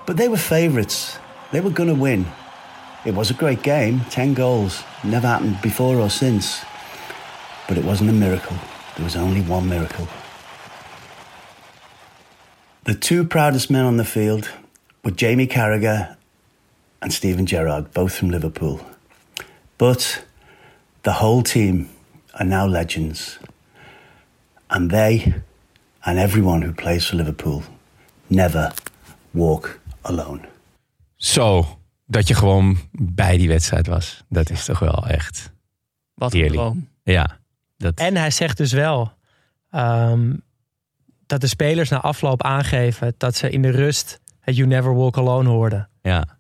But 0.05 0.17
they 0.17 0.27
were 0.27 0.37
favourites. 0.37 1.19
They 1.51 1.61
were 1.61 1.69
going 1.69 1.89
to 1.89 1.95
win. 1.95 2.25
It 3.05 3.13
was 3.13 3.29
a 3.29 3.33
great 3.33 3.63
game, 3.63 4.01
10 4.09 4.33
goals. 4.33 4.83
Never 5.03 5.27
happened 5.27 5.61
before 5.61 5.97
or 5.97 6.09
since. 6.09 6.63
But 7.67 7.77
it 7.77 7.85
wasn't 7.85 8.09
a 8.09 8.13
miracle. 8.13 8.57
There 8.95 9.05
was 9.05 9.15
only 9.15 9.41
one 9.41 9.69
miracle. 9.69 10.07
The 12.83 12.95
two 12.95 13.23
proudest 13.23 13.69
men 13.69 13.85
on 13.85 13.97
the 13.97 14.05
field 14.05 14.49
were 15.03 15.11
Jamie 15.11 15.47
Carragher 15.47 16.17
and 17.01 17.13
Steven 17.13 17.45
Gerrard, 17.45 17.93
both 17.93 18.15
from 18.15 18.29
Liverpool. 18.29 18.85
But 19.77 20.25
the 21.03 21.13
whole 21.13 21.43
team 21.43 21.89
are 22.39 22.45
now 22.45 22.65
legends. 22.65 23.39
And 24.69 24.89
they 24.89 25.35
and 26.05 26.19
everyone 26.19 26.61
who 26.61 26.73
plays 26.73 27.05
for 27.05 27.15
Liverpool 27.15 27.63
never 28.29 28.73
walk 29.33 29.79
alone. 30.03 30.47
Zo, 31.17 31.79
dat 32.05 32.27
je 32.27 32.33
gewoon 32.33 32.77
bij 32.91 33.37
die 33.37 33.47
wedstrijd 33.47 33.87
was. 33.87 34.23
Dat 34.29 34.49
is 34.49 34.65
toch 34.65 34.79
wel 34.79 35.07
echt 35.07 35.51
Wat 36.13 36.33
een 36.33 36.39
heerlijk. 36.39 36.59
droom. 36.61 36.89
Ja, 37.03 37.37
Dat, 37.77 37.93
En 37.99 38.15
hij 38.15 38.31
zegt 38.31 38.57
dus 38.57 38.71
wel 38.71 39.11
ehm, 39.69 40.33
dat 41.25 41.41
de 41.41 41.47
spelers 41.47 41.89
na 41.89 42.01
afloop 42.01 42.43
aangeven 42.43 43.13
dat 43.17 43.35
ze 43.35 43.49
in 43.49 43.61
de 43.61 43.69
rust 43.69 44.19
het 44.39 44.55
You 44.55 44.67
Never 44.67 44.95
Walk 44.95 45.17
Alone 45.17 45.49
hoorden. 45.49 45.89
ja. 46.01 46.35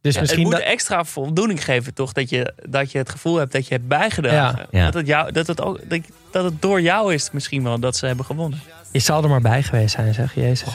Dus 0.00 0.12
Het 0.14 0.22
misschien 0.22 0.42
moet 0.44 0.52
dat, 0.52 0.60
extra 0.62 1.04
voldoening 1.04 1.64
geven, 1.64 1.94
toch? 1.94 2.12
Dat 2.12 2.28
je, 2.30 2.54
dat 2.68 2.92
je 2.92 2.98
het 2.98 3.08
gevoel 3.10 3.36
hebt 3.36 3.52
dat 3.52 3.66
je 3.66 3.74
hebt 3.74 3.88
bijgedragen. 3.88 4.66
Ja. 4.70 4.78
Ja. 4.78 4.84
Dat, 4.84 4.94
het 4.94 5.06
jou, 5.06 5.32
dat, 5.32 5.46
het 5.46 5.60
ook, 5.60 5.90
dat, 5.90 6.00
dat 6.30 6.44
het 6.44 6.62
door 6.62 6.80
jou 6.80 7.14
is 7.14 7.30
misschien 7.30 7.62
wel 7.62 7.78
dat 7.80 7.96
ze 7.96 8.06
hebben 8.06 8.24
gewonnen. 8.24 8.60
je 8.92 8.98
zal 8.98 9.22
er 9.22 9.28
maar 9.28 9.40
bij 9.40 9.62
geweest 9.62 9.94
zijn, 9.94 10.14
zeg 10.14 10.34
Jezus. 10.34 10.74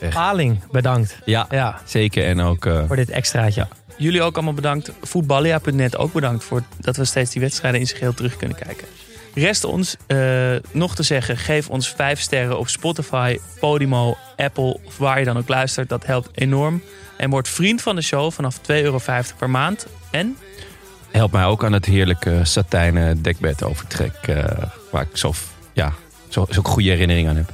Echt. 0.00 0.14
Paling, 0.14 0.60
bedankt 0.70 1.18
ja, 1.24 1.46
ja, 1.50 1.80
zeker. 1.84 2.24
En 2.24 2.40
ook 2.40 2.66
eh, 2.66 2.86
voor 2.86 2.96
dit 2.96 3.10
extraatje. 3.10 3.66
Jullie 3.96 4.22
ook 4.22 4.34
allemaal 4.34 4.54
bedankt. 4.54 4.90
Voetballia.net 5.02 5.96
ook 5.96 6.12
bedankt 6.12 6.44
voor 6.44 6.62
dat 6.80 6.96
we 6.96 7.04
steeds 7.04 7.30
die 7.30 7.40
wedstrijden 7.40 7.80
in 7.80 7.86
zijn 7.86 7.98
geheel 7.98 8.14
terug 8.14 8.36
kunnen 8.36 8.56
kijken. 8.56 8.86
Rest 9.34 9.64
ons 9.64 9.96
eh, 10.06 10.54
nog 10.72 10.94
te 10.94 11.02
zeggen, 11.02 11.36
geef 11.36 11.68
ons 11.68 11.88
vijf 11.88 12.20
sterren 12.20 12.58
op 12.58 12.68
Spotify, 12.68 13.38
Podimo, 13.60 14.16
Apple 14.36 14.78
of 14.84 14.98
waar 14.98 15.18
je 15.18 15.24
dan 15.24 15.38
ook 15.38 15.48
luistert. 15.48 15.88
Dat 15.88 16.06
helpt 16.06 16.28
enorm. 16.34 16.82
En 17.16 17.30
word 17.30 17.48
vriend 17.48 17.82
van 17.82 17.96
de 17.96 18.02
show 18.02 18.32
vanaf 18.32 18.58
2,50 18.58 18.62
euro 18.66 19.00
per 19.38 19.50
maand. 19.50 19.86
En 20.10 20.36
helpt 21.10 21.32
mij 21.32 21.44
ook 21.44 21.64
aan 21.64 21.72
het 21.72 21.84
heerlijke 21.84 22.40
satijnen 22.42 23.22
dekbed 23.22 23.64
overtrek. 23.64 24.14
eh, 24.22 24.44
waar 24.90 25.02
ik 25.02 25.16
zo, 25.16 25.32
ja, 25.72 25.92
zo, 26.28 26.46
zo 26.50 26.62
goede 26.62 26.88
herinnering 26.90 27.28
aan 27.28 27.36
heb. 27.36 27.52